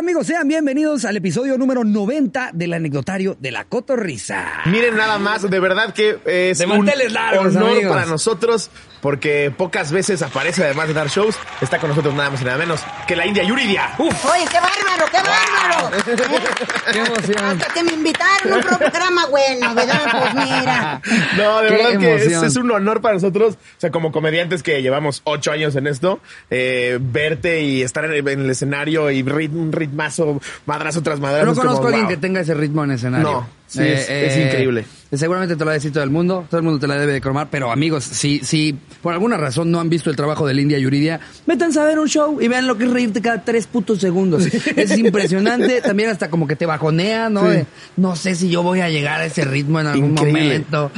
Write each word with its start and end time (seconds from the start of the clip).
amigos? 0.00 0.28
Sean 0.28 0.48
bienvenidos 0.48 1.04
al 1.04 1.18
episodio 1.18 1.58
número 1.58 1.84
90 1.84 2.52
del 2.54 2.72
anecdotario 2.72 3.36
de 3.38 3.50
la 3.50 3.66
Cotorrisa. 3.66 4.46
Miren 4.64 4.96
nada 4.96 5.18
más, 5.18 5.48
de 5.48 5.60
verdad 5.60 5.92
que 5.92 6.18
es 6.24 6.56
De 6.58 6.64
un 6.64 6.86
largos, 7.12 7.54
honor 7.54 7.72
amigos. 7.72 7.92
para 7.94 8.06
nosotros 8.06 8.70
porque 9.00 9.52
pocas 9.56 9.92
veces 9.92 10.22
aparece 10.22 10.64
además 10.64 10.88
de 10.88 10.94
dar 10.94 11.08
shows, 11.08 11.36
está 11.60 11.78
con 11.78 11.90
nosotros 11.90 12.14
nada 12.14 12.30
más 12.30 12.40
y 12.42 12.44
nada 12.44 12.58
menos 12.58 12.80
que 13.06 13.16
la 13.16 13.26
India 13.26 13.42
Yuridia. 13.44 13.90
Oye, 13.98 14.12
qué 14.50 14.58
bárbaro, 14.60 15.06
qué 15.10 15.18
bárbaro. 15.18 15.90
¡Qué 16.92 16.98
emoción! 16.98 17.44
Hasta 17.60 17.72
que 17.74 17.84
me 17.84 17.92
invitaron 17.92 18.52
a 18.52 18.56
un 18.56 18.62
programa 18.62 19.26
bueno, 19.26 19.74
¿verdad? 19.74 20.00
Pues 20.10 20.34
mira. 20.34 21.00
No, 21.36 21.62
de 21.62 21.68
Qué 21.68 21.76
verdad 21.76 21.98
que 22.00 22.46
es, 22.46 22.56
un 22.56 22.70
honor 22.70 23.00
para 23.00 23.14
nosotros, 23.14 23.54
o 23.54 23.80
sea, 23.80 23.90
como 23.90 24.12
comediantes 24.12 24.62
que 24.62 24.82
llevamos 24.82 25.20
ocho 25.24 25.52
años 25.52 25.76
en 25.76 25.86
esto, 25.86 26.20
eh, 26.50 26.98
verte 27.00 27.62
y 27.62 27.82
estar 27.82 28.04
en, 28.04 28.12
en 28.28 28.40
el 28.40 28.50
escenario 28.50 29.10
y 29.10 29.22
rit- 29.22 29.52
un 29.54 29.72
ritmazo, 29.72 30.40
madrazo 30.66 31.02
tras 31.02 31.20
madrazo. 31.20 31.46
No 31.46 31.54
conozco 31.54 31.84
a 31.84 31.88
alguien 31.88 32.04
wow. 32.06 32.10
que 32.10 32.16
tenga 32.16 32.40
ese 32.40 32.54
ritmo 32.54 32.84
en 32.84 32.92
escenario. 32.92 33.28
Eh, 33.28 33.32
No, 33.32 33.48
sí, 33.66 33.82
es- 33.82 34.08
es 34.10 34.36
increíble. 34.36 34.84
Seguramente 35.12 35.54
te 35.56 35.60
lo 35.60 35.66
va 35.66 35.72
a 35.72 35.74
decir 35.74 35.92
todo 35.92 36.04
el 36.04 36.10
mundo, 36.10 36.46
todo 36.48 36.58
el 36.58 36.64
mundo 36.64 36.78
te 36.78 36.86
la 36.86 36.94
debe 36.94 37.12
de 37.12 37.20
cromar, 37.20 37.48
pero 37.50 37.72
amigos, 37.72 38.04
si, 38.04 38.38
si 38.40 38.78
por 39.02 39.12
alguna 39.12 39.36
razón 39.36 39.70
no 39.70 39.80
han 39.80 39.88
visto 39.90 40.08
el 40.08 40.14
trabajo 40.16 40.46
de 40.46 40.54
la 40.54 40.60
India 40.60 40.78
Yuridia, 40.78 41.18
métanse 41.46 41.80
a 41.80 41.84
ver 41.84 41.98
un 41.98 42.08
show 42.08 42.40
y 42.40 42.46
vean 42.46 42.66
lo 42.68 42.78
que 42.78 42.84
es 42.84 42.90
reírte 42.90 43.20
cada 43.20 43.42
tres 43.42 43.66
putos 43.66 43.98
segundos. 43.98 44.44
Es 44.76 44.96
impresionante, 44.96 45.80
también 45.80 46.10
hasta 46.10 46.30
como 46.30 46.46
que 46.46 46.54
te 46.56 46.64
bajonea, 46.64 47.28
¿no? 47.28 47.44
De, 47.44 47.66
no 47.96 48.14
sé 48.14 48.34
si 48.34 48.48
yo 48.50 48.62
voy 48.62 48.80
a 48.80 48.88
llegar 48.88 49.20
a 49.20 49.24
ese 49.26 49.44
ritmo 49.44 49.80
en 49.80 49.88
algún 49.88 50.10
Increíble. 50.10 50.42
momento. 50.42 50.90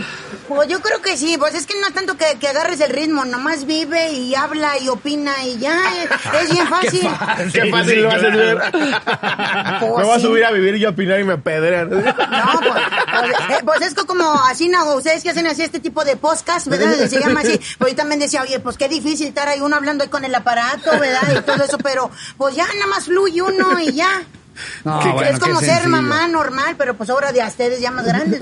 Pues 0.47 0.69
yo 0.69 0.81
creo 0.81 1.01
que 1.01 1.17
sí, 1.17 1.37
pues 1.39 1.55
es 1.55 1.67
que 1.67 1.75
no 1.81 1.87
es 1.89 1.95
tanto 1.95 2.17
que, 2.17 2.27
que 2.39 2.49
agarres 2.49 2.81
el 2.81 2.91
ritmo, 2.91 3.25
nomás 3.25 3.65
vive 3.67 4.13
y 4.13 4.35
habla 4.35 4.73
y 4.79 4.89
opina 4.89 5.33
y 5.47 5.59
ya, 5.59 5.79
es, 6.03 6.43
es 6.43 6.51
bien 6.51 6.67
fácil. 6.69 7.09
Qué 7.53 7.71
fácil 7.71 7.95
Sí, 7.95 8.01
lo 8.01 8.11
haces 8.11 8.37
ver. 8.37 8.59
Pues 9.81 9.97
me 9.99 10.05
voy 10.05 10.17
a 10.17 10.19
subir 10.21 10.45
a 10.45 10.51
vivir 10.51 10.77
y 10.77 10.85
opinar 10.87 11.21
y 11.21 11.25
me 11.25 11.39
pedrean. 11.39 11.89
No, 11.91 11.97
pues, 12.03 12.13
pues, 12.13 13.33
eh, 13.51 13.63
pues 13.65 13.81
es 13.83 13.95
como 14.07 14.33
así, 14.45 14.69
no, 14.69 14.95
ustedes 14.95 15.23
que 15.23 15.31
hacen 15.31 15.47
así 15.47 15.63
este 15.63 15.81
tipo 15.81 16.05
de 16.05 16.17
podcast, 16.17 16.67
¿verdad? 16.67 17.07
Se 17.09 17.21
llama 17.21 17.41
así. 17.41 17.61
Pues 17.79 17.93
yo 17.93 17.97
también 17.97 18.21
decía, 18.21 18.43
oye, 18.43 18.61
pues 18.61 18.77
qué 18.77 18.89
difícil 18.89 19.29
estar 19.29 19.49
ahí 19.49 19.61
uno 19.61 19.77
hablando 19.77 20.05
ahí 20.05 20.11
con 20.11 20.25
el 20.25 20.35
aparato, 20.35 20.91
¿verdad? 20.99 21.39
Y 21.39 21.43
todo 21.43 21.65
eso, 21.65 21.79
pero 21.79 22.11
pues 22.37 22.55
ya 22.55 22.67
nada 22.67 22.87
más 22.87 23.05
fluye 23.05 23.43
uno 23.43 23.79
y 23.81 23.93
ya. 23.93 24.23
No, 24.85 25.01
bueno, 25.15 25.31
es 25.31 25.39
como 25.39 25.61
ser 25.61 25.69
sencillo. 25.69 25.89
mamá 25.89 26.29
normal, 26.29 26.75
pero 26.77 26.95
pues 26.95 27.09
ahora 27.11 27.33
de 27.33 27.41
a 27.41 27.47
ustedes 27.49 27.81
ya 27.81 27.91
más 27.91 28.05
grandes. 28.05 28.41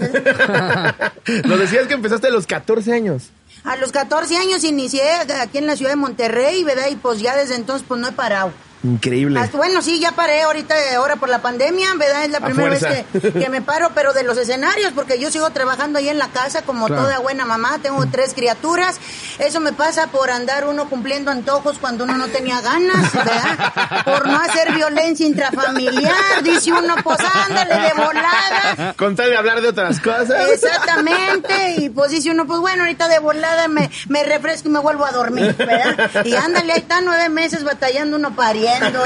Nos 1.44 1.58
decías 1.58 1.86
que 1.86 1.95
empezaste 1.95 2.27
a 2.27 2.30
los 2.30 2.47
14 2.47 2.92
años. 2.92 3.30
A 3.64 3.77
los 3.77 3.92
14 3.92 4.36
años 4.36 4.64
inicié 4.64 5.02
aquí 5.41 5.58
en 5.58 5.67
la 5.67 5.77
ciudad 5.77 5.92
de 5.92 5.97
Monterrey, 5.97 6.64
¿verdad? 6.64 6.89
Y 6.91 6.97
pues 6.97 7.20
ya 7.20 7.36
desde 7.36 7.55
entonces 7.55 7.84
pues 7.86 8.00
no 8.00 8.08
he 8.08 8.12
parado. 8.12 8.52
Increíble. 8.83 9.39
Hasta- 9.41 9.56
bueno, 9.59 9.83
sí, 9.83 10.00
ya 10.00 10.12
paré 10.12 10.42
ahorita, 10.42 10.75
eh, 10.78 10.95
ahora 10.95 11.17
por 11.17 11.28
la 11.28 11.42
pandemia, 11.42 11.92
¿verdad? 11.95 12.25
Es 12.25 12.31
la 12.31 12.39
A 12.39 12.41
primera 12.41 12.70
vez 12.70 12.84
que, 13.20 13.33
que 13.33 13.48
me 13.50 13.61
paro, 13.61 13.91
pero 13.95 14.12
de 14.14 14.23
los 14.23 14.39
escenarios, 14.39 14.92
porque 14.95 15.19
yo 15.20 15.31
sigo 15.31 15.50
trabajando 15.50 15.98
ahí 15.98 16.09
en 16.09 16.19
la 16.19 16.28
casa 16.28 16.62
como 16.62 16.86
Claro. 16.86 17.03
toda 17.03 17.19
buena 17.19 17.45
mamá, 17.45 17.78
tengo 17.83 18.05
tres 18.11 18.33
criaturas. 18.34 18.97
Eso 19.39 19.61
me 19.61 19.73
pasa 19.75 20.06
por 20.06 20.31
andar 20.31 20.67
uno 20.67 20.89
cumpliendo 20.89 21.31
antojos 21.31 21.78
cuando 21.78 22.05
uno 22.05 22.17
no 22.17 22.28
tenía 22.28 22.61
ganas, 22.62 23.12
¿verdad? 23.12 24.05
Por 24.05 24.27
no 24.27 24.39
hacer 24.41 24.73
violencia 24.73 25.27
intrafamiliar, 25.27 26.42
dice 26.42 26.73
uno, 26.73 26.95
pues 27.05 27.19
ándale 27.20 27.75
de 27.75 27.92
volada. 27.95 28.95
Con 28.97 29.14
tal 29.14 29.31
de 29.31 29.36
hablar 29.36 29.61
de 29.61 29.69
otras 29.69 30.01
cosas. 30.01 30.31
Exactamente, 30.53 31.75
y 31.78 31.89
pues 31.91 32.11
dice 32.11 32.31
uno, 32.31 32.47
pues 32.47 32.61
bueno, 32.61 32.83
ahorita 32.84 33.08
de 33.08 33.19
volada 33.19 33.69
me, 33.69 33.91
me 34.08 34.25
refresco 34.25 34.69
y 34.69 34.73
me 34.73 34.78
vuelvo 34.78 35.05
a 35.05 35.11
dormir, 35.12 35.55
¿verdad? 35.56 36.11
Y 36.25 36.34
ándale, 36.34 36.73
ahí 36.73 36.78
está 36.81 37.01
nueve 37.01 37.28
meses 37.28 37.62
batallando 37.64 38.17
uno 38.17 38.34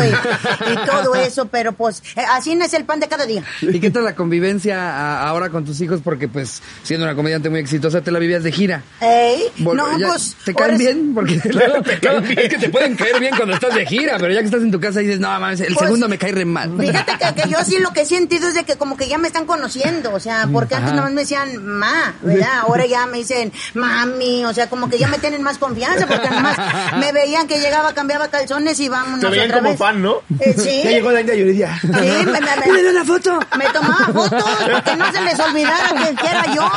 y, 0.05 0.73
y 0.73 0.87
todo 0.87 1.15
eso, 1.15 1.47
pero 1.47 1.73
pues 1.73 2.03
eh, 2.17 2.23
así 2.31 2.55
no 2.55 2.65
es 2.65 2.75
el 2.75 2.85
pan 2.85 3.01
de 3.01 3.09
cada 3.09 3.27
día. 3.27 3.43
¿Y 3.63 3.81
qué 3.81 3.91
tal 3.91 4.05
la 4.05 4.15
convivencia 4.15 5.21
ahora 5.29 5.51
con 5.51 5.65
tus 5.65 5.81
hijos? 5.81 6.01
Porque, 6.03 6.29
pues, 6.29 6.63
siendo 6.83 7.07
una 7.07 7.15
comediante 7.15 7.51
muy 7.51 7.61
exitosa, 7.61 8.01
te 8.01 8.11
la 8.11 8.19
vivías 8.19 8.43
de 8.43 8.53
gira. 8.53 8.83
Ey, 9.01 9.45
Vol- 9.59 9.77
no, 9.77 9.99
ya- 9.99 10.09
pues... 10.09 10.37
¿Te 10.45 10.55
caen 10.55 10.79
bien? 10.79 11.15
Porque 11.15 11.35
luego- 11.53 11.77
luego 12.03 12.19
es 12.41 12.49
que 12.49 12.59
te 12.59 12.69
pueden 12.69 12.97
caer 12.97 13.21
bien 13.21 13.35
cuando 13.37 13.55
estás 13.55 13.75
de 13.75 13.87
gira, 13.87 14.17
pero 14.19 14.33
ya 14.33 14.41
que 14.41 14.47
estás 14.47 14.63
en 14.63 14.71
tu 14.71 14.81
casa 14.81 15.01
dices, 15.01 15.21
no, 15.21 15.29
mames, 15.29 15.61
el 15.61 15.75
Pues, 15.75 15.87
segundo 15.87 16.09
me 16.09 16.19
cae 16.19 16.33
re 16.33 16.45
mal. 16.45 16.73
Fíjate 16.79 17.13
que, 17.19 17.43
que 17.43 17.49
yo 17.49 17.59
sí 17.65 17.79
lo 17.79 17.93
que 17.93 18.03
he 18.03 18.07
sentido 18.07 18.49
es 18.49 18.55
de 18.55 18.65
que 18.65 18.77
como 18.77 18.97
que 18.97 19.09
ya 19.09 19.19
me 19.19 19.29
están 19.29 19.47
conociendo, 19.47 20.13
o 20.13 20.21
sea, 20.21 20.49
porque 20.53 20.75
antes 20.75 20.89
Ajá. 20.93 20.97
nomás 20.97 21.13
me 21.13 21.21
decían 21.23 21.65
ma, 21.65 22.15
¿verdad? 22.23 22.61
Ahora 22.63 22.87
ya 22.87 23.07
me 23.07 23.19
dicen 23.19 23.53
mami, 23.75 24.45
o 24.45 24.53
sea, 24.55 24.69
como 24.69 24.89
que 24.89 24.99
ya 24.99 25.09
me 25.09 25.19
tienen 25.19 25.43
más 25.43 25.59
confianza, 25.59 26.07
porque 26.07 26.29
además 26.29 26.57
me 26.99 27.13
veían 27.13 27.47
que 27.47 27.59
llegaba, 27.61 27.95
cambiaba 27.95 28.29
calzones 28.29 28.79
y 28.81 28.89
vámonos 28.89 29.21
Te 29.21 29.29
veían 29.29 29.51
otra 29.55 29.61
como 29.61 29.71
vez. 29.71 29.79
fan, 29.79 30.03
¿no? 30.03 30.17
Eh, 30.41 30.55
sí. 30.59 30.83
Ya 30.85 30.91
llegó 30.91 31.11
la 31.11 31.21
India 31.21 31.35
Yuridia. 31.35 31.79
Sí, 31.81 31.89
me, 31.91 32.25
me, 32.25 32.41
me- 32.41 32.73
¡Mira 32.73 32.93
la 32.93 33.05
foto! 33.05 33.39
me 33.57 33.67
tomaba 33.71 34.07
fotos 34.13 34.45
porque 34.73 34.97
no 34.97 35.13
se 35.13 35.21
les 35.23 35.39
olvidara 35.41 35.89
que, 35.91 36.15
que 36.17 36.27
era 36.27 36.55
yo. 36.55 36.71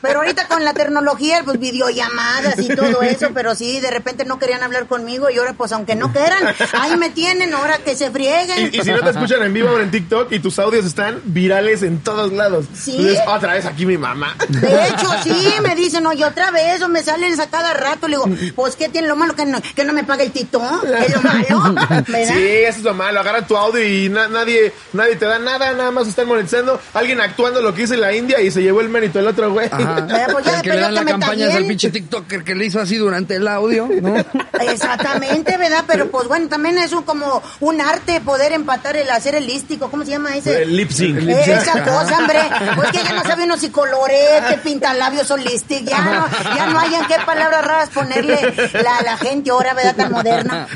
Pero 0.00 0.20
ahorita 0.20 0.48
con 0.48 0.64
la 0.64 0.72
tecnología, 0.74 1.42
pues 1.44 1.58
videollamadas 1.58 2.58
y 2.58 2.68
todo 2.68 3.02
eso, 3.02 3.28
pero 3.34 3.54
sí, 3.54 3.80
de 3.80 3.90
repente 3.90 4.24
no 4.24 4.38
querían 4.38 4.62
hablar 4.62 4.86
conmigo 4.86 5.30
y 5.30 5.38
ahora 5.38 5.52
pues 5.54 5.72
aunque 5.72 5.94
no 5.94 6.12
quieran, 6.12 6.42
ahí 6.80 6.96
me 6.96 7.10
tienen, 7.10 7.52
ahora 7.54 7.78
que 7.78 7.94
se 7.94 8.10
frieguen. 8.10 8.70
Y, 8.72 8.78
y 8.78 8.82
si 8.82 8.90
no 8.90 9.00
te 9.00 9.10
escuchan 9.10 9.42
en 9.42 9.52
vivo 9.52 9.68
ahora 9.68 9.84
en 9.84 9.90
TikTok 9.90 10.32
y 10.32 10.38
tus 10.40 10.58
audios 10.58 10.84
están 10.84 11.20
virales 11.24 11.82
en 11.82 12.00
todos 12.00 12.32
lados. 12.32 12.66
Sí. 12.74 12.96
Entonces, 12.98 13.20
otra 13.26 13.54
vez 13.54 13.66
aquí 13.66 13.86
mi 13.86 13.98
mamá. 13.98 14.34
De 14.48 14.88
hecho, 14.88 15.08
sí, 15.22 15.54
me 15.62 15.74
dicen, 15.74 16.06
oye, 16.06 16.24
otra 16.24 16.50
vez, 16.50 16.80
o 16.82 16.88
me 16.88 17.02
salen 17.02 17.38
a 17.40 17.46
cada 17.48 17.72
rato. 17.74 18.08
Le 18.08 18.16
digo, 18.16 18.52
pues, 18.56 18.76
¿qué 18.76 18.88
tiene 18.88 19.08
lo 19.08 19.16
malo? 19.16 19.34
Que 19.34 19.44
no, 19.46 19.60
que 19.74 19.84
no 19.84 19.92
me 19.92 20.04
pague 20.04 20.24
el 20.24 20.32
tito. 20.32 20.60
Es 20.98 21.14
lo 21.14 21.22
malo. 21.22 21.74
Sí, 22.06 22.46
eso 22.66 22.78
es 22.78 22.82
lo 22.82 22.94
malo. 22.94 23.20
Agarra 23.20 23.46
tu 23.46 23.56
audio 23.56 23.82
y 23.86 24.08
na- 24.08 24.28
nadie 24.28 24.72
nadie 24.92 25.16
te 25.16 25.24
da 25.26 25.38
nada, 25.38 25.72
nada 25.72 25.90
más 25.90 26.06
están 26.08 26.26
monetizando. 26.28 26.80
Alguien 26.94 27.20
actuando 27.20 27.60
lo 27.62 27.74
que 27.74 27.82
hizo 27.82 27.94
en 27.94 28.00
la 28.00 28.14
India 28.14 28.40
y 28.40 28.50
se 28.50 28.62
llevó 28.62 28.80
el 28.80 28.88
mérito 28.88 29.18
el 29.18 29.26
otro 29.26 29.50
güey. 29.52 29.68
Pues 30.32 30.46
el 30.46 30.62
que 30.62 30.70
le 30.70 30.80
dan 30.80 30.94
la 30.94 31.04
campaña 31.04 31.44
es 31.44 31.50
el 31.50 31.52
tallen. 31.52 31.68
pinche 31.68 31.90
TikToker 31.90 32.44
que 32.44 32.54
le 32.54 32.66
hizo 32.66 32.80
así 32.80 32.96
durante 32.96 33.36
el 33.36 33.46
audio, 33.48 33.88
¿no? 34.00 34.14
Exactamente, 34.60 35.56
¿verdad? 35.56 35.84
Pero 35.86 36.10
pues 36.10 36.28
bueno, 36.28 36.48
también 36.48 36.78
es 36.78 36.92
un, 36.92 37.02
como 37.02 37.42
un 37.60 37.80
arte 37.80 38.20
poder 38.20 38.52
empatar 38.52 38.96
el 38.96 39.08
hacer 39.10 39.34
el 39.34 39.46
lístico. 39.46 39.90
¿Cómo 39.90 40.04
se 40.04 40.12
llama 40.12 40.34
ese? 40.36 40.62
El 40.62 40.76
lip 40.76 40.90
sync. 40.90 41.18
El 41.18 41.28
Eh, 41.30 41.34
lip 41.36 41.44
sync. 41.44 41.56
esa 41.62 41.84
cosa, 41.84 42.18
hombre. 42.18 42.40
Pues 42.76 42.90
que 42.90 42.98
ya 43.02 43.12
no 43.12 43.22
sabe 43.22 43.44
uno 43.44 43.56
si 43.56 43.70
colorete, 43.70 44.58
pintalabios 44.62 45.30
o 45.30 45.36
listic. 45.36 45.84
Ya 45.84 46.00
no, 46.00 46.26
ya 46.56 46.66
no 46.66 46.78
hayan 46.80 47.06
qué 47.06 47.16
palabras 47.26 47.64
raras 47.64 47.88
ponerle 47.90 48.38
la, 48.74 49.02
la 49.02 49.16
gente 49.18 49.50
ahora, 49.50 49.74
¿verdad? 49.74 49.96
Tan 49.96 50.12
moderna. 50.12 50.66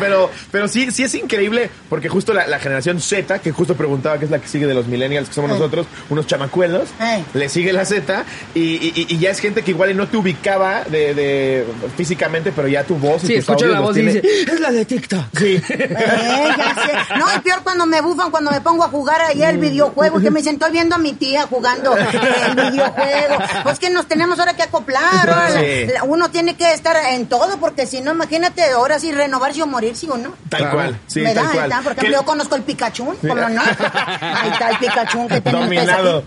pero, 0.00 0.30
pero 0.52 0.68
sí, 0.68 0.90
sí 0.92 1.02
es 1.02 1.14
increíble 1.16 1.68
porque 1.88 2.08
justo 2.08 2.32
la, 2.32 2.46
la 2.46 2.60
generación 2.60 3.00
Z, 3.00 3.40
que 3.40 3.50
justo 3.50 3.74
preguntaba 3.74 4.18
que 4.18 4.26
es 4.26 4.30
la 4.30 4.38
que 4.38 4.46
sigue 4.46 4.66
de 4.68 4.74
los 4.74 4.86
millennials, 4.86 5.28
que 5.28 5.34
somos 5.34 5.50
Eh. 5.50 5.54
nosotros, 5.54 5.86
unos 6.10 6.26
chamacuelos, 6.28 6.88
Eh. 7.00 7.24
le 7.34 7.48
sigue 7.48 7.72
la 7.72 7.84
Z 7.84 8.24
y, 8.54 8.60
y- 8.60 9.06
y 9.08 9.18
ya 9.18 9.30
es 9.30 9.40
gente 9.40 9.62
que 9.62 9.72
igual 9.72 9.90
y 9.90 9.94
no 9.94 10.06
te 10.06 10.16
ubicaba 10.16 10.84
de, 10.84 11.14
de- 11.14 11.66
físicamente, 11.96 12.52
pero 12.54 12.68
ya 12.68 12.84
tu 12.84 12.94
voz 12.96 13.24
y 13.24 13.28
Sí, 13.28 13.34
escucha 13.36 13.66
la 13.66 13.80
voz 13.80 13.96
y 13.96 14.00
tiene- 14.02 14.20
dice, 14.20 14.52
es 14.52 14.60
la 14.60 14.70
de 14.70 14.84
TikTok. 14.84 15.24
Sí. 15.38 15.60
Eh, 15.68 16.48
ya 16.58 16.74
sé. 16.74 17.18
No, 17.18 17.26
y 17.34 17.40
peor 17.40 17.62
cuando 17.62 17.86
me 17.86 18.00
bufan, 18.00 18.30
cuando 18.30 18.50
me 18.50 18.60
pongo 18.60 18.84
a 18.84 18.88
jugar 18.88 19.20
ahí 19.22 19.42
el 19.42 19.58
videojuego, 19.58 20.20
que 20.20 20.30
me 20.30 20.40
dicen, 20.40 20.54
estoy 20.54 20.72
viendo 20.72 20.94
a 20.94 20.98
mi 20.98 21.12
tía 21.14 21.42
jugando 21.48 21.96
el 21.96 22.70
videojuego. 22.70 23.38
Pues 23.62 23.78
que 23.78 23.90
nos 23.90 24.06
tenemos 24.06 24.38
ahora 24.38 24.54
que 24.54 24.62
acoplar. 24.62 25.02
ahora 25.30 25.48
la- 25.50 25.60
Sí. 25.60 25.86
la- 25.92 26.04
uno 26.04 26.30
tiene 26.30 26.54
que 26.56 26.72
estar 26.74 26.96
en 27.12 27.26
todo, 27.26 27.58
porque 27.58 27.86
si 27.86 28.00
no, 28.00 28.12
imagínate, 28.12 28.62
ahora 28.70 28.98
sí 28.98 29.12
renovarse 29.12 29.62
o 29.62 29.66
morirse 29.66 30.08
o 30.10 30.16
no. 30.18 30.34
Tal 30.48 30.60
Claro. 30.60 30.74
cual, 30.76 31.00
sí, 31.06 31.20
¿Verdad? 31.20 31.42
tal 31.44 31.52
cual. 31.52 31.64
Está, 31.70 31.76
Por 31.82 31.94
Que- 31.94 32.00
ejemplo, 32.00 32.20
yo 32.20 32.26
conozco 32.26 32.56
el 32.56 32.62
Pikachu, 32.62 33.04
¿cómo 33.20 33.34
no? 33.34 33.62
Ahí 33.62 34.50
está 34.52 34.70
el 34.70 34.76
Pikachu 34.78 35.28
que 35.28 35.40
tenemos 35.40 35.64
Dominado. 35.64 36.24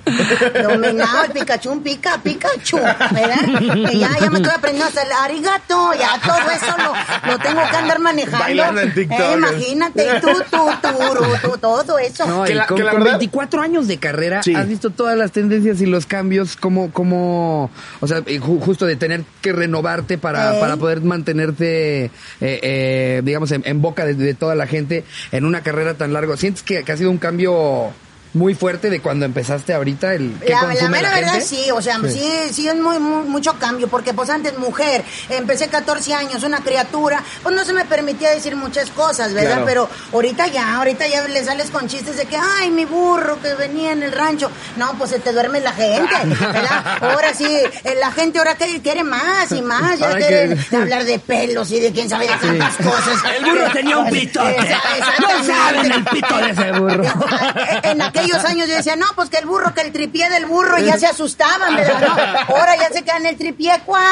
Dominado, 0.64 1.24
el 1.26 1.32
Pikachu, 1.32 1.82
pica, 1.84 2.18
Pikachu, 2.24 2.78
¿verdad? 2.78 3.92
Ya, 3.94 4.10
ya 4.20 4.30
me 4.30 4.38
estoy 4.40 4.54
aprendiendo 4.56 4.86
hasta 4.88 5.04
el 5.04 5.12
arigato, 5.12 5.94
ya 5.94 6.20
todo 6.26 6.38
eso 6.52 6.76
lo, 6.78 7.32
lo 7.34 7.40
tengo 7.40 7.62
que 7.70 7.76
andar 7.78 8.00
manejando. 8.00 8.40
Bailando 8.40 8.82
en 8.82 8.94
TikTok. 8.94 9.20
Eh, 9.20 9.34
imagínate, 9.38 10.06
y 10.18 10.22
tú, 10.22 10.28
tú, 10.50 10.58
tú, 10.82 11.50
tú, 11.52 11.58
todo 11.60 12.00
eso. 12.00 12.26
No, 12.26 12.44
Que 12.46 12.56
la- 12.56 12.66
con, 12.68 12.78
que 12.78 12.84
la 12.84 12.92
con 12.92 13.00
verdad- 13.02 13.14
24 13.20 13.62
años 13.62 13.88
de 13.88 13.98
carrera, 13.98 14.42
Sí. 14.44 14.56
has 14.56 14.68
visto 14.68 14.90
todas 14.90 15.18
las 15.18 15.32
tendencias 15.32 15.82
y 15.82 15.86
los 15.86 16.06
cambios, 16.06 16.56
como, 16.56 16.92
como, 16.92 17.70
o 18.00 18.08
sea, 18.08 18.22
justo 18.42 18.86
de 18.86 18.96
tener 18.96 19.24
que 19.42 19.52
renovarte 19.54 20.18
para, 20.18 20.60
para 20.60 20.78
poder 20.78 21.02
mantenerte, 21.02 22.06
eh, 22.06 22.12
eh, 22.42 23.22
digamos, 23.24 23.52
en, 23.52 23.62
en 23.66 23.82
boca 23.82 24.05
de, 24.06 24.34
toda 24.34 24.56
la 24.56 24.68
gente 24.68 25.04
en 25.32 25.46
una 25.46 25.62
carrera 25.62 25.96
tan 25.96 26.14
larga. 26.14 26.38
¿Sientes 26.38 26.64
que 26.64 26.80
ha 26.80 26.98
sido 26.98 27.12
un 27.12 27.18
cambio 27.18 27.94
muy 28.36 28.54
fuerte 28.54 28.90
de 28.92 29.00
cuando 29.02 29.26
empezaste 29.26 29.74
ahorita 29.74 30.14
el 30.14 30.38
que 30.40 30.50
La, 30.52 30.62
la 30.74 30.90
mera 30.90 31.10
la 31.10 31.16
verdad 31.16 31.32
gente? 31.32 31.46
sí, 31.48 31.72
o 31.72 31.82
sea, 31.82 32.00
sí, 32.08 32.32
sí, 32.52 32.68
es 32.68 32.76
muy, 32.76 33.00
muy- 33.00 33.28
mucho 33.28 33.54
cambio, 33.58 33.88
porque 33.88 34.14
pues 34.14 34.30
antes 34.30 34.58
mujer, 34.58 35.04
empecé 35.30 35.68
14 35.70 36.14
años, 36.14 36.44
una 36.44 36.60
criatura, 36.60 37.24
pues 37.42 37.56
no 37.56 37.64
se 37.66 37.74
me 37.74 37.86
permitía 37.86 38.30
decir 38.32 38.56
muchas 38.56 38.92
cosas, 38.92 39.34
¿verdad? 39.34 39.64
Claro. 39.64 39.66
Pero 39.66 39.90
ahorita 40.14 40.48
ya, 40.48 40.76
ahorita 40.76 41.08
ya 41.08 41.28
le 41.28 41.44
sales 41.44 41.70
con 41.72 41.88
chistes 41.88 42.18
de 42.18 42.26
que, 42.26 42.38
ay, 42.38 42.70
mi 42.70 42.86
burro 42.86 43.42
que 43.42 43.54
venía 43.56 43.92
en 43.94 44.04
el 44.04 44.12
rancho. 44.12 44.52
No, 44.78 44.94
pues 44.98 45.12
se 45.12 45.20
te 45.20 45.32
duerme 45.32 45.62
la 45.62 45.72
gente, 45.72 46.14
¿verdad? 46.26 46.98
Ahora 47.02 47.34
sí, 47.34 47.46
eh, 47.48 47.96
la 48.00 48.12
gente 48.12 48.38
ahora 48.40 48.56
que- 48.56 48.82
quiere 48.82 49.04
más 49.04 49.52
y 49.52 49.62
más, 49.62 49.98
ya 49.98 50.16
quiere 50.18 50.58
que- 50.70 50.76
hablar 50.76 51.06
de 51.06 51.20
pelos 51.20 51.72
y 51.72 51.80
de 51.80 51.92
quién 51.94 52.10
sabe 52.10 52.28
de 52.28 52.36
tantas 52.36 52.76
cosas. 52.76 53.18
El 53.38 53.46
burro 53.46 53.72
tenía 53.72 53.98
un. 53.98 54.14
Esa- 54.16 54.82
No 55.22 55.44
saben 55.46 55.92
el 55.92 56.04
pito 56.06 56.38
de 56.38 56.50
ese 56.50 56.72
burro. 56.74 57.04
En 57.84 58.02
aquellos 58.26 58.46
años 58.46 58.68
yo 58.68 58.76
decía, 58.76 58.96
no, 58.96 59.06
pues 59.16 59.30
que 59.30 59.38
el 59.38 59.46
burro, 59.46 59.74
que 59.74 59.82
el 59.82 59.92
tripié 59.92 60.30
del 60.30 60.46
burro, 60.46 60.80
y 60.80 60.86
ya 60.86 60.98
se 60.98 61.08
asustaban, 61.08 61.76
¿verdad? 61.76 61.96
No, 62.06 62.56
ahora 62.56 62.76
ya 62.76 62.90
se 62.90 63.04
quedan 63.04 63.26
el 63.26 63.38
tripié, 63.38 63.82
¿cuál? 63.86 64.04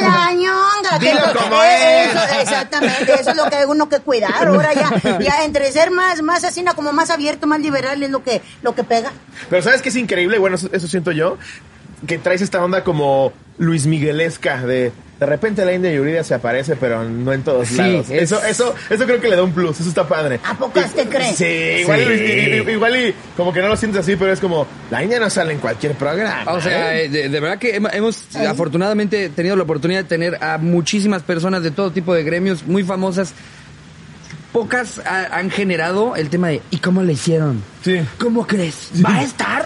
La 0.00 0.32
ñonga. 0.32 0.98
que 0.98 1.06
Dilo 1.06 1.22
como 1.34 1.62
es. 1.62 2.10
eso, 2.10 2.40
exactamente, 2.40 3.14
eso 3.14 3.30
es 3.30 3.36
lo 3.36 3.44
que 3.48 3.56
hay 3.56 3.64
uno 3.66 3.88
que 3.88 4.00
cuidar. 4.00 4.32
Ahora 4.46 4.72
ya, 4.72 5.18
ya 5.18 5.44
entre 5.44 5.70
ser 5.72 5.90
más, 5.90 6.22
más 6.22 6.44
así, 6.44 6.62
no, 6.62 6.74
como 6.74 6.92
más 6.92 7.10
abierto, 7.10 7.46
más 7.46 7.60
liberal, 7.60 8.02
es 8.02 8.10
lo 8.10 8.22
que, 8.22 8.42
lo 8.62 8.74
que 8.74 8.84
pega. 8.84 9.12
Pero 9.50 9.62
¿sabes 9.62 9.82
qué 9.82 9.88
es 9.88 9.96
increíble? 9.96 10.38
Bueno, 10.38 10.56
eso, 10.56 10.68
eso 10.72 10.88
siento 10.88 11.10
yo. 11.12 11.38
Que 12.06 12.18
traes 12.18 12.42
esta 12.42 12.62
onda 12.62 12.84
como 12.84 13.32
Luis 13.58 13.86
Miguelesca 13.86 14.58
de... 14.62 14.92
De 15.22 15.26
repente 15.26 15.64
la 15.64 15.72
India 15.72 15.92
Yuridia 15.92 16.24
se 16.24 16.34
aparece, 16.34 16.74
pero 16.74 17.04
no 17.04 17.32
en 17.32 17.44
todos 17.44 17.68
Sí, 17.68 17.76
lados. 17.76 18.10
es- 18.10 18.22
Eso, 18.24 18.42
eso, 18.44 18.74
eso 18.90 19.04
creo 19.04 19.20
que 19.20 19.28
le 19.28 19.36
da 19.36 19.44
un 19.44 19.52
plus. 19.52 19.78
Eso 19.78 19.88
está 19.88 20.06
padre. 20.08 20.40
¿A 20.44 20.54
poco 20.58 20.80
Y- 20.80 20.82
te 20.96 21.06
crees? 21.06 21.36
Sí, 21.36 21.44
igual, 21.44 22.00
Sí. 22.00 22.12
y- 22.12 22.68
y- 22.68 22.72
igual 22.72 22.96
y 22.96 23.14
como 23.36 23.52
que 23.52 23.60
no 23.62 23.68
lo 23.68 23.76
sientes 23.76 24.00
así, 24.00 24.16
pero 24.16 24.32
es 24.32 24.40
como 24.40 24.66
la 24.90 25.00
India 25.00 25.20
no 25.20 25.30
sale 25.30 25.52
en 25.52 25.60
cualquier 25.60 25.94
programa. 25.94 26.50
O 26.52 26.60
sea, 26.60 26.96
¿eh? 26.96 27.04
eh, 27.04 27.08
de, 27.08 27.28
de 27.28 27.40
verdad 27.40 27.58
que 27.58 27.80
hem- 27.80 27.88
hemos 27.94 28.34
afortunadamente 28.34 29.28
tenido 29.28 29.54
la 29.54 29.62
oportunidad 29.62 30.00
de 30.02 30.08
tener 30.08 30.42
a 30.42 30.58
muchísimas 30.58 31.22
personas 31.22 31.62
de 31.62 31.70
todo 31.70 31.92
tipo 31.92 32.12
de 32.14 32.24
gremios 32.24 32.66
muy 32.66 32.82
famosas. 32.82 33.32
Pocas 34.52 34.98
ha- 35.06 35.38
han 35.38 35.50
generado 35.50 36.16
el 36.16 36.28
tema 36.30 36.48
de 36.48 36.60
¿y 36.70 36.78
cómo 36.78 37.02
le 37.04 37.12
hicieron? 37.12 37.62
Sí. 37.84 38.00
¿Cómo 38.18 38.46
crees? 38.46 38.90
¿Va 39.04 39.16
a 39.16 39.22
estar? 39.22 39.64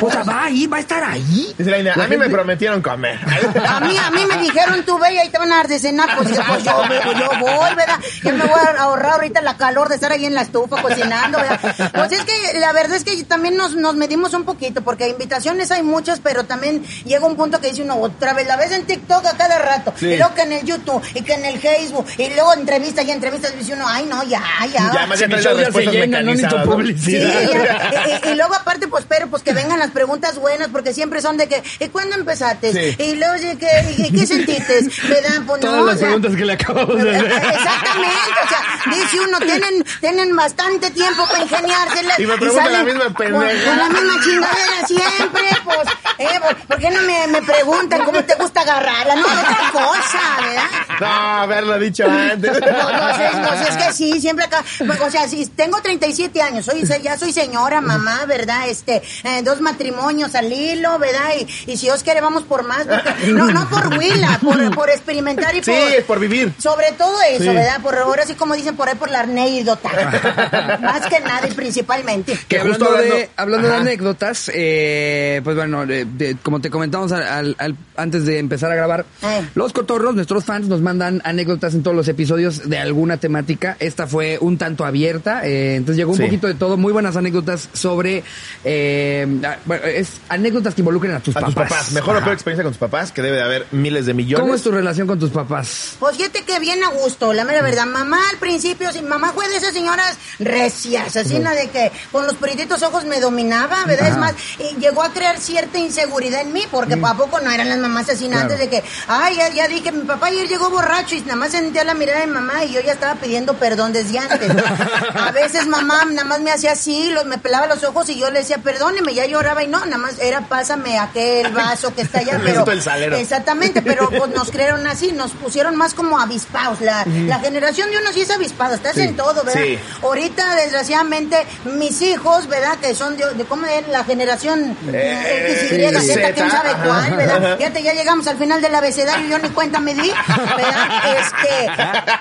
O 0.00 0.10
sea, 0.10 0.24
¿va 0.24 0.44
a 0.44 0.50
ir? 0.50 0.72
¿Va 0.72 0.78
a 0.78 0.80
estar 0.80 1.02
ahí? 1.04 1.54
Dice 1.56 1.82
la 1.82 1.92
a 1.92 2.08
mí 2.08 2.16
me 2.16 2.28
prometieron 2.28 2.82
comer. 2.82 3.18
A 3.66 3.80
mí, 3.80 3.96
a 3.96 4.10
mí 4.10 4.26
me 4.26 4.38
dijeron, 4.38 4.84
tú 4.84 4.98
ve 4.98 5.14
y 5.14 5.18
ahí 5.18 5.28
te 5.30 5.38
van 5.38 5.52
a 5.52 5.56
dar 5.58 5.68
de 5.68 5.78
cenar. 5.78 6.08
Pues 6.16 6.28
dije, 6.28 6.42
pues 6.46 6.64
yo, 6.64 6.72
yo 7.18 7.30
voy, 7.38 7.74
¿verdad? 7.76 7.98
Yo 8.22 8.32
me 8.32 8.44
voy 8.44 8.58
a 8.76 8.82
ahorrar 8.82 9.12
ahorita 9.14 9.40
la 9.42 9.56
calor 9.56 9.88
de 9.88 9.94
estar 9.96 10.10
ahí 10.10 10.24
en 10.26 10.34
la 10.34 10.42
estufa 10.42 10.82
cocinando, 10.82 11.38
¿verdad? 11.38 11.92
Pues 11.94 12.12
es 12.12 12.24
que 12.24 12.58
la 12.58 12.72
verdad 12.72 12.96
es 12.96 13.04
que 13.04 13.22
también 13.24 13.56
nos, 13.56 13.76
nos 13.76 13.94
medimos 13.94 14.34
un 14.34 14.44
poquito, 14.44 14.82
porque 14.82 15.08
invitaciones 15.08 15.70
hay 15.70 15.82
muchas, 15.82 16.18
pero 16.20 16.44
también 16.44 16.82
llega 17.04 17.24
un 17.26 17.36
punto 17.36 17.60
que 17.60 17.68
dice 17.68 17.82
uno, 17.82 17.96
otra 18.00 18.32
vez 18.32 18.46
la 18.48 18.56
ves 18.56 18.72
en 18.72 18.84
TikTok 18.84 19.24
a 19.24 19.36
cada 19.36 19.58
rato, 19.58 19.92
Sí. 19.96 20.06
y 20.06 20.16
luego 20.16 20.34
que 20.34 20.42
en 20.42 20.52
el 20.52 20.64
YouTube, 20.64 21.02
y 21.14 21.22
que 21.22 21.34
en 21.34 21.44
el 21.44 21.58
Facebook, 21.60 22.06
y 22.18 22.28
luego 22.30 22.54
entrevistas 22.54 23.04
y 23.04 23.10
entrevistas, 23.12 23.56
dice 23.56 23.74
uno, 23.74 23.84
ay, 23.86 24.04
no, 24.06 24.22
ya, 24.24 24.42
ya. 24.72 24.90
Ya, 24.92 25.06
más 25.06 25.18
ya 25.20 25.28
se 25.28 25.54
respuestas 25.54 25.94
llena, 25.94 26.20
no 26.22 26.32
necesito 26.32 26.56
mecanizadas, 26.56 26.66
¿no? 26.66 26.72
Sí, 26.72 26.76
publicidad. 26.76 27.40
ya. 27.51 27.51
Y, 27.52 28.34
luego 28.34 28.54
aparte, 28.54 28.88
pues, 28.88 29.04
pero 29.08 29.28
pues 29.28 29.42
que 29.42 29.52
vengan 29.52 29.78
las 29.78 29.90
preguntas 29.90 30.36
buenas, 30.36 30.68
porque 30.68 30.92
siempre 30.92 31.20
son 31.20 31.36
de 31.36 31.48
que, 31.48 31.62
¿y 31.80 31.88
cuándo 31.88 32.16
empezaste? 32.16 32.72
Sí. 32.72 33.02
Y 33.02 33.14
luego 33.16 33.34
de 33.34 33.58
que, 33.58 33.94
¿y 33.98 34.12
qué 34.12 34.26
sentiste? 34.26 34.80
¿Verdad? 35.08 35.42
Pues 35.46 35.60
Todas 35.60 35.76
no, 35.76 35.86
las 35.86 35.96
o 35.96 35.98
sea, 35.98 36.06
preguntas 36.08 36.36
que 36.36 36.44
le 36.44 36.52
acabamos 36.52 37.02
de 37.02 37.16
hacer. 37.16 37.32
Exactamente, 37.32 38.30
o 38.44 38.48
sea, 38.48 38.60
dice 38.90 39.20
uno, 39.20 39.38
tienen, 39.38 39.84
tienen 40.00 40.36
bastante 40.36 40.90
tiempo 40.90 41.26
para 41.26 41.42
ingeniárselas. 41.42 42.18
Y 42.18 42.26
me 42.26 42.36
preguntan 42.36 42.64
salen 42.64 42.78
la 42.78 42.92
misma 42.92 43.16
pendeja. 43.16 43.68
Con 43.68 43.78
la 43.78 43.88
misma 43.88 44.24
chingadera 44.24 44.86
siempre, 44.86 45.42
pues, 45.64 45.78
eh, 46.18 46.40
pues, 46.40 46.54
¿por 46.66 46.78
qué 46.78 46.90
no 46.90 47.02
me, 47.02 47.26
me 47.28 47.42
preguntan 47.42 48.04
cómo 48.04 48.22
te 48.24 48.34
gusta 48.34 48.60
agarrarla? 48.60 49.16
No, 49.16 49.26
otra 49.26 49.70
cosa, 49.72 50.20
¿verdad? 50.40 51.00
No, 51.00 51.06
haberlo 51.06 51.78
dicho 51.78 52.04
antes. 52.06 52.60
No, 52.60 52.92
no 52.92 53.16
sé, 53.16 53.30
no 53.36 53.64
sé, 53.64 53.70
es 53.70 53.76
que 53.76 53.92
sí, 53.92 54.20
siempre 54.20 54.44
acá, 54.44 54.64
pues, 54.86 55.00
o 55.00 55.10
sea, 55.10 55.28
sí, 55.28 55.50
tengo 55.56 55.80
37 55.80 56.42
años, 56.42 56.64
soy, 56.64 56.82
ya 57.02 57.18
soy 57.18 57.32
señora, 57.42 57.80
mamá, 57.80 58.24
¿verdad? 58.26 58.68
Este, 58.68 59.02
eh, 59.24 59.42
dos 59.44 59.60
matrimonios 59.60 60.34
al 60.34 60.52
hilo, 60.52 60.98
¿verdad? 60.98 61.30
Y, 61.40 61.72
y 61.72 61.76
si 61.76 61.86
Dios 61.86 62.02
quiere 62.02 62.20
vamos 62.20 62.44
por 62.44 62.64
más, 62.66 62.86
porque- 62.86 63.26
no, 63.32 63.46
no 63.50 63.68
por 63.68 63.98
huila, 63.98 64.38
por, 64.42 64.74
por 64.74 64.90
experimentar 64.90 65.54
y 65.56 65.62
Sí, 65.62 65.70
por... 65.72 65.92
es 65.92 66.04
por 66.04 66.20
vivir. 66.20 66.52
Sobre 66.58 66.92
todo 66.96 67.14
eso, 67.30 67.42
Sí. 67.42 67.48
¿verdad? 67.48 67.80
Por 67.82 67.96
ahora 67.96 68.24
sí 68.26 68.34
como 68.34 68.54
dicen 68.54 68.76
por 68.76 68.88
ahí 68.88 68.94
por 68.94 69.10
la 69.10 69.20
anécdota. 69.20 69.88
Más 70.82 71.06
que 71.06 71.20
nada 71.20 71.48
y 71.48 71.52
principalmente. 71.52 72.38
Que 72.48 72.58
hablando, 72.60 72.86
hablando- 72.88 73.14
de, 73.14 73.30
hablando 73.36 73.68
de 73.68 73.74
Ajá. 73.74 73.82
anécdotas, 73.82 74.50
eh, 74.54 75.40
pues 75.42 75.56
bueno, 75.56 75.84
de- 75.86 76.04
de- 76.04 76.36
como 76.42 76.60
te 76.60 76.70
comentamos 76.70 77.10
al- 77.12 77.22
al- 77.24 77.56
al- 77.58 77.76
antes 77.96 78.24
de 78.24 78.38
empezar 78.38 78.70
a 78.70 78.74
grabar, 78.76 79.04
Eh. 79.22 79.48
los 79.54 79.72
cotorros, 79.72 80.14
nuestros 80.14 80.44
fans, 80.44 80.68
nos 80.68 80.80
mandan 80.80 81.20
anécdotas 81.24 81.74
en 81.74 81.82
todos 81.82 81.96
los 81.96 82.06
episodios 82.08 82.68
de 82.68 82.78
alguna 82.78 83.16
temática. 83.16 83.76
Esta 83.80 84.06
fue 84.06 84.38
un 84.40 84.58
tanto 84.58 84.84
abierta, 84.84 85.44
eh, 85.46 85.74
entonces 85.76 85.96
llegó 85.96 86.12
un 86.12 86.18
Sí. 86.18 86.24
poquito 86.24 86.46
de 86.46 86.54
todo, 86.54 86.76
muy 86.76 86.92
buenas 86.92 87.16
anécdotas 87.16 87.31
sobre, 87.72 88.22
eh, 88.64 89.26
ah, 89.44 89.56
bueno, 89.64 89.84
es 89.86 90.08
anécdotas 90.28 90.74
que 90.74 90.80
involucren 90.82 91.14
a 91.14 91.20
tus 91.20 91.36
A 91.36 91.40
tus 91.40 91.54
papás. 91.54 91.70
papás. 91.70 91.92
Mejor 91.92 92.14
o 92.14 92.18
Ajá. 92.18 92.24
peor 92.26 92.34
experiencia 92.34 92.62
con 92.64 92.72
tus 92.72 92.78
papás, 92.80 93.12
que 93.12 93.22
debe 93.22 93.36
de 93.36 93.42
haber 93.42 93.66
miles 93.72 94.06
de 94.06 94.14
millones. 94.14 94.42
¿Cómo 94.42 94.54
es 94.54 94.62
tu 94.62 94.70
relación 94.70 95.06
con 95.06 95.18
tus 95.18 95.30
papás? 95.30 95.96
Pues 95.98 96.16
fíjate 96.16 96.42
que 96.44 96.58
bien 96.60 96.82
a 96.84 96.88
gusto, 96.88 97.32
la 97.32 97.44
mera 97.44 97.62
verdad. 97.62 97.86
Mamá 97.86 98.18
al 98.30 98.38
principio, 98.38 98.92
sí, 98.92 99.02
mamá 99.02 99.32
fue 99.32 99.48
de 99.48 99.56
esas 99.56 99.72
señoras 99.72 100.16
recias, 100.38 101.16
así, 101.16 101.38
¿no? 101.38 101.50
de 101.50 101.68
que 101.68 101.92
con 102.10 102.26
los 102.26 102.34
perititos 102.36 102.82
ojos 102.82 103.04
me 103.04 103.20
dominaba, 103.20 103.84
¿verdad? 103.86 104.08
Es 104.08 104.16
más, 104.18 104.34
y 104.58 104.78
llegó 104.80 105.02
a 105.02 105.12
crear 105.12 105.38
cierta 105.38 105.78
inseguridad 105.78 106.40
en 106.42 106.52
mí, 106.52 106.62
porque 106.70 106.94
¿a 106.94 107.14
poco 107.14 107.40
no 107.40 107.50
eran 107.50 107.68
las 107.68 107.78
mamás 107.78 108.08
así 108.08 108.26
Claro. 108.26 108.42
antes 108.42 108.58
de 108.58 108.68
que, 108.68 108.82
ay, 109.08 109.36
ya, 109.36 109.48
ya 109.52 109.68
dije, 109.68 109.92
mi 109.92 110.04
papá 110.04 110.26
ayer 110.28 110.48
llegó 110.48 110.70
borracho 110.70 111.14
y 111.14 111.20
nada 111.22 111.36
más 111.36 111.50
sentía 111.52 111.84
la 111.84 111.94
mirada 111.94 112.20
de 112.20 112.26
mamá 112.28 112.64
y 112.64 112.72
yo 112.72 112.80
ya 112.80 112.92
estaba 112.92 113.14
pidiendo 113.20 113.54
perdón 113.54 113.92
desde 113.92 114.18
antes. 114.18 114.50
A 115.14 115.30
veces 115.32 115.66
mamá 115.66 116.04
nada 116.06 116.24
más 116.24 116.40
me 116.40 116.50
hacía 116.50 116.72
así, 116.72 117.10
lo- 117.10 117.21
me 117.24 117.38
pelaba 117.38 117.66
los 117.66 117.82
ojos 117.84 118.08
y 118.08 118.18
yo 118.18 118.30
le 118.30 118.40
decía, 118.40 118.58
perdóneme, 118.58 119.14
ya 119.14 119.26
lloraba 119.26 119.62
y 119.62 119.66
no, 119.68 119.78
nada 119.84 119.98
más 119.98 120.18
era 120.18 120.42
pásame 120.48 120.98
aquel 120.98 121.52
vaso 121.54 121.94
que 121.94 122.02
está 122.02 122.18
allá, 122.20 122.32
pero... 122.32 122.44
Necesito 122.44 122.72
el 122.72 122.82
salero. 122.82 123.16
Exactamente, 123.16 123.82
pero 123.82 124.08
pues 124.10 124.30
nos 124.30 124.50
crearon 124.50 124.86
así, 124.86 125.12
nos 125.12 125.32
pusieron 125.32 125.76
más 125.76 125.94
como 125.94 126.18
avispados. 126.20 126.80
La, 126.80 127.04
la 127.06 127.38
generación 127.40 127.90
de 127.90 127.98
uno 127.98 128.12
sí 128.12 128.22
es 128.22 128.30
avispado, 128.30 128.74
estás 128.74 128.94
Sí, 128.94 129.02
en 129.02 129.16
todo, 129.16 129.42
¿verdad? 129.44 129.60
sí. 129.62 129.78
Ahorita, 130.02 130.54
desgraciadamente, 130.56 131.36
mis 131.64 132.00
hijos, 132.02 132.46
¿verdad? 132.48 132.78
Que 132.78 132.94
son 132.94 133.16
de, 133.16 133.32
de 133.34 133.44
¿cómo 133.44 133.66
es? 133.66 133.86
La 133.88 134.04
generación 134.04 134.76
Eh, 134.92 135.68
X, 135.70 135.78
Y, 135.78 135.84
Z, 135.88 136.00
Z, 136.20 136.32
quién 136.34 136.50
sabe 136.50 136.70
cuál, 136.84 137.16
¿verdad? 137.16 137.56
Fíjate, 137.58 137.82
ya 137.82 137.94
llegamos 137.94 138.26
al 138.26 138.36
final 138.38 138.60
del 138.60 138.74
abecedario 138.74 139.26
y 139.26 139.30
yo 139.30 139.38
ni 139.38 139.48
cuenta 139.50 139.80
me 139.80 139.94
di, 139.94 140.10
¿verdad? 140.56 140.88
Este, 141.18 141.70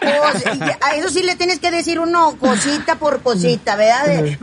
pues, 0.17 0.77
a 0.81 0.95
eso 0.95 1.09
sí 1.09 1.23
le 1.23 1.35
tienes 1.35 1.59
que 1.59 1.71
decir 1.71 1.99
uno 1.99 2.35
cosita 2.39 2.95
por 2.95 3.21
cosita, 3.21 3.75
¿verdad? 3.75 4.05
De, 4.05 4.37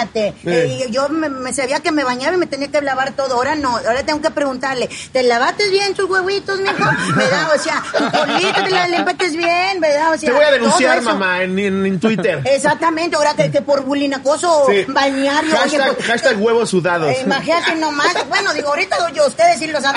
Báñate. 0.00 0.34
Eh, 0.44 0.86
y 0.88 0.92
yo 0.92 1.08
me, 1.08 1.28
me 1.28 1.52
sabía 1.52 1.80
que 1.80 1.92
me 1.92 2.04
bañaba 2.04 2.34
y 2.34 2.38
me 2.38 2.46
tenía 2.46 2.68
que 2.68 2.80
lavar 2.80 3.12
todo. 3.12 3.34
Ahora 3.34 3.54
no, 3.54 3.76
ahora 3.76 4.02
tengo 4.04 4.20
que 4.22 4.30
preguntarle, 4.30 4.88
¿te 5.12 5.22
lavaste 5.22 5.68
bien 5.68 5.94
tus 5.94 6.08
huevitos, 6.08 6.58
mijo? 6.60 6.74
¿Verdad? 7.14 7.48
O 7.54 7.58
sea, 7.58 7.82
tu 7.92 8.18
colita 8.18 8.64
te 8.64 8.70
la 8.70 8.88
limpiaste 8.88 9.28
bien, 9.36 9.80
¿verdad? 9.80 10.12
O 10.14 10.18
sea, 10.18 10.28
Te 10.30 10.32
voy 10.36 10.44
a 10.44 10.50
denunciar, 10.52 11.02
mamá, 11.02 11.42
en, 11.42 11.58
en- 11.58 11.86
en 11.86 12.00
Twitter. 12.00 12.40
Exactamente, 12.44 13.16
ahora 13.16 13.34
que, 13.34 13.50
que 13.50 13.62
por 13.62 13.82
bullying 13.82 14.12
acoso 14.12 14.64
Sí. 14.70 14.84
balneario. 14.88 15.50
oye, 15.50 15.58
Hashtag, 15.78 15.94
pues, 15.96 16.06
hashtag 16.06 16.40
huevos 16.42 16.70
sudados. 16.70 17.10
eh, 17.10 17.20
imagínate 17.24 17.74
nomás, 17.76 18.14
bueno, 18.28 18.52
digo, 18.54 18.68
ahorita 18.68 18.96
yo, 19.12 19.26
ustedes 19.26 19.58
sí 19.58 19.66
los 19.66 19.84
han. 19.84 19.94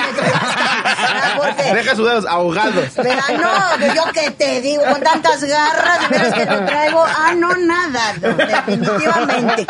Porque, 1.36 1.74
Deja 1.74 1.94
sudados 1.96 2.24
ahogados. 2.28 2.94
¿verdad? 2.96 3.22
No, 3.40 3.94
yo 3.94 4.04
que 4.12 4.30
te 4.32 4.60
digo, 4.60 4.82
con 4.84 5.00
tantas 5.00 5.42
garras, 5.44 6.00
de 6.10 6.18
veras 6.18 6.34
que 6.34 6.46
te 6.46 6.56
traigo, 6.58 7.04
ah, 7.04 7.32
no, 7.36 7.54
nada, 7.56 8.14
definitivamente. 8.20 9.66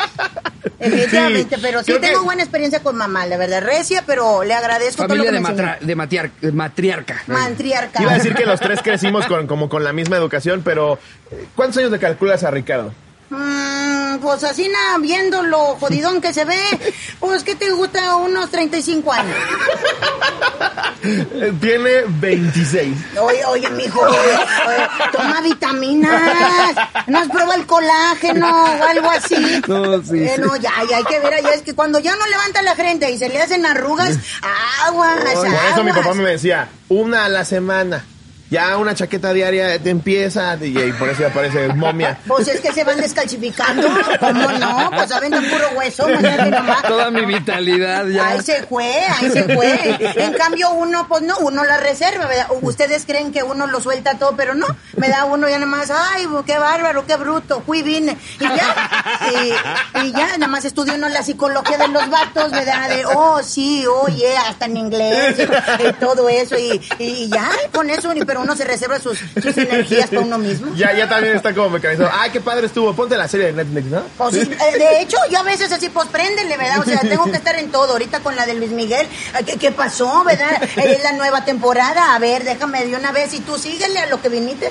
Definitivamente, 0.78 1.56
Sí, 1.56 1.62
pero 1.62 1.78
sí 1.80 1.86
creo 1.86 2.00
tengo 2.00 2.18
que- 2.20 2.24
buena 2.24 2.42
experiencia 2.42 2.80
con 2.82 2.96
mamá, 2.96 3.26
la 3.26 3.36
verdad, 3.36 3.62
recia, 3.62 4.02
pero 4.06 4.44
le 4.44 4.52
agradezco 4.54 5.04
todo 5.06 5.14
lo 5.16 5.24
Familia 5.24 5.30
que 5.30 5.34
de, 5.36 5.40
me 5.40 5.48
matra- 5.62 5.78
de 5.80 5.96
matriar- 5.96 6.30
de 6.40 6.52
matriarca. 6.52 7.22
Mantriarca. 7.26 8.02
Iba 8.02 8.12
a 8.12 8.14
decir 8.14 8.34
que 8.34 8.44
los 8.44 8.60
tres 8.60 8.80
crecimos 8.82 9.26
con, 9.26 9.46
como 9.46 9.68
con 9.68 9.82
la 9.84 9.92
misma 9.92 10.16
educación, 10.16 10.62
pero 10.64 10.98
eh, 11.30 11.46
¿cuántos 11.54 11.78
años 11.78 11.90
le 11.90 11.98
calculas 11.98 12.44
a 12.44 12.50
Ricardo? 12.50 12.92
Mm, 13.30 14.18
pues 14.18 14.44
así 14.44 14.68
nada, 14.68 14.98
viendo 14.98 15.42
lo 15.42 15.76
jodidón 15.76 16.20
que 16.20 16.32
se 16.32 16.44
ve, 16.44 16.58
pues 17.18 17.42
que 17.42 17.54
te 17.54 17.70
gusta 17.70 18.16
unos 18.16 18.50
35 18.50 19.12
años. 19.12 19.36
Eh, 21.02 21.52
Tiene 21.60 22.02
26. 22.06 22.96
Oye, 23.20 23.44
oye, 23.46 23.70
mijo, 23.70 24.00
oye, 24.00 24.18
toma 25.12 25.40
vitaminas, 25.40 26.74
no 27.06 27.18
has 27.18 27.28
probado 27.28 27.54
el 27.60 27.66
colágeno 27.66 28.48
o 28.48 28.84
algo 28.84 29.10
así. 29.10 29.34
No, 29.66 30.02
sí, 30.02 30.22
Eh, 30.24 30.32
sí. 30.36 30.40
no, 30.40 30.56
ya, 30.56 30.70
ya 30.88 30.96
hay 30.98 31.04
que 31.04 31.20
ver, 31.20 31.42
ya 31.42 31.50
es 31.50 31.62
que 31.62 31.74
cuando 31.74 31.98
ya 31.98 32.14
no 32.16 32.26
levanta 32.26 32.62
la 32.62 32.74
frente 32.74 33.10
y 33.10 33.18
se 33.18 33.28
le 33.28 33.40
hacen 33.42 33.66
arrugas, 33.66 34.16
aguas, 34.86 35.18
Por 35.34 35.46
eso 35.46 35.84
mi 35.84 35.92
papá 35.92 36.14
me 36.14 36.30
decía, 36.30 36.68
una 36.88 37.24
a 37.24 37.28
la 37.28 37.44
semana. 37.44 38.04
Ya 38.54 38.76
una 38.76 38.94
chaqueta 38.94 39.32
diaria 39.32 39.80
te 39.80 39.90
empieza 39.90 40.56
y, 40.60 40.92
por 40.92 41.08
eso 41.08 41.22
ya 41.22 41.30
parece 41.30 41.68
momia. 41.74 42.16
Pues 42.24 42.46
es 42.46 42.60
que 42.60 42.72
se 42.72 42.84
van 42.84 43.00
descalcificando. 43.00 43.88
¿Cómo 44.20 44.48
no? 44.52 44.90
Pues 44.94 45.10
aventan 45.10 45.44
puro 45.46 45.70
hueso. 45.76 46.06
nomás. 46.08 46.82
Toda 46.82 47.10
mi 47.10 47.24
vitalidad 47.24 48.06
ya. 48.06 48.28
Ahí 48.28 48.42
se 48.42 48.62
fue, 48.62 48.92
ahí 49.08 49.28
se 49.30 49.42
fue. 49.42 49.98
En 50.14 50.34
cambio 50.34 50.70
uno, 50.70 51.08
pues 51.08 51.22
no, 51.22 51.36
uno 51.38 51.64
la 51.64 51.78
reserva, 51.78 52.26
¿verdad? 52.26 52.46
Ustedes 52.62 53.04
creen 53.06 53.32
que 53.32 53.42
uno 53.42 53.66
lo 53.66 53.80
suelta 53.80 54.18
todo, 54.18 54.36
pero 54.36 54.54
no. 54.54 54.66
Me 54.96 55.08
da 55.08 55.24
uno 55.24 55.48
ya 55.48 55.58
nada 55.58 55.66
más, 55.66 55.90
ay, 55.90 56.28
qué 56.46 56.56
bárbaro, 56.56 57.04
qué 57.06 57.16
bruto, 57.16 57.60
fui, 57.66 57.82
vine. 57.82 58.16
Y 58.38 58.44
ya, 58.44 59.20
y, 59.32 60.06
y 60.06 60.12
ya, 60.12 60.38
nada 60.38 60.46
más 60.46 60.64
estudia 60.64 60.94
uno 60.94 61.08
la 61.08 61.24
psicología 61.24 61.76
de 61.76 61.88
los 61.88 62.08
vatos, 62.08 62.52
¿verdad? 62.52 62.88
De, 62.88 63.04
oh, 63.06 63.42
sí, 63.42 63.84
oye, 63.86 64.36
hasta 64.36 64.66
en 64.66 64.76
inglés, 64.76 65.38
y, 65.38 65.88
y 65.88 65.92
todo 65.94 66.28
eso. 66.28 66.56
Y, 66.56 66.80
y 67.00 67.28
ya, 67.28 67.50
con 67.72 67.90
eso, 67.90 68.12
pero 68.24 68.43
uno 68.44 68.56
se 68.56 68.64
reserva 68.64 69.00
sus, 69.00 69.18
sus 69.42 69.56
energías 69.58 70.08
para 70.10 70.22
uno 70.22 70.38
mismo. 70.38 70.74
Ya, 70.76 70.92
ya 70.92 71.08
también 71.08 71.36
está 71.36 71.52
como 71.54 71.70
mecanizado. 71.70 72.10
Ay, 72.12 72.30
qué 72.30 72.40
padre 72.40 72.66
estuvo. 72.66 72.94
Ponte 72.94 73.16
la 73.16 73.26
serie 73.28 73.46
de 73.46 73.52
Netflix, 73.52 73.86
¿no? 73.86 74.02
Pues, 74.16 74.34
eh, 74.36 74.48
de 74.78 75.00
hecho, 75.00 75.16
yo 75.30 75.38
a 75.40 75.42
veces 75.42 75.72
así, 75.72 75.88
pues 75.88 76.08
préndele, 76.08 76.56
¿verdad? 76.56 76.78
O 76.80 76.84
sea, 76.84 77.00
tengo 77.00 77.24
que 77.24 77.36
estar 77.36 77.56
en 77.56 77.70
todo. 77.70 77.92
Ahorita 77.92 78.20
con 78.20 78.36
la 78.36 78.46
de 78.46 78.54
Luis 78.54 78.70
Miguel, 78.70 79.06
¿qué, 79.44 79.56
qué 79.56 79.72
pasó, 79.72 80.22
verdad? 80.24 80.62
Eh, 80.76 80.94
Es 80.96 81.02
la 81.02 81.12
nueva 81.12 81.44
temporada. 81.44 82.14
A 82.14 82.18
ver, 82.18 82.44
déjame 82.44 82.84
de 82.86 82.94
una 82.96 83.10
vez 83.12 83.34
y 83.34 83.40
tú 83.40 83.58
síguele 83.58 83.98
a 83.98 84.06
lo 84.06 84.20
que 84.22 84.28
viniste. 84.28 84.70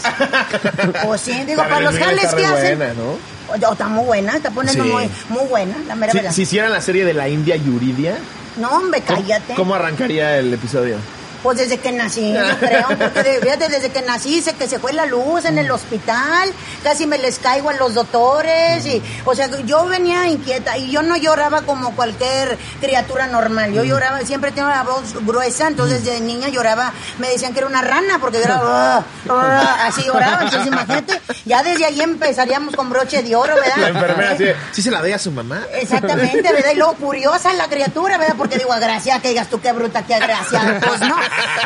Pues 1.05 1.21
sí, 1.21 1.33
digo, 1.45 1.61
para 1.63 1.79
los 1.81 1.97
jales 1.97 2.23
está 2.25 2.37
que 2.37 2.45
hacen. 2.45 2.77
buena, 2.77 2.93
¿no? 2.93 3.17
Oye, 3.53 3.65
está 3.71 3.87
muy 3.87 4.05
buena, 4.05 4.35
está 4.37 4.51
poniendo 4.51 4.83
Sí. 4.83 4.89
muy, 4.89 5.09
muy 5.29 5.45
buena, 5.47 5.75
la 5.87 5.95
mera 5.95 6.13
verdad. 6.13 6.31
si 6.31 6.43
hicieran 6.43 6.71
la 6.71 6.81
serie 6.81 7.03
de 7.05 7.13
la 7.13 7.27
India 7.27 7.55
Yuridia, 7.55 8.15
No, 8.57 8.69
hombre, 8.69 9.01
cállate. 9.05 9.53
¿cómo 9.55 9.75
arrancaría 9.75 10.37
el 10.37 10.53
episodio? 10.53 10.97
Pues 11.43 11.57
desde 11.57 11.77
que 11.77 11.91
nací, 11.91 12.33
yo 12.33 12.57
creo, 12.59 12.88
porque 12.88 13.21
de- 13.21 13.39
fíjate, 13.41 13.67
desde 13.67 13.89
que 13.89 14.01
nací 14.01 14.41
sé 14.41 14.53
que 14.53 14.65
se 14.67 14.79
fue 14.79 14.93
la 14.93 15.05
luz 15.05 15.43
en 15.43 15.57
el 15.57 15.69
hospital, 15.71 16.50
casi 16.83 17.05
me 17.05 17.17
les 17.17 17.38
caigo 17.38 17.69
a 17.69 17.73
los 17.73 17.93
doctores, 17.93 18.85
y, 18.85 19.03
o 19.25 19.35
sea, 19.35 19.50
yo 19.65 19.85
venía 19.85 20.25
inquieta 20.27 20.77
y 20.77 20.89
yo 20.89 21.01
no 21.03 21.17
lloraba 21.17 21.63
como 21.63 21.95
cualquier 21.95 22.57
criatura 22.79 23.27
normal, 23.27 23.73
yo 23.73 23.83
lloraba, 23.83 24.21
siempre 24.21 24.51
tengo 24.53 24.69
la 24.69 24.83
voz 24.83 25.13
gruesa, 25.25 25.67
entonces 25.67 26.05
de 26.05 26.21
niña 26.21 26.47
lloraba, 26.47 26.93
me 27.19 27.27
decían 27.29 27.51
que 27.51 27.59
era 27.59 27.67
una 27.67 27.81
rana, 27.81 28.19
porque 28.21 28.38
yo 28.38 28.45
era, 28.45 28.59
"Ah, 28.63 29.03
ah", 29.29 29.77
así 29.88 30.01
lloraba, 30.03 30.43
entonces 30.43 30.67
imagínate, 30.67 31.21
ya 31.43 31.62
desde 31.62 31.85
ahí 31.85 32.00
empezaríamos 32.01 32.73
con 32.75 32.89
broche 32.89 33.21
de 33.21 33.35
oro, 33.35 33.53
¿verdad? 33.55 33.77
La 33.77 33.88
enfermera 33.89 34.33
de, 34.35 34.55
¿sí 34.71 34.81
se 34.81 34.91
la 34.91 35.01
doy 35.01 35.12
a 35.12 35.19
su 35.19 35.31
mamá? 35.31 35.62
Exactamente, 35.73 36.41
¿verdad? 36.53 36.71
Y 36.73 36.77
luego 36.77 36.93
curiosa 36.93 37.51
la 37.53 37.67
criatura, 37.67 38.17
¿verdad? 38.17 38.35
Porque 38.38 38.57
digo, 38.57 38.71
agracia, 38.71 39.19
que 39.19 39.27
digas 39.29 39.50
tú 39.50 39.59
qué 39.59 39.73
bruta, 39.73 40.03
qué 40.05 40.15
agracia, 40.15 40.79
pues 40.88 41.01
no. 41.01 41.15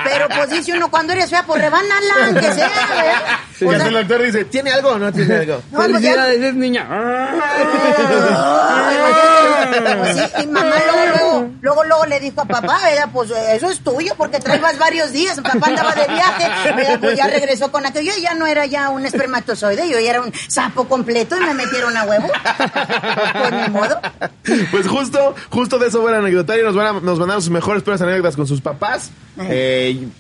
Pero 0.04 0.28
pues 0.30 0.50
dice 0.50 0.74
uno, 0.74 0.90
cuando 0.90 1.14
eres 1.14 1.30
fea, 1.30 1.44
pues 1.44 1.62
rebánala, 1.62 2.14
aunque 2.26 2.54
sea, 2.54 2.70
¿verdad? 2.70 3.40
O 3.66 3.72
sea, 3.78 3.88
el 3.88 3.94
doctor 3.94 4.22
dice, 4.24 4.46
¿tiene 4.46 4.72
algo 4.72 4.90
o 4.92 5.00
no 5.00 5.12
tiene 5.12 5.36
algo? 5.36 5.62
no, 5.72 5.78
pues 5.80 5.90
ya- 5.92 5.98
Felicidades, 6.00 6.42
es 6.42 6.54
niña. 6.56 6.88
Pues 9.98 10.16
sí, 10.16 10.44
y 10.44 10.48
mamá 10.48 10.76
luego, 10.86 11.18
luego, 11.18 11.50
luego, 11.62 11.84
luego 11.84 12.06
le 12.06 12.20
dijo 12.20 12.42
a 12.42 12.46
papá, 12.46 12.80
¿verdad? 12.84 13.10
Pues 13.12 13.32
eso 13.32 13.70
es 13.70 13.80
tuyo 13.82 14.14
porque 14.18 14.40
traibas 14.40 14.78
varios 14.80 15.12
días. 15.12 15.40
Papá 15.42 15.68
andaba 15.68 15.94
de 15.94 16.08
viaje, 16.08 16.74
¿verdad? 16.76 17.00
Pues 17.00 17.18
ya 17.18 17.28
regresó 17.28 17.72
con 17.72 17.86
aquello. 17.86 18.12
Yo 18.16 18.22
ya 18.22 18.34
no 18.34 18.48
era 18.48 18.66
ya 18.66 18.90
un 18.90 19.06
espermatozoide, 19.06 19.90
yo 19.90 20.00
ya 20.00 20.10
era 20.12 20.22
un 20.22 20.32
sapo 20.48 20.88
completo 20.88 21.36
y 21.38 21.42
me 21.42 21.54
metieron 21.54 21.96
a 21.98 22.04
huevo. 22.06 22.28
Pues 23.34 23.52
ni 23.54 23.70
modo. 23.70 24.00
Pues 24.72 24.88
justo, 24.88 25.36
justo 25.50 25.78
de 25.80 25.88
eso 25.88 26.02
fue 26.02 26.12
el 26.12 26.18
anecdotario. 26.18 26.64
Nos, 26.66 26.76
van 26.76 26.88
a- 26.88 27.00
nos 27.02 27.20
mandaron 27.20 27.42
sus 27.42 27.52
mejores 27.52 27.84
peores 27.84 28.02
anécdotas 28.02 28.36
con 28.36 28.48
sus 28.48 28.62
papás. 28.62 29.12
Eh, 29.40 29.57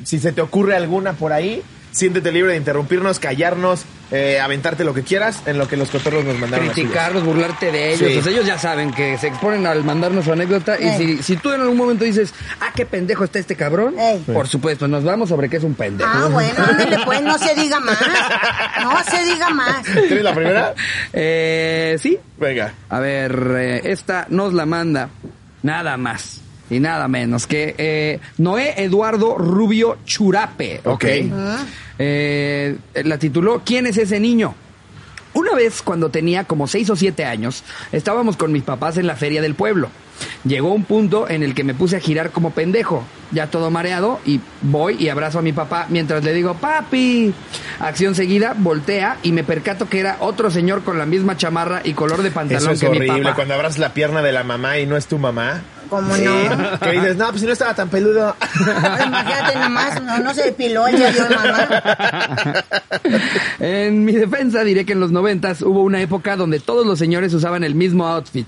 si 0.03 0.19
se 0.19 0.31
te 0.31 0.41
ocurre 0.41 0.75
alguna 0.75 1.13
por 1.13 1.33
ahí, 1.33 1.61
siéntete 1.91 2.31
libre 2.31 2.51
de 2.51 2.57
interrumpirnos, 2.57 3.19
callarnos, 3.19 3.83
eh, 4.11 4.39
aventarte 4.39 4.83
lo 4.85 4.93
que 4.93 5.03
quieras 5.03 5.41
en 5.47 5.57
lo 5.57 5.67
que 5.67 5.75
los 5.75 5.89
cotorros 5.89 6.23
nos 6.23 6.37
mandaron. 6.39 6.69
criticarlos, 6.69 7.25
burlarte 7.25 7.71
de 7.71 7.93
ellos. 7.93 8.09
Sí. 8.13 8.21
Sea, 8.21 8.31
ellos 8.31 8.45
ya 8.45 8.57
saben 8.57 8.91
que 8.93 9.17
se 9.17 9.27
exponen 9.27 9.65
al 9.65 9.83
mandarnos 9.83 10.23
su 10.25 10.31
anécdota. 10.31 10.77
Y 10.79 10.85
Eh. 10.87 10.95
si, 10.97 11.23
si 11.23 11.35
tú 11.37 11.51
en 11.51 11.59
algún 11.61 11.75
momento 11.75 12.05
dices, 12.05 12.33
ah, 12.61 12.71
qué 12.75 12.85
pendejo 12.85 13.23
está 13.25 13.39
este 13.39 13.55
cabrón, 13.55 13.95
Ey. 13.99 14.19
por 14.33 14.47
supuesto, 14.47 14.87
nos 14.87 15.03
vamos 15.03 15.27
sobre 15.29 15.49
que 15.49 15.57
es 15.57 15.63
un 15.63 15.73
pendejo. 15.73 16.09
Ah, 16.13 16.29
bueno, 16.31 16.53
ándale, 16.69 16.97
pues 17.03 17.21
no 17.21 17.37
se 17.37 17.53
diga 17.55 17.79
más. 17.81 17.99
No 18.83 19.03
se 19.03 19.25
diga 19.25 19.49
más. 19.49 19.83
¿Tienes 19.83 20.23
la 20.23 20.33
primera? 20.35 20.73
Eh, 21.13 21.97
sí. 21.99 22.17
Venga. 22.37 22.73
A 22.89 22.99
ver, 22.99 23.55
eh, 23.57 23.81
esta 23.85 24.25
nos 24.29 24.53
la 24.53 24.65
manda 24.65 25.09
nada 25.63 25.97
más 25.97 26.41
y 26.69 26.79
nada 26.79 27.07
menos 27.07 27.47
que 27.47 27.75
eh, 27.77 28.19
Noé 28.37 28.73
Eduardo 28.83 29.37
Rubio 29.37 29.97
Churape. 30.05 30.81
Ok. 30.85 31.05
Eh, 31.99 32.77
la 33.03 33.17
tituló 33.17 33.61
¿Quién 33.65 33.87
es 33.87 33.97
ese 33.97 34.19
niño? 34.19 34.53
Una 35.33 35.53
vez, 35.53 35.81
cuando 35.83 36.09
tenía 36.09 36.45
como 36.45 36.67
seis 36.67 36.89
o 36.89 36.95
siete 36.95 37.23
años, 37.23 37.63
estábamos 37.91 38.37
con 38.37 38.51
mis 38.51 38.63
papás 38.63 38.97
en 38.97 39.05
la 39.05 39.15
feria 39.15 39.41
del 39.41 39.53
pueblo. 39.53 39.89
Llegó 40.45 40.73
un 40.73 40.83
punto 40.83 41.29
en 41.29 41.43
el 41.43 41.53
que 41.53 41.63
me 41.63 41.75
puse 41.75 41.95
a 41.95 41.99
girar 41.99 42.31
como 42.31 42.49
pendejo, 42.51 43.03
ya 43.31 43.45
todo 43.45 43.69
mareado, 43.69 44.19
y 44.25 44.39
voy 44.63 44.95
y 44.97 45.09
abrazo 45.09 45.37
a 45.37 45.41
mi 45.43 45.53
papá 45.53 45.85
mientras 45.89 46.23
le 46.23 46.33
digo, 46.33 46.55
papi. 46.55 47.35
Acción 47.79 48.15
seguida, 48.15 48.55
voltea 48.57 49.17
y 49.21 49.31
me 49.31 49.43
percato 49.43 49.87
que 49.87 49.99
era 49.99 50.17
otro 50.21 50.49
señor 50.49 50.83
con 50.83 50.97
la 50.97 51.05
misma 51.05 51.37
chamarra 51.37 51.81
y 51.83 51.93
color 51.93 52.23
de 52.23 52.29
Eso 52.29 52.35
pantalón 52.35 52.71
es 52.71 52.79
que 52.79 52.89
mi 52.89 52.97
horrible. 52.97 53.21
papá. 53.25 53.35
Cuando 53.35 53.53
abrazas 53.53 53.77
la 53.77 53.93
pierna 53.93 54.23
de 54.23 54.31
la 54.31 54.43
mamá 54.43 54.79
y 54.79 54.87
no 54.87 54.97
es 54.97 55.05
tu 55.05 55.19
mamá. 55.19 55.61
¿Cómo 55.89 56.15
Sí. 56.15 56.23
no? 56.23 56.79
Que 56.79 56.91
dices, 56.91 57.17
no, 57.17 57.27
pues 57.29 57.41
si 57.41 57.47
no 57.47 57.53
estaba 57.53 57.73
tan 57.73 57.89
peludo. 57.89 58.35
Ahora 58.65 59.05
Imagínate 59.05 59.59
nomás, 59.59 60.01
no, 60.03 60.19
no 60.19 60.33
se 60.33 60.43
depiló 60.43 60.87
el 60.87 60.97
día 60.97 61.11
de 61.11 61.19
mamá. 61.35 61.67
En 63.59 64.05
mi 64.05 64.13
defensa 64.13 64.63
diré 64.63 64.85
que 64.85 64.93
en 64.93 64.99
los 64.99 65.11
noventas 65.11 65.61
hubo 65.61 65.81
una 65.83 66.01
época 66.01 66.35
donde 66.35 66.59
todos 66.59 66.85
los 66.85 66.99
señores 66.99 67.33
usaban 67.33 67.63
el 67.63 67.75
mismo 67.75 68.07
outfit. 68.07 68.47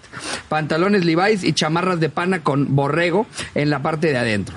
Pantalones 0.50 1.06
Levi's 1.06 1.44
y 1.44 1.54
chamarras 1.54 2.00
de 2.00 2.10
pana 2.10 2.42
con 2.44 2.76
borrego 2.76 3.26
en 3.56 3.70
la 3.70 3.82
parte 3.82 4.08
de 4.08 4.18
adentro. 4.18 4.56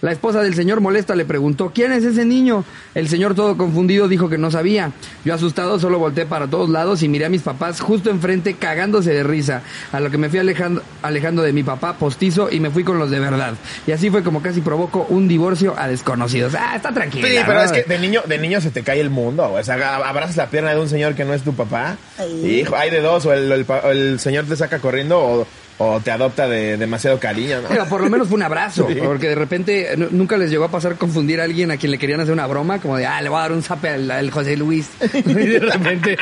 La 0.00 0.12
esposa 0.12 0.42
del 0.42 0.54
señor 0.54 0.80
molesta 0.80 1.16
le 1.16 1.24
preguntó, 1.24 1.72
¿quién 1.74 1.90
es 1.92 2.04
ese 2.04 2.24
niño? 2.24 2.64
El 2.94 3.08
señor 3.08 3.34
todo 3.34 3.56
confundido 3.56 4.06
dijo 4.06 4.28
que 4.28 4.38
no 4.38 4.48
sabía. 4.50 4.92
Yo 5.24 5.34
asustado 5.34 5.80
solo 5.80 5.98
volteé 5.98 6.24
para 6.24 6.46
todos 6.46 6.68
lados 6.70 7.02
y 7.02 7.08
miré 7.08 7.24
a 7.24 7.28
mis 7.28 7.42
papás 7.42 7.80
justo 7.80 8.08
enfrente 8.08 8.54
cagándose 8.54 9.12
de 9.12 9.24
risa, 9.24 9.62
a 9.90 9.98
lo 9.98 10.08
que 10.10 10.16
me 10.18 10.28
fui 10.28 10.38
alejando, 10.38 10.82
alejando 11.02 11.42
de 11.42 11.52
mi 11.52 11.64
papá 11.64 11.94
postizo 11.94 12.48
y 12.50 12.60
me 12.60 12.70
fui 12.70 12.84
con 12.84 12.98
los 13.00 13.10
de 13.10 13.18
verdad. 13.18 13.54
Y 13.88 13.92
así 13.92 14.08
fue 14.08 14.22
como 14.22 14.40
casi 14.40 14.60
provoco 14.60 15.04
un 15.08 15.26
divorcio 15.26 15.74
a 15.76 15.88
desconocidos. 15.88 16.54
Ah, 16.56 16.74
está 16.76 16.92
tranquilo. 16.92 17.26
Sí, 17.26 17.34
pero 17.44 17.62
es 17.62 17.72
que 17.72 17.82
de 17.82 17.98
niño, 17.98 18.22
de 18.26 18.38
niño 18.38 18.60
se 18.60 18.70
te 18.70 18.82
cae 18.84 19.00
el 19.00 19.10
mundo. 19.10 19.52
O 19.52 19.62
sea, 19.64 19.96
abrazas 19.96 20.36
la 20.36 20.48
pierna 20.48 20.70
de 20.74 20.80
un 20.80 20.88
señor 20.88 21.14
que 21.16 21.24
no 21.24 21.34
es 21.34 21.42
tu 21.42 21.54
papá. 21.54 21.96
Ay. 22.18 22.60
Hijo, 22.60 22.76
hay 22.76 22.90
de 22.90 23.00
dos. 23.00 23.26
O 23.26 23.32
el, 23.32 23.50
el 23.50 23.64
pa- 23.64 23.80
o 23.84 23.90
el 23.90 24.20
señor 24.20 24.44
te 24.44 24.54
saca 24.54 24.78
corriendo 24.78 25.18
o, 25.18 25.46
o 25.78 26.00
te 26.00 26.10
adopta 26.10 26.48
de 26.48 26.76
demasiado 26.76 27.18
cariño, 27.20 27.60
¿no? 27.62 27.68
Pero 27.68 27.86
por 27.86 28.02
lo 28.02 28.10
menos 28.10 28.28
fue 28.28 28.36
un 28.36 28.42
abrazo, 28.42 28.86
Sí. 28.88 28.96
porque 29.02 29.28
de 29.28 29.34
repente 29.36 29.94
nunca 30.10 30.36
les 30.36 30.50
llegó 30.50 30.64
a 30.64 30.70
pasar 30.70 30.96
confundir 30.96 31.40
a 31.40 31.44
alguien 31.44 31.70
a 31.70 31.76
quien 31.76 31.92
le 31.92 31.98
querían 31.98 32.20
hacer 32.20 32.32
una 32.32 32.46
broma, 32.46 32.80
como 32.80 32.96
de, 32.96 33.06
ah, 33.06 33.20
le 33.22 33.28
voy 33.28 33.38
a 33.38 33.42
dar 33.42 33.52
un 33.52 33.62
zape 33.62 33.88
al, 33.90 34.10
al 34.10 34.30
José 34.30 34.56
Luis. 34.56 34.88
y 35.14 35.32
de 35.32 35.58
repente, 35.60 36.16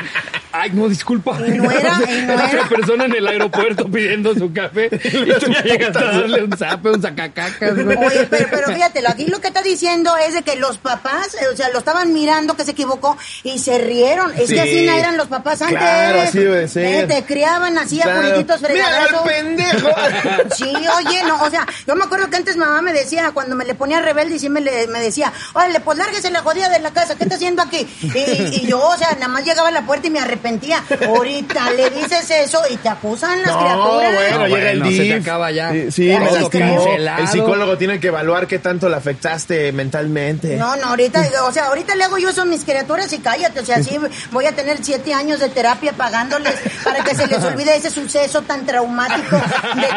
ay, 0.53 0.71
no, 0.75 0.89
disculpa. 0.89 1.39
Y 1.47 1.53
no 1.53 1.71
era, 1.71 1.99
y 2.09 2.27
no 2.27 2.35
Otra 2.35 2.51
era. 2.51 2.69
persona 2.69 3.05
en 3.07 3.15
el 3.17 3.27
aeropuerto 3.27 3.87
pidiendo 3.91 4.35
su 4.35 4.53
café 4.53 4.91
y 4.93 5.39
tú 5.41 5.51
ya 5.53 5.63
llegas 5.63 5.97
a 5.97 6.05
darle 6.05 6.43
un 6.45 6.53
zape, 6.57 6.91
un 6.91 7.01
sacacacas. 7.03 7.73
Oye, 7.73 8.27
pero, 8.29 8.49
pero 8.51 8.67
fíjate, 8.75 9.03
aquí 9.09 9.27
lo 9.27 9.41
que 9.41 9.49
está 9.49 9.63
diciendo 9.63 10.15
es 10.19 10.35
de 10.35 10.43
que 10.43 10.57
los 10.57 10.77
papás, 10.79 11.35
eh, 11.35 11.47
o 11.53 11.57
sea, 11.57 11.71
lo 11.71 11.79
estaban 11.79 12.13
mirando 12.13 12.57
que 12.57 12.65
se 12.65 12.73
equivocó 12.73 13.17
y 13.43 13.59
se 13.59 13.79
rieron. 13.79 14.33
Es 14.37 14.49
Sí. 14.49 14.55
que 14.55 14.61
así 14.61 14.85
no 14.87 14.93
eran 14.93 15.17
los 15.17 15.29
papás 15.29 15.63
antes. 15.63 15.79
Claro, 15.79 16.21
así 16.21 16.39
debe 16.41 16.57
de 16.59 16.69
ser. 16.69 16.85
Eh, 16.85 17.07
te 17.07 17.23
criaban 17.25 17.79
así 17.79 18.01
a 18.01 18.05
Claro. 18.05 18.37
¡Mira 18.37 18.59
fregadazos. 18.59 19.46
Pendejo! 19.47 19.89
Sí, 20.57 20.65
oye, 20.75 21.23
no, 21.25 21.43
o 21.43 21.51
sea, 21.51 21.67
yo 21.87 21.95
me 21.97 22.05
acuerdo 22.05 22.29
que 22.31 22.37
antes 22.37 22.57
mamá 22.57 22.81
me 22.81 22.93
decía, 22.93 23.31
cuando 23.33 23.55
me 23.57 23.65
le 23.65 23.75
ponía 23.75 24.01
rebelde 24.01 24.37
y 24.37 24.39
sí 24.39 24.49
me, 24.49 24.61
le, 24.61 24.87
me 24.87 25.01
decía, 25.01 25.33
órale, 25.55 25.81
pues 25.81 25.99
lárguese 25.99 26.31
la 26.31 26.41
jodida 26.41 26.69
de 26.69 26.79
la 26.79 26.93
casa, 26.93 27.15
¿qué 27.17 27.25
está 27.25 27.35
haciendo 27.37 27.63
aquí? 27.63 27.87
Y, 28.03 28.19
y 28.63 28.67
yo, 28.67 28.81
o 28.81 28.97
sea, 28.97 29.13
nada 29.15 29.29
más 29.29 29.45
llegaba 29.45 29.69
a 29.69 29.71
la 29.73 29.83
puerta 29.83 30.07
y 30.07 30.11
me 30.11 30.21
arrepentía. 30.21 30.83
Ahorita 31.07 31.71
le 31.73 31.91
dices 31.91 32.31
eso 32.31 32.61
y 32.71 32.77
te 32.77 32.89
acusan 32.89 33.43
las 33.43 33.53
No, 33.53 33.59
criaturas. 33.61 34.15
bueno, 34.15 34.39
No, 34.39 34.47
llega 34.47 34.71
el 34.71 34.79
bueno, 34.81 34.97
se 34.97 35.03
DIF. 35.03 35.15
te 35.15 35.21
acaba 35.21 35.51
ya. 35.51 35.73
Sí, 35.91 36.09
cancelado. 36.51 37.23
El 37.23 37.29
psicólogo 37.29 37.77
tiene 37.79 38.01
que 38.01 38.09
evaluar 38.09 38.47
qué 38.47 38.59
tanto 38.59 38.89
le 38.89 38.97
afectaste 38.97 39.73
mentalmente. 39.73 40.57
No, 40.57 40.77
no, 40.77 40.87
ahorita, 40.89 41.23
o 41.45 41.53
sea, 41.53 41.67
ahorita 41.67 41.95
le 41.95 42.05
hago 42.05 42.19
yo 42.19 42.31
eso 42.31 42.43
a 42.43 42.45
mis 42.45 42.65
criaturas 42.65 43.13
y 43.13 43.19
cállate, 43.19 43.61
o 43.61 43.65
sea, 43.65 43.83
sí 43.83 43.99
voy 44.31 44.47
a 44.47 44.53
tener 44.53 44.79
siete 44.83 45.13
años 45.15 45.41
de 45.41 45.49
terapia 45.49 45.93
pagándoles 45.93 46.55
para 46.85 47.03
que 47.05 47.15
se 47.15 47.27
les 47.27 47.43
olvide 47.45 47.77
ese 47.77 47.91
suceso 47.91 48.43
tan 48.43 48.65
traumático 48.67 49.36
de 49.37 49.89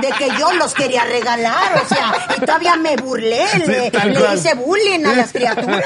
que, 0.00 0.06
de 0.06 0.12
que 0.14 0.38
yo 0.38 0.52
los 0.52 0.74
quería 0.74 1.04
regalar, 1.04 1.82
o 1.84 1.88
sea, 1.88 2.12
y 2.36 2.40
todavía 2.40 2.76
me 2.76 2.96
burlé, 2.96 3.44
le, 3.66 3.90
le 3.90 4.34
hice 4.34 4.54
bullying 4.54 5.04
a 5.06 5.12
las 5.14 5.32
criaturas, 5.32 5.84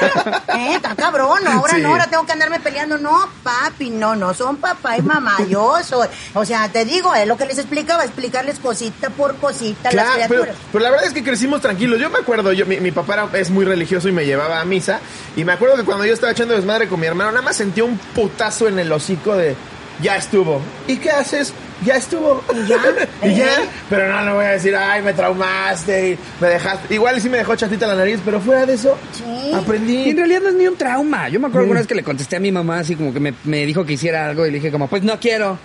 eh, 0.57 0.73
está 0.75 0.95
cabrón, 0.95 1.47
ahora 1.47 1.73
Sí. 1.75 1.81
no, 1.81 1.89
ahora 1.89 2.07
tengo 2.07 2.25
que 2.25 2.31
andarme 2.33 2.59
peleando, 2.59 2.97
no, 2.97 3.27
papi, 3.43 3.89
no, 3.89 4.15
no, 4.15 4.33
son 4.33 4.57
papá 4.57 4.97
y 4.97 5.01
mamá, 5.01 5.37
yo 5.47 5.77
soy. 5.83 6.07
O 6.33 6.45
sea, 6.45 6.69
te 6.69 6.85
digo, 6.85 7.13
es 7.15 7.27
lo 7.27 7.37
que 7.37 7.45
les 7.45 7.57
explicaba, 7.57 8.03
explicarles 8.03 8.59
cosita 8.59 9.09
por 9.09 9.35
cosita 9.37 9.89
a 9.89 9.93
las 9.93 10.05
pero, 10.05 10.27
criaturas. 10.27 10.55
pero 10.71 10.83
la 10.83 10.89
verdad 10.91 11.07
es 11.07 11.13
que 11.13 11.23
crecimos 11.23 11.61
tranquilos. 11.61 11.99
Yo 11.99 12.09
me 12.09 12.19
acuerdo, 12.19 12.51
yo, 12.53 12.65
mi, 12.65 12.79
mi 12.79 12.91
papá 12.91 13.13
era- 13.13 13.29
es 13.39 13.49
muy 13.49 13.65
religioso 13.65 14.07
y 14.07 14.11
me 14.11 14.25
llevaba 14.25 14.59
a 14.59 14.65
misa. 14.65 14.99
Y 15.35 15.43
me 15.43 15.53
acuerdo 15.53 15.75
que 15.77 15.83
cuando 15.83 16.05
yo 16.05 16.13
estaba 16.13 16.31
echando 16.31 16.53
desmadre 16.53 16.87
con 16.87 16.99
mi 16.99 17.07
hermano, 17.07 17.31
nada 17.31 17.41
más 17.43 17.55
sentía 17.55 17.83
un 17.83 17.97
putazo 17.97 18.67
en 18.67 18.77
el 18.79 18.91
hocico 18.91 19.35
de 19.35 19.55
ya 20.01 20.15
estuvo. 20.15 20.61
¿Y 20.87 20.97
qué 20.97 21.11
haces? 21.11 21.53
Ya 21.85 21.95
estuvo. 21.95 22.43
¿Y 22.53 22.67
ya? 22.67 22.77
y 23.23 23.35
ya. 23.35 23.45
¿Eh? 23.45 23.65
Pero 23.89 24.07
no 24.11 24.25
le 24.25 24.31
voy 24.33 24.45
a 24.45 24.49
decir, 24.49 24.75
ay, 24.75 25.01
me 25.01 25.13
traumaste 25.13 26.09
y 26.11 26.17
me 26.41 26.47
dejaste. 26.49 26.93
Igual 26.93 27.19
sí 27.21 27.29
me 27.29 27.37
dejó 27.37 27.55
chatita 27.55 27.87
la 27.87 27.95
nariz, 27.95 28.19
pero 28.23 28.39
fuera 28.39 28.65
de 28.65 28.73
eso, 28.75 28.97
Sí. 29.11 29.23
Y 29.25 29.49
en 29.51 29.55
aprendí. 29.55 30.13
realidad 30.13 30.41
no 30.41 30.49
es 30.49 30.55
ni 30.55 30.67
un 30.67 30.75
trauma. 30.77 31.29
Yo 31.29 31.39
me 31.39 31.47
acuerdo 31.47 31.61
alguna 31.63 31.79
vez 31.81 31.87
que 31.87 31.95
le 31.95 32.03
contesté 32.03 32.37
a 32.37 32.39
mi 32.39 32.51
mamá 32.51 32.79
así 32.79 32.95
como 32.95 33.13
que 33.13 33.19
me, 33.19 33.33
me 33.43 33.65
dijo 33.65 33.85
que 33.85 33.93
hiciera 33.93 34.27
algo 34.27 34.45
y 34.45 34.51
le 34.51 34.57
dije 34.57 34.71
como, 34.71 34.87
pues 34.87 35.03
no 35.03 35.19
quiero. 35.19 35.57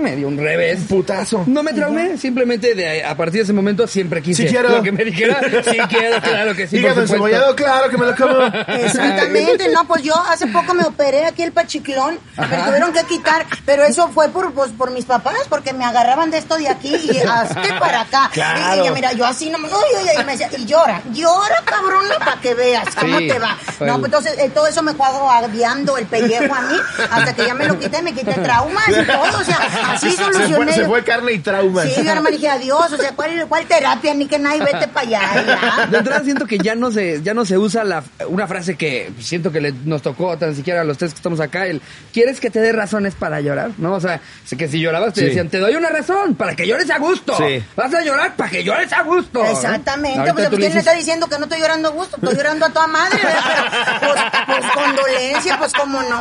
Me 0.00 0.16
dio 0.16 0.28
un 0.28 0.38
revés. 0.38 0.80
Un 0.80 0.86
putazo. 0.86 1.44
No 1.46 1.62
me 1.62 1.72
traumé, 1.72 2.16
simplemente 2.18 2.74
de, 2.74 3.04
a 3.04 3.16
partir 3.16 3.38
de 3.40 3.44
ese 3.44 3.52
momento 3.52 3.86
siempre 3.86 4.22
quise 4.22 4.44
Sí 4.44 4.48
quiero. 4.48 4.68
lo 4.70 4.82
que 4.82 4.92
me 4.92 5.04
dijera. 5.04 5.40
Sí 5.64 5.78
quiero, 5.88 6.20
claro 6.20 6.54
que 6.54 6.66
sí. 6.66 6.76
Hígado 6.84 7.02
encebollado, 7.02 7.54
claro 7.54 7.88
que 7.88 7.96
me 7.96 8.06
lo 8.06 8.16
como. 8.16 8.44
Exactamente, 8.74 9.68
no, 9.70 9.86
pues 9.86 10.02
yo 10.02 10.14
hace 10.28 10.46
poco 10.48 10.74
me 10.74 10.84
operé 10.84 11.24
aquí 11.24 11.42
el 11.42 11.52
pachiclón, 11.52 12.18
me 12.36 12.56
tuvieron 12.56 12.92
que 12.92 13.02
quitar, 13.04 13.46
pero 13.64 13.84
eso 13.84 14.08
fue 14.08 14.28
por, 14.28 14.52
pues, 14.52 14.70
por 14.72 14.90
mis 14.90 15.04
papás, 15.04 15.36
porque 15.48 15.72
me 15.72 15.84
agarraban 15.84 16.30
de 16.30 16.38
esto 16.38 16.56
de 16.56 16.68
aquí 16.68 16.94
y 16.94 17.18
hasta 17.18 17.78
para 17.78 18.02
acá. 18.02 18.30
Claro. 18.32 18.84
Y, 18.84 18.88
y 18.88 18.90
mira, 18.90 19.12
yo 19.12 19.26
así 19.26 19.50
no 19.50 19.58
me, 19.58 19.68
uy, 19.68 19.74
uy, 19.74 20.02
uy, 20.02 20.20
y 20.20 20.24
me 20.24 20.32
decía, 20.36 20.48
y 20.58 20.64
llora, 20.66 21.02
llora 21.12 21.62
cabrona 21.64 22.18
para 22.18 22.40
que 22.40 22.54
veas 22.54 22.94
cómo 22.94 23.18
Sí, 23.18 23.28
te 23.28 23.38
va. 23.38 23.56
No, 23.80 23.94
pues 24.00 24.06
entonces 24.06 24.34
eh, 24.38 24.50
todo 24.52 24.66
eso 24.66 24.82
me 24.82 24.92
fue 24.94 25.06
agraviando 25.06 25.96
el 25.96 26.06
pellejo 26.06 26.54
a 26.54 26.60
mí, 26.62 26.76
hasta 27.10 27.34
que 27.34 27.46
ya 27.46 27.54
me 27.54 27.66
lo 27.66 27.78
quité, 27.78 28.02
me 28.02 28.12
quité 28.12 28.32
traumas 28.34 28.88
y 28.88 29.04
todo, 29.04 29.38
o 29.40 29.44
sea, 29.44 29.58
así 29.74 30.10
Se 30.10 30.16
solucioné. 30.16 30.54
fue, 30.56 30.72
se 30.72 30.84
fue 30.84 31.04
carne 31.04 31.32
y 31.32 31.38
trauma. 31.38 31.82
Sí, 31.82 32.00
mi 32.02 32.08
hermana 32.08 32.30
dije, 32.30 32.48
adiós, 32.48 32.92
o 32.92 32.96
sea, 32.96 33.12
¿cuál, 33.12 33.46
cuál 33.48 33.66
terapia? 33.66 34.14
Ni 34.14 34.26
que 34.26 34.38
nadie 34.38 34.60
vete 34.62 34.88
para 34.88 35.06
allá, 35.06 35.20
ya. 35.46 35.86
De 35.86 35.98
entrada 35.98 36.24
siento 36.24 36.46
que 36.46 36.58
ya 36.58 36.74
no 36.74 36.90
se, 36.90 37.22
ya 37.22 37.34
no 37.34 37.44
se 37.44 37.58
usa 37.58 37.84
la, 37.84 38.02
una 38.28 38.46
frase 38.46 38.76
que 38.76 39.10
siento 39.20 39.50
que 39.52 39.60
le- 39.60 39.72
nos 39.84 40.02
tocó 40.02 40.36
tan 40.38 40.54
siquiera 40.54 40.80
a 40.82 40.84
los 40.84 40.98
tres 40.98 41.12
que 41.12 41.16
estamos 41.18 41.40
acá, 41.40 41.66
el 41.66 41.80
¿quieres 42.12 42.40
que 42.40 42.50
te 42.50 42.60
dé 42.60 42.72
razones 42.72 43.14
para 43.14 43.40
llorar? 43.40 43.70
¿No? 43.78 43.94
O 43.94 44.00
sea, 44.00 44.20
que 44.56 44.68
si 44.68 44.80
llorabas 44.80 45.14
te 45.14 45.20
Sí. 45.20 45.26
decían, 45.26 45.48
te 45.48 45.58
doy 45.58 45.74
una 45.74 45.88
razón 45.88 46.34
para 46.34 46.54
que 46.54 46.66
llores 46.66 46.88
a 46.90 46.98
gusto. 46.98 47.36
Sí. 47.36 47.62
Vas 47.76 47.92
a 47.94 48.02
llorar 48.02 48.36
para 48.36 48.50
que 48.50 48.62
llores 48.64 48.92
a 48.92 49.02
gusto. 49.02 49.42
¿no? 49.42 49.50
Exactamente, 49.50 50.18
Ahorita 50.20 50.34
pues 50.34 50.50
tú 50.50 50.56
le 50.56 50.58
¿quién 50.58 50.60
me 50.60 50.66
dices, 50.74 50.86
está 50.86 50.94
diciendo 50.94 51.26
que 51.28 51.38
no 51.38 51.44
estoy 51.44 51.60
llorando 51.60 51.88
a 51.88 51.92
gusto? 51.92 52.16
Estoy 52.16 52.36
llorando 52.36 52.66
a 52.66 52.70
toda 52.70 52.86
madre, 52.86 53.18
pues, 54.00 54.14
pues 54.46 54.72
condolencia, 54.72 55.58
pues 55.58 55.72
cómo 55.72 56.02
no. 56.02 56.20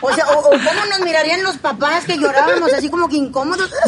O 0.00 0.12
sea, 0.14 0.26
o, 0.28 0.38
o 0.40 0.50
cómo 0.50 0.84
nos 0.90 1.00
mirarían 1.00 1.42
los 1.42 1.56
papás 1.58 2.04
que 2.04 2.16
llorábamos 2.18 2.72
así 2.74 2.88
como 2.88 3.08
que 3.08 3.16
incómodos. 3.16 3.70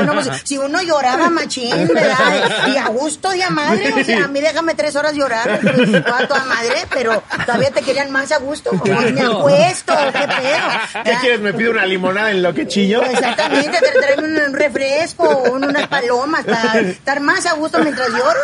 O 0.00 0.02
no, 0.02 0.14
pues, 0.14 0.28
si 0.44 0.56
uno 0.58 0.80
lloraba 0.82 1.28
machín, 1.30 1.88
¿verdad? 1.94 2.68
Y 2.72 2.76
a 2.76 2.86
gusto 2.88 3.30
de 3.30 3.42
a 3.42 3.50
madre, 3.50 3.92
o 3.92 4.04
sea, 4.04 4.24
a 4.24 4.28
mí 4.28 4.40
déjame 4.40 4.74
tres 4.74 4.94
horas 4.96 5.14
llorar, 5.14 5.60
pues, 5.60 5.94
a 6.06 6.26
toda 6.28 6.44
madre, 6.44 6.86
pero 6.92 7.22
todavía 7.44 7.70
te 7.70 7.82
querían 7.82 8.10
más 8.10 8.30
a 8.32 8.38
gusto. 8.38 8.70
Pues 8.70 9.12
me 9.12 9.20
acuesto, 9.22 9.92
qué 10.12 10.26
pedo. 10.28 11.04
¿Qué 11.04 11.12
quieres? 11.20 11.40
¿Me 11.40 11.52
pide 11.52 11.70
una 11.70 11.84
limonada 11.86 12.30
en 12.30 12.42
lo 12.42 12.54
que 12.54 12.66
chillo? 12.66 13.02
Exactamente, 13.02 13.78
te 13.78 13.98
traen 14.00 14.24
un, 14.46 14.52
refresco, 14.54 15.28
un- 15.52 15.64
unas 15.64 15.88
palomas 15.88 16.44
para 16.44 16.80
estar 16.80 17.20
más 17.20 17.46
a 17.46 17.54
gusto 17.54 17.78
mientras 17.80 18.08
lloro. 18.10 18.40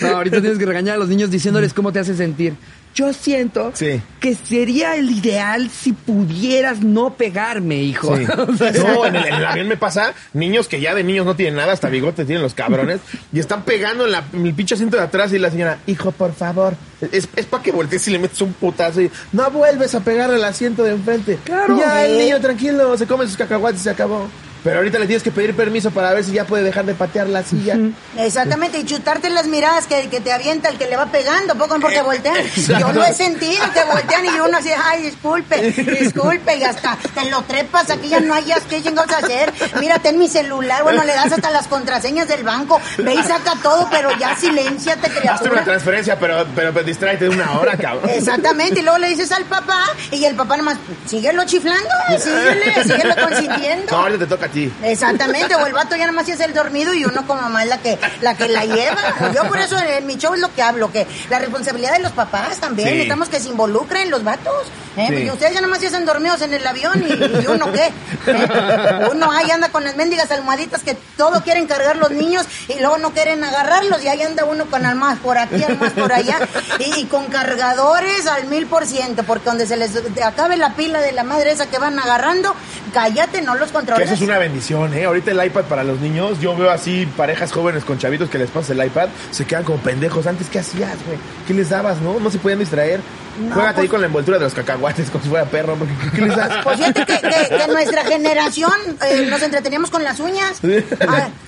No, 0.00 0.08
ahorita 0.16 0.40
tienes 0.40 0.58
que 0.58 0.66
regañar 0.66 0.94
a 0.96 0.98
los 0.98 1.08
niños 1.08 1.30
diciéndoles 1.30 1.72
cómo 1.74 1.92
te 1.92 1.98
hace 2.00 2.14
sentir. 2.16 2.54
Yo 2.94 3.12
siento 3.12 3.72
Sí. 3.74 4.00
que 4.20 4.36
sería 4.36 4.94
el 4.94 5.10
ideal 5.10 5.68
si 5.68 5.92
pudieras 5.92 6.80
no 6.80 7.14
pegarme, 7.14 7.82
hijo. 7.82 8.16
Sí. 8.16 8.24
O 8.38 8.56
sea, 8.56 8.70
No, 8.72 9.04
en 9.06 9.16
el, 9.16 9.24
en 9.26 9.34
el 9.34 9.44
avión 9.44 9.68
me 9.68 9.76
pasa 9.76 10.14
niños 10.32 10.68
que 10.68 10.80
ya 10.80 10.94
de 10.94 11.02
niños 11.02 11.26
no 11.26 11.34
tienen 11.34 11.56
nada, 11.56 11.72
hasta 11.72 11.88
bigote 11.88 12.24
tienen 12.24 12.42
los 12.42 12.54
cabrones, 12.54 13.00
y 13.32 13.40
están 13.40 13.62
pegando 13.64 14.04
en, 14.06 14.12
la, 14.12 14.24
en 14.32 14.46
el 14.46 14.54
pinche 14.54 14.74
asiento 14.74 14.96
de 14.96 15.02
atrás 15.02 15.32
y 15.32 15.38
la 15.38 15.50
señora, 15.50 15.78
hijo, 15.86 16.12
por 16.12 16.32
favor, 16.34 16.74
es, 17.12 17.28
es 17.34 17.46
para 17.46 17.62
que 17.62 17.72
voltees 17.72 18.06
y 18.08 18.12
le 18.12 18.18
metes 18.20 18.40
un 18.40 18.52
putazo 18.52 19.00
y 19.02 19.10
no 19.32 19.50
vuelves 19.50 19.94
a 19.94 20.00
pegar 20.00 20.30
al 20.30 20.44
asiento 20.44 20.84
de 20.84 20.92
enfrente. 20.92 21.38
Claro. 21.44 21.76
Ya 21.78 22.04
el 22.06 22.16
niño 22.18 22.40
tranquilo, 22.40 22.96
se 22.96 23.06
come 23.06 23.26
sus 23.26 23.36
cacahuates 23.36 23.80
y 23.80 23.84
se 23.84 23.90
acabó. 23.90 24.28
Pero 24.64 24.78
ahorita 24.78 24.98
le 24.98 25.06
tienes 25.06 25.22
que 25.22 25.30
pedir 25.30 25.54
permiso 25.54 25.90
para 25.90 26.12
ver 26.14 26.24
si 26.24 26.32
ya 26.32 26.46
puede 26.46 26.64
dejar 26.64 26.86
de 26.86 26.94
patear 26.94 27.28
la 27.28 27.42
silla. 27.42 27.76
Exactamente, 28.18 28.78
y 28.78 28.84
chutarte 28.84 29.28
las 29.28 29.46
miradas 29.46 29.86
que, 29.86 30.08
que 30.08 30.20
te 30.20 30.32
avienta 30.32 30.70
el 30.70 30.78
que 30.78 30.86
le 30.86 30.96
va 30.96 31.06
pegando, 31.06 31.54
poco 31.54 31.78
porque 31.80 32.00
voltean. 32.00 32.36
Yo 32.56 32.90
lo 32.92 33.04
he 33.04 33.12
sentido, 33.12 33.62
que 33.74 33.84
voltean 33.84 34.24
y 34.24 34.40
uno 34.40 34.56
así, 34.56 34.70
ay, 34.70 35.02
disculpe, 35.02 35.60
disculpe, 35.70 36.56
y 36.56 36.64
hasta 36.64 36.96
te 37.14 37.30
lo 37.30 37.42
trepas, 37.42 37.90
aquí 37.90 38.08
ya 38.08 38.20
no 38.20 38.32
hayas 38.32 38.62
qué 38.68 38.82
chingados 38.82 39.12
hacer. 39.12 39.52
Mira, 39.80 39.98
ten 39.98 40.18
mi 40.18 40.28
celular, 40.28 40.82
bueno, 40.82 41.04
le 41.04 41.12
das 41.12 41.30
hasta 41.32 41.50
las 41.50 41.66
contraseñas 41.68 42.26
del 42.26 42.42
banco, 42.42 42.80
ve 42.96 43.14
y 43.14 43.22
saca 43.22 43.54
todo, 43.62 43.86
pero 43.90 44.16
ya 44.18 44.34
silenciate, 44.34 45.06
Hazte 45.06 45.20
una 45.20 45.20
criatura. 45.36 45.64
transferencia, 45.64 46.18
pero, 46.18 46.46
pero, 46.56 46.72
pero 46.72 46.86
distráete 46.86 47.24
de 47.24 47.30
una 47.30 47.58
hora, 47.60 47.76
cabrón. 47.76 48.08
Exactamente, 48.08 48.80
y 48.80 48.82
luego 48.82 48.96
le 48.98 49.10
dices 49.10 49.30
al 49.30 49.44
papá, 49.44 49.84
y 50.10 50.24
el 50.24 50.34
papá 50.34 50.56
nomás, 50.56 50.78
síguelo 51.06 51.44
chiflando, 51.44 51.90
síguele, 52.18 52.82
síguelo 52.82 53.14
consintiendo. 53.16 53.92
No, 53.92 53.98
ahorita 53.98 54.18
te 54.20 54.26
toca 54.26 54.48
ti. 54.54 54.72
Exactamente, 54.82 55.54
o 55.54 55.66
el 55.66 55.72
vato 55.74 55.96
ya 55.96 56.06
nada 56.06 56.12
más 56.12 56.28
es 56.28 56.40
el 56.40 56.54
dormido 56.54 56.94
y 56.94 57.04
uno 57.04 57.26
como 57.26 57.42
mamá 57.42 57.62
es 57.64 57.68
la 57.68 57.78
que, 57.78 57.98
la 58.22 58.34
que 58.36 58.48
la 58.48 58.64
lleva. 58.64 59.32
Yo 59.34 59.44
por 59.48 59.58
eso 59.58 59.76
en 59.78 60.06
mi 60.06 60.16
show 60.16 60.32
es 60.34 60.40
lo 60.40 60.52
que 60.54 60.62
hablo, 60.62 60.90
que 60.90 61.06
la 61.28 61.38
responsabilidad 61.38 61.92
de 61.92 61.98
los 62.00 62.12
papás 62.12 62.58
también, 62.58 62.88
Sí. 62.88 62.94
necesitamos 62.94 63.28
que 63.28 63.40
se 63.40 63.48
involucren 63.48 64.10
los 64.10 64.24
vatos. 64.24 64.66
¿eh? 64.96 65.06
Sí. 65.08 65.14
Y 65.24 65.30
ustedes 65.30 65.52
ya 65.54 65.60
nada 65.60 65.70
más 65.70 65.80
se 65.80 65.88
hacen 65.88 66.06
dormidos 66.06 66.40
en 66.42 66.54
el 66.54 66.66
avión 66.66 67.04
y, 67.06 67.12
y 67.12 67.46
uno 67.48 67.70
qué. 67.72 67.86
¿eh? 68.26 69.08
Uno 69.12 69.30
ahí 69.32 69.50
anda 69.50 69.68
con 69.70 69.84
las 69.84 69.96
mendigas 69.96 70.30
almohaditas 70.30 70.82
que 70.82 70.94
todo 71.16 71.42
quieren 71.42 71.66
cargar 71.66 71.96
los 71.96 72.10
niños 72.10 72.46
y 72.68 72.78
luego 72.80 72.98
no 72.98 73.10
quieren 73.12 73.42
agarrarlos 73.44 74.02
y 74.04 74.08
ahí 74.08 74.22
anda 74.22 74.44
uno 74.44 74.66
con 74.66 74.86
almas 74.86 75.18
por 75.18 75.36
aquí, 75.38 75.62
almas 75.62 75.92
por 75.92 76.12
allá 76.12 76.38
y, 76.78 77.00
y 77.00 77.04
con 77.06 77.26
cargadores 77.26 78.26
al 78.26 78.46
mil 78.46 78.66
por 78.66 78.86
ciento, 78.86 79.22
porque 79.24 79.46
donde 79.46 79.66
se 79.66 79.76
les 79.76 79.90
acabe 80.24 80.56
la 80.56 80.74
pila 80.74 81.00
de 81.00 81.12
la 81.12 81.24
madre 81.24 81.50
esa 81.52 81.66
que 81.66 81.78
van 81.78 81.98
agarrando, 81.98 82.54
cállate, 82.92 83.42
no 83.42 83.54
los 83.56 83.72
controles. 83.72 84.06
eso 84.06 84.14
es 84.14 84.20
una 84.20 84.38
bendición, 84.44 84.92
¿eh? 84.94 85.04
Ahorita 85.04 85.30
el 85.30 85.44
iPad 85.44 85.64
para 85.64 85.84
los 85.84 86.00
niños, 86.00 86.38
yo 86.40 86.54
veo 86.56 86.70
así 86.70 87.06
parejas 87.16 87.50
jóvenes 87.50 87.84
con 87.84 87.98
chavitos 87.98 88.28
que 88.28 88.38
les 88.38 88.50
pasa 88.50 88.72
el 88.74 88.84
iPad, 88.84 89.08
se 89.30 89.46
quedan 89.46 89.64
como 89.64 89.78
pendejos. 89.78 90.26
Antes, 90.26 90.48
¿qué 90.48 90.58
hacías, 90.58 90.96
güey? 91.06 91.18
¿Qué 91.46 91.54
les 91.54 91.70
dabas, 91.70 92.00
no? 92.00 92.20
No 92.20 92.30
se 92.30 92.38
podían 92.38 92.58
distraer. 92.58 93.00
No, 93.38 93.54
Juégate 93.54 93.80
ahí 93.80 93.86
pues- 93.86 93.90
con 93.90 94.00
la 94.00 94.06
envoltura 94.06 94.38
de 94.38 94.44
los 94.44 94.54
cacahuates 94.54 95.10
como 95.10 95.22
si 95.24 95.30
fuera 95.30 95.44
perro, 95.46 95.76
porque 95.76 95.92
¿qué, 96.14 96.22
les 96.22 96.36
das? 96.36 96.64
Pues 96.64 96.76
fíjate 96.78 97.04
que, 97.06 97.18
que- 97.20 97.56
que 97.56 97.68
nuestra 97.72 98.04
generación 98.04 98.72
eh, 99.08 99.26
nos 99.30 99.42
entreteníamos 99.42 99.90
con 99.90 100.04
las 100.04 100.20
uñas. 100.20 100.58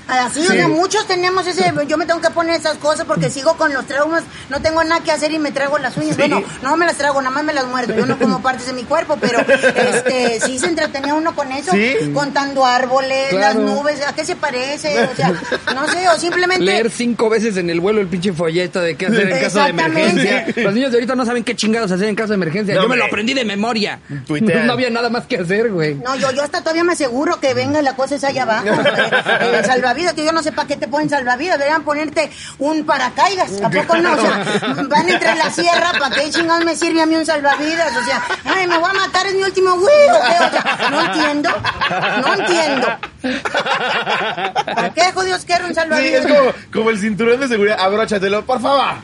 Ah, 0.09 0.27
así, 0.27 0.41
o 0.47 0.53
sea, 0.53 0.69
muchos 0.69 1.07
tenemos 1.07 1.47
ese. 1.47 1.73
Yo 1.89 1.97
me 1.97 2.07
tengo 2.07 2.21
que 2.21 2.31
poner 2.31 2.61
esas 2.61 2.79
cosas 2.79 3.07
porque 3.07 3.29
sigo 3.31 3.57
con 3.57 3.73
los 3.73 3.87
traumas. 3.87 4.23
No 4.51 4.61
tengo 4.63 4.83
nada 4.85 5.03
que 5.03 5.11
hacer 5.13 5.33
y 5.33 5.39
me 5.39 5.51
trago 5.53 5.79
las 5.79 5.97
uñas. 5.97 6.11
Sí. 6.17 6.23
Bueno, 6.23 6.43
no 6.63 6.77
me 6.77 6.87
las 6.87 6.97
trago, 6.97 7.21
nada 7.21 7.35
más 7.35 7.45
me 7.45 7.53
las 7.53 7.67
muerdo. 7.67 7.95
Yo 7.95 8.07
no 8.07 8.19
como 8.27 8.41
partes 8.43 8.67
de 8.67 8.73
mi 8.73 8.85
cuerpo, 8.85 9.17
pero 9.21 9.41
este 9.41 10.41
sí 10.41 10.59
se 10.59 10.67
entretenía 10.67 11.15
uno 11.15 11.35
con 11.35 11.51
eso. 11.53 11.73
Sí. 11.73 11.95
Contando 12.15 12.65
árboles, 12.65 13.29
Claro. 13.31 13.61
las 13.61 13.71
nubes, 13.71 14.01
¿a 14.07 14.13
qué 14.15 14.25
se 14.25 14.37
parece? 14.37 15.05
O 15.05 15.15
sea, 15.17 15.33
no 15.75 15.89
sé, 15.89 16.09
o 16.09 16.19
simplemente. 16.19 16.65
Leer 16.65 16.91
cinco 16.91 17.29
veces 17.29 17.57
en 17.57 17.71
el 17.71 17.81
vuelo 17.81 18.01
el 18.01 18.07
pinche 18.07 18.33
folleto 18.33 18.81
de 18.81 18.97
qué 18.97 19.07
hacer 19.07 19.21
en 19.29 19.41
caso 19.43 19.59
de 19.59 19.71
Exactamente. 19.71 20.01
emergencia. 20.23 20.63
Los 20.63 20.75
niños 20.75 20.91
de 20.93 20.97
ahorita 20.99 21.15
no 21.17 21.25
saben 21.27 21.45
qué 21.45 21.57
chingados 21.77 21.93
hacer 21.93 22.09
en 22.09 22.15
caso 22.15 22.29
de 22.29 22.35
emergencia. 22.37 22.75
No, 22.75 22.83
Yo 22.83 22.89
me 22.89 22.97
lo 22.97 23.05
aprendí 23.05 23.35
de 23.35 23.45
memoria. 23.45 23.99
Tuitean. 24.27 24.67
No 24.67 24.73
había 24.73 24.89
nada 24.91 25.11
más 25.11 25.27
que 25.27 25.37
hacer, 25.39 25.71
güey. 25.71 25.95
No, 25.97 26.17
yo, 26.17 26.31
yo 26.33 26.43
hasta 26.43 26.61
todavía 26.61 26.85
me 26.85 26.93
aseguro 26.95 27.39
que 27.39 27.53
venga 27.55 27.83
la 27.83 27.95
cosa 27.95 28.15
esa 28.17 28.29
allá 28.29 28.43
abajo. 28.45 28.67
eh, 28.67 29.59
el 29.59 29.65
salvavidas, 29.65 30.15
que 30.15 30.25
yo 30.25 30.33
no 30.33 30.43
sé 30.43 30.53
para 30.53 30.67
qué 30.69 30.77
te 30.77 30.89
ponen 30.89 31.11
salvavidas, 31.11 31.59
deberían 31.59 31.83
ponerte 31.85 32.31
un 32.59 32.85
paracaídas. 32.87 33.61
¿A 33.63 33.69
poco 33.71 33.97
no? 33.99 34.15
O 34.15 34.21
sea, 34.21 34.45
van 34.89 35.09
entre 35.09 35.35
la 35.37 35.51
sierra, 35.51 35.93
¿para 35.99 36.15
qué 36.17 36.31
chingados 36.31 36.65
me 36.65 36.75
sirve 36.75 37.03
a 37.03 37.07
mí 37.07 37.15
un 37.15 37.27
salvavidas? 37.27 37.95
O 37.97 38.05
sea, 38.05 38.23
ay, 38.45 38.67
me 38.67 38.79
voy 38.79 38.91
a 38.91 38.95
matar, 38.95 39.27
es 39.27 39.35
mi 39.35 39.43
último 39.43 39.75
güey. 39.79 40.09
¿o 40.11 40.51
sea, 40.51 40.89
no 40.91 41.01
entiendo, 41.07 41.51
no 42.23 42.35
entiendo. 42.35 42.89
¿Para 44.75 44.91
qué 44.95 45.13
jodidos 45.13 45.45
quiero 45.45 45.65
un 45.65 45.71
Sí, 45.71 45.75
salvavidas? 45.75 46.25
es 46.25 46.33
como, 46.33 46.51
como 46.73 46.91
el 46.91 46.99
cinturón 46.99 47.41
de 47.41 47.49
seguridad. 47.49 47.77
Abróchatelo, 47.81 48.45
por 48.47 48.61
favor. 48.61 48.95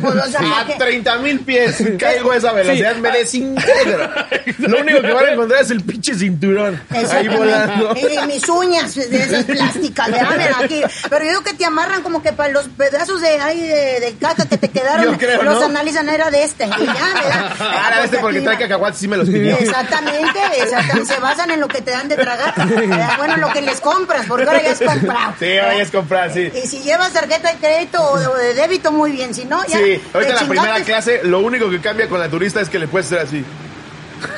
Pues, 0.00 0.14
o 0.14 0.30
sea, 0.30 0.40
¿para 0.40 0.60
A 0.60 0.66
qué? 0.66 0.74
30 0.74 1.16
mil 1.18 1.40
pies 1.40 1.82
caigo 1.98 2.32
a 2.32 2.36
esa 2.36 2.52
velocidad, 2.52 2.96
me 2.96 3.10
desintegro. 3.10 4.10
Lo 4.58 4.80
único 4.80 5.00
que 5.00 5.12
van 5.12 5.26
a 5.26 5.30
encontrar 5.32 5.62
es 5.62 5.70
el 5.70 5.82
pinche 5.82 6.14
cinturón. 6.14 6.80
Ahí 6.90 7.28
volando. 7.28 7.94
Y, 7.96 8.18
y 8.18 8.26
mis 8.26 8.48
uñas 8.48 8.94
de 8.94 9.22
esas 9.22 9.44
plásticas, 9.44 10.08
aquí. 10.62 10.82
Pero 11.08 11.24
yo 11.24 11.30
digo 11.30 11.42
que 11.42 11.54
te 11.54 11.64
amarran 11.64 12.02
como 12.02 12.22
que 12.22 12.32
para 12.32 12.50
los 12.50 12.68
pedazos 12.68 13.20
de 13.20 13.28
ahí 13.40 13.60
de, 13.60 14.00
de 14.00 14.14
caca 14.20 14.46
que 14.46 14.58
te 14.58 14.68
quedaron, 14.68 15.16
creo, 15.16 15.42
los 15.42 15.60
¿no? 15.60 15.66
analizan 15.66 16.08
era 16.08 16.30
de 16.30 16.44
este. 16.44 16.64
Y 16.64 16.68
ya, 16.68 16.76
¿verdad? 17.14 17.52
Ahora 17.60 18.04
este 18.04 18.18
porque 18.18 18.40
trae 18.40 18.58
cacahuates 18.58 18.98
sí 18.98 19.08
me 19.08 19.16
los 19.16 19.28
pidió. 19.28 19.56
Exactamente, 19.58 20.38
exactamente, 20.58 21.14
se 21.14 21.20
basan 21.20 21.50
en 21.50 21.60
lo 21.60 21.68
que 21.68 21.80
te 21.80 21.90
dan 21.90 22.08
de 22.08 22.16
tragar. 22.16 22.54
¿verdad? 22.68 23.16
Bueno, 23.18 23.36
lo 23.36 23.52
que 23.52 23.62
les 23.62 23.80
compras, 23.80 24.26
porque 24.28 24.44
ahora 24.44 24.62
ya 24.62 24.70
es 24.70 24.80
comprado. 24.80 25.34
Sí, 25.38 25.58
ahora 25.58 25.76
ya 25.76 25.82
es 25.82 25.90
comprar, 25.90 26.32
sí. 26.32 26.50
Y 26.54 26.66
si 26.66 26.80
llevas 26.80 27.12
tarjeta 27.12 27.52
de 27.52 27.58
crédito 27.58 28.02
o 28.02 28.18
de, 28.18 28.54
débito, 28.54 28.92
muy 28.92 29.12
bien. 29.12 29.34
Si 29.34 29.44
no. 29.44 29.62
Sí, 29.72 30.00
ahorita 30.12 30.34
la 30.34 30.48
primera 30.48 30.80
clase 30.84 31.20
lo 31.24 31.40
único 31.40 31.70
que 31.70 31.80
cambia 31.80 32.08
con 32.08 32.20
la 32.20 32.28
turista 32.28 32.60
es 32.60 32.68
que 32.68 32.78
le 32.78 32.88
puedes 32.88 33.06
hacer 33.06 33.18
así. 33.20 33.44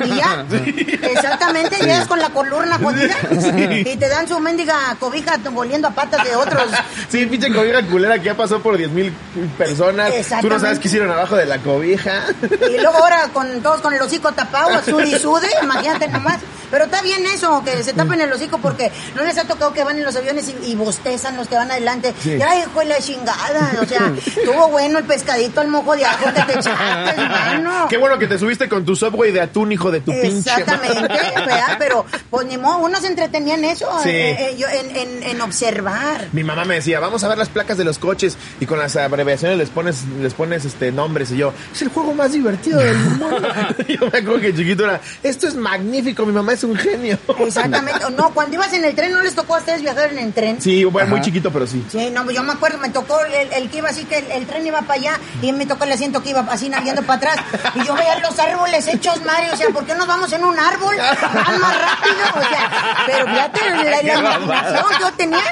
Y 0.03 0.15
ya, 0.15 0.45
exactamente, 1.11 1.77
llegas 1.77 2.07
con 2.07 2.19
la 2.19 2.29
columna 2.29 2.77
jodida 2.77 3.15
y 3.85 3.95
te 3.95 4.09
dan 4.09 4.27
su 4.27 4.39
mendiga 4.39 4.95
cobija 4.99 5.37
volviendo 5.51 5.87
a 5.87 5.91
patas 5.91 6.23
de 6.23 6.35
otros. 6.35 6.63
Sí, 7.09 7.25
pinche 7.27 7.53
cobija 7.53 7.81
culera 7.83 8.17
que 8.19 8.25
ya 8.25 8.35
pasó 8.35 8.59
por 8.61 8.77
10 8.77 8.89
mil 8.91 9.13
personas. 9.57 10.11
Tú 10.41 10.49
no 10.49 10.59
sabes 10.59 10.79
qué 10.79 10.87
hicieron 10.87 11.11
abajo 11.11 11.35
de 11.35 11.45
la 11.45 11.59
cobija. 11.59 12.23
Y 12.69 12.81
luego 12.81 12.97
ahora 12.97 13.29
con 13.31 13.61
todos 13.61 13.81
con 13.81 13.93
el 13.93 14.01
hocico 14.01 14.31
tapado, 14.31 14.83
sud 14.83 15.03
y 15.03 15.17
sude, 15.17 15.47
imagínate 15.61 16.07
nomás. 16.07 16.39
Pero 16.71 16.85
está 16.85 17.01
bien 17.01 17.25
eso, 17.27 17.63
que 17.63 17.83
se 17.83 17.93
tapen 17.93 18.21
el 18.21 18.31
hocico 18.31 18.57
porque 18.57 18.91
no 19.15 19.23
les 19.23 19.37
ha 19.37 19.45
tocado 19.45 19.71
que 19.71 19.83
van 19.83 19.97
en 19.97 20.03
los 20.03 20.15
aviones 20.15 20.49
y, 20.49 20.71
y 20.71 20.75
bostezan 20.75 21.37
los 21.37 21.47
que 21.47 21.55
van 21.55 21.71
adelante. 21.71 22.13
Ya, 22.23 22.59
hijo 22.59 22.79
de 22.79 22.85
la 22.85 22.97
chingada. 22.97 23.71
O 23.81 23.85
sea, 23.85 24.11
estuvo 24.17 24.69
bueno 24.69 24.99
el 24.99 25.05
pescadito 25.05 25.61
al 25.61 25.67
mojo 25.67 25.95
de 25.95 26.05
ajo 26.05 26.25
que 26.33 26.41
te 26.41 26.59
echaste, 26.59 27.21
hermano. 27.21 27.87
Qué 27.89 27.97
bueno 27.97 28.17
que 28.17 28.27
te 28.27 28.39
subiste 28.39 28.67
con 28.67 28.83
tu 28.83 28.95
subway 28.95 29.31
de 29.31 29.41
atún, 29.41 29.71
hijo 29.75 29.91
de 29.91 29.99
tu 30.01 30.11
pinche. 30.11 30.49
Exactamente, 30.49 31.01
¿verdad? 31.01 31.75
Pero, 31.79 32.05
pues 32.29 32.47
ni 32.47 32.57
modo, 32.57 32.79
uno 32.79 32.99
se 32.99 33.07
entretenía 33.07 33.55
en 33.55 33.65
eso, 33.65 33.87
Sí. 34.03 34.09
eh, 34.09 34.49
eh, 34.51 34.55
yo, 34.57 34.67
en, 34.67 34.95
en, 34.95 35.23
en 35.23 35.41
observar. 35.41 36.27
Mi 36.31 36.43
mamá 36.43 36.65
me 36.65 36.75
decía, 36.75 36.99
vamos 36.99 37.23
a 37.23 37.27
ver 37.27 37.37
las 37.37 37.49
placas 37.49 37.77
de 37.77 37.83
los 37.83 37.99
coches 37.99 38.37
y 38.59 38.65
con 38.65 38.79
las 38.79 38.95
abreviaciones 38.95 39.57
les 39.57 39.69
pones, 39.69 40.03
les 40.21 40.33
pones 40.33 40.65
este 40.65 40.91
nombres 40.91 41.31
y 41.31 41.37
yo, 41.37 41.53
es 41.73 41.81
el 41.81 41.89
juego 41.89 42.13
más 42.13 42.31
divertido 42.31 42.79
del 42.79 42.97
mundo. 43.19 43.37
yo 43.87 43.99
me 44.11 44.19
acuerdo 44.19 44.39
que 44.41 44.55
chiquito 44.55 44.83
era, 44.85 45.01
esto 45.23 45.47
es 45.47 45.55
magnífico, 45.55 46.25
mi 46.25 46.33
mamá 46.33 46.53
es 46.53 46.63
un 46.63 46.75
genio. 46.75 47.17
Exactamente. 47.39 47.99
No, 48.17 48.33
cuando 48.33 48.55
ibas 48.55 48.73
en 48.73 48.83
el 48.85 48.95
tren, 48.95 49.11
¿no 49.11 49.21
les 49.21 49.35
tocó 49.35 49.55
a 49.55 49.59
ustedes 49.59 49.81
viajar 49.81 50.11
en 50.11 50.19
el 50.19 50.33
tren? 50.33 50.61
Sí, 50.61 50.83
bueno, 50.85 51.09
muy 51.09 51.21
chiquito, 51.21 51.51
pero 51.51 51.67
sí. 51.67 51.83
Sí, 51.91 52.09
no, 52.11 52.29
yo 52.31 52.43
me 52.43 52.53
acuerdo, 52.53 52.77
me 52.79 52.89
tocó 52.89 53.19
el, 53.21 53.51
el 53.53 53.69
que 53.69 53.79
iba 53.79 53.89
así, 53.89 54.05
que 54.05 54.19
el, 54.19 54.31
el 54.31 54.45
tren 54.45 54.65
iba 54.65 54.81
para 54.81 54.93
allá 54.99 55.19
y 55.41 55.51
me 55.51 55.65
tocó 55.65 55.83
el 55.83 55.91
asiento 55.91 56.21
que 56.23 56.29
iba 56.31 56.45
así 56.49 56.69
navegando 56.69 57.03
para 57.03 57.17
atrás. 57.31 57.37
Y 57.75 57.85
yo 57.85 57.93
veía 57.95 58.19
los 58.19 58.37
árboles 58.39 58.87
hechos, 58.87 59.19
Mario, 59.25 59.53
o 59.53 59.57
sea, 59.57 59.64
¿por 59.73 59.85
qué 59.85 59.95
nos 59.95 60.07
vamos 60.07 60.31
en 60.33 60.43
un 60.43 60.57
árbol? 60.57 60.95
Van 60.97 61.59
más 61.61 61.81
rápido, 61.81 62.25
o 62.35 62.41
sea, 62.49 63.03
pero 63.05 63.25
fíjate 63.27 63.69
la, 63.69 64.01
la 64.03 64.19
imaginación 64.19 64.83
que 64.89 64.99
yo 65.03 65.11
tenía, 65.13 65.43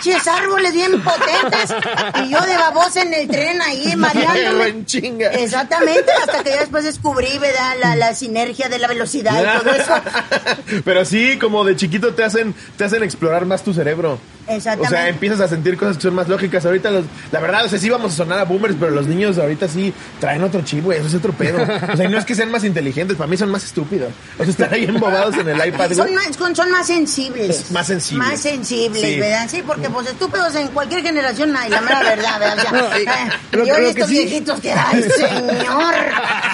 chis 0.00 0.26
árboles 0.26 0.72
bien 0.72 1.02
potentes 1.02 1.74
y 2.24 2.28
yo 2.28 2.40
de 2.40 2.56
babosa 2.56 3.02
en 3.02 3.14
el 3.14 3.28
tren 3.28 3.60
ahí, 3.62 3.94
mareándome. 3.96 4.84
Exactamente, 5.42 6.10
hasta 6.20 6.42
que 6.42 6.50
ya 6.50 6.60
después 6.60 6.84
descubrí, 6.84 7.38
¿verdad? 7.38 7.74
La, 7.80 7.96
la 7.96 8.14
sinergia 8.14 8.68
de 8.68 8.78
la 8.78 8.88
velocidad 8.88 9.40
y 9.40 9.58
todo 9.60 9.74
eso. 9.74 9.94
Pero 10.84 11.04
sí, 11.04 11.38
como 11.38 11.64
de 11.64 11.76
chiquito 11.76 12.14
te 12.14 12.24
hacen, 12.24 12.54
te 12.76 12.84
hacen 12.84 13.02
explorar 13.02 13.46
más 13.46 13.62
tu 13.62 13.72
cerebro. 13.74 14.18
Exactamente. 14.48 14.86
O 14.86 14.90
sea, 14.90 15.08
empiezas 15.08 15.40
a 15.40 15.48
sentir 15.48 15.76
cosas 15.76 15.96
que 15.96 16.02
son 16.02 16.14
más 16.14 16.28
lógicas. 16.28 16.64
Ahorita, 16.66 16.90
los, 16.90 17.04
la 17.30 17.40
verdad, 17.40 17.64
o 17.64 17.68
sea, 17.68 17.78
sí 17.78 17.88
vamos 17.88 18.12
a 18.12 18.16
sonar 18.16 18.38
a 18.40 18.44
boomers, 18.44 18.74
pero 18.78 18.90
los 18.90 19.06
niños 19.06 19.38
ahorita 19.38 19.68
sí 19.68 19.92
traen 20.20 20.42
otro 20.42 20.62
chip, 20.62 20.84
güey. 20.84 20.98
Eso 20.98 21.08
es 21.08 21.14
otro 21.14 21.32
pedo. 21.32 21.62
O 21.62 21.96
sea, 21.96 22.08
no 22.08 22.18
es 22.18 22.24
que 22.24 22.34
sean 22.34 22.50
más 22.50 22.64
inteligentes, 22.64 23.16
para 23.16 23.28
mí 23.28 23.36
son 23.36 23.50
más 23.50 23.64
estúpidos. 23.64 24.12
O 24.38 24.42
sea, 24.42 24.50
están 24.50 24.72
ahí 24.74 24.84
embobados 24.84 25.36
en 25.36 25.48
el 25.48 25.66
iPad, 25.68 25.92
Son 25.92 26.14
más, 26.14 26.26
son, 26.56 26.70
más 26.70 26.86
sensibles. 26.86 27.70
Más 27.70 27.86
sensibles. 27.86 28.28
Más 28.28 28.40
sensibles, 28.40 29.02
Sí. 29.02 29.20
¿verdad? 29.20 29.48
Sí, 29.50 29.62
porque 29.66 29.88
pues 29.88 30.06
estúpidos 30.08 30.54
en 30.56 30.68
cualquier 30.68 31.02
generación 31.02 31.56
hay, 31.56 31.70
la 31.70 31.80
mera 31.80 32.02
verdad, 32.02 32.38
¿verdad? 32.40 32.58
O 32.58 32.60
sea, 32.60 32.72
No, 32.82 32.98
y- 32.98 33.02
eh, 33.02 33.32
lo- 33.52 33.66
y 33.66 33.70
hoy 33.70 33.76
lo 33.78 33.84
que 33.84 33.88
estos 33.90 34.08
sí- 34.08 34.14
viejitos 34.18 34.60
que, 34.60 34.72
ay, 34.72 35.02
señor, 35.16 35.94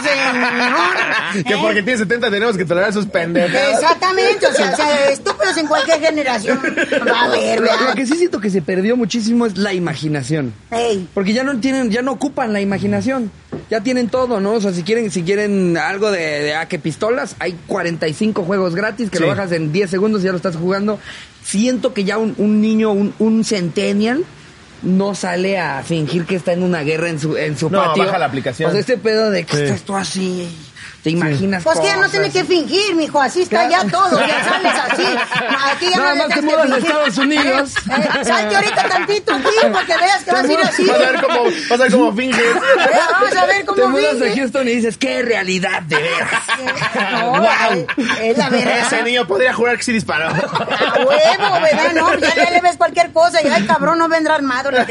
señor. 0.02 1.44
Que 1.44 1.54
¿eh? 1.54 1.58
porque 1.60 1.82
tiene 1.82 1.98
70 1.98 2.30
tenemos 2.30 2.56
que 2.56 2.64
tolerar 2.64 2.92
sus 2.92 3.06
pendejadas. 3.06 3.80
Exactamente, 3.80 4.46
o 4.46 4.52
sea, 4.52 4.72
o 4.72 4.76
sea, 4.76 5.08
estúpidos 5.10 5.56
en 5.56 5.66
cualquier 5.66 6.00
generación 6.00 6.60
va 7.08 7.20
a 7.20 7.24
haber, 7.24 7.60
Lo, 7.60 7.77
lo 7.86 7.94
que 7.94 8.06
sí 8.06 8.14
siento 8.16 8.40
que 8.40 8.50
se 8.50 8.62
perdió 8.62 8.96
muchísimo 8.96 9.46
es 9.46 9.56
la 9.56 9.72
imaginación. 9.74 10.52
Ey, 10.70 11.08
Porque 11.14 11.32
ya 11.32 11.44
no 11.44 11.58
tienen, 11.60 11.90
ya 11.90 12.02
no 12.02 12.12
ocupan 12.12 12.52
la 12.52 12.60
imaginación. 12.60 13.30
Ya 13.70 13.80
tienen 13.82 14.08
todo, 14.08 14.40
¿no? 14.40 14.52
O 14.54 14.60
sea, 14.60 14.72
si 14.72 14.82
quieren, 14.82 15.10
si 15.10 15.22
quieren 15.22 15.76
algo 15.76 16.10
de, 16.10 16.20
de 16.20 16.54
a 16.54 16.66
que 16.68 16.78
pistolas, 16.78 17.36
hay 17.38 17.56
45 17.66 18.42
juegos 18.44 18.74
gratis 18.74 19.10
que 19.10 19.18
Sí. 19.18 19.22
lo 19.22 19.28
bajas 19.28 19.52
en 19.52 19.72
10 19.72 19.90
segundos 19.90 20.22
y 20.22 20.24
ya 20.24 20.30
lo 20.30 20.36
estás 20.36 20.56
jugando. 20.56 20.98
Siento 21.44 21.92
que 21.94 22.04
ya 22.04 22.18
un, 22.18 22.34
un 22.38 22.60
niño, 22.60 22.92
un, 22.92 23.12
un 23.18 23.44
centennial, 23.44 24.24
no 24.82 25.14
sale 25.14 25.58
a 25.58 25.82
fingir 25.82 26.24
que 26.24 26.36
está 26.36 26.52
en 26.52 26.62
una 26.62 26.82
guerra 26.82 27.08
en 27.10 27.18
su, 27.18 27.36
en 27.36 27.58
su 27.58 27.68
No, 27.68 27.82
patio. 27.82 28.04
baja 28.04 28.18
la 28.18 28.26
aplicación. 28.26 28.68
O 28.68 28.72
sea, 28.72 28.80
este 28.80 28.96
pedo 28.96 29.30
de 29.30 29.44
que 29.44 29.56
Sí. 29.56 29.62
estás 29.64 29.82
tú 29.82 29.96
así, 29.96 30.48
te 31.08 31.12
imaginas 31.26 31.62
pues 31.64 31.78
que 31.80 31.86
ya 31.86 31.96
no 31.96 32.08
tiene 32.10 32.30
que 32.30 32.44
fingir, 32.44 32.94
mijo, 32.94 33.20
así 33.20 33.42
está 33.42 33.68
ya 33.68 33.82
todo, 33.86 34.18
ya 34.20 34.44
sales 34.44 34.72
así. 34.90 35.06
Aquí 35.72 35.90
ya 35.90 35.96
Nada 35.96 36.14
no 36.14 36.26
más 36.28 36.34
te 36.34 36.42
mudas 36.42 36.70
a. 36.70 36.76
Estados 36.78 37.18
Unidos. 37.18 37.74
Eh, 37.76 37.92
eh, 38.20 38.24
salte 38.24 38.56
ahorita 38.56 38.88
tantito 38.88 39.32
aquí 39.34 39.48
para 39.72 39.86
que 39.86 39.96
veas 39.96 40.24
que 40.24 40.30
vas 40.32 40.44
a 40.44 40.52
ir 40.52 40.58
así. 40.60 40.86
Vas 40.86 40.96
a 40.96 41.10
ver 41.10 41.22
cómo, 41.22 41.44
vas 41.44 41.80
a 41.80 41.82
ver 41.84 41.92
cómo 41.92 42.12
finges. 42.14 42.54
Vamos 42.54 43.36
a 43.36 43.46
ver 43.46 43.56
Te 43.60 43.64
cómo 43.66 43.88
mudas 43.88 44.12
finge. 44.12 44.32
a 44.32 44.36
Houston 44.36 44.68
y 44.68 44.74
dices, 44.76 44.98
qué 44.98 45.22
realidad 45.22 45.82
de 45.82 45.96
veras. 45.96 46.42
No, 47.18 47.30
Wow. 47.30 47.86
es 48.20 48.36
la 48.36 48.48
verdad. 48.50 48.78
Ese 48.86 49.02
niño 49.02 49.26
podría 49.26 49.54
jurar 49.54 49.76
que 49.76 49.82
sí 49.82 49.92
disparó. 49.92 50.26
A 50.28 50.32
huevo, 50.98 51.60
¿verdad? 51.62 51.92
No, 51.94 52.14
ya, 52.18 52.34
ya 52.34 52.50
le 52.50 52.60
ves 52.60 52.76
cualquier 52.76 53.12
cosa 53.12 53.40
y 53.42 53.48
ay, 53.48 53.64
cabrón, 53.66 53.98
no 53.98 54.08
vendrá 54.08 54.34
armado 54.34 54.70
la. 54.70 54.84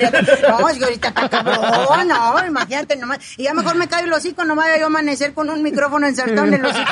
No, 0.49 0.67
es 0.69 0.77
que 0.77 0.83
ahorita 0.85 1.07
está 1.09 1.29
cabrón, 1.29 2.07
no, 2.07 2.45
imagínate 2.45 2.95
nomás. 2.95 3.19
Y 3.37 3.43
ya 3.43 3.53
mejor 3.53 3.75
me 3.75 3.87
cae 3.87 4.03
el 4.03 4.13
hocico, 4.13 4.43
no 4.45 4.55
vaya 4.55 4.77
yo 4.77 4.85
a 4.85 4.87
amanecer 4.87 5.33
con 5.33 5.49
un 5.49 5.61
micrófono 5.61 6.06
insertado 6.09 6.47
en 6.47 6.53
el 6.55 6.65
hocico 6.65 6.91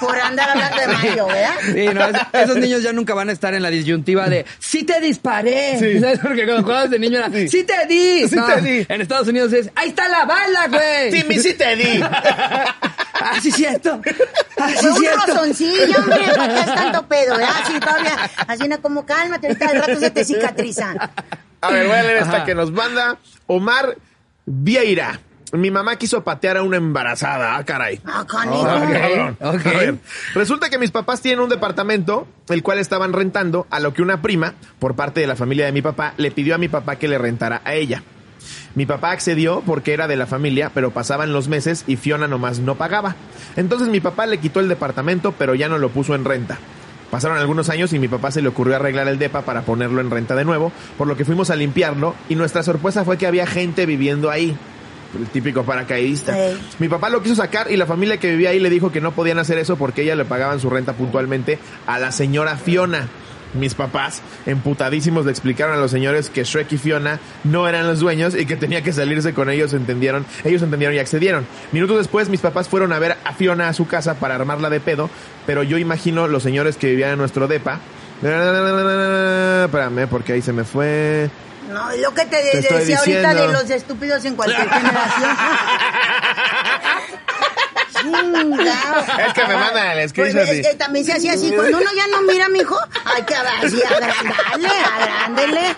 por 0.00 0.18
andar 0.18 0.50
hablando 0.50 0.76
de 0.80 0.86
Mario, 0.88 1.26
¿verdad? 1.26 1.54
Sí, 1.64 1.86
no, 1.94 2.04
es- 2.06 2.44
esos 2.44 2.56
niños 2.56 2.82
ya 2.82 2.92
nunca 2.92 3.14
van 3.14 3.28
a 3.28 3.32
estar 3.32 3.52
en 3.54 3.62
la 3.62 3.70
disyuntiva 3.70 4.28
de 4.28 4.44
¡Sí 4.58 4.84
te 4.84 5.00
disparé! 5.00 5.78
Sí. 5.78 5.98
¿Sabes? 6.00 6.18
Porque 6.20 6.44
cuando 6.44 6.62
jugabas 6.62 6.90
de 6.90 6.98
niño 6.98 7.18
era 7.18 7.30
¡Sí, 7.30 7.48
Sí. 7.48 7.64
te 7.64 7.86
di! 7.86 8.26
Sí 8.28 8.36
No, 8.36 8.46
te 8.46 8.60
di. 8.60 8.86
En 8.88 9.00
Estados 9.00 9.28
Unidos 9.28 9.52
es 9.52 9.70
¡Ahí 9.74 9.88
está 9.90 10.08
la 10.08 10.24
bala, 10.24 10.68
güey! 10.68 11.10
Timmy, 11.10 11.38
sí 11.38 11.54
te 11.54 11.76
di. 11.76 12.00
¡Ah, 12.02 13.38
sí, 13.42 13.50
cierto! 13.52 14.00
¡Ah, 14.58 14.68
sí, 14.70 14.76
Fue 14.80 14.90
un 14.90 14.96
cierto! 14.98 15.26
rozoncillo, 15.26 15.98
hombre, 15.98 16.20
¿para 16.36 16.54
qué 16.54 16.60
es 16.60 16.74
tanto 16.74 17.06
pedo, 17.06 17.36
verdad? 17.36 17.50
Así 17.62 17.78
todavía, 17.78 18.30
así 18.46 18.68
no 18.68 18.80
como 18.80 19.04
cálmate, 19.04 19.48
ahorita 19.48 19.66
al 19.68 19.76
rato 19.80 20.00
se 20.00 20.10
te 20.10 20.24
cicatriza. 20.24 20.94
A 21.60 21.70
ver, 21.70 21.86
voy 21.86 21.96
a 21.96 22.02
leer 22.02 22.16
esta 22.18 22.36
Ajá. 22.38 22.44
que 22.46 22.54
nos 22.54 22.72
manda 22.72 23.18
Omar 23.46 23.96
Vieira. 24.46 25.20
Mi 25.52 25.70
mamá 25.70 25.96
quiso 25.96 26.22
patear 26.22 26.56
a 26.56 26.62
una 26.62 26.76
embarazada. 26.76 27.56
Ah, 27.56 27.64
caray. 27.64 28.00
Ah, 28.04 28.24
canijo. 28.26 28.66
Ah, 28.66 28.86
cabrón. 28.92 29.36
ok. 29.40 29.66
A 29.66 29.78
ver, 29.78 29.94
resulta 30.34 30.70
que 30.70 30.78
mis 30.78 30.90
papás 30.90 31.20
tienen 31.20 31.40
un 31.40 31.48
departamento, 31.48 32.28
el 32.48 32.62
cual 32.62 32.78
estaban 32.78 33.12
rentando, 33.12 33.66
a 33.70 33.80
lo 33.80 33.92
que 33.92 34.02
una 34.02 34.22
prima, 34.22 34.54
por 34.78 34.94
parte 34.94 35.20
de 35.20 35.26
la 35.26 35.36
familia 35.36 35.66
de 35.66 35.72
mi 35.72 35.82
papá, 35.82 36.14
le 36.18 36.30
pidió 36.30 36.54
a 36.54 36.58
mi 36.58 36.68
papá 36.68 36.96
que 36.96 37.08
le 37.08 37.18
rentara 37.18 37.62
a 37.64 37.74
ella. 37.74 38.02
Mi 38.74 38.86
papá 38.86 39.10
accedió 39.10 39.62
porque 39.66 39.92
era 39.92 40.06
de 40.06 40.16
la 40.16 40.26
familia, 40.26 40.70
pero 40.72 40.92
pasaban 40.92 41.32
los 41.32 41.48
meses 41.48 41.84
y 41.86 41.96
Fiona 41.96 42.28
nomás 42.28 42.60
no 42.60 42.76
pagaba. 42.76 43.16
Entonces 43.56 43.88
mi 43.88 44.00
papá 44.00 44.26
le 44.26 44.38
quitó 44.38 44.60
el 44.60 44.68
departamento, 44.68 45.32
pero 45.32 45.54
ya 45.54 45.68
no 45.68 45.78
lo 45.78 45.90
puso 45.90 46.14
en 46.14 46.24
renta. 46.24 46.58
Pasaron 47.10 47.38
algunos 47.38 47.68
años 47.68 47.92
y 47.92 47.98
mi 47.98 48.06
papá 48.06 48.30
se 48.30 48.40
le 48.40 48.48
ocurrió 48.48 48.76
arreglar 48.76 49.08
el 49.08 49.18
depa 49.18 49.42
para 49.42 49.62
ponerlo 49.62 50.00
en 50.00 50.10
renta 50.10 50.36
de 50.36 50.44
nuevo, 50.44 50.70
por 50.96 51.08
lo 51.08 51.16
que 51.16 51.24
fuimos 51.24 51.50
a 51.50 51.56
limpiarlo 51.56 52.14
y 52.28 52.36
nuestra 52.36 52.62
sorpresa 52.62 53.04
fue 53.04 53.18
que 53.18 53.26
había 53.26 53.46
gente 53.46 53.84
viviendo 53.84 54.30
ahí. 54.30 54.56
El 55.18 55.26
típico 55.28 55.64
paracaidista. 55.64 56.36
Mi 56.78 56.88
papá 56.88 57.10
lo 57.10 57.22
quiso 57.22 57.34
sacar 57.34 57.70
y 57.70 57.76
la 57.76 57.86
familia 57.86 58.18
que 58.18 58.30
vivía 58.30 58.50
ahí 58.50 58.60
le 58.60 58.70
dijo 58.70 58.92
que 58.92 59.00
no 59.00 59.12
podían 59.12 59.38
hacer 59.38 59.58
eso 59.58 59.76
porque 59.76 60.02
ella 60.02 60.14
le 60.14 60.24
pagaban 60.24 60.60
su 60.60 60.70
renta 60.70 60.92
puntualmente 60.92 61.58
a 61.86 61.98
la 61.98 62.12
señora 62.12 62.56
Fiona. 62.56 63.08
Mis 63.52 63.74
papás, 63.74 64.22
emputadísimos, 64.46 65.24
le 65.24 65.32
explicaron 65.32 65.76
a 65.76 65.80
los 65.80 65.90
señores 65.90 66.30
que 66.30 66.44
Shrek 66.44 66.70
y 66.70 66.78
Fiona 66.78 67.18
no 67.42 67.66
eran 67.66 67.84
los 67.88 67.98
dueños 67.98 68.36
y 68.36 68.46
que 68.46 68.54
tenía 68.54 68.82
que 68.82 68.92
salirse 68.92 69.34
con 69.34 69.50
ellos, 69.50 69.72
entendieron, 69.74 70.24
ellos 70.44 70.62
entendieron 70.62 70.94
y 70.94 71.00
accedieron. 71.00 71.44
Minutos 71.72 71.98
después, 71.98 72.28
mis 72.28 72.40
papás 72.40 72.68
fueron 72.68 72.92
a 72.92 73.00
ver 73.00 73.16
a 73.24 73.34
Fiona 73.34 73.68
a 73.68 73.72
su 73.72 73.88
casa 73.88 74.14
para 74.14 74.36
armarla 74.36 74.70
de 74.70 74.78
pedo, 74.78 75.10
pero 75.46 75.64
yo 75.64 75.78
imagino 75.78 76.28
los 76.28 76.44
señores 76.44 76.76
que 76.76 76.90
vivían 76.90 77.10
en 77.10 77.18
nuestro 77.18 77.48
depa. 77.48 77.80
Espérame, 78.22 80.06
porque 80.08 80.34
ahí 80.34 80.42
se 80.42 80.52
me 80.52 80.62
fue. 80.62 81.28
No, 81.70 81.90
lo 81.96 82.14
que 82.14 82.24
te, 82.26 82.62
Te 82.62 82.74
decía 82.74 82.98
ahorita 82.98 83.34
de 83.34 83.48
los 83.48 83.70
estúpidos 83.70 84.24
en 84.24 84.36
cualquier 84.36 84.68
generación. 84.68 85.30
Chingao. 88.02 89.26
Es 89.26 89.34
que 89.34 89.46
me 89.46 89.54
mandan 89.54 89.98
el 89.98 90.12
Pues, 90.12 90.34
es 90.34 90.66
que 90.68 90.74
también 90.76 91.04
se 91.04 91.12
hacía 91.12 91.32
así. 91.34 91.52
Cuando 91.52 91.78
uno 91.78 91.90
ya 91.96 92.06
no 92.08 92.22
mira, 92.22 92.48
mijo, 92.48 92.76
hay 93.04 93.22
que 93.22 93.34
así 93.34 93.82
agrandarle, 93.82 94.68
agrándele. 94.68 95.76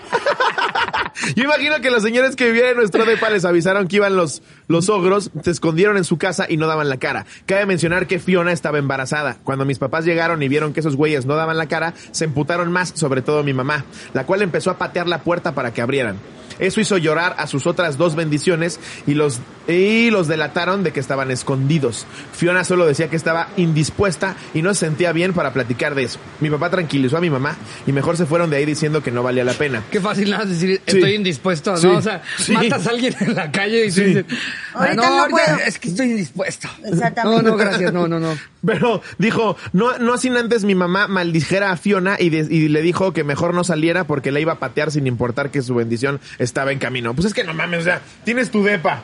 Yo 1.35 1.43
imagino 1.43 1.79
que 1.81 1.91
los 1.91 2.03
señores 2.03 2.35
que 2.35 2.45
vivían 2.45 2.69
en 2.69 2.77
nuestro 2.77 3.05
depa 3.05 3.29
les 3.29 3.45
avisaron 3.45 3.87
que 3.87 3.97
iban 3.97 4.15
los, 4.15 4.41
los 4.67 4.89
ogros, 4.89 5.31
se 5.43 5.51
escondieron 5.51 5.97
en 5.97 6.03
su 6.03 6.17
casa 6.17 6.45
y 6.49 6.57
no 6.57 6.67
daban 6.67 6.89
la 6.89 6.97
cara. 6.97 7.25
Cabe 7.45 7.65
mencionar 7.65 8.07
que 8.07 8.19
Fiona 8.19 8.51
estaba 8.51 8.77
embarazada. 8.77 9.37
Cuando 9.43 9.65
mis 9.65 9.79
papás 9.79 10.05
llegaron 10.05 10.41
y 10.43 10.47
vieron 10.47 10.73
que 10.73 10.79
esos 10.79 10.95
güeyes 10.95 11.25
no 11.25 11.35
daban 11.35 11.57
la 11.57 11.67
cara, 11.67 11.93
se 12.11 12.25
emputaron 12.25 12.71
más, 12.71 12.93
sobre 12.95 13.21
todo 13.21 13.43
mi 13.43 13.53
mamá, 13.53 13.85
la 14.13 14.25
cual 14.25 14.41
empezó 14.41 14.71
a 14.71 14.77
patear 14.77 15.07
la 15.07 15.21
puerta 15.23 15.53
para 15.53 15.73
que 15.73 15.81
abrieran. 15.81 16.17
Eso 16.59 16.79
hizo 16.81 16.97
llorar 16.97 17.35
a 17.39 17.47
sus 17.47 17.65
otras 17.67 17.97
dos 17.97 18.15
bendiciones 18.15 18.79
y 19.07 19.15
los, 19.15 19.39
y 19.67 20.11
los 20.11 20.27
delataron 20.27 20.83
de 20.83 20.91
que 20.91 20.99
estaban 20.99 21.31
escondidos. 21.31 22.05
Fiona 22.33 22.63
solo 22.63 22.85
decía 22.85 23.09
que 23.09 23.15
estaba 23.15 23.49
indispuesta 23.57 24.35
y 24.53 24.61
no 24.61 24.73
se 24.73 24.81
sentía 24.85 25.11
bien 25.11 25.33
para 25.33 25.53
platicar 25.53 25.95
de 25.95 26.03
eso. 26.03 26.19
Mi 26.39 26.49
papá 26.49 26.69
tranquilizó 26.69 27.17
a 27.17 27.21
mi 27.21 27.29
mamá 27.29 27.55
y 27.87 27.91
mejor 27.91 28.17
se 28.17 28.25
fueron 28.25 28.49
de 28.49 28.57
ahí 28.57 28.65
diciendo 28.65 29.01
que 29.03 29.11
no 29.11 29.23
valía 29.23 29.43
la 29.43 29.53
pena. 29.53 29.83
Qué 29.91 29.99
fácil 30.01 30.29
nada 30.31 30.45
decir, 30.45 30.81
Sí. 30.85 30.95
estoy 30.97 31.15
indispuesto, 31.15 31.71
¿no? 31.71 31.77
Sí. 31.77 31.87
O 31.87 32.01
sea, 32.01 32.21
Sí. 32.37 32.53
matas 32.53 32.87
a 32.87 32.89
alguien 32.91 33.15
en 33.19 33.35
la 33.35 33.51
calle 33.51 33.85
y 33.85 33.87
te 33.87 33.91
Sí. 33.91 34.03
dicen, 34.05 34.25
Ahorita 34.73 34.91
"Ah, 34.91 34.95
no 35.09 35.19
ahorita 35.21 35.29
puedo". 35.29 35.57
es 35.67 35.79
que 35.79 35.89
estoy 35.89 36.11
indispuesto. 36.11 36.67
Exactamente. 36.83 37.43
No, 37.43 37.49
no, 37.51 37.57
gracias, 37.57 37.93
no, 37.93 38.07
no, 38.07 38.19
no. 38.19 38.35
Pero 38.65 39.01
dijo, 39.17 39.57
no, 39.73 39.97
no 39.99 40.17
sin 40.17 40.37
antes 40.37 40.63
mi 40.63 40.73
mamá 40.75 41.07
maldijera 41.07 41.71
a 41.71 41.77
Fiona 41.77 42.15
y, 42.19 42.29
de- 42.29 42.47
y 42.53 42.69
le 42.69 42.81
dijo 42.81 43.11
que 43.13 43.23
mejor 43.23 43.53
no 43.53 43.63
saliera 43.63 44.05
porque 44.05 44.31
la 44.31 44.39
iba 44.39 44.53
a 44.53 44.59
patear 44.59 44.89
sin 44.91 45.05
importar 45.07 45.51
que 45.51 45.61
su 45.61 45.75
bendición 45.75 46.19
estaba 46.39 46.71
en 46.71 46.79
camino. 46.79 47.13
Pues 47.13 47.27
es 47.27 47.33
que 47.33 47.43
no 47.43 47.53
mames, 47.53 47.81
o 47.81 47.83
sea, 47.83 48.01
tienes 48.23 48.49
tu 48.51 48.63
depa, 48.63 49.03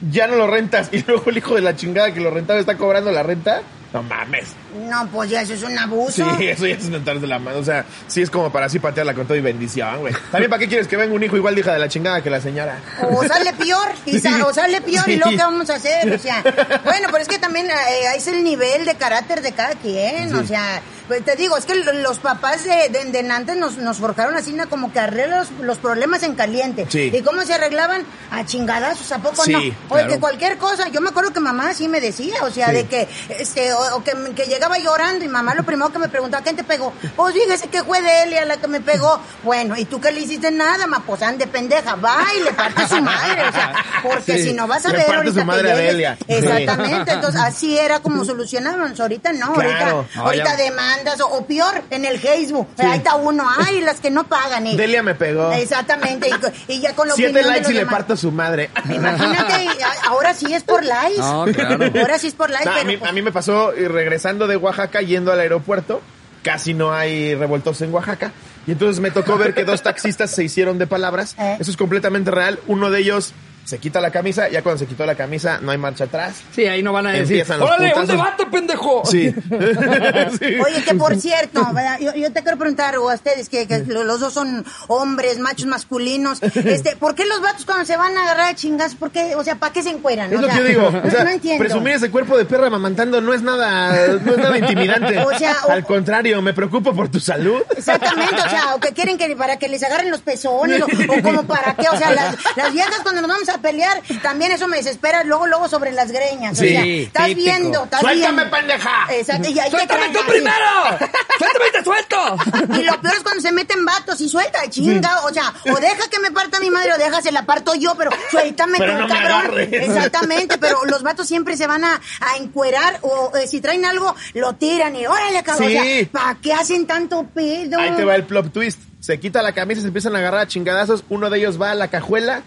ya 0.00 0.26
no 0.26 0.36
lo 0.36 0.46
rentas 0.46 0.90
y 0.92 1.02
luego 1.06 1.30
el 1.30 1.38
hijo 1.38 1.54
de 1.54 1.62
la 1.62 1.76
chingada 1.76 2.12
que 2.12 2.20
lo 2.20 2.30
rentaba 2.30 2.58
está 2.58 2.76
cobrando 2.76 3.10
la 3.12 3.22
renta. 3.22 3.62
No 3.92 4.02
mames. 4.02 4.54
No, 4.76 5.08
pues 5.08 5.30
ya 5.30 5.42
eso 5.42 5.54
es 5.54 5.62
un 5.62 5.78
abuso. 5.78 6.24
Sí, 6.38 6.48
eso 6.48 6.66
ya 6.66 6.74
es 6.74 6.84
mentarse 6.88 7.26
la 7.26 7.38
mano. 7.38 7.58
O 7.58 7.64
sea, 7.64 7.84
sí 8.06 8.22
es 8.22 8.30
como 8.30 8.50
para 8.52 8.66
así 8.66 8.78
patearla 8.78 9.14
con 9.14 9.26
todo 9.26 9.36
y 9.36 9.40
bendición, 9.40 10.00
güey. 10.00 10.14
También, 10.30 10.50
¿para 10.50 10.60
qué 10.60 10.68
quieres 10.68 10.86
que 10.88 10.96
venga 10.96 11.14
un 11.14 11.22
hijo 11.22 11.36
igual 11.36 11.54
de 11.54 11.60
hija 11.62 11.72
de 11.72 11.78
la 11.78 11.88
chingada 11.88 12.22
que 12.22 12.30
la 12.30 12.40
señora? 12.40 12.78
O 13.02 13.24
sale 13.26 13.52
peor, 13.54 13.88
y 14.04 14.18
sa- 14.18 14.44
o 14.46 14.52
sale 14.52 14.80
peor, 14.80 15.08
y 15.08 15.16
luego 15.16 15.30
¿qué 15.30 15.36
vamos 15.36 15.70
a 15.70 15.74
hacer? 15.76 16.12
O 16.12 16.18
sea, 16.18 16.42
bueno, 16.84 17.08
pero 17.10 17.18
es 17.18 17.28
que 17.28 17.38
también 17.38 17.66
eh, 17.70 17.72
es 18.16 18.26
el 18.28 18.42
nivel 18.44 18.84
de 18.84 18.94
carácter 18.96 19.42
de 19.42 19.52
cada 19.52 19.74
quien, 19.74 20.34
o 20.34 20.46
sea, 20.46 20.80
pues 21.08 21.24
te 21.24 21.36
digo, 21.36 21.56
es 21.56 21.64
que 21.64 21.74
lo- 21.76 21.92
los 21.92 22.18
papás 22.18 22.64
de, 22.64 22.88
de, 22.88 23.04
de 23.22 23.30
antes 23.30 23.56
nos, 23.56 23.76
nos 23.78 23.98
forjaron 23.98 24.34
así, 24.36 24.52
¿no? 24.52 24.68
como 24.68 24.92
que 24.92 24.98
arreglan 24.98 25.38
los, 25.40 25.50
los 25.62 25.78
problemas 25.78 26.22
en 26.24 26.34
caliente. 26.34 26.86
Sí. 26.88 27.10
¿Y 27.14 27.22
cómo 27.22 27.42
se 27.42 27.54
arreglaban? 27.54 28.02
A 28.30 28.44
chingadazos, 28.44 29.10
¿a 29.12 29.18
poco 29.18 29.44
Sí, 29.44 29.52
no? 29.52 29.58
Oye, 29.58 29.74
claro. 29.88 30.08
que 30.08 30.18
cualquier 30.18 30.58
cosa, 30.58 30.88
yo 30.88 31.00
me 31.00 31.10
acuerdo 31.10 31.32
que 31.32 31.38
mamá 31.40 31.72
sí 31.74 31.86
me 31.88 32.00
decía, 32.00 32.34
o 32.42 32.50
sea, 32.50 32.68
Sí. 32.68 32.72
de 32.74 32.86
que, 32.86 33.08
este, 33.38 33.72
o, 33.72 33.96
o 33.96 34.02
que, 34.04 34.12
que 34.34 34.46
llegaba 34.46 34.65
llorando 34.78 35.24
y 35.24 35.28
mamá 35.28 35.54
lo 35.54 35.62
primero 35.64 35.90
que 35.92 35.98
me 35.98 36.08
preguntaba, 36.08 36.42
¿quién 36.42 36.56
te 36.56 36.64
pegó? 36.64 36.92
Pues 37.14 37.34
fíjese 37.34 37.68
que 37.68 37.82
fue 37.84 38.00
Delia 38.02 38.44
la 38.44 38.56
que 38.56 38.68
me 38.68 38.80
pegó. 38.80 39.20
Bueno, 39.42 39.76
¿y 39.76 39.84
tú 39.84 40.00
qué 40.00 40.10
le 40.12 40.20
hiciste? 40.20 40.50
Nada, 40.50 40.86
ma, 40.86 41.00
pues 41.06 41.22
ande 41.22 41.46
pendeja, 41.46 41.94
va 41.96 42.18
y 42.38 42.42
le 42.44 42.52
parte 42.52 42.86
su 42.88 43.00
madre, 43.00 43.48
o 43.48 43.52
sea, 43.52 43.72
porque 44.02 44.38
Sí. 44.38 44.44
si 44.48 44.52
no 44.52 44.66
vas 44.66 44.84
a 44.86 44.92
ver 44.92 45.14
ahorita 45.14 45.32
su 45.32 45.38
que 45.40 45.44
madre 45.44 45.72
a 45.72 45.76
llegues- 45.76 45.92
Delia. 45.92 46.18
Exactamente, 46.28 47.12
entonces 47.12 47.40
así 47.40 47.78
era 47.78 48.00
como 48.00 48.24
solucionábamos, 48.24 48.98
ahorita 48.98 49.32
no, 49.32 49.52
Claro. 49.54 49.68
ahorita, 49.70 50.16
No, 50.16 50.22
ahorita 50.22 50.44
ya- 50.44 50.56
demandas 50.56 51.20
o, 51.20 51.26
o 51.28 51.46
peor, 51.46 51.82
en 51.90 52.04
el 52.04 52.18
Facebook, 52.18 52.68
ahí 52.78 52.98
está 52.98 53.14
uno, 53.16 53.48
ay, 53.58 53.80
las 53.80 54.00
que 54.00 54.10
no 54.10 54.26
pagan. 54.26 54.66
Y, 54.66 54.76
Delia 54.76 55.02
me 55.02 55.14
pegó. 55.14 55.52
Exactamente, 55.52 56.28
y, 56.68 56.74
y 56.74 56.80
ya 56.80 56.94
con 56.94 57.08
la 57.08 57.14
Siete 57.14 57.30
opinión 57.32 57.52
de 57.52 57.56
likes 57.60 57.72
y 57.72 57.74
le 57.74 57.86
parto 57.86 58.14
a 58.14 58.16
su 58.16 58.30
madre. 58.32 58.70
Imagínate, 58.88 59.64
y 59.64 59.68
ahora 60.08 60.34
sí 60.34 60.52
es 60.52 60.62
por 60.62 60.84
likes. 60.84 61.18
No, 61.18 61.44
claro. 61.52 61.84
Ahora 62.00 62.18
sí 62.18 62.28
es 62.28 62.34
por 62.34 62.50
likes, 62.50 62.68
No, 62.68 62.72
a, 62.72 62.76
pero 62.82 62.84
mí, 62.86 62.96
pues- 62.96 63.10
a 63.10 63.12
mí 63.12 63.22
me 63.22 63.32
pasó 63.32 63.72
eh, 63.72 63.88
regresando 63.88 64.46
de 64.46 64.55
Oaxaca 64.56 65.00
yendo 65.00 65.32
al 65.32 65.40
aeropuerto. 65.40 66.00
Casi 66.42 66.74
no 66.74 66.92
hay 66.92 67.34
revoltosos 67.34 67.82
en 67.82 67.92
Oaxaca. 67.92 68.32
Y 68.66 68.72
entonces 68.72 69.00
me 69.00 69.10
tocó 69.10 69.36
ver 69.36 69.54
que 69.54 69.64
dos 69.64 69.82
taxistas 69.82 70.30
se 70.30 70.44
hicieron 70.44 70.78
de 70.78 70.86
palabras. 70.86 71.34
¿Eh? 71.38 71.56
Eso 71.58 71.70
es 71.70 71.76
completamente 71.76 72.30
real. 72.30 72.60
Uno 72.66 72.90
de 72.90 73.00
ellos 73.00 73.32
se 73.66 73.78
quita 73.78 74.00
la 74.00 74.10
camisa. 74.10 74.48
Ya 74.48 74.62
cuando 74.62 74.78
se 74.78 74.86
quitó 74.86 75.04
la 75.04 75.14
camisa 75.14 75.58
no 75.60 75.70
hay 75.72 75.78
marcha 75.78 76.04
atrás. 76.04 76.36
Sí, 76.54 76.64
ahí 76.66 76.82
no 76.82 76.92
van 76.92 77.06
a 77.08 77.10
decir, 77.10 77.36
Empiezan 77.40 77.60
los 77.60 77.68
¡Órale, 77.68 77.86
un 77.88 77.90
putazos". 77.92 78.08
debate, 78.08 78.46
pendejo! 78.46 79.02
Sí. 79.04 79.34
Sí. 80.38 80.54
Oye, 80.64 80.82
que 80.84 80.94
por 80.94 81.16
cierto, 81.16 81.60
yo, 82.00 82.14
yo 82.14 82.32
te 82.32 82.42
quiero 82.42 82.58
preguntar, 82.58 82.96
o 82.98 83.08
a 83.10 83.14
ustedes, 83.14 83.48
que, 83.48 83.66
que 83.66 83.78
lo- 83.86 84.04
los 84.04 84.20
dos 84.20 84.32
son 84.32 84.64
hombres, 84.88 85.38
machos 85.38 85.66
masculinos, 85.66 86.42
este, 86.54 86.96
¿por 86.96 87.14
qué 87.14 87.24
los 87.26 87.40
vatos 87.40 87.64
cuando 87.64 87.84
se 87.84 87.96
van 87.96 88.16
a 88.16 88.22
agarrar 88.22 88.48
a 88.50 88.54
chingas, 88.54 88.94
por 88.94 89.10
qué, 89.10 89.34
o 89.34 89.42
sea, 89.44 89.56
¿para 89.56 89.72
qué 89.72 89.82
se 89.82 89.90
encueran? 89.90 90.32
Es 90.32 90.38
O 90.38 90.42
lo 90.42 90.46
sea, 90.48 90.56
que 90.56 90.62
yo 90.62 90.68
digo. 90.68 90.86
O 91.04 91.10
sea, 91.10 91.24
no 91.24 91.30
entiendo. 91.30 91.58
presumir 91.64 91.94
ese 91.94 92.10
cuerpo 92.10 92.36
de 92.36 92.44
perra 92.44 92.70
mamantando 92.70 93.20
no 93.20 93.32
es 93.34 93.42
nada, 93.42 94.06
no 94.22 94.32
es 94.32 94.38
nada 94.38 94.58
intimidante. 94.58 95.18
O 95.18 95.36
sea, 95.38 95.56
o- 95.66 95.72
Al 95.72 95.84
contrario, 95.84 96.40
me 96.42 96.52
preocupo 96.54 96.94
por 96.94 97.08
tu 97.08 97.20
salud. 97.20 97.62
Exactamente, 97.76 98.34
o 98.36 98.48
sea, 98.50 98.74
o 98.74 98.80
que 98.80 98.92
quieren 98.92 99.16
que 99.18 99.34
para 99.36 99.58
que 99.58 99.68
les 99.68 99.82
agarren 99.82 100.10
los 100.10 100.20
pezones, 100.20 100.82
o, 100.82 100.86
o 100.86 101.22
como 101.22 101.44
para 101.44 101.74
qué, 101.74 101.88
o 101.88 101.96
sea, 101.96 102.10
las, 102.12 102.36
las 102.56 102.72
viejas 102.72 103.00
cuando 103.02 103.20
nos 103.22 103.30
vamos 103.30 103.48
a 103.48 103.55
pelear, 103.58 104.02
también 104.22 104.52
eso 104.52 104.68
me 104.68 104.76
desespera 104.78 105.24
luego, 105.24 105.46
luego 105.46 105.68
sobre 105.68 105.92
las 105.92 106.10
greñas, 106.12 106.56
Sí, 106.58 106.66
o 106.66 106.68
sea, 106.68 106.84
estás 106.84 107.26
típico. 107.26 107.44
viendo, 107.44 107.84
estás 107.84 108.00
¡Suéltame, 108.00 108.34
viendo. 108.42 108.56
pendeja! 108.56 109.06
Exacto, 109.10 109.48
y 109.50 109.58
ahí 109.58 109.70
¡Suéltame 109.70 110.08
tú 110.08 110.18
primero! 110.26 110.54
¡Suéltame 111.38 111.64
y 111.68 111.72
te 111.72 111.84
suelto! 111.84 112.36
Y 112.80 112.84
lo 112.84 113.00
peor 113.00 113.14
es 113.14 113.22
cuando 113.22 113.40
se 113.42 113.52
meten 113.52 113.84
vatos 113.84 114.20
y 114.20 114.28
suelta, 114.28 114.68
chinga, 114.70 115.20
o 115.24 115.32
sea, 115.32 115.52
o 115.72 115.76
deja 115.80 116.08
que 116.10 116.18
me 116.20 116.30
parta 116.30 116.60
mi 116.60 116.70
madre 116.70 116.92
o 116.94 116.98
deja 116.98 117.20
se 117.22 117.32
la 117.32 117.44
parto 117.44 117.74
yo, 117.74 117.94
pero 117.96 118.10
suéltame 118.30 118.78
Pero 118.78 118.92
tú, 118.94 118.98
no 119.00 119.06
me 119.08 119.14
cabrón. 119.14 119.32
agarres. 119.32 119.68
Exactamente, 119.72 120.58
pero 120.58 120.84
los 120.86 121.02
vatos 121.02 121.26
siempre 121.26 121.56
se 121.56 121.66
van 121.66 121.84
a, 121.84 122.00
a 122.20 122.36
encuerar 122.38 122.98
o 123.02 123.32
eh, 123.36 123.46
si 123.46 123.60
traen 123.60 123.84
algo, 123.84 124.14
lo 124.34 124.54
tiran 124.54 124.94
y 124.96 125.06
órale, 125.06 125.42
cabrón. 125.42 125.68
Sí. 125.70 125.76
O 125.76 125.82
sea, 125.82 126.06
¿para 126.12 126.34
qué 126.40 126.52
hacen 126.52 126.86
tanto 126.86 127.24
pedo? 127.34 127.78
Ahí 127.78 127.90
te 127.96 128.04
va 128.04 128.14
el 128.14 128.24
plot 128.24 128.52
twist. 128.52 128.78
Se 129.00 129.20
quita 129.20 129.42
la 129.42 129.52
camisa, 129.52 129.80
se 129.82 129.86
empiezan 129.88 130.16
a 130.16 130.18
agarrar 130.18 130.40
a 130.40 130.46
chingadazos. 130.48 131.04
Uno 131.08 131.30
de 131.30 131.38
ellos 131.38 131.60
va 131.60 131.70
a 131.70 131.74
la 131.74 131.88
cajuela 131.88 132.42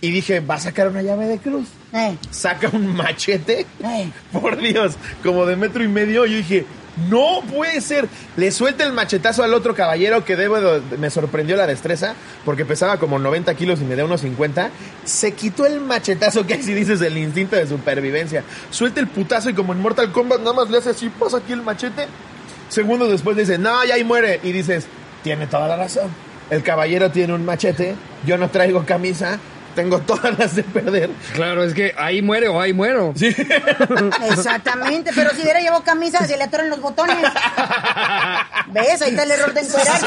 y 0.00 0.10
dije, 0.10 0.40
va 0.40 0.56
a 0.56 0.60
sacar 0.60 0.88
una 0.88 1.02
llave 1.02 1.26
de 1.26 1.38
cruz. 1.38 1.66
Eh, 1.92 2.16
Saca 2.30 2.68
un 2.72 2.94
machete. 2.94 3.66
eh. 3.82 4.10
Por 4.32 4.56
Dios, 4.58 4.94
como 5.22 5.46
de 5.46 5.56
metro 5.56 5.82
y 5.82 5.88
medio. 5.88 6.26
Yo 6.26 6.36
dije, 6.36 6.66
no 7.08 7.40
puede 7.52 7.80
ser. 7.80 8.06
Le 8.36 8.50
suelta 8.50 8.84
el 8.84 8.92
machetazo 8.92 9.42
al 9.42 9.54
otro 9.54 9.74
caballero 9.74 10.24
que 10.24 10.36
debo 10.36 10.60
de- 10.60 10.98
me 10.98 11.08
sorprendió 11.10 11.56
la 11.56 11.66
destreza 11.66 12.14
porque 12.44 12.64
pesaba 12.66 12.98
como 12.98 13.18
90 13.18 13.54
kilos 13.54 13.80
y 13.80 13.84
me 13.84 13.96
da 13.96 14.04
unos 14.04 14.20
50. 14.20 14.70
Se 15.04 15.32
quitó 15.32 15.64
el 15.66 15.80
machetazo 15.80 16.46
que 16.46 16.54
así 16.54 16.74
dices 16.74 17.00
el 17.00 17.16
instinto 17.16 17.56
de 17.56 17.66
supervivencia. 17.66 18.44
Suelta 18.70 19.00
el 19.00 19.08
putazo 19.08 19.48
y 19.50 19.54
como 19.54 19.72
en 19.72 19.80
Mortal 19.80 20.12
Kombat 20.12 20.40
nada 20.40 20.52
más 20.52 20.70
le 20.70 20.78
hace 20.78 20.90
así, 20.90 21.08
pasa 21.08 21.38
aquí 21.38 21.52
el 21.52 21.62
machete. 21.62 22.06
Segundos 22.68 23.10
después 23.10 23.36
dice, 23.36 23.56
no, 23.58 23.84
ya 23.84 23.94
ahí 23.94 24.04
muere. 24.04 24.40
Y 24.42 24.52
dices, 24.52 24.86
tiene 25.22 25.46
toda 25.46 25.66
la 25.68 25.76
razón. 25.76 26.08
El 26.50 26.62
caballero 26.62 27.10
tiene 27.10 27.32
un 27.32 27.44
machete, 27.44 27.94
yo 28.26 28.36
no 28.36 28.50
traigo 28.50 28.84
camisa, 28.84 29.38
tengo 29.74 29.98
todas 30.00 30.38
las 30.38 30.54
de 30.56 30.62
perder. 30.62 31.10
Claro, 31.34 31.64
es 31.64 31.74
que 31.74 31.94
ahí 31.98 32.22
muere 32.22 32.48
o 32.48 32.60
ahí 32.60 32.72
muero. 32.72 33.12
Sí. 33.16 33.34
Exactamente, 34.30 35.10
pero 35.14 35.30
si 35.30 35.42
hubiera 35.42 35.60
llevado 35.60 35.82
camisa, 35.82 36.26
se 36.26 36.36
le 36.36 36.44
atoran 36.44 36.70
los 36.70 36.80
botones. 36.80 37.16
¿Ves? 38.68 39.02
Ahí 39.02 39.10
está 39.10 39.22
el 39.24 39.30
error 39.30 39.52
de 39.52 39.60
encuerarse. 39.60 40.06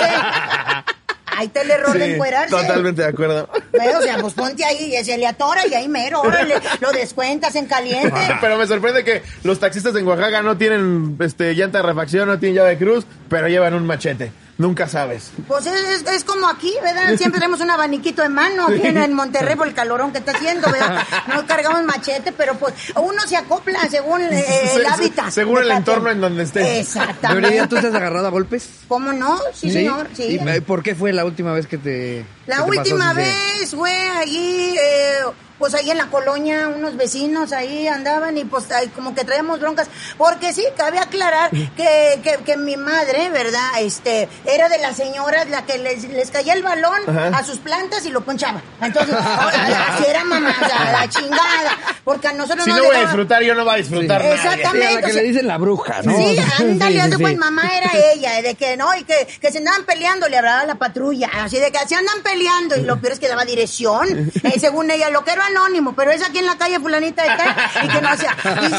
Ahí 1.37 1.47
está 1.47 1.61
el 1.61 1.69
error 1.71 1.97
de 1.97 2.05
Sí, 2.05 2.11
encuerarse. 2.13 2.49
Totalmente 2.49 3.01
de 3.03 3.07
acuerdo. 3.09 3.49
¿Ves? 3.71 3.95
O 3.95 4.01
sea, 4.01 4.17
pues 4.17 4.33
ponte 4.33 4.65
ahí, 4.65 4.95
y 4.99 5.03
se 5.03 5.17
le 5.17 5.27
atora 5.27 5.67
y 5.67 5.73
ahí 5.75 5.87
mero, 5.87 6.21
órale, 6.21 6.55
lo 6.79 6.91
descuentas 6.91 7.55
en 7.55 7.67
caliente. 7.67 8.19
Pero 8.41 8.57
me 8.57 8.65
sorprende 8.65 9.03
que 9.03 9.21
los 9.43 9.59
taxistas 9.59 9.95
en 9.95 10.07
Oaxaca 10.07 10.41
no 10.41 10.57
tienen 10.57 11.15
este, 11.19 11.53
llanta 11.53 11.79
de 11.79 11.83
refacción, 11.83 12.27
no 12.27 12.39
tienen 12.39 12.55
llave 12.55 12.71
de 12.71 12.77
cruz, 12.77 13.05
pero 13.29 13.47
llevan 13.47 13.75
un 13.75 13.85
machete. 13.85 14.31
Nunca 14.57 14.87
sabes. 14.89 15.29
Pues 15.47 15.67
es, 15.67 16.01
es, 16.01 16.07
es 16.07 16.23
como 16.23 16.47
aquí, 16.47 16.73
¿verdad? 16.81 17.15
Siempre 17.15 17.39
tenemos 17.39 17.61
un 17.61 17.69
abaniquito 17.69 18.23
de 18.23 18.29
mano 18.29 18.65
aquí 18.67 18.87
en, 18.87 18.97
en 18.97 19.13
Monterrey 19.13 19.55
por 19.55 19.67
el 19.67 19.75
calorón 19.75 20.11
que 20.11 20.17
está 20.17 20.31
haciendo, 20.31 20.71
¿verdad? 20.71 21.05
No 21.27 21.45
cargamos 21.45 21.83
machete, 21.83 22.31
pero 22.31 22.55
pues 22.55 22.73
uno 22.95 23.21
se 23.27 23.35
acopla 23.37 23.87
según 23.89 24.21
eh, 24.23 24.45
el 24.73 24.81
Se- 24.81 24.87
hábitat. 24.87 25.29
según 25.29 25.61
el 25.61 25.69
entorno 25.69 26.09
en 26.09 26.19
donde 26.21 26.41
estés. 26.43 26.65
Exactamente. 26.87 27.67
¿tú 27.67 27.75
te 27.79 27.87
has 27.87 27.93
agarrado 27.93 28.25
a 28.27 28.31
golpes? 28.31 28.67
¿Cómo 28.87 29.13
no? 29.13 29.37
Sí, 29.53 29.69
señor, 29.71 30.07
sí. 30.15 30.39
¿Y 30.41 30.59
por 30.61 30.81
qué 30.81 30.95
fue 30.95 31.13
la 31.13 31.23
última 31.25 31.53
vez 31.53 31.67
que 31.67 31.77
te 31.77 32.25
La 32.47 32.55
que 32.57 32.61
te 32.63 32.67
pasó 32.67 32.79
última 32.79 33.09
así 33.11 33.19
de- 33.19 33.25
vez 33.59 33.75
fue 33.75 34.09
allí, 34.09 34.75
eh, 34.79 34.96
pues 35.57 35.73
ahí 35.73 35.89
en 35.91 35.97
la 35.97 36.07
colonia, 36.07 36.67
unos 36.67 36.95
vecinos 36.97 37.51
ahí 37.51 37.87
andaban 37.87 38.37
y 38.37 38.45
pues 38.45 38.71
ahí 38.71 38.87
como 38.89 39.13
que 39.15 39.23
traíamos 39.23 39.59
broncas. 39.59 39.87
Porque 40.17 40.53
sí, 40.53 40.63
cabe 40.75 40.99
aclarar 40.99 41.49
que, 41.51 42.19
que, 42.23 42.37
que 42.45 42.57
mi 42.57 42.77
madre, 42.77 43.29
¿verdad? 43.29 43.69
Este, 43.79 44.27
era 44.45 44.69
de 44.69 44.77
las 44.79 44.95
señoras 44.97 45.49
la 45.49 45.65
que 45.65 45.77
les, 45.77 46.03
les 46.09 46.31
caía 46.31 46.53
el 46.53 46.63
balón 46.63 46.99
Ajá. 47.07 47.27
a 47.37 47.43
sus 47.43 47.57
plantas 47.59 48.05
y 48.05 48.09
lo 48.09 48.21
ponchaba. 48.21 48.61
Entonces, 48.81 49.15
así 49.17 50.03
era 50.07 50.23
mamá, 50.23 50.55
o 50.61 50.67
sea, 50.67 50.91
la 50.91 51.09
chingada. 51.09 51.77
Porque 52.03 52.27
a 52.27 52.33
nosotros 52.33 52.63
Si 52.63 52.69
nos 52.69 52.79
no 52.79 52.85
voy 52.85 52.95
a 52.95 52.99
dejaba- 52.99 53.11
disfrutar, 53.11 53.43
yo 53.43 53.55
no 53.55 53.63
voy 53.65 53.73
a 53.73 53.77
disfrutar. 53.77 54.21
Sí. 54.21 54.27
Exactamente. 54.27 54.87
Sí, 54.87 54.93
a 54.93 54.95
la 54.95 54.99
que 55.01 55.05
o 55.05 55.13
sea, 55.13 55.21
le 55.21 55.27
dicen 55.27 55.47
la 55.47 55.57
bruja, 55.57 56.01
¿no? 56.03 56.15
Sí, 56.17 56.37
ándale, 56.59 57.01
Sí, 57.07 57.11
cuenta, 57.21 57.39
mamá 57.45 57.63
era 57.75 57.91
ella, 58.13 58.41
de 58.41 58.55
que 58.55 58.77
no, 58.77 58.93
y 58.95 59.03
que, 59.03 59.27
que 59.41 59.51
se 59.51 59.57
andaban 59.57 59.83
peleando, 59.85 60.27
le 60.29 60.37
hablaba 60.37 60.61
a 60.61 60.65
la 60.65 60.75
patrulla, 60.75 61.29
así 61.33 61.57
de 61.57 61.71
que 61.71 61.79
se 61.87 61.95
andan 61.95 62.21
peleando, 62.23 62.77
y 62.77 62.81
lo 62.81 62.99
peor 63.01 63.13
es 63.13 63.19
que 63.19 63.27
daba 63.27 63.43
dirección, 63.45 64.31
eh, 64.43 64.59
según 64.59 64.89
ella, 64.91 65.09
lo 65.09 65.23
que 65.23 65.31
era 65.31 65.46
anónimo, 65.47 65.93
pero 65.95 66.11
es 66.11 66.21
aquí 66.23 66.39
en 66.39 66.45
la 66.45 66.57
calle 66.57 66.79
fulanita 66.79 67.23
de 67.23 67.29
tal, 67.29 67.55
y 67.83 67.87
que 67.87 68.01
no 68.01 68.09
hacía, 68.09 68.35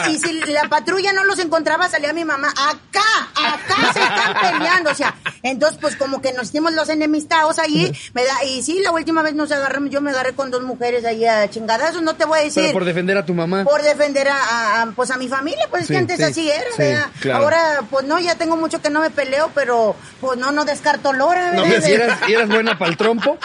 y, 0.09 0.11
y 0.13 0.19
si 0.19 0.33
la 0.53 0.69
patrulla 0.69 1.13
no 1.13 1.25
los 1.25 1.39
encontraba, 1.39 1.89
salía 1.89 2.13
mi 2.13 2.25
mamá, 2.25 2.49
acá, 2.51 3.29
acá 3.35 3.93
se 3.93 4.01
están 4.01 4.35
peleando, 4.41 4.91
o 4.91 4.95
sea, 4.95 5.15
entonces 5.43 5.79
pues 5.81 5.97
como 5.97 6.21
que 6.21 6.33
nos 6.33 6.49
hicimos 6.49 6.73
los 6.73 6.89
enemistados 6.89 7.59
ahí, 7.59 7.93
me 8.15 8.25
da, 8.25 8.45
y 8.45 8.63
sí, 8.63 8.81
la 8.81 8.91
última 8.93 9.23
vez 9.23 9.35
nos 9.35 9.51
agarramos, 9.53 9.91
yo 9.91 10.01
me 10.01 10.11
agarré 10.11 10.33
con 10.35 10.51
dos 10.51 10.63
mujeres 10.63 11.05
ahí 11.05 11.25
a 11.27 11.49
chingadazos, 11.51 12.03
no 12.03 12.15
te 12.17 12.25
voy 12.25 12.41
a 12.41 12.43
decir 12.43 12.63
Pero 12.63 12.73
por 12.73 12.85
defender 12.85 13.17
a 13.19 13.25
tu 13.27 13.35
mamá. 13.35 13.65
por 13.65 13.83
defender 13.83 14.29
a, 14.29 14.37
a- 14.37 14.83
a, 14.83 14.87
pues 14.93 15.11
a 15.11 15.17
mi 15.17 15.29
familia, 15.29 15.67
pues 15.71 15.83
es 15.83 15.89
Sí, 15.89 15.95
que 15.95 15.99
antes 15.99 16.17
sí, 16.19 16.23
así 16.23 16.51
era, 16.51 16.71
sí, 16.77 16.83
¿verdad? 16.83 17.07
claro. 17.21 17.45
Ahora, 17.45 17.81
pues 17.91 18.05
no, 18.07 18.19
ya 18.19 18.35
tengo 18.35 18.57
mucho 18.57 18.81
que 18.83 18.91
no 18.91 19.01
me 19.01 19.11
peleo, 19.11 19.51
pero 19.55 19.97
pues 20.21 20.39
no, 20.39 20.53
no 20.53 20.65
descarto 20.65 21.13
lora, 21.13 21.53
No, 21.53 21.63
¿verdad? 21.63 21.89
¿Y 21.89 21.93
eras, 21.93 22.19
y 22.29 22.33
eras 22.35 22.49
buena 22.49 22.79
para 22.79 22.91
el 22.91 22.97
trompo? 22.97 23.39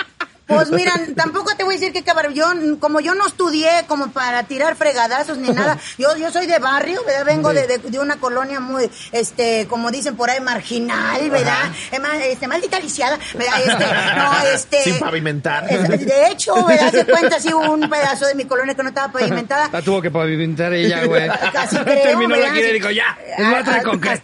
Pues 0.45 0.71
mira, 0.71 0.91
tampoco 1.15 1.55
te 1.55 1.63
voy 1.63 1.75
a 1.75 1.79
decir 1.79 1.93
que 1.93 2.03
cabrón. 2.03 2.33
Yo, 2.33 2.45
como 2.79 2.99
yo 2.99 3.15
no 3.15 3.25
estudié 3.27 3.69
como 3.87 4.11
para 4.11 4.43
tirar 4.43 4.75
fregadazos 4.75 5.37
ni 5.37 5.49
nada, 5.49 5.77
yo, 5.97 6.15
yo 6.17 6.31
soy 6.31 6.47
de 6.47 6.59
barrio, 6.59 7.01
¿verdad? 7.05 7.25
Vengo 7.25 7.53
de, 7.53 7.65
de, 7.65 7.77
de 7.77 7.99
una 7.99 8.17
colonia 8.17 8.59
muy, 8.59 8.89
este, 9.13 9.67
como 9.67 9.89
dicen 9.91 10.15
por 10.15 10.29
ahí, 10.29 10.39
marginal, 10.41 11.29
¿verdad? 11.29 11.71
Más, 12.01 12.15
este, 12.23 12.47
maldita 12.47 12.79
lisiada, 12.79 13.17
¿verdad? 13.35 13.61
Este, 13.61 13.85
no, 14.17 14.47
este. 14.53 14.83
Sin 14.83 14.99
pavimentar. 14.99 15.65
es- 15.71 16.05
de 16.05 16.27
hecho, 16.27 16.65
¿verdad? 16.65 16.91
Se 16.91 17.05
cuenta 17.05 17.37
así 17.37 17.53
un 17.53 17.89
pedazo 17.89 18.25
de 18.25 18.35
mi 18.35 18.45
colonia 18.45 18.75
que 18.75 18.83
no 18.83 18.89
estaba 18.89 19.11
pavimentada. 19.13 19.69
La 19.71 19.81
tuvo 19.81 20.01
que 20.01 20.11
pavimentar 20.11 20.73
ella, 20.73 21.05
güey. 21.05 21.27
Casi 21.53 21.77
creo, 21.77 22.03
Terminó 22.03 22.35
la 22.35 22.41
¿verdad? 22.41 22.53
gira 22.55 22.67
y 22.69 22.73
dijo, 22.73 22.89
ya, 22.91 23.17
es 23.37 23.45
Ah, 23.45 23.63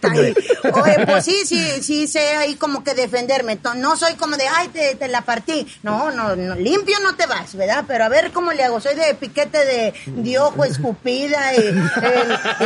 ahí. 0.02 0.10
güey. 0.12 0.34
Oye, 0.72 1.06
pues 1.06 1.24
sí, 1.24 1.42
sí, 1.46 1.82
sí 1.82 2.06
sé 2.06 2.36
ahí 2.36 2.54
como 2.56 2.84
que 2.84 2.94
defenderme. 2.94 3.58
No 3.76 3.96
soy 3.96 4.14
como 4.14 4.36
de, 4.36 4.46
ay, 4.48 4.68
te, 4.68 4.94
te 4.96 5.08
la 5.08 5.22
partí. 5.22 5.66
No, 5.82 6.09
no, 6.10 6.34
no, 6.36 6.54
limpio 6.54 6.96
no 7.02 7.14
te 7.14 7.26
vas, 7.26 7.54
¿verdad? 7.54 7.84
Pero 7.86 8.04
a 8.04 8.08
ver 8.08 8.30
cómo 8.32 8.52
le 8.52 8.64
hago. 8.64 8.80
Soy 8.80 8.94
de 8.94 9.14
piquete 9.14 9.58
de, 9.64 9.94
de 10.06 10.38
ojo, 10.38 10.64
escupida 10.64 11.54
y, 11.54 11.72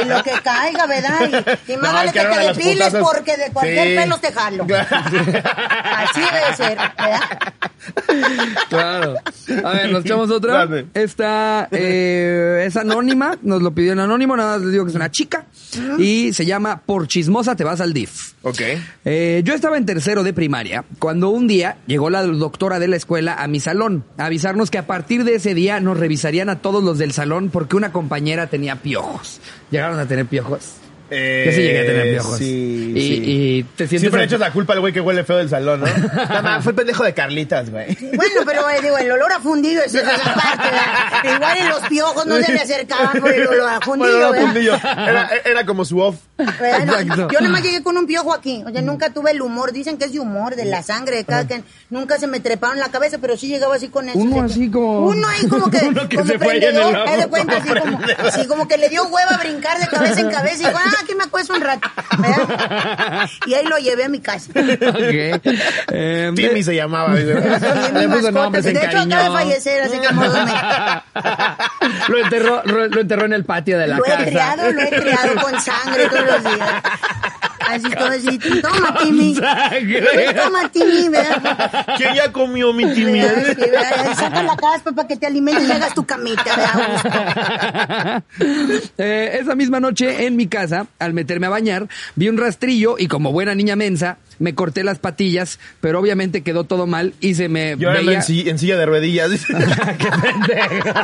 lo 0.06 0.22
que 0.22 0.32
caiga, 0.42 0.86
¿verdad? 0.86 1.56
Y, 1.68 1.72
y 1.72 1.76
más 1.76 1.90
No, 1.90 1.96
vale 1.98 2.08
es 2.08 2.12
que 2.12 2.20
te 2.20 2.38
depiles 2.38 2.92
putazos- 2.92 3.02
porque 3.12 3.36
de 3.36 3.50
cualquier 3.52 3.88
Sí. 3.88 3.96
pelo 3.96 4.18
te 4.18 4.32
jalo. 4.32 4.64
Así 4.74 6.20
debe 6.20 6.56
ser, 6.56 6.78
¿verdad? 6.78 7.20
Claro. 8.68 9.14
A 9.64 9.70
ver, 9.72 9.90
nos 9.92 10.04
echamos 10.04 10.30
otra. 10.30 10.66
Esta 10.94 11.68
eh, 11.70 12.64
es 12.66 12.76
anónima, 12.76 13.36
nos 13.42 13.62
lo 13.62 13.72
pidió 13.72 13.92
en 13.92 14.00
anónimo, 14.00 14.36
nada 14.36 14.54
más 14.54 14.62
les 14.62 14.72
digo 14.72 14.84
que 14.84 14.90
es 14.90 14.96
una 14.96 15.10
chica. 15.10 15.46
Y 15.98 16.32
se 16.32 16.46
llama 16.46 16.80
Por 16.84 17.08
chismosa 17.08 17.56
te 17.56 17.64
vas 17.64 17.80
al 17.80 17.92
DIF. 17.92 18.32
Ok. 18.42 18.60
Eh, 19.04 19.42
yo 19.44 19.54
estaba 19.54 19.76
en 19.76 19.84
tercero 19.86 20.22
de 20.22 20.32
primaria 20.32 20.84
cuando 20.98 21.28
un 21.30 21.46
día 21.46 21.76
llegó 21.86 22.10
la 22.10 22.22
doctora 22.22 22.78
de 22.78 22.88
la 22.88 22.96
escuela 22.96 23.33
a 23.34 23.46
mi 23.48 23.60
salón 23.60 24.04
a 24.18 24.26
avisarnos 24.26 24.70
que 24.70 24.78
a 24.78 24.86
partir 24.86 25.24
de 25.24 25.34
ese 25.36 25.54
día 25.54 25.80
nos 25.80 25.98
revisarían 25.98 26.48
a 26.48 26.60
todos 26.60 26.82
los 26.82 26.98
del 26.98 27.12
salón 27.12 27.50
porque 27.50 27.76
una 27.76 27.92
compañera 27.92 28.46
tenía 28.48 28.76
piojos. 28.76 29.40
¿Llegaron 29.70 29.98
a 29.98 30.06
tener 30.06 30.26
piojos? 30.26 30.76
Eh, 31.10 31.44
Yo 31.46 31.52
sí 31.52 31.62
llegué 31.62 31.80
a 31.80 31.86
tener 31.86 32.10
piojos. 32.14 32.38
Sí, 32.38 32.92
y, 32.96 33.00
sí. 33.00 33.22
y 33.24 33.62
te 33.62 33.86
sientes... 33.86 34.00
Siempre 34.00 34.20
le 34.20 34.26
echas 34.26 34.40
la 34.40 34.50
culpa 34.50 34.72
al 34.72 34.80
güey 34.80 34.92
que 34.92 35.00
huele 35.00 35.22
feo 35.22 35.36
del 35.36 35.50
salón, 35.50 35.80
¿no? 35.80 35.86
Nada 36.14 36.42
más, 36.42 36.62
fue 36.64 36.72
el 36.72 36.76
pendejo 36.76 37.04
de 37.04 37.12
Carlitas, 37.12 37.70
güey. 37.70 37.94
Bueno, 38.16 38.40
pero 38.46 38.68
eh, 38.70 38.80
digo, 38.82 38.96
el 38.96 39.12
olor 39.12 39.30
a 39.32 39.38
fundido 39.38 39.82
es 39.82 39.94
esa 39.94 40.10
parte, 40.34 40.64
¿verdad? 40.64 41.36
Igual 41.36 41.58
en 41.58 41.68
los 41.68 41.80
piojos 41.88 42.26
no 42.26 42.36
se 42.40 42.52
le 42.52 42.58
acercaban 42.58 43.20
por 43.20 43.30
el 43.32 43.46
olor 43.46 43.68
a 43.68 43.80
fundido, 43.82 44.28
Bueno. 44.30 44.58
Era, 44.58 45.30
era 45.44 45.66
como 45.66 45.84
su 45.84 46.00
off. 46.00 46.16
Exacto. 46.36 47.28
yo 47.30 47.40
nomás 47.40 47.62
llegué 47.62 47.82
con 47.82 47.96
un 47.96 48.06
piojo 48.06 48.34
aquí, 48.34 48.64
o 48.66 48.70
sea, 48.72 48.82
nunca 48.82 49.10
tuve 49.10 49.30
el 49.30 49.40
humor, 49.42 49.72
dicen 49.72 49.98
que 49.98 50.06
es 50.06 50.12
de 50.12 50.18
humor, 50.18 50.56
de 50.56 50.64
la 50.64 50.82
sangre 50.82 51.16
de 51.16 51.24
cada 51.24 51.46
quien, 51.46 51.64
nunca 51.90 52.18
se 52.18 52.26
me 52.26 52.40
treparon 52.40 52.78
la 52.80 52.88
cabeza, 52.88 53.18
pero 53.20 53.36
sí 53.36 53.46
llegaba 53.48 53.76
así 53.76 53.88
con 53.88 54.08
eso. 54.08 54.18
Uno 54.18 54.42
así 54.42 54.68
como- 54.70 55.06
Uno 55.06 55.28
ahí 55.28 55.46
como 55.48 55.70
que, 55.70 55.78
Uno 55.88 56.08
que 56.08 56.16
como 56.16 56.28
se 56.28 56.38
fue 56.38 56.56
en 56.56 56.62
el 56.64 56.74
de 57.20 57.26
cuenta, 57.28 57.56
así 57.58 57.68
como, 57.68 57.98
así 58.26 58.46
como 58.48 58.68
que 58.68 58.78
le 58.78 58.88
dio 58.88 59.04
hueva 59.04 59.30
a 59.34 59.38
brincar 59.38 59.78
de 59.78 59.86
cabeza 59.86 60.20
en 60.20 60.30
cabeza 60.30 60.54
y 60.54 60.66
dijo, 60.66 60.78
ah, 60.82 60.92
aquí 61.02 61.14
me 61.14 61.24
acuesto 61.24 61.54
un 61.54 61.60
rato, 61.60 61.88
¿verdad? 62.18 63.28
Y 63.46 63.54
ahí 63.54 63.66
lo 63.66 63.78
llevé 63.78 64.04
a 64.04 64.08
mi 64.08 64.20
casa. 64.20 64.50
Ok. 64.54 65.54
Eh, 65.92 66.32
Timmy 66.34 66.62
se 66.62 66.74
llamaba. 66.74 67.14
dice. 67.14 67.34
Le 67.92 68.08
puso 68.08 68.30
nombre, 68.32 68.60
de 68.60 68.70
hecho 68.70 68.98
acaba 68.98 69.22
de 69.24 69.30
fallecer, 69.30 69.82
así 69.82 69.98
que 69.98 70.12
modo 70.12 70.34
lo, 72.08 72.18
enterró, 72.18 72.62
lo, 72.64 72.88
lo 72.88 73.00
enterró 73.00 73.26
en 73.26 73.32
el 73.34 73.44
patio 73.44 73.78
de 73.78 73.86
la 73.86 73.96
Lo 73.98 74.04
he 74.04 74.08
casa. 74.10 74.24
criado, 74.24 74.72
lo 74.72 74.80
he 74.80 74.90
criado 74.90 75.34
con 75.40 75.60
sangre 75.60 76.08
todos 76.24 76.42
los 76.42 76.54
días. 76.54 76.82
Así 77.66 77.90
todo 77.90 78.08
así, 78.08 78.38
toma 78.60 78.98
Timmy. 78.98 79.34
Toma 79.34 80.68
Timmy, 80.70 81.08
¿verdad? 81.08 81.86
¿Quién 81.96 82.14
ya 82.14 82.32
comió 82.32 82.72
mi 82.72 82.92
Timmy? 82.92 83.20
¿Verdad? 83.20 83.56
Sí, 83.58 83.70
¿verdad? 83.70 84.14
Saca 84.16 84.42
la 84.42 84.56
caspa 84.56 84.92
para 84.92 85.08
que 85.08 85.16
te 85.16 85.26
alimentes 85.26 85.68
y 85.68 85.72
hagas 85.72 85.94
tu 85.94 86.04
camita, 86.04 86.44
¿verdad? 86.44 88.22
Eh, 88.98 89.38
esa 89.40 89.54
misma 89.54 89.80
noche 89.80 90.26
en 90.26 90.36
mi 90.36 90.46
casa, 90.46 90.86
al 90.98 91.14
meterme 91.14 91.46
a 91.46 91.50
bañar, 91.50 91.88
vi 92.16 92.28
un 92.28 92.36
rastrillo 92.36 92.96
y 92.98 93.08
como 93.08 93.32
buena 93.32 93.54
niña 93.54 93.76
mensa, 93.76 94.18
me 94.38 94.54
corté 94.54 94.84
las 94.84 94.98
patillas, 94.98 95.58
pero 95.80 96.00
obviamente 96.00 96.42
quedó 96.42 96.64
todo 96.64 96.86
mal 96.86 97.14
y 97.20 97.34
se 97.34 97.48
me 97.48 97.76
Yo 97.76 97.90
veía... 97.90 98.22
en 98.28 98.58
silla 98.58 98.76
de 98.76 98.86
ruedillas. 98.86 99.30
¡Qué 99.46 100.10
pendejo! 100.22 101.00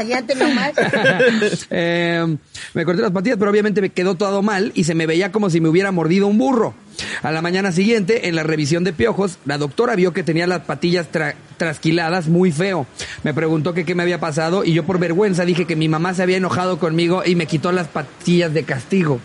Imagínate 0.00 0.34
nomás. 0.34 0.72
Eh, 1.70 2.36
me 2.74 2.84
corté 2.84 3.02
las 3.02 3.10
patillas, 3.10 3.36
pero 3.38 3.50
obviamente 3.50 3.80
me 3.80 3.90
quedó 3.90 4.14
todo 4.14 4.42
mal 4.42 4.72
y 4.74 4.84
se 4.84 4.94
me 4.94 5.06
veía 5.06 5.32
como 5.32 5.50
si 5.50 5.60
me 5.60 5.68
hubiera 5.68 5.92
mordido 5.92 6.26
un 6.26 6.38
burro. 6.38 6.74
A 7.22 7.30
la 7.30 7.42
mañana 7.42 7.70
siguiente, 7.72 8.28
en 8.28 8.34
la 8.36 8.42
revisión 8.42 8.84
de 8.84 8.92
piojos, 8.92 9.38
la 9.44 9.58
doctora 9.58 9.94
vio 9.94 10.12
que 10.12 10.22
tenía 10.22 10.46
las 10.46 10.60
patillas 10.62 11.06
tra- 11.12 11.34
trasquiladas 11.56 12.28
muy 12.28 12.50
feo. 12.52 12.86
Me 13.22 13.34
preguntó 13.34 13.74
que 13.74 13.84
qué 13.84 13.94
me 13.94 14.02
había 14.02 14.18
pasado 14.20 14.64
y 14.64 14.72
yo 14.72 14.84
por 14.84 14.98
vergüenza 14.98 15.44
dije 15.44 15.64
que 15.64 15.76
mi 15.76 15.88
mamá 15.88 16.14
se 16.14 16.22
había 16.22 16.36
enojado 16.38 16.78
conmigo 16.78 17.22
y 17.24 17.34
me 17.36 17.46
quitó 17.46 17.70
las 17.72 17.88
patillas 17.88 18.52
de 18.54 18.64
castigo. 18.64 19.20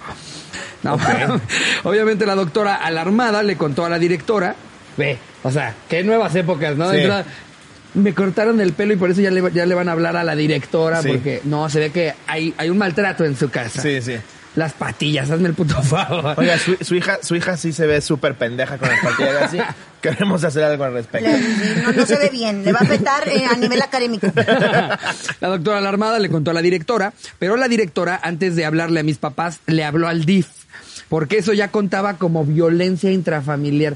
No, 0.84 0.98
obviamente 1.84 2.26
la 2.26 2.36
doctora 2.36 2.76
alarmada 2.76 3.42
le 3.44 3.56
contó 3.58 3.86
a 3.86 3.90
la 3.90 3.98
directora, 4.00 4.56
ve, 4.98 5.18
o 5.44 5.50
sea, 5.52 5.74
qué 5.90 6.04
nuevas 6.04 6.36
épocas, 6.36 6.76
¿no? 6.76 6.92
Sí. 6.92 6.98
Me 7.94 8.14
cortaron 8.14 8.60
el 8.62 8.74
pelo 8.74 8.94
y 8.94 8.96
por 8.98 9.10
eso 9.12 9.22
ya 9.22 9.32
le, 9.32 9.44
ya 9.54 9.66
le 9.66 9.76
van 9.76 9.90
a 9.90 9.92
hablar 9.94 10.18
a 10.18 10.24
la 10.24 10.36
directora 10.36 11.02
Sí. 11.02 11.10
porque 11.10 11.42
no, 11.44 11.70
se 11.70 11.80
ve 11.80 11.90
que 11.92 12.14
hay, 12.28 12.54
hay 12.58 12.70
un 12.70 12.78
maltrato 12.78 13.24
en 13.26 13.36
su 13.38 13.50
casa. 13.50 13.82
Sí, 13.82 14.02
sí. 14.02 14.16
Las 14.56 14.74
patillas, 14.74 15.32
hazme 15.32 15.48
el 15.50 15.56
puto 15.56 15.82
favor. 15.82 16.36
Oiga, 16.38 16.60
su, 16.60 16.78
su 16.80 16.94
hija, 16.94 17.18
su 17.24 17.36
hija 17.36 17.58
sí 17.58 17.74
se 17.74 17.88
ve 17.88 18.02
súper 18.02 18.36
pendeja 18.36 18.78
con 18.78 18.88
las 18.88 19.00
patillas 19.00 19.36
así. 19.42 19.58
Queremos 20.02 20.44
hacer 20.44 20.64
algo 20.64 20.84
al 20.84 20.94
respecto. 20.94 21.28
Le- 21.28 21.82
No, 21.82 21.92
no 21.92 22.06
se 22.06 22.18
ve 22.18 22.30
bien, 22.30 22.64
le 22.64 22.72
va 22.72 22.80
a 22.80 22.84
afectar 22.84 23.28
eh, 23.30 23.46
a 23.52 23.56
nivel 23.56 23.82
académico. 23.82 24.28
La 25.40 25.48
doctora 25.48 25.80
alarmada 25.80 26.20
le 26.20 26.30
contó 26.30 26.52
a 26.52 26.54
la 26.54 26.62
directora, 26.62 27.14
pero 27.40 27.56
la 27.58 27.68
directora, 27.68 28.20
antes 28.22 28.56
de 28.56 28.66
hablarle 28.66 29.00
a 29.00 29.04
mis 29.04 29.18
papás, 29.18 29.60
le 29.66 29.84
habló 29.84 30.08
al 30.08 30.26
DIF, 30.26 30.48
porque 31.10 31.38
eso 31.40 31.54
ya 31.54 31.70
contaba 31.70 32.16
como 32.18 32.46
violencia 32.46 33.12
intrafamiliar. 33.12 33.96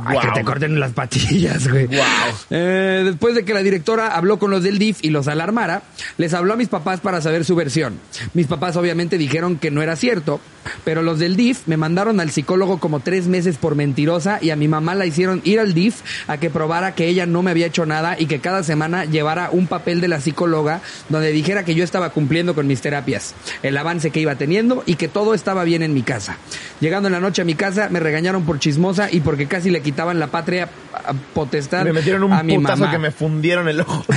Ay, 0.00 0.18
que 0.20 0.28
te 0.28 0.44
corten 0.44 0.80
las 0.80 0.92
patillas, 0.92 1.68
güey. 1.68 1.86
Guau. 1.86 2.32
Eh, 2.50 3.02
después 3.04 3.34
de 3.34 3.44
que 3.44 3.52
la 3.52 3.62
directora 3.62 4.16
habló 4.16 4.38
con 4.38 4.50
los 4.50 4.62
del 4.62 4.78
DIF 4.78 4.98
y 5.02 5.10
los 5.10 5.28
alarmara, 5.28 5.82
les 6.16 6.32
habló 6.32 6.54
a 6.54 6.56
mis 6.56 6.68
papás 6.68 7.00
para 7.00 7.20
saber 7.20 7.44
su 7.44 7.54
versión. 7.54 7.98
Mis 8.32 8.46
papás 8.46 8.76
obviamente 8.76 9.18
dijeron 9.18 9.56
que 9.56 9.70
no 9.70 9.82
era 9.82 9.96
cierto, 9.96 10.40
pero 10.84 11.02
los 11.02 11.18
del 11.18 11.36
DIF 11.36 11.66
me 11.66 11.76
mandaron 11.76 12.20
al 12.20 12.30
psicólogo 12.30 12.78
como 12.78 13.00
tres 13.00 13.26
meses 13.26 13.58
por 13.58 13.74
mentirosa 13.74 14.38
y 14.40 14.50
a 14.50 14.56
mi 14.56 14.66
mamá 14.66 14.94
la 14.94 15.04
hicieron 15.04 15.42
ir 15.44 15.60
al 15.60 15.74
DIF 15.74 16.00
a 16.26 16.38
que 16.38 16.48
probara 16.48 16.94
que 16.94 17.08
ella 17.08 17.26
no 17.26 17.42
me 17.42 17.50
había 17.50 17.66
hecho 17.66 17.84
nada 17.84 18.16
y 18.18 18.26
que 18.26 18.40
cada 18.40 18.62
semana 18.62 19.04
llevara 19.04 19.50
un 19.50 19.66
papel 19.66 20.00
de 20.00 20.08
la 20.08 20.20
psicóloga 20.20 20.80
donde 21.10 21.32
dijera 21.32 21.64
que 21.64 21.74
yo 21.74 21.84
estaba 21.84 22.10
cumpliendo 22.10 22.54
con 22.54 22.66
mis 22.66 22.80
terapias, 22.80 23.34
el 23.62 23.76
avance 23.76 24.10
que 24.10 24.20
iba 24.20 24.36
teniendo 24.36 24.82
y 24.86 24.94
que 24.94 25.08
todo 25.08 25.34
estaba 25.34 25.64
bien 25.64 25.82
en 25.82 25.92
mi 25.92 26.02
casa. 26.02 26.38
Llegando 26.80 27.08
en 27.08 27.12
la 27.12 27.20
noche 27.20 27.42
a 27.42 27.44
mi 27.44 27.54
casa 27.54 27.88
me 27.90 28.00
regañaron 28.00 28.44
por 28.44 28.58
chismosa 28.58 29.08
y 29.10 29.20
porque 29.20 29.46
casi 29.46 29.70
le 29.70 29.81
quitaban 29.82 30.18
la 30.18 30.28
patria 30.28 30.68
a 30.94 31.12
potestad 31.34 31.84
Me 31.84 31.92
metieron 31.92 32.22
un 32.24 32.32
a 32.32 32.42
mi 32.42 32.56
putazo 32.56 32.78
mamá. 32.80 32.92
que 32.92 32.98
me 32.98 33.10
fundieron 33.10 33.68
el 33.68 33.80
ojo. 33.80 34.04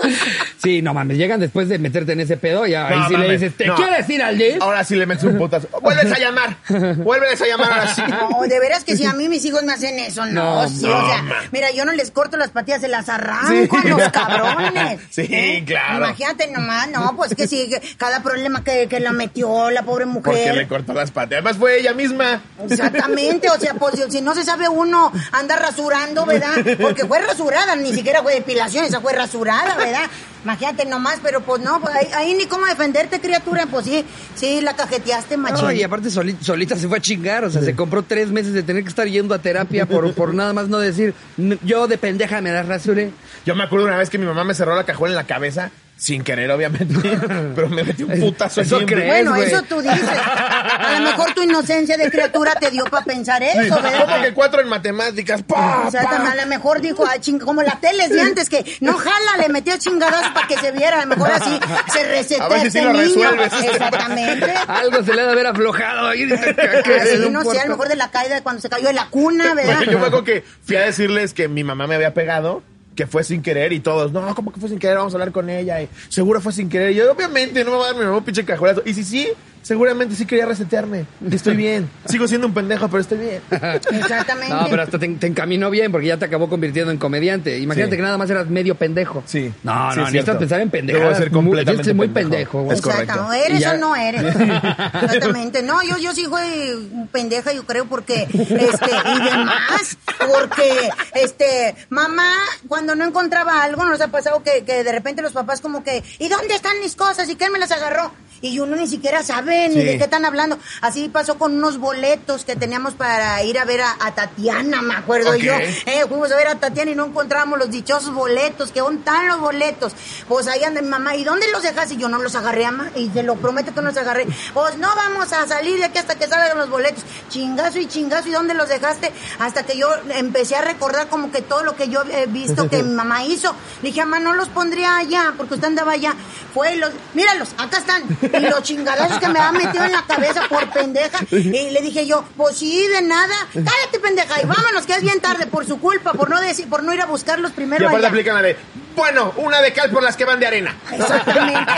Sí, 0.64 0.82
no 0.82 0.92
mames, 0.94 1.16
llegan 1.16 1.38
después 1.40 1.68
de 1.68 1.78
meterte 1.78 2.12
en 2.12 2.20
ese 2.20 2.36
pedo 2.36 2.66
y 2.66 2.74
ahí 2.74 2.98
No, 2.98 3.08
sí 3.08 3.16
le 3.16 3.30
dices, 3.32 3.56
¿te 3.56 3.66
no. 3.66 3.76
quieres 3.76 4.08
ir 4.10 4.22
al 4.22 4.36
DIF? 4.36 4.60
Ahora 4.60 4.82
sí 4.84 4.96
le 4.96 5.06
metes 5.06 5.24
un 5.24 5.38
putazo. 5.38 5.68
Vuelves 5.80 6.10
a 6.12 6.18
llamar. 6.18 6.56
Vuelves 6.96 7.40
a 7.42 7.46
llamar 7.46 7.72
ahora 7.72 7.94
sí. 7.94 8.02
No, 8.08 8.42
de 8.42 8.58
veras 8.60 8.82
que 8.84 8.96
si 8.96 9.04
a 9.04 9.12
mí 9.12 9.28
mis 9.28 9.44
hijos 9.44 9.62
me 9.62 9.72
hacen 9.72 9.98
eso, 9.98 10.26
no, 10.26 10.62
No, 10.62 10.68
sí, 10.68 10.86
no, 10.86 10.96
o 10.98 11.06
sea, 11.08 11.22
man. 11.22 11.36
mira, 11.52 11.70
yo 11.70 11.84
no 11.84 11.92
les 11.92 12.10
corto 12.10 12.36
las 12.36 12.50
patillas, 12.50 12.80
se 12.80 12.88
las 12.88 13.08
arranco 13.08 13.78
Sí. 13.80 13.86
a 13.88 13.90
los 13.90 14.08
cabrones. 14.10 15.00
¿eh? 15.18 15.58
Sí, 15.58 15.64
claro. 15.66 15.98
Imagínate 16.06 16.50
nomás, 16.50 16.88
no, 16.90 17.14
pues 17.16 17.34
que 17.34 17.46
sí, 17.46 17.68
que 17.68 17.80
cada 17.96 18.22
problema 18.22 18.64
que, 18.64 18.86
que 18.88 19.00
la 19.00 19.12
metió 19.12 19.70
la 19.70 19.82
pobre 19.82 20.06
mujer. 20.06 20.22
Porque 20.34 20.52
le 20.52 20.66
cortó 20.68 20.94
las 20.94 21.10
patas. 21.10 21.32
Además 21.34 21.56
fue 21.56 21.78
ella 21.80 21.92
misma. 21.94 22.40
Exactamente, 22.68 23.48
o 23.50 23.58
sea, 23.58 23.74
pues 23.74 23.94
si 24.10 24.20
no 24.20 24.34
se 24.34 24.44
sabe 24.44 24.68
uno, 24.68 25.12
anda 25.32 25.56
rasurando, 25.56 26.24
¿verdad? 26.26 26.54
Porque 26.80 27.04
fue 27.06 27.20
rasurada, 27.20 27.76
ni 27.76 27.92
siquiera 27.92 28.22
fue 28.22 28.34
depilación, 28.34 28.84
esa 28.84 29.00
fue 29.00 29.12
rasurada, 29.12 29.76
¿verdad? 29.76 30.02
Imagínate 30.44 30.84
nomás, 30.84 31.18
pero 31.22 31.40
pues 31.40 31.62
no, 31.62 31.80
pues 31.80 31.94
ahí, 31.94 32.06
ahí 32.14 32.34
ni 32.34 32.44
cómo 32.46 32.66
defenderte, 32.66 33.20
criatura, 33.20 33.66
pues 33.66 33.86
sí, 33.86 34.04
sí, 34.34 34.60
la 34.60 34.76
cajeteaste, 34.76 35.36
machín. 35.36 35.64
No, 35.64 35.72
y 35.72 35.82
aparte 35.82 36.10
soli- 36.10 36.36
solita 36.40 36.76
se 36.76 36.86
fue 36.86 36.98
a 36.98 37.00
chingar, 37.00 37.44
o 37.44 37.50
sea, 37.50 37.62
se 37.62 37.74
compró 37.74 38.02
tres 38.02 38.30
meses 38.30 38.52
de 38.52 38.62
tener 38.62 38.82
que 38.82 38.90
estar 38.90 39.06
yendo 39.08 39.34
a 39.34 39.38
terapia 39.38 39.86
por, 39.86 40.12
por 40.14 40.34
nada 40.34 40.52
más 40.52 40.68
no 40.68 40.78
decir, 40.78 41.14
"N- 41.38 41.58
yo 41.62 41.86
de 41.88 41.96
pendeja 41.98 42.40
me 42.42 42.50
das 42.50 42.66
rasure. 42.68 43.10
Yo 43.46 43.54
me 43.54 43.64
acuerdo 43.64 43.86
una 43.86 43.96
vez 43.96 44.10
que 44.10 44.18
mi 44.18 44.26
mamá 44.26 44.44
me 44.44 44.54
cerró 44.54 44.76
la 44.76 44.84
cajuela 44.84 45.12
en 45.12 45.16
la 45.16 45.24
cabeza 45.26 45.70
sin 45.96 46.22
querer, 46.24 46.50
obviamente, 46.50 46.94
pero 47.54 47.68
me 47.68 47.82
metí 47.84 48.02
un 48.02 48.18
putazo 48.20 48.60
Eso 48.60 48.80
en- 48.80 48.86
crees, 48.86 49.06
Bueno, 49.06 49.36
eso 49.36 49.62
tú 49.62 49.80
dices. 49.80 50.00
A 50.02 50.98
lo 50.98 51.06
mejor 51.06 51.32
tu 51.34 51.42
inocencia 51.42 51.96
de 51.96 52.10
criatura 52.10 52.54
te 52.56 52.70
dio 52.70 52.84
para 52.86 53.04
pensar 53.04 53.40
Sí, 53.42 53.48
eso, 53.58 53.76
como 53.76 53.88
¿verdad? 53.90 54.22
que 54.22 54.34
cuatro 54.34 54.60
en 54.60 54.68
matemáticas, 54.68 55.42
pa, 55.44 55.84
O 55.86 55.90
sea, 55.90 56.02
pa. 56.02 56.16
a 56.30 56.34
lo 56.34 56.46
mejor 56.46 56.80
dijo, 56.80 57.06
"Ay, 57.08 57.20
ching- 57.20 57.40
como 57.40 57.62
la 57.62 57.78
teles 57.80 58.10
de 58.10 58.20
antes, 58.20 58.48
que 58.50 58.64
no 58.80 58.94
jala, 58.98 59.36
le 59.40 59.48
metió 59.48 59.76
chingadas 59.78 60.30
para 60.32 60.46
que 60.46 60.56
se 60.58 60.72
viera. 60.72 60.98
A 60.98 61.06
lo 61.06 61.16
mejor 61.16 61.30
así 61.30 61.58
se 61.92 62.02
resetea 62.04 62.44
A 62.44 62.48
ver 62.48 62.60
si 62.62 62.66
este 62.66 62.78
sí 62.80 62.84
lo 62.84 62.92
niño. 62.92 63.04
resuelves. 63.04 63.52
Exactamente. 63.64 64.52
Algo 64.66 65.02
se 65.04 65.14
le 65.14 65.20
ha 65.22 65.26
de 65.26 65.32
haber 65.32 65.46
aflojado 65.46 66.08
ahí. 66.08 66.24
Así, 66.24 67.28
no 67.30 67.44
sé, 67.44 67.60
a 67.60 67.64
lo 67.64 67.70
mejor 67.70 67.88
de 67.88 67.96
la 67.96 68.10
caída 68.10 68.34
de 68.34 68.42
cuando 68.42 68.60
se 68.60 68.68
cayó 68.68 68.88
de 68.88 68.94
la 68.94 69.06
cuna, 69.08 69.54
¿verdad? 69.54 69.76
Bueno, 69.76 69.92
yo 69.92 69.98
me 70.00 70.06
acuerdo 70.06 70.24
que 70.24 70.44
fui 70.66 70.76
a 70.76 70.80
decirles 70.82 71.34
que 71.34 71.48
mi 71.48 71.64
mamá 71.64 71.86
me 71.86 71.94
había 71.94 72.12
pegado, 72.14 72.62
que 72.94 73.06
fue 73.06 73.24
sin 73.24 73.42
querer 73.42 73.72
y 73.72 73.80
todos, 73.80 74.12
no, 74.12 74.34
¿cómo 74.34 74.52
que 74.52 74.60
fue 74.60 74.68
sin 74.68 74.78
querer? 74.78 74.98
Vamos 74.98 75.12
a 75.14 75.16
hablar 75.16 75.32
con 75.32 75.50
ella. 75.50 75.82
Y 75.82 75.88
seguro 76.08 76.40
fue 76.40 76.52
sin 76.52 76.68
querer. 76.68 76.92
Y 76.92 76.96
yo, 76.96 77.10
obviamente, 77.10 77.64
no 77.64 77.72
me 77.72 77.76
va 77.76 77.84
a 77.84 77.92
dar 77.92 77.96
mi 77.96 78.04
un 78.04 78.24
pinche 78.24 78.44
cajolazo. 78.44 78.82
Y 78.84 78.94
si 78.94 79.04
sí, 79.04 79.28
seguramente 79.64 80.14
sí 80.14 80.24
quería 80.26 80.46
resetearme. 80.46 81.06
Estoy 81.32 81.56
bien. 81.56 81.90
Sigo 82.04 82.28
siendo 82.28 82.46
un 82.46 82.54
pendejo, 82.54 82.86
pero 82.88 83.00
estoy 83.00 83.18
bien. 83.18 83.40
Exactamente. 83.50 84.54
No, 84.54 84.66
pero 84.70 84.82
hasta 84.82 84.98
te, 84.98 85.08
te 85.08 85.26
encaminó 85.26 85.70
bien 85.70 85.90
porque 85.90 86.06
ya 86.06 86.16
te 86.18 86.26
acabó 86.26 86.48
convirtiendo 86.48 86.92
en 86.92 86.98
comediante. 86.98 87.58
Imagínate 87.58 87.90
Sí. 87.92 87.96
que 87.96 88.02
nada 88.02 88.16
más 88.18 88.30
eras 88.30 88.46
medio 88.48 88.76
pendejo. 88.76 89.22
Sí. 89.26 89.52
No, 89.64 89.90
Sí, 89.92 89.98
no, 89.98 90.06
es 90.06 90.12
necesitas 90.12 90.36
pensar 90.36 90.60
en 90.60 90.70
pendejo. 90.70 90.98
Debo 91.00 91.14
ser 91.16 91.30
completamente 91.32 91.92
muy 91.94 92.08
pendejo. 92.08 92.30
pendejo. 92.30 92.62
güey. 92.62 92.76
Es 92.76 92.82
correcto. 92.82 93.02
Exacto, 93.14 93.32
¿eres 93.32 93.60
ya- 93.60 93.72
o 93.72 93.76
no 93.78 93.96
eres? 93.96 94.22
Exactamente. 95.02 95.62
No, 95.62 95.82
yo, 95.82 95.96
yo 95.98 96.12
sí 96.14 96.26
fui 96.26 97.06
pendeja, 97.10 97.52
yo 97.52 97.64
creo, 97.64 97.86
porque, 97.86 98.22
este, 98.24 98.90
y 98.90 99.24
demás, 99.24 99.96
porque, 100.18 100.90
este, 101.14 101.74
mamá, 101.90 102.32
cuando 102.68 102.94
no 102.94 103.04
encontraba 103.04 103.62
algo, 103.62 103.84
nos 103.84 104.00
ha 104.00 104.08
pasado 104.08 104.42
que, 104.42 104.64
que 104.64 104.84
de 104.84 104.92
repente 104.92 105.22
los 105.22 105.32
papás 105.32 105.60
como 105.60 105.82
que, 105.84 106.02
¿y 106.18 106.28
dónde 106.28 106.54
están 106.54 106.78
mis 106.80 106.94
cosas? 106.96 107.28
¿Y 107.28 107.36
quién 107.36 107.52
me 107.52 107.58
las 107.58 107.70
agarró? 107.72 108.12
Y 108.44 108.60
uno 108.60 108.76
ni 108.76 108.86
siquiera 108.86 109.22
sabe 109.22 109.70
ni 109.70 109.82
de 109.82 109.96
qué 109.96 110.04
están 110.04 110.26
hablando. 110.26 110.58
Así 110.82 111.08
pasó 111.08 111.38
con 111.38 111.54
unos 111.54 111.78
boletos 111.78 112.44
que 112.44 112.56
teníamos 112.56 112.92
para 112.92 113.42
ir 113.42 113.58
a 113.58 113.64
ver 113.64 113.80
a, 113.80 113.96
a 113.98 114.14
Tatiana, 114.14 114.82
me 114.82 114.94
acuerdo 114.94 115.34
yo. 115.34 115.54
Eh, 115.54 116.04
fuimos 116.08 116.30
a 116.30 116.36
ver 116.36 116.48
a 116.48 116.56
Tatiana 116.56 116.90
y 116.90 116.94
no 116.94 117.06
encontrábamos 117.06 117.58
los 117.58 117.70
dichosos 117.70 118.12
boletos. 118.12 118.70
¿Qué 118.70 118.80
están 118.80 119.28
los 119.28 119.40
boletos? 119.40 119.94
Pues 120.28 120.46
ahí 120.46 120.62
anda 120.62 120.82
mi 120.82 120.88
mamá. 120.88 121.16
¿Y 121.16 121.24
dónde 121.24 121.46
los 121.52 121.62
dejaste? 121.62 121.94
Y 121.94 121.96
yo 121.96 122.10
no 122.10 122.18
los 122.18 122.34
agarré, 122.34 122.64
mamá. 122.66 122.90
Y 122.94 123.08
te 123.08 123.22
lo 123.22 123.36
prometo 123.36 123.72
que 123.72 123.80
no 123.80 123.88
los 123.88 123.96
agarré. 123.96 124.26
Pues 124.52 124.76
no 124.76 124.88
vamos 124.94 125.32
a 125.32 125.46
salir 125.46 125.78
de 125.78 125.86
aquí 125.86 125.96
hasta 125.96 126.16
que 126.16 126.26
salgan 126.26 126.58
los 126.58 126.68
boletos. 126.68 127.02
Chingazo 127.30 127.78
y 127.78 127.86
chingazo. 127.86 128.28
¿Y 128.28 128.32
dónde 128.32 128.52
los 128.52 128.68
dejaste? 128.68 129.10
Hasta 129.38 129.64
que 129.64 129.78
yo 129.78 129.88
empecé 130.10 130.56
a 130.56 130.60
recordar 130.60 131.08
como 131.08 131.32
que 131.32 131.40
todo 131.40 131.62
lo 131.62 131.76
que 131.76 131.88
yo 131.88 132.02
he 132.12 132.26
visto 132.26 132.68
que 132.68 132.82
mi 132.82 132.92
mamá 132.92 133.24
hizo. 133.24 133.54
Le 133.80 133.88
dije, 133.88 134.04
mamá, 134.04 134.20
no 134.20 134.34
los 134.34 134.48
pondría 134.48 134.98
allá 134.98 135.32
porque 135.34 135.54
usted 135.54 135.68
andaba 135.68 135.92
allá. 135.92 136.14
Fue 136.52 136.74
y 136.74 136.78
los, 136.78 136.90
míralos, 137.14 137.48
acá 137.56 137.78
están. 137.78 138.02
Y 138.38 138.40
los 138.40 138.62
chingadazos 138.62 139.18
que 139.18 139.28
me 139.28 139.38
ha 139.38 139.52
metido 139.52 139.84
en 139.84 139.92
la 139.92 140.02
cabeza 140.06 140.42
por 140.48 140.68
pendeja. 140.70 141.18
Y 141.30 141.70
le 141.70 141.80
dije 141.82 142.06
yo, 142.06 142.24
pues 142.36 142.56
sí, 142.58 142.86
de 142.88 143.02
nada. 143.02 143.34
Cállate, 143.52 144.00
pendeja, 144.00 144.42
y 144.42 144.46
vámonos, 144.46 144.86
que 144.86 144.94
es 144.94 145.02
bien 145.02 145.20
tarde 145.20 145.46
por 145.46 145.66
su 145.66 145.78
culpa, 145.78 146.12
por 146.12 146.28
no 146.30 146.40
decir, 146.40 146.68
por 146.68 146.82
no 146.82 146.92
ir 146.94 147.00
a 147.00 147.06
buscarlos 147.06 147.50
Y 147.52 147.54
primero 147.54 147.86
aparte 147.86 147.98
allá. 148.06 148.08
aplican 148.08 148.34
la 148.34 148.42
de, 148.42 148.56
bueno, 148.96 149.32
una 149.36 149.60
de 149.60 149.72
cal 149.72 149.90
por 149.90 150.02
las 150.02 150.16
que 150.16 150.24
van 150.24 150.38
de 150.40 150.46
arena. 150.46 150.76
Exactamente. 150.92 151.72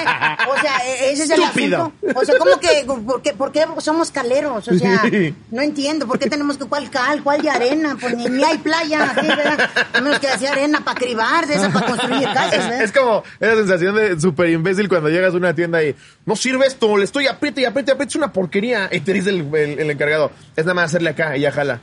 O 0.49 0.61
sea, 0.61 0.77
e- 0.87 1.13
ese 1.13 1.25
es 1.25 1.31
el 1.31 1.43
Estúpido. 1.43 1.93
asunto. 2.03 2.21
O 2.21 2.25
sea, 2.25 2.39
como 2.39 2.59
que, 2.61 2.85
¿por 2.87 3.23
qué, 3.23 3.33
por 3.33 3.53
qué 3.53 3.65
somos 3.79 4.11
caleros? 4.11 4.67
O 4.69 4.75
sea, 4.79 5.03
Sí. 5.03 5.35
no 5.51 5.63
entiendo. 5.63 6.07
¿Por 6.07 6.19
qué 6.19 6.29
tenemos 6.29 6.57
que 6.59 6.65
cuál 6.67 6.91
cal, 6.91 7.23
cuál 7.23 7.43
de 7.43 7.51
arena? 7.51 7.97
Pues 8.01 8.15
ni, 8.17 8.27
ni 8.29 8.43
hay 8.45 8.59
playa 8.59 9.13
¿verdad? 9.15 9.71
A 9.93 10.01
menos 10.01 10.19
que 10.19 10.29
hacía 10.29 10.53
arena 10.53 10.81
para 10.85 10.99
cribar, 10.99 11.47
de 11.47 11.55
esa 11.55 11.71
para 11.71 11.87
construir 11.87 12.25
casas, 12.33 12.69
¿verdad? 12.69 12.83
Es 12.83 12.93
como 12.93 13.23
esa 13.41 13.55
sensación 13.57 13.95
de 13.97 14.21
súper 14.21 14.51
imbécil 14.51 14.89
cuando 14.89 15.09
llegas 15.09 15.35
a 15.35 15.37
una 15.37 15.55
tienda 15.55 15.83
y 15.83 15.95
no 16.25 16.37
sirve 16.37 16.67
esto, 16.67 16.97
le 16.97 17.05
estoy 17.05 17.27
apriete 17.27 17.61
y 17.63 17.65
apriete 17.65 17.91
y 17.91 17.95
apriete, 17.95 18.11
es 18.11 18.17
una 18.17 18.33
porquería. 18.33 18.89
Y 18.93 19.01
te 19.01 19.13
dice 19.13 19.31
el, 19.31 19.53
el- 19.55 19.79
el 19.79 19.91
encargado, 19.91 20.31
es 20.57 20.65
nada 20.65 20.75
más 20.75 20.85
hacerle 20.87 21.11
acá 21.11 21.37
y 21.37 21.41
ya 21.41 21.53
jala. 21.53 21.81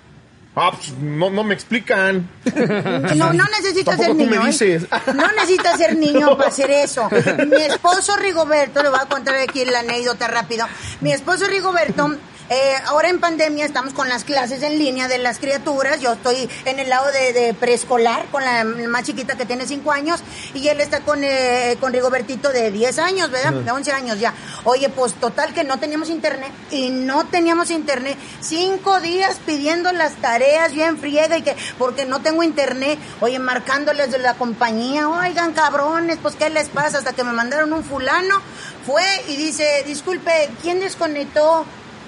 Ah, 0.55 0.71
pues 0.71 0.91
no, 0.99 1.29
no 1.31 1.43
me 1.43 1.53
explican. 1.53 2.29
No, 3.15 3.33
no 3.33 3.45
necesitas 3.45 3.97
ser 3.97 4.07
tú 4.09 4.15
me 4.15 4.25
niño. 4.37 4.47
¿eh? 4.47 4.87
No 5.15 5.31
necesitas 5.31 5.77
ser 5.77 5.97
niño 5.97 6.37
para 6.37 6.49
hacer 6.49 6.69
eso. 6.85 7.09
Mi 7.47 7.61
esposo 7.63 8.15
Rigoberto, 8.17 8.81
le 8.83 8.89
voy 8.89 8.99
a 9.01 9.05
contar 9.05 9.35
aquí 9.35 9.65
la 9.65 9.79
anécdota 9.79 10.27
rápido. 10.27 10.65
Mi 11.01 11.11
esposo 11.11 11.45
Rigoberto. 11.47 12.15
Eh, 12.49 12.75
ahora 12.85 13.09
en 13.09 13.19
pandemia 13.19 13.65
estamos 13.65 13.93
con 13.93 14.09
las 14.09 14.23
clases 14.23 14.61
en 14.63 14.77
línea 14.77 15.07
de 15.07 15.17
las 15.17 15.39
criaturas. 15.39 16.01
Yo 16.01 16.13
estoy 16.13 16.49
en 16.65 16.79
el 16.79 16.89
lado 16.89 17.11
de, 17.11 17.33
de 17.33 17.53
preescolar 17.53 18.25
con 18.31 18.43
la 18.43 18.63
más 18.63 19.03
chiquita 19.03 19.35
que 19.35 19.45
tiene 19.45 19.65
5 19.65 19.91
años 19.91 20.21
y 20.53 20.67
él 20.67 20.81
está 20.81 21.01
con, 21.01 21.23
eh, 21.23 21.77
con 21.79 21.93
Rigobertito 21.93 22.51
de 22.51 22.71
10 22.71 22.99
años, 22.99 23.31
¿verdad? 23.31 23.53
De 23.53 23.71
11 23.71 23.91
años 23.91 24.19
ya. 24.19 24.33
Oye, 24.65 24.89
pues 24.89 25.13
total 25.13 25.53
que 25.53 25.63
no 25.63 25.79
teníamos 25.79 26.09
internet 26.09 26.51
y 26.71 26.89
no 26.89 27.25
teníamos 27.25 27.71
internet. 27.71 28.17
Cinco 28.41 28.99
días 28.99 29.39
pidiendo 29.45 29.91
las 29.91 30.13
tareas 30.15 30.73
bien 30.73 30.97
friega 30.97 31.37
y 31.37 31.41
que 31.41 31.55
porque 31.77 32.05
no 32.05 32.21
tengo 32.21 32.43
internet. 32.43 32.99
Oye, 33.21 33.39
marcándoles 33.39 34.11
de 34.11 34.19
la 34.19 34.35
compañía, 34.35 35.09
oigan 35.09 35.53
cabrones, 35.53 36.17
pues 36.21 36.35
qué 36.35 36.49
les 36.49 36.69
pasa 36.69 36.97
hasta 36.97 37.13
que 37.13 37.23
me 37.23 37.31
mandaron 37.31 37.73
un 37.73 37.83
fulano. 37.83 38.41
Fue 38.85 39.03
y 39.29 39.37
dice, 39.37 39.83
disculpe, 39.87 40.49
¿quién 40.61 40.79
desconectó? 40.81 41.65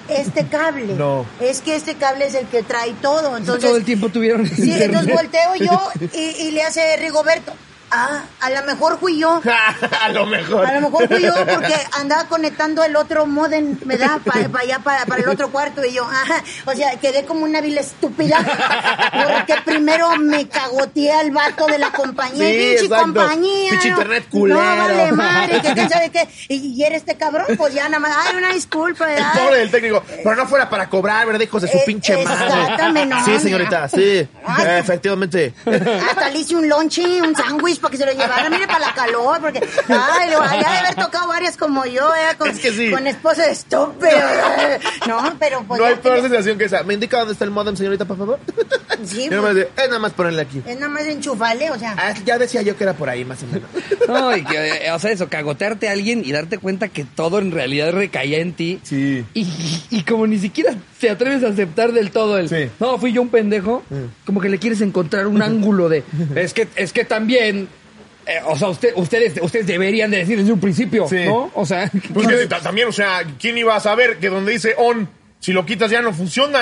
Este 0.10 0.46
cable. 0.48 0.94
No. 0.96 1.26
Es 1.40 1.62
que 1.62 1.76
este 1.76 1.96
cable 1.96 2.28
es 2.28 2.36
el 2.36 2.48
que 2.48 2.64
trae 2.64 2.94
todo. 3.02 3.36
Entonces, 3.38 3.64
Todo 3.64 3.78
el 3.78 3.86
tiempo 3.86 4.10
tuvieron. 4.10 4.48
Sí, 4.48 4.72
entonces 4.72 5.14
volteo 5.14 5.56
yo 5.56 5.90
y, 6.14 6.48
y 6.48 6.52
le 6.52 6.64
hace 6.64 6.96
Rigoberto. 6.98 7.54
Ah, 7.92 8.24
a 8.42 8.50
lo 8.50 8.64
mejor 8.64 9.00
fui 9.00 9.20
yo. 9.20 9.42
a 10.02 10.10
lo 10.10 10.26
mejor. 10.26 10.66
A 10.66 10.74
lo 10.74 10.82
mejor 10.90 11.08
fui 11.08 11.22
yo 11.22 11.34
porque 11.46 11.74
andaba 11.94 12.26
conectando 12.28 12.84
el 12.84 12.96
otro 12.96 13.26
modem, 13.26 13.78
¿verdad? 13.86 14.20
Para 14.26 14.50
allá, 14.62 14.80
para, 14.80 15.06
para 15.06 15.22
el 15.22 15.30
otro 15.30 15.50
cuarto. 15.52 15.86
Y 15.86 15.94
yo, 15.94 16.04
ajá. 16.04 16.44
O 16.66 16.74
sea, 16.74 17.00
quedé 17.00 17.26
como 17.26 17.44
una 17.46 17.62
vil 17.62 17.78
estúpida. 17.78 18.38
Porque 19.14 19.56
primero 19.64 20.16
me 20.18 20.48
cagoteé 20.48 21.12
al 21.14 21.32
vato 21.32 21.68
de 21.68 21.78
la 21.78 21.92
compañía. 21.92 22.46
Sí, 22.48 22.76
pinche 22.80 22.90
compañía. 22.90 23.70
Pinche 23.72 23.88
internet 23.90 24.26
culero. 24.30 24.60
No, 24.62 24.78
vale 24.78 25.12
madre, 25.12 25.62
que 25.62 25.74
quién 25.74 25.90
sabe 25.90 26.10
qué. 26.10 26.28
Y, 26.50 26.56
y 26.74 26.84
eres 26.84 27.00
este 27.06 27.16
cabrón, 27.16 27.46
pues 27.58 27.74
ya 27.74 27.88
nada 27.88 28.00
más. 28.00 28.16
Ay, 28.28 28.36
una 28.38 28.50
disculpa, 28.52 29.08
El 29.10 29.16
¿verdad? 29.16 29.34
pobre 29.44 29.58
del 29.60 29.72
técnico. 29.72 30.04
Pero 30.24 30.36
no 30.36 30.48
fuera 30.48 30.70
para 30.70 30.90
cobrar, 30.90 31.26
¿verdad, 31.28 31.42
hijos 31.42 31.62
de 31.62 31.68
su 31.70 31.78
Eh, 31.78 31.84
pinche 31.86 32.24
madre? 32.24 32.46
exactamente, 32.46 33.06
no, 33.16 33.26
Sí, 33.26 33.40
señorita, 33.40 33.88
sí. 33.90 34.28
Ay. 34.46 34.80
Efectivamente. 34.80 35.54
Hasta 36.10 36.30
le 36.30 36.40
hice 36.40 36.56
un 36.56 36.68
lonche, 36.68 37.22
un 37.22 37.36
sándwich 37.36 37.75
para 37.80 37.92
que 37.92 37.98
se 37.98 38.06
lo 38.06 38.12
llevara, 38.12 38.50
mire, 38.50 38.68
para 38.68 38.80
la 38.80 38.94
calor, 38.94 39.40
porque, 39.42 39.60
ay, 39.90 40.30
le 40.30 40.36
ya 40.36 40.72
de 40.72 40.78
haber 40.80 40.96
tocado 40.96 41.28
varias 41.28 41.58
como 41.58 41.86
yo, 41.86 42.14
eh, 42.16 42.36
con, 42.38 42.50
Es 42.50 42.60
que 42.60 42.72
sí. 42.72 42.92
con 42.92 43.06
esposa 43.08 43.46
de 43.46 43.52
estúpido. 43.52 44.10
eh. 44.10 44.80
No, 45.08 45.36
pero 45.40 45.64
pues. 45.68 45.80
no 45.80 45.86
hay 45.88 45.96
peor 45.96 46.22
sensación 46.22 46.58
que 46.58 46.66
esa. 46.66 46.84
¿Me 46.84 46.94
indica 46.94 47.18
dónde 47.20 47.34
está 47.34 47.46
el 47.46 47.52
modem, 47.52 47.76
señorita, 47.76 48.06
por 48.06 48.18
favor? 48.18 48.40
Sí, 49.06 49.30
más 49.30 49.54
de, 49.56 49.62
es 49.64 49.88
nada 49.88 50.00
más 50.00 50.14
ponerle 50.14 50.42
aquí. 50.42 50.62
Es 50.66 50.76
nada 50.80 50.90
más 50.90 51.04
enchufarle, 51.06 51.70
o 51.72 51.78
sea. 51.80 51.96
Ah, 51.98 52.14
ya 52.26 52.38
decía 52.38 52.62
yo 52.62 52.78
que 52.78 52.84
era 52.84 52.94
por 52.94 53.10
ahí, 53.10 53.26
más 53.26 53.44
o 53.44 53.48
menos. 53.48 53.70
No, 54.08 54.36
y 54.36 54.44
que, 54.44 54.86
eh, 54.88 54.92
o 54.92 55.00
sea, 55.00 55.12
eso, 55.12 55.28
cagotearte 55.30 55.90
a 55.90 55.92
alguien 55.92 56.24
y 56.26 56.32
darte 56.32 56.58
cuenta 56.58 56.88
que 56.88 57.04
todo 57.04 57.40
en 57.40 57.52
realidad 57.52 57.92
recaía 57.92 58.40
en 58.40 58.54
ti. 58.54 58.80
Sí. 58.84 59.26
Y, 59.34 59.48
y 59.90 60.04
como 60.04 60.28
ni 60.28 60.40
siquiera 60.40 60.76
te 61.06 61.12
atreves 61.12 61.44
a 61.44 61.50
aceptar 61.50 61.92
del 61.92 62.10
todo 62.10 62.40
el. 62.40 62.50
Sí. 62.50 62.68
No, 62.80 62.98
fui 62.98 63.14
yo 63.14 63.22
un 63.22 63.30
pendejo. 63.30 63.84
Como 64.26 64.42
que 64.42 64.50
le 64.50 64.58
quieres 64.58 64.82
encontrar 64.82 65.28
un 65.28 65.42
ángulo 65.44 65.88
de. 65.88 66.02
Es 66.36 66.54
que, 66.56 66.68
es 66.76 66.92
que 66.94 67.06
también. 67.06 67.68
eh, 68.26 68.40
o 68.48 68.58
sea, 68.58 68.70
usted, 68.70 68.94
ustedes, 68.96 69.34
ustedes 69.40 69.68
deberían 69.68 70.10
de 70.10 70.18
decir 70.18 70.40
desde 70.40 70.52
un 70.52 70.60
principio, 70.60 71.08
Sí. 71.08 71.26
¿no? 71.28 71.52
O 71.54 71.64
sea, 71.64 71.92
Pues 72.12 72.28
que 72.28 72.48
ta- 72.50 72.60
también, 72.60 72.88
o 72.88 72.92
sea, 72.92 73.24
¿quién 73.40 73.56
iba 73.56 73.76
a 73.76 73.80
saber 73.80 74.18
que 74.18 74.30
donde 74.30 74.52
dice 74.54 74.74
on, 74.80 75.08
si 75.46 75.54
lo 75.54 75.64
quitas 75.64 75.92
ya 75.92 76.02
no 76.02 76.12
funciona? 76.12 76.60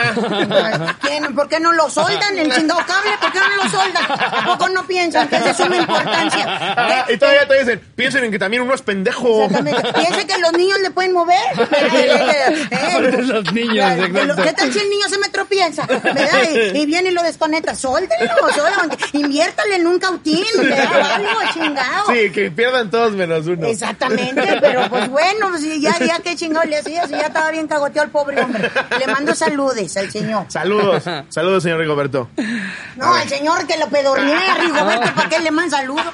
¿Quién? 1.01 1.33
¿Por 1.33 1.47
qué 1.47 1.57
no 1.57 1.71
lo 1.71 1.89
soldan 1.89 2.37
el 2.37 2.51
chingado 2.51 2.81
cable? 2.85 3.11
¿Por 3.21 3.31
qué 3.31 3.39
no 3.39 3.63
lo 3.63 3.69
soldan? 3.69 4.03
¿A 4.09 4.45
poco 4.45 4.67
no 4.67 4.85
piensan 4.85 5.29
que 5.29 5.37
es 5.37 5.45
de 5.45 5.53
suma 5.53 5.77
importancia? 5.77 6.43
Ah, 6.45 7.05
y 7.07 7.15
todavía 7.15 7.47
te 7.47 7.59
dicen, 7.59 7.81
piensen 7.95 8.25
en 8.25 8.31
que 8.31 8.39
también 8.39 8.61
uno 8.61 8.73
es 8.73 8.81
pendejo. 8.81 9.45
Exactamente. 9.45 9.93
Piensa 9.93 10.27
que 10.27 10.37
los 10.37 10.51
niños 10.51 10.79
le 10.81 10.91
pueden 10.91 11.13
mover. 11.13 11.37
Aparte 11.53 13.21
los 13.21 13.53
niños, 13.53 13.85
exacto. 13.99 14.43
¿Qué 14.43 14.51
tal 14.51 14.73
si 14.73 14.79
el 14.79 14.89
niño 14.89 15.07
se 15.07 15.17
me 15.17 15.29
tropieza? 15.29 15.85
¿verdad? 15.85 16.43
Y, 16.73 16.79
y 16.79 16.85
viene 16.85 17.11
y 17.11 17.13
lo 17.13 17.23
desconecta. 17.23 17.75
Sóltenlo, 17.75 18.49
sóltenlo. 18.53 18.97
Inviértale 19.13 19.77
en 19.77 19.87
un 19.87 19.97
cautín, 19.97 20.43
¿verdad? 20.57 21.13
Algo, 21.13 21.39
chingado. 21.53 22.13
Sí, 22.13 22.31
que 22.31 22.51
pierdan 22.51 22.91
todos 22.91 23.13
menos 23.13 23.47
uno. 23.47 23.65
Exactamente, 23.65 24.57
pero 24.59 24.89
pues 24.89 25.07
bueno, 25.07 25.51
pues 25.51 25.63
ya, 25.79 25.97
ya 25.99 26.19
qué 26.19 26.35
chingado 26.35 26.65
le 26.65 26.79
hacía, 26.79 27.07
si 27.07 27.11
ya 27.11 27.27
estaba 27.27 27.49
bien 27.49 27.65
cagoteado 27.65 28.07
el 28.07 28.11
pobre 28.11 28.41
hombre. 28.41 28.72
Le 28.99 29.07
mando 29.07 29.33
saludes 29.35 29.95
al 29.97 30.09
señor. 30.11 30.45
Saludos, 30.49 31.03
saludos, 31.29 31.63
señor 31.63 31.79
Rigoberto. 31.79 32.29
No, 32.95 33.13
al 33.13 33.27
señor 33.29 33.65
que 33.67 33.77
lo 33.77 33.87
pedorné, 33.89 34.35
Rigoberto, 34.59 35.13
¿para 35.15 35.29
qué 35.29 35.39
le 35.39 35.51
manda 35.51 35.77
saludos? 35.77 36.05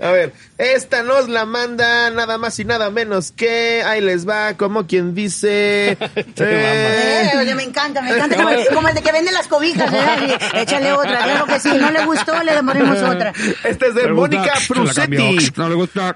A 0.00 0.10
ver, 0.10 0.32
esta 0.58 1.02
nos 1.02 1.28
la 1.28 1.44
manda 1.44 2.10
nada 2.10 2.38
más 2.38 2.58
y 2.58 2.64
nada 2.64 2.90
menos 2.90 3.30
que 3.32 3.82
ahí 3.84 4.00
les 4.00 4.26
va, 4.28 4.54
como 4.54 4.86
quien 4.86 5.14
dice. 5.14 5.96
Eh, 6.38 7.32
oye, 7.38 7.54
me 7.54 7.62
encanta, 7.64 8.00
me 8.02 8.10
encanta. 8.10 8.36
Como, 8.36 8.50
el- 8.50 8.66
como 8.74 8.88
el 8.88 8.94
de 8.94 9.02
que 9.02 9.12
vende 9.12 9.32
las 9.32 9.46
cobijas, 9.48 9.92
¿eh? 9.92 10.06
Sí, 10.38 10.58
Échale 10.58 10.92
otra, 10.92 11.22
claro 11.24 11.46
que 11.46 11.60
sí. 11.60 11.70
No 11.74 11.90
le 11.90 12.04
gustó, 12.04 12.42
le 12.42 12.54
demoremos 12.54 12.98
otra. 13.02 13.32
Este 13.64 13.88
es 13.88 13.94
de 13.94 14.08
Mónica 14.08 14.52
Prusetti. 14.68 15.38
No 15.56 15.68
le 15.68 15.74
gusta. 15.74 16.14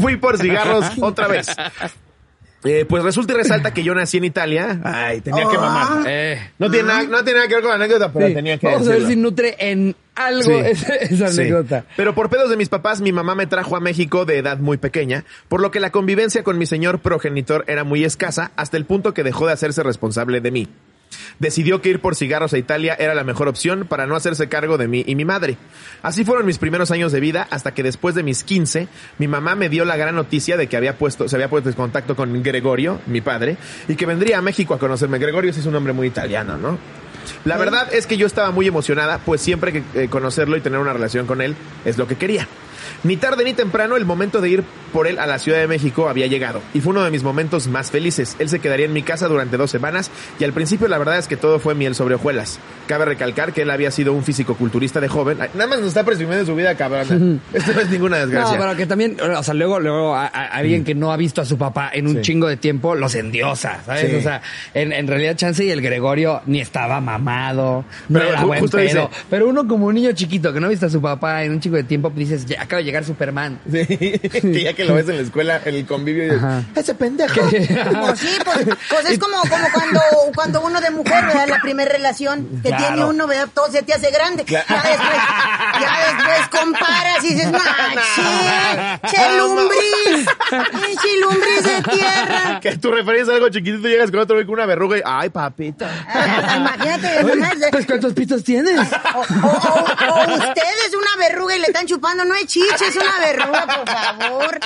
Fui 0.00 0.16
por 0.16 0.38
cigarros 0.38 0.86
otra 1.00 1.28
vez. 1.28 1.46
Eh, 2.64 2.84
pues 2.88 3.02
resulta 3.02 3.32
y 3.32 3.36
resalta 3.36 3.74
que 3.74 3.82
yo 3.82 3.92
nací 3.94 4.18
en 4.18 4.24
Italia. 4.24 4.80
Ay, 4.84 5.20
tenía 5.20 5.48
que 5.48 5.56
Oh. 5.56 5.60
mamar. 5.60 6.04
Eh, 6.06 6.50
No 6.58 6.70
tiene, 6.70 6.88
nada, 6.88 7.02
no 7.04 7.24
tiene 7.24 7.38
nada 7.40 7.48
que 7.48 7.54
ver 7.54 7.62
con 7.62 7.70
la 7.70 7.74
anécdota, 7.84 8.12
pero 8.12 8.28
sí. 8.28 8.34
tenía 8.34 8.56
que 8.58 8.66
Vamos 8.68 8.86
a 8.88 8.90
ver 8.92 9.06
si 9.06 9.16
nutre 9.16 9.56
en 9.58 9.96
algo 10.14 10.42
Sí. 10.44 10.52
esa, 10.52 10.94
esa 10.94 11.28
Sí. 11.28 11.40
anécdota. 11.40 11.84
Pero 11.96 12.14
por 12.14 12.30
pedos 12.30 12.50
de 12.50 12.56
mis 12.56 12.68
papás, 12.68 13.00
mi 13.00 13.10
mamá 13.12 13.34
me 13.34 13.46
trajo 13.46 13.76
a 13.76 13.80
México 13.80 14.24
de 14.26 14.38
edad 14.38 14.58
muy 14.58 14.76
pequeña, 14.76 15.24
por 15.48 15.60
lo 15.60 15.70
que 15.72 15.80
la 15.80 15.90
convivencia 15.90 16.44
con 16.44 16.56
mi 16.56 16.66
señor 16.66 17.00
progenitor 17.00 17.64
era 17.66 17.82
muy 17.84 18.04
escasa, 18.04 18.52
hasta 18.56 18.76
el 18.76 18.84
punto 18.84 19.12
que 19.12 19.24
dejó 19.24 19.46
de 19.48 19.54
hacerse 19.54 19.82
responsable 19.82 20.40
de 20.40 20.50
mí. 20.52 20.68
Decidió 21.38 21.80
que 21.80 21.90
ir 21.90 22.00
por 22.00 22.14
cigarros 22.14 22.52
a 22.52 22.58
Italia 22.58 22.96
era 22.98 23.14
la 23.14 23.24
mejor 23.24 23.48
opción 23.48 23.86
para 23.88 24.06
no 24.06 24.16
hacerse 24.16 24.48
cargo 24.48 24.78
de 24.78 24.88
mí 24.88 25.04
y 25.06 25.14
mi 25.14 25.24
madre. 25.24 25.56
Así 26.02 26.24
fueron 26.24 26.46
mis 26.46 26.58
primeros 26.58 26.90
años 26.90 27.12
de 27.12 27.20
vida 27.20 27.46
hasta 27.50 27.74
que 27.74 27.82
después 27.82 28.14
de 28.14 28.22
mis 28.22 28.44
15, 28.44 28.88
mi 29.18 29.28
mamá 29.28 29.54
me 29.54 29.68
dio 29.68 29.84
la 29.84 29.96
gran 29.96 30.14
noticia 30.14 30.56
de 30.56 30.66
que 30.66 30.76
había 30.76 30.98
puesto, 30.98 31.28
se 31.28 31.36
había 31.36 31.48
puesto 31.48 31.68
en 31.68 31.74
contacto 31.74 32.16
con 32.16 32.42
Gregorio, 32.42 33.00
mi 33.06 33.20
padre, 33.20 33.56
y 33.88 33.96
que 33.96 34.06
vendría 34.06 34.38
a 34.38 34.42
México 34.42 34.74
a 34.74 34.78
conocerme. 34.78 35.18
Gregorio 35.18 35.50
es 35.50 35.66
un 35.66 35.74
hombre 35.74 35.92
muy 35.92 36.06
italiano, 36.06 36.56
¿no? 36.56 36.78
La 37.44 37.56
verdad 37.56 37.92
es 37.92 38.06
que 38.06 38.16
yo 38.16 38.26
estaba 38.26 38.50
muy 38.50 38.66
emocionada, 38.66 39.18
pues 39.18 39.40
siempre 39.40 39.72
que 39.72 39.82
eh, 39.94 40.08
conocerlo 40.08 40.56
y 40.56 40.60
tener 40.60 40.78
una 40.78 40.92
relación 40.92 41.26
con 41.26 41.40
él 41.40 41.54
es 41.84 41.98
lo 41.98 42.06
que 42.06 42.16
quería. 42.16 42.48
Ni 43.04 43.16
tarde 43.16 43.44
ni 43.44 43.52
temprano 43.52 43.96
el 43.96 44.04
momento 44.04 44.40
de 44.40 44.48
ir 44.48 44.64
por 44.92 45.06
él 45.06 45.18
a 45.18 45.26
la 45.26 45.38
Ciudad 45.38 45.58
de 45.58 45.66
México 45.66 46.08
había 46.08 46.26
llegado 46.26 46.60
y 46.74 46.80
fue 46.80 46.90
uno 46.90 47.02
de 47.02 47.10
mis 47.10 47.22
momentos 47.22 47.66
más 47.66 47.90
felices. 47.90 48.36
Él 48.38 48.48
se 48.50 48.58
quedaría 48.60 48.84
en 48.86 48.92
mi 48.92 49.02
casa 49.02 49.26
durante 49.26 49.56
dos 49.56 49.70
semanas 49.70 50.10
y 50.38 50.44
al 50.44 50.52
principio 50.52 50.86
la 50.86 50.98
verdad 50.98 51.18
es 51.18 51.26
que 51.28 51.36
todo 51.36 51.58
fue 51.58 51.74
miel 51.74 51.94
sobre 51.94 52.14
hojuelas. 52.16 52.58
Cabe 52.86 53.06
recalcar 53.06 53.52
que 53.54 53.62
él 53.62 53.70
había 53.70 53.90
sido 53.90 54.12
un 54.12 54.22
físico-culturista 54.22 55.00
de 55.00 55.08
joven. 55.08 55.38
Ay, 55.40 55.48
nada 55.54 55.66
más 55.68 55.78
nos 55.78 55.88
está 55.88 56.04
presumiendo 56.04 56.44
su 56.44 56.54
vida, 56.54 56.74
cabrón. 56.76 57.40
Esto 57.54 57.72
no 57.72 57.80
es 57.80 57.88
ninguna 57.90 58.18
No, 58.18 58.26
desgracia. 58.26 58.58
pero 58.58 58.76
que 58.76 58.86
también, 58.86 59.16
o 59.20 59.42
sea, 59.42 59.54
luego, 59.54 59.80
luego 59.80 60.14
a- 60.14 60.26
a- 60.26 60.46
alguien 60.48 60.84
que 60.84 60.94
no 60.94 61.10
ha 61.10 61.16
visto 61.16 61.40
a 61.40 61.44
su 61.46 61.56
papá 61.56 61.90
en 61.92 62.06
un 62.06 62.16
Sí. 62.16 62.20
chingo 62.22 62.46
de 62.46 62.56
tiempo 62.58 62.94
los 62.94 63.14
endiosa, 63.14 63.80
¿sabes? 63.86 64.10
Sí. 64.10 64.16
O 64.16 64.20
sea, 64.20 64.42
en, 64.74 64.92
en 64.92 65.06
realidad 65.08 65.36
Chance 65.36 65.64
y 65.64 65.70
el 65.70 65.80
Gregorio 65.80 66.42
ni 66.46 66.60
estaba 66.60 67.00
mamado, 67.00 67.84
no 68.10 68.18
Pero 68.18 68.30
era 68.30 68.42
ju- 68.42 68.46
buen 68.46 68.68
pedo. 68.68 68.80
dice- 68.82 69.08
Pero 69.30 69.48
uno 69.48 69.66
como 69.66 69.86
un 69.86 69.94
niño 69.94 70.12
chiquito 70.12 70.52
que 70.52 70.60
no 70.60 70.66
ha 70.66 70.70
visto 70.70 70.86
a 70.86 70.90
su 70.90 71.00
papá 71.00 71.42
en 71.44 71.52
un 71.52 71.60
chingo 71.60 71.76
de 71.76 71.84
tiempo, 71.84 72.10
pues 72.10 72.28
dices, 72.28 72.46
ya 72.46 72.60
acaba 72.62 72.78
de 72.82 72.91
llegar 72.92 73.04
Superman. 73.04 73.58
Sí, 73.70 73.86
que 73.86 74.62
ya 74.64 74.74
que 74.74 74.84
lo 74.84 74.94
ves 74.94 75.08
en 75.08 75.16
la 75.16 75.22
escuela, 75.22 75.60
en 75.64 75.74
el 75.74 75.86
convivio, 75.86 76.26
y 76.26 76.30
Ajá. 76.36 76.62
ese 76.76 76.94
pendejo. 76.94 77.34
Pues 78.02 78.18
sí, 78.18 78.28
pues, 78.44 78.58
pues 78.90 79.10
es 79.10 79.18
como, 79.18 79.36
como 79.42 79.66
cuando, 79.72 80.00
cuando 80.34 80.60
uno 80.60 80.80
de 80.80 80.90
mujer, 80.90 81.24
¿verdad? 81.26 81.48
La 81.48 81.60
primera 81.60 81.90
relación 81.90 82.46
que 82.62 82.68
Claro. 82.68 82.86
tiene 82.86 83.04
uno, 83.06 83.26
¿verdad? 83.26 83.48
Todo 83.54 83.70
se 83.70 83.82
te 83.82 83.94
hace 83.94 84.10
grande. 84.10 84.44
Claro. 84.44 84.66
Ya 84.68 84.82
después, 84.82 85.10
ya 85.82 86.14
después 86.14 86.60
comparas 86.60 87.24
y 87.24 87.34
dices, 87.34 87.50
no, 87.50 87.58
che, 87.58 89.08
che 89.10 89.16
Ah, 89.22 89.32
lumbriz, 89.36 90.26
che 91.00 91.20
lumbriz 91.20 91.62
de 91.64 91.92
tierra. 91.92 92.60
Que 92.60 92.76
tu 92.78 92.90
referencia 92.90 93.32
a 93.32 93.36
algo 93.36 93.48
chiquitito 93.48 93.88
llegas 93.88 94.10
con 94.10 94.20
otro 94.20 94.36
con 94.44 94.50
una 94.54 94.66
verruga 94.66 94.98
y, 94.98 95.02
ay, 95.04 95.30
papita. 95.30 95.88
Ah, 96.08 96.56
Imagínate, 96.56 97.22
nomás 97.24 97.58
de- 97.60 97.68
Pues 97.70 97.86
¿cuántos 97.86 98.12
pitos 98.14 98.42
tienes? 98.44 98.78
o, 99.14 99.18
o, 99.18 99.22
o, 99.22 99.52
o 99.52 100.34
ustedes 100.34 100.94
una 100.96 101.16
verruga 101.28 101.56
y 101.56 101.60
le 101.60 101.66
están 101.66 101.86
chupando, 101.86 102.24
no 102.24 102.34
es 102.34 102.46
chiche, 102.46 102.86
es 102.88 102.96
una 102.96 103.18
verruga, 103.20 103.66
por 103.66 103.88
favor. 103.88 104.60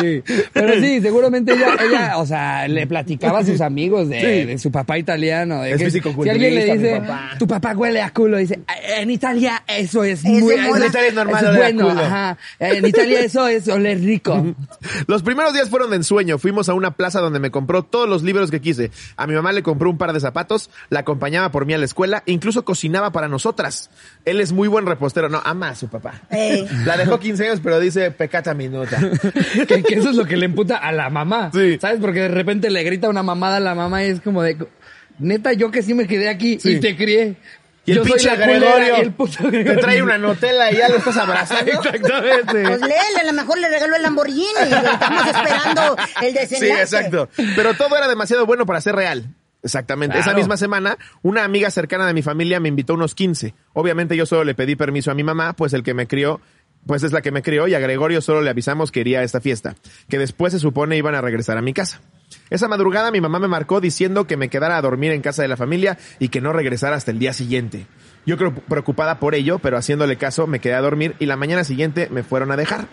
Sí, 0.00 0.22
pero 0.52 0.74
sí, 0.80 1.00
seguramente 1.00 1.52
ella, 1.54 1.76
ella, 1.80 2.18
o 2.18 2.26
sea, 2.26 2.66
le 2.68 2.86
platicaba 2.86 3.40
a 3.40 3.44
sus 3.44 3.60
amigos 3.60 4.08
de, 4.08 4.20
Sí. 4.20 4.44
de 4.46 4.58
su 4.58 4.70
papá 4.72 4.98
italiano. 4.98 5.62
De 5.62 5.70
Es 5.72 5.78
que 5.78 5.84
si 5.86 5.90
fisicoculturista, 6.00 6.32
alguien 6.46 6.54
le 6.54 6.72
mi 6.72 6.78
dice, 6.78 7.00
papá. 7.00 7.30
tu 7.38 7.46
papá 7.46 7.72
huele 7.76 8.00
a 8.02 8.10
culo, 8.10 8.36
dice, 8.38 8.60
en 8.98 9.10
Italia 9.10 9.62
eso 9.66 10.02
es, 10.04 10.23
Es 10.23 10.23
muy, 10.24 10.54
En 10.54 10.84
Italia 10.84 11.08
es 11.08 11.14
normal 11.14 11.44
eso 11.44 11.56
bueno, 11.56 11.90
ajá. 11.90 12.38
En 12.58 12.86
Italia 12.86 13.20
eso 13.20 13.46
es 13.46 13.68
oler 13.68 14.00
rico. 14.00 14.54
Los 15.06 15.22
primeros 15.22 15.52
días 15.52 15.68
fueron 15.70 15.90
de 15.90 15.96
ensueño. 15.96 16.38
Fuimos 16.38 16.68
a 16.68 16.74
una 16.74 16.92
plaza 16.92 17.20
donde 17.20 17.38
me 17.38 17.50
compró 17.50 17.82
todos 17.84 18.08
los 18.08 18.22
libros 18.22 18.50
que 18.50 18.60
quise. 18.60 18.90
A 19.16 19.26
mi 19.26 19.34
mamá 19.34 19.52
le 19.52 19.62
compró 19.62 19.90
un 19.90 19.98
par 19.98 20.12
de 20.12 20.20
zapatos, 20.20 20.70
la 20.90 21.00
acompañaba 21.00 21.50
por 21.50 21.66
mí 21.66 21.74
a 21.74 21.78
la 21.78 21.84
escuela, 21.84 22.22
incluso 22.26 22.64
cocinaba 22.64 23.12
para 23.12 23.28
nosotras. 23.28 23.90
Él 24.24 24.40
es 24.40 24.52
muy 24.52 24.68
buen 24.68 24.86
repostero. 24.86 25.28
No, 25.28 25.40
ama 25.44 25.70
a 25.70 25.74
su 25.74 25.88
papá. 25.88 26.22
Ey. 26.30 26.66
La 26.86 26.96
dejó 26.96 27.18
15 27.18 27.46
años, 27.48 27.60
pero 27.62 27.80
dice 27.80 28.10
pecata 28.10 28.54
minuta. 28.54 28.98
que, 29.68 29.82
que 29.82 29.94
eso 29.94 30.10
es 30.10 30.16
lo 30.16 30.24
que 30.24 30.36
le 30.36 30.46
emputa 30.46 30.76
a 30.76 30.92
la 30.92 31.10
mamá. 31.10 31.50
Sí. 31.52 31.78
¿Sabes? 31.80 31.98
Porque 32.00 32.20
de 32.20 32.28
repente 32.28 32.70
le 32.70 32.82
grita 32.82 33.08
una 33.08 33.22
mamada 33.22 33.56
a 33.56 33.60
la 33.60 33.74
mamá 33.74 34.04
y 34.04 34.08
es 34.08 34.20
como 34.20 34.42
de, 34.42 34.56
neta, 35.18 35.52
yo 35.52 35.70
que 35.70 35.82
sí 35.82 35.94
me 35.94 36.06
quedé 36.06 36.28
aquí 36.28 36.58
Sí. 36.60 36.72
y 36.72 36.80
te 36.80 36.96
crié. 36.96 37.36
Y 37.86 37.92
el 37.92 37.98
Yo 37.98 38.04
soy 38.04 38.12
pinche 38.12 38.28
la 38.28 38.36
Gregorio 38.36 38.96
y 38.96 39.00
el 39.00 39.12
puto 39.12 39.50
te 39.50 39.76
trae 39.76 40.02
una 40.02 40.16
Nutella 40.18 40.70
y 40.72 40.76
ya 40.76 40.88
lo 40.88 40.96
estás 40.96 41.16
abrazando. 41.16 41.70
Exactamente. 41.72 42.62
Pues 42.62 42.80
léele, 42.80 43.20
a 43.20 43.24
lo 43.24 43.32
mejor 43.34 43.58
le 43.58 43.68
regaló 43.68 43.96
el 43.96 44.02
Lamborghini. 44.02 44.46
Estamos 44.62 45.26
esperando 45.26 45.96
el 46.22 46.32
Sí, 46.32 46.38
desenlace. 46.38 46.80
exacto. 46.82 47.28
Pero 47.56 47.74
todo 47.74 47.96
era 47.96 48.08
demasiado 48.08 48.46
bueno 48.46 48.64
para 48.66 48.80
ser 48.80 48.96
real. 48.96 49.28
Exactamente. 49.62 50.18
Esa 50.18 50.34
misma 50.34 50.56
semana, 50.58 50.98
una 51.22 51.42
amiga 51.44 51.70
cercana 51.70 52.06
de 52.06 52.12
mi 52.12 52.22
familia 52.22 52.60
me 52.60 52.68
invitó 52.68 52.92
a 52.92 52.96
unos 52.96 53.14
15. 53.14 53.54
Obviamente 53.72 54.16
yo 54.16 54.26
solo 54.26 54.44
le 54.44 54.54
pedí 54.54 54.76
permiso 54.76 55.10
a 55.10 55.14
mi 55.14 55.24
mamá, 55.24 55.54
pues 55.54 55.72
el 55.72 55.82
que 55.82 55.94
me 55.94 56.06
crió, 56.06 56.40
pues 56.86 57.02
es 57.02 57.12
la 57.12 57.22
que 57.22 57.32
me 57.32 57.42
crió 57.42 57.66
y 57.66 57.74
a 57.74 57.78
Gregorio 57.78 58.20
solo 58.20 58.42
le 58.42 58.50
avisamos 58.50 58.92
que 58.92 59.00
iría 59.00 59.20
a 59.20 59.22
esta 59.22 59.40
fiesta, 59.40 59.74
que 60.08 60.18
después 60.18 60.52
se 60.52 60.58
supone 60.58 60.98
iban 60.98 61.14
a 61.14 61.22
regresar 61.22 61.56
a 61.56 61.62
mi 61.62 61.72
casa. 61.72 62.00
Esa 62.50 62.68
madrugada 62.68 63.10
mi 63.10 63.20
mamá 63.20 63.38
me 63.38 63.48
marcó 63.48 63.80
diciendo 63.80 64.26
que 64.26 64.36
me 64.36 64.48
quedara 64.48 64.76
a 64.76 64.82
dormir 64.82 65.12
en 65.12 65.22
casa 65.22 65.42
de 65.42 65.48
la 65.48 65.56
familia 65.56 65.98
y 66.18 66.28
que 66.28 66.40
no 66.40 66.52
regresara 66.52 66.96
hasta 66.96 67.10
el 67.10 67.18
día 67.18 67.32
siguiente. 67.32 67.86
Yo 68.26 68.38
creo 68.38 68.54
preocupada 68.54 69.18
por 69.18 69.34
ello, 69.34 69.58
pero 69.58 69.76
haciéndole 69.76 70.16
caso 70.16 70.46
me 70.46 70.60
quedé 70.60 70.74
a 70.74 70.80
dormir 70.80 71.14
y 71.18 71.26
la 71.26 71.36
mañana 71.36 71.64
siguiente 71.64 72.08
me 72.10 72.22
fueron 72.22 72.50
a 72.52 72.56
dejar. 72.56 72.86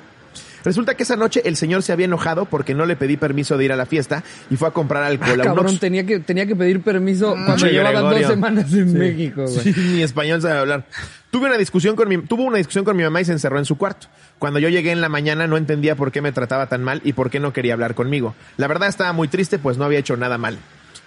Resulta 0.64 0.96
que 0.96 1.04
esa 1.04 1.16
noche 1.16 1.42
el 1.46 1.56
señor 1.56 1.84
se 1.84 1.92
había 1.92 2.06
enojado 2.06 2.46
porque 2.46 2.74
no 2.76 2.86
le 2.86 2.96
pedí 2.96 3.18
permiso 3.18 3.58
de 3.58 3.66
ir 3.66 3.72
a 3.72 3.76
la 3.76 3.86
fiesta 3.86 4.24
y 4.50 4.56
fue 4.58 4.68
a 4.68 4.72
comprar 4.72 5.04
alcohol 5.04 5.32
a 5.42 5.44
un 5.44 5.56
Cabrón, 5.56 5.80
tenía 5.80 6.06
que, 6.06 6.20
tenía 6.20 6.46
que 6.46 6.56
pedir 6.56 6.82
permiso 6.82 7.32
cuando 7.34 7.56
Che, 7.58 7.72
llevaban 7.72 8.10
dos 8.14 8.26
semanas 8.28 8.74
en 8.74 8.94
México, 8.98 9.44
güey. 9.46 9.60
Sí, 9.74 9.74
ni 9.78 10.02
español 10.04 10.42
sabe 10.42 10.60
hablar. 10.60 10.86
Tuve 11.32 11.48
una 11.48 11.58
discusión 11.58 11.96
con 11.96 12.10
mi, 12.10 12.18
tuvo 12.20 12.44
una 12.44 12.58
discusión 12.58 12.84
con 12.86 12.96
mi 12.98 13.04
mamá 13.04 13.22
y 13.22 13.26
se 13.26 13.32
encerró 13.32 13.58
en 13.58 13.66
su 13.66 13.78
cuarto. 13.78 14.08
Cuando 14.38 14.60
yo 14.60 14.70
llegué 14.70 14.92
en 14.92 15.02
la 15.02 15.10
mañana 15.10 15.48
no 15.48 15.58
entendía 15.58 15.96
por 15.96 16.12
qué 16.12 16.22
me 16.22 16.32
trataba 16.32 16.68
tan 16.68 16.84
mal 16.84 17.02
y 17.04 17.14
por 17.14 17.30
qué 17.30 17.40
no 17.40 17.54
quería 17.54 17.74
hablar 17.74 17.96
conmigo. 17.96 18.36
La 18.58 18.68
verdad 18.68 18.90
estaba 18.90 19.14
muy 19.14 19.28
triste 19.30 19.58
pues 19.60 19.78
no 19.78 19.86
había 19.86 20.00
hecho 20.00 20.18
nada 20.18 20.38
mal. 20.38 20.58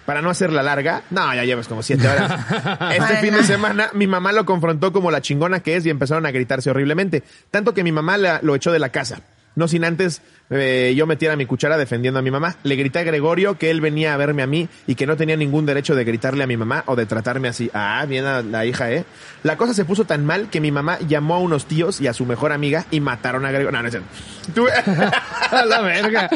Para 0.06 0.20
no 0.20 0.28
hacerla 0.28 0.62
larga, 0.62 1.02
no, 1.10 1.34
ya 1.34 1.44
llevas 1.44 1.66
como 1.66 1.82
siete 1.82 2.06
horas. 2.06 2.30
Este 2.94 3.16
fin 3.22 3.32
de 3.34 3.42
semana, 3.42 3.88
mi 3.94 4.06
mamá 4.06 4.32
lo 4.32 4.44
confrontó 4.44 4.92
como 4.92 5.10
la 5.10 5.22
chingona 5.22 5.60
que 5.60 5.76
es 5.76 5.86
y 5.86 5.90
empezaron 5.90 6.26
a 6.26 6.30
gritarse 6.30 6.68
horriblemente. 6.70 7.22
Tanto 7.50 7.72
que 7.72 7.82
mi 7.82 7.90
mamá 7.92 8.18
la- 8.18 8.40
lo 8.42 8.54
echó 8.54 8.70
de 8.70 8.78
la 8.78 8.90
casa. 8.90 9.20
No 9.56 9.68
sin 9.68 9.84
antes 9.84 10.20
eh, 10.50 10.94
yo 10.96 11.06
metiera 11.06 11.36
mi 11.36 11.46
cuchara 11.46 11.76
defendiendo 11.76 12.18
a 12.18 12.22
mi 12.22 12.30
mamá. 12.30 12.56
Le 12.64 12.76
grité 12.76 12.98
a 12.98 13.02
Gregorio 13.04 13.56
que 13.56 13.70
él 13.70 13.80
venía 13.80 14.14
a 14.14 14.16
verme 14.16 14.42
a 14.42 14.46
mí 14.46 14.68
y 14.86 14.94
que 14.94 15.06
no 15.06 15.16
tenía 15.16 15.36
ningún 15.36 15.64
derecho 15.66 15.94
de 15.94 16.04
gritarle 16.04 16.44
a 16.44 16.46
mi 16.46 16.56
mamá 16.56 16.84
o 16.86 16.96
de 16.96 17.06
tratarme 17.06 17.48
así. 17.48 17.70
Ah, 17.72 18.04
bien 18.08 18.24
a 18.24 18.42
la 18.42 18.66
hija, 18.66 18.90
¿eh? 18.90 19.04
La 19.42 19.56
cosa 19.56 19.74
se 19.74 19.84
puso 19.84 20.04
tan 20.04 20.24
mal 20.26 20.50
que 20.50 20.60
mi 20.60 20.72
mamá 20.72 20.98
llamó 21.00 21.36
a 21.36 21.38
unos 21.38 21.66
tíos 21.66 22.00
y 22.00 22.08
a 22.08 22.12
su 22.12 22.26
mejor 22.26 22.52
amiga 22.52 22.86
y 22.90 23.00
mataron 23.00 23.44
a 23.46 23.50
Gregorio. 23.50 23.72
No, 23.72 23.82
no 23.82 23.88
es 23.88 23.92
cierto. 23.92 24.08
Tuve... 24.54 24.70
A 25.50 25.64
la 25.66 25.82
verga. 25.82 26.28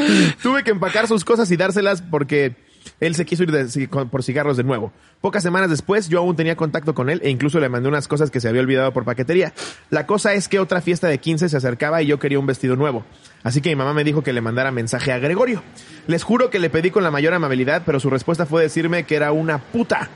Tuve 0.42 0.62
que 0.62 0.70
empacar 0.70 1.08
sus 1.08 1.24
cosas 1.24 1.50
y 1.50 1.56
dárselas 1.56 2.02
porque 2.02 2.54
él 3.00 3.14
se 3.14 3.24
quiso 3.24 3.44
ir 3.44 3.88
por 3.88 4.22
cigarros 4.22 4.56
de 4.56 4.64
nuevo. 4.64 4.92
Pocas 5.20 5.42
semanas 5.42 5.70
después 5.70 6.08
yo 6.08 6.18
aún 6.18 6.36
tenía 6.36 6.56
contacto 6.56 6.94
con 6.94 7.10
él 7.10 7.20
e 7.22 7.30
incluso 7.30 7.60
le 7.60 7.68
mandé 7.68 7.88
unas 7.88 8.08
cosas 8.08 8.30
que 8.30 8.40
se 8.40 8.48
había 8.48 8.60
olvidado 8.60 8.92
por 8.92 9.04
paquetería. 9.04 9.52
La 9.90 10.06
cosa 10.06 10.34
es 10.34 10.48
que 10.48 10.58
otra 10.58 10.80
fiesta 10.80 11.08
de 11.08 11.18
15 11.18 11.48
se 11.48 11.56
acercaba 11.56 12.02
y 12.02 12.06
yo 12.06 12.18
quería 12.18 12.38
un 12.38 12.46
vestido 12.46 12.76
nuevo. 12.76 13.04
Así 13.42 13.60
que 13.60 13.70
mi 13.70 13.76
mamá 13.76 13.94
me 13.94 14.04
dijo 14.04 14.22
que 14.22 14.32
le 14.32 14.40
mandara 14.40 14.70
mensaje 14.70 15.12
a 15.12 15.18
Gregorio. 15.18 15.62
Les 16.06 16.22
juro 16.22 16.50
que 16.50 16.58
le 16.58 16.70
pedí 16.70 16.90
con 16.90 17.02
la 17.02 17.10
mayor 17.10 17.34
amabilidad, 17.34 17.82
pero 17.86 18.00
su 18.00 18.10
respuesta 18.10 18.46
fue 18.46 18.62
decirme 18.62 19.04
que 19.04 19.16
era 19.16 19.32
una 19.32 19.58
puta. 19.58 20.08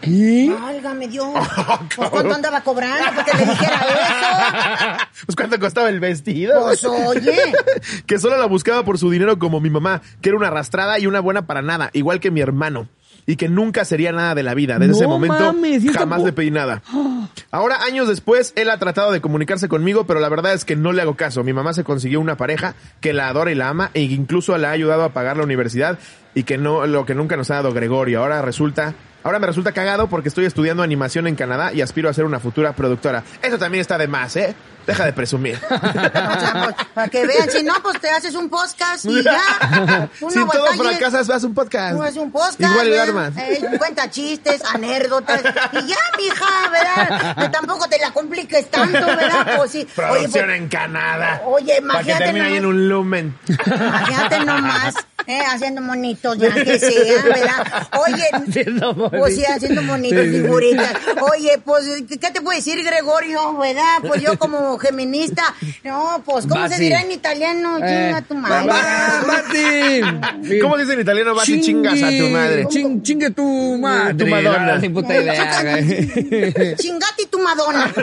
¿Qué? 0.00 0.54
Válgame 0.60 1.08
Dios. 1.08 1.28
Pues 1.96 2.10
cuánto 2.10 2.34
andaba 2.34 2.60
cobrando 2.60 3.04
porque 3.14 3.32
le 3.36 3.44
dijera 3.50 5.08
Pues 5.26 5.36
cuánto 5.36 5.58
costaba 5.58 5.88
el 5.88 6.00
vestido. 6.00 6.70
eso. 6.70 6.92
Pues 6.92 7.18
oye. 7.26 7.36
que 8.06 8.18
solo 8.18 8.36
la 8.36 8.46
buscaba 8.46 8.84
por 8.84 8.98
su 8.98 9.10
dinero 9.10 9.38
como 9.38 9.60
mi 9.60 9.70
mamá, 9.70 10.00
que 10.20 10.28
era 10.28 10.38
una 10.38 10.48
arrastrada 10.48 10.98
y 10.98 11.06
una 11.06 11.20
buena 11.20 11.46
para 11.46 11.62
nada, 11.62 11.90
igual 11.92 12.20
que 12.20 12.30
mi 12.30 12.40
hermano. 12.40 12.88
Y 13.26 13.36
que 13.36 13.48
nunca 13.50 13.84
sería 13.84 14.10
nada 14.10 14.34
de 14.34 14.42
la 14.42 14.54
vida. 14.54 14.78
Desde 14.78 14.92
No 14.92 14.96
ese 14.96 15.06
momento 15.06 15.52
mames, 15.52 15.84
¿y 15.84 15.88
esta 15.88 15.98
jamás 16.00 16.22
le 16.22 16.32
pedí 16.32 16.50
nada. 16.50 16.82
Ahora, 17.50 17.82
años 17.82 18.08
después, 18.08 18.54
él 18.56 18.70
ha 18.70 18.78
tratado 18.78 19.12
de 19.12 19.20
comunicarse 19.20 19.68
conmigo, 19.68 20.06
pero 20.06 20.18
la 20.20 20.30
verdad 20.30 20.54
es 20.54 20.64
que 20.64 20.76
no 20.76 20.92
le 20.92 21.02
hago 21.02 21.14
caso. 21.14 21.44
Mi 21.44 21.52
mamá 21.52 21.74
se 21.74 21.84
consiguió 21.84 22.20
una 22.20 22.38
pareja 22.38 22.74
que 23.02 23.12
la 23.12 23.28
adora 23.28 23.50
y 23.50 23.54
la 23.54 23.68
ama, 23.68 23.90
e 23.92 24.00
incluso 24.00 24.56
le 24.56 24.66
ha 24.66 24.70
ayudado 24.70 25.04
a 25.04 25.12
pagar 25.12 25.36
la 25.36 25.44
universidad 25.44 25.98
y 26.34 26.44
que 26.44 26.56
no 26.56 26.86
lo 26.86 27.04
que 27.04 27.14
nunca 27.14 27.36
nos 27.36 27.50
ha 27.50 27.56
dado 27.56 27.74
Gregorio. 27.74 28.20
Ahora 28.22 28.40
resulta, 28.40 28.94
ahora 29.22 29.38
me 29.38 29.46
resulta 29.46 29.72
cagado 29.72 30.08
porque 30.08 30.28
estoy 30.28 30.44
estudiando 30.44 30.82
animación 30.82 31.26
en 31.26 31.34
Canadá 31.36 31.72
y 31.72 31.80
aspiro 31.80 32.08
a 32.08 32.14
ser 32.14 32.24
una 32.24 32.40
futura 32.40 32.72
productora. 32.72 33.24
Eso 33.42 33.58
también 33.58 33.80
está 33.80 33.98
de 33.98 34.08
más, 34.08 34.36
¿eh? 34.36 34.54
Deja 34.88 35.04
de 35.04 35.12
presumir. 35.12 35.60
O 35.66 36.40
sea, 36.40 36.62
pues, 36.64 36.86
para 36.94 37.08
que 37.08 37.26
vean, 37.26 37.50
si 37.50 37.62
no, 37.62 37.74
pues 37.82 38.00
te 38.00 38.08
haces 38.08 38.34
un 38.34 38.48
podcast 38.48 39.04
y 39.04 39.22
ya. 39.22 40.08
Tú 40.18 40.30
si 40.30 40.38
todo 40.38 40.66
fracasas, 40.78 41.28
haz 41.28 41.44
un 41.44 41.52
podcast. 41.52 41.94
No 41.94 42.06
es 42.06 42.16
un 42.16 42.32
podcast. 42.32 42.58
Igual 42.58 42.86
el 42.86 42.92
¿verdad? 42.92 43.08
armas. 43.08 43.36
Eh, 43.36 43.60
cuenta 43.76 44.08
chistes, 44.08 44.62
anécdotas. 44.64 45.42
Y 45.72 45.86
ya, 45.88 45.96
mija, 46.16 46.70
¿verdad? 46.70 47.36
Que 47.36 47.48
tampoco 47.50 47.86
te 47.86 47.98
la 47.98 48.12
compliques 48.12 48.70
tanto, 48.70 48.98
¿verdad? 48.98 49.58
Pues 49.58 49.72
sí. 49.72 49.80
Oye, 49.80 49.92
Producción 49.94 50.46
pues, 50.46 50.56
en 50.58 50.68
Canadá. 50.68 51.42
Oye, 51.44 51.66
Para 51.66 51.76
que 51.76 51.82
imagínate 51.82 52.24
termine 52.24 52.46
ahí 52.46 52.56
en 52.56 52.64
un 52.64 52.88
lumen. 52.88 53.38
Imagínate 53.46 54.38
nomás, 54.46 54.94
eh, 55.26 55.40
haciendo 55.46 55.82
monitos, 55.82 56.38
ya 56.38 56.54
que 56.54 56.78
sea, 56.78 57.22
¿verdad? 57.24 57.88
Oye, 58.06 58.24
Haciendo 58.32 59.10
pues 59.10 59.36
sí, 59.36 59.44
haciendo 59.44 59.82
monitos, 59.82 60.24
figuritas. 60.24 60.94
Oye, 61.20 61.60
pues, 61.62 61.84
¿qué 62.08 62.30
te 62.30 62.40
puedo 62.40 62.56
decir, 62.56 62.82
Gregorio, 62.82 63.58
verdad? 63.58 63.98
Pues 64.06 64.22
yo 64.22 64.38
como 64.38 64.77
geminista, 64.78 65.54
no, 65.84 66.22
pues, 66.24 66.46
¿cómo 66.46 66.68
se 66.68 66.78
dirá 66.80 67.02
en 67.02 67.12
italiano? 67.12 67.76
Chinga 67.78 68.18
Eh, 68.18 68.24
tu 68.28 68.34
madre. 68.34 68.70
¡Ah, 68.72 69.22
Martín! 69.26 70.60
¿Cómo 70.62 70.76
dice 70.76 70.94
en 70.94 71.00
italiano? 71.00 71.34
Vas 71.34 71.48
y 71.48 71.60
chingas 71.60 72.02
a 72.02 72.08
tu 72.08 72.28
madre. 72.28 72.64
Ching- 72.66 73.02
chingue 73.02 73.30
tu 73.30 73.76
madre. 73.78 74.14
Tu 74.14 74.26
Madonna. 74.26 74.74
No, 74.74 74.80
Sin 74.80 74.92
puta 74.94 75.16
idea. 75.20 76.74
Chingati 76.76 77.26
tu 77.38 77.42
Madonna. 77.44 77.92
Eh, 77.96 78.02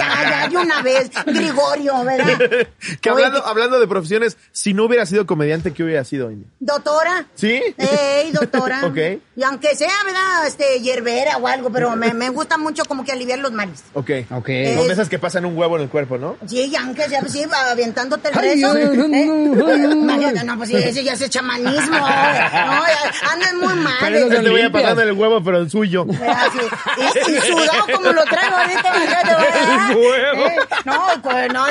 ay, 0.00 0.50
ya, 0.52 0.60
una 0.60 0.82
vez. 0.82 1.10
Gregorio, 1.26 2.04
¿verdad? 2.04 2.38
Que 3.00 3.10
Oye, 3.10 3.24
hablando, 3.24 3.46
hablando 3.46 3.80
de 3.80 3.86
profesiones, 3.86 4.36
si 4.52 4.74
no 4.74 4.84
hubiera 4.84 5.04
sido 5.06 5.26
comediante, 5.26 5.72
¿qué 5.72 5.84
hubiera 5.84 6.04
sido, 6.04 6.30
India? 6.30 6.48
Doctora. 6.60 7.26
¿Sí? 7.34 7.62
Ey, 7.76 8.32
doctora. 8.32 8.86
Ok. 8.86 8.96
Y 9.36 9.42
aunque 9.42 9.74
sea, 9.76 9.92
¿verdad? 10.04 10.46
Este, 10.46 10.80
hierbera 10.80 11.36
o 11.36 11.46
algo, 11.46 11.70
pero 11.70 11.94
me, 11.96 12.14
me 12.14 12.30
gusta 12.30 12.56
mucho 12.58 12.84
como 12.84 13.04
que 13.04 13.12
aliviar 13.12 13.38
los 13.38 13.52
males. 13.52 13.84
Ok. 13.94 14.10
Ok. 14.30 14.48
Eh, 14.48 14.74
Son 14.76 14.86
de 14.86 14.92
esas 14.92 15.08
que 15.08 15.18
pasan 15.18 15.44
un 15.44 15.56
huevo 15.56 15.76
en 15.76 15.82
el 15.82 15.88
cuerpo, 15.88 16.18
¿no? 16.18 16.36
Sí, 16.46 16.70
y 16.72 16.76
aunque 16.76 17.08
sea, 17.08 17.20
pues, 17.20 17.32
sí, 17.32 17.44
avientándote 17.70 18.28
el 18.28 18.34
rezo. 18.34 18.72
ay, 18.72 18.82
¿eh? 18.82 19.26
no, 19.26 20.16
no. 20.16 20.44
No, 20.44 20.56
pues 20.56 20.70
sí, 20.70 20.76
ese 20.76 21.04
ya 21.04 21.12
es 21.12 21.30
chamanismo. 21.30 21.98
No, 21.98 22.04
ya 22.04 23.32
andas 23.32 23.54
muy 23.54 23.74
mal. 23.74 23.94
Pero 24.00 24.16
eh. 24.16 24.20
eso 24.20 24.28
Yo 24.30 24.42
te 24.42 24.50
voy 24.50 24.62
a 24.62 24.72
pasando 24.72 25.02
el 25.02 25.12
huevo, 25.12 25.42
pero 25.42 25.58
el 25.58 25.70
suyo. 25.70 26.06
y 26.08 27.40
sudado 27.46 27.86
como 27.94 28.12
lo 28.12 28.24
traigo 28.24 28.56
¿Eh? 29.90 30.56
No, 30.84 31.06
pues 31.22 31.52
no, 31.52 31.64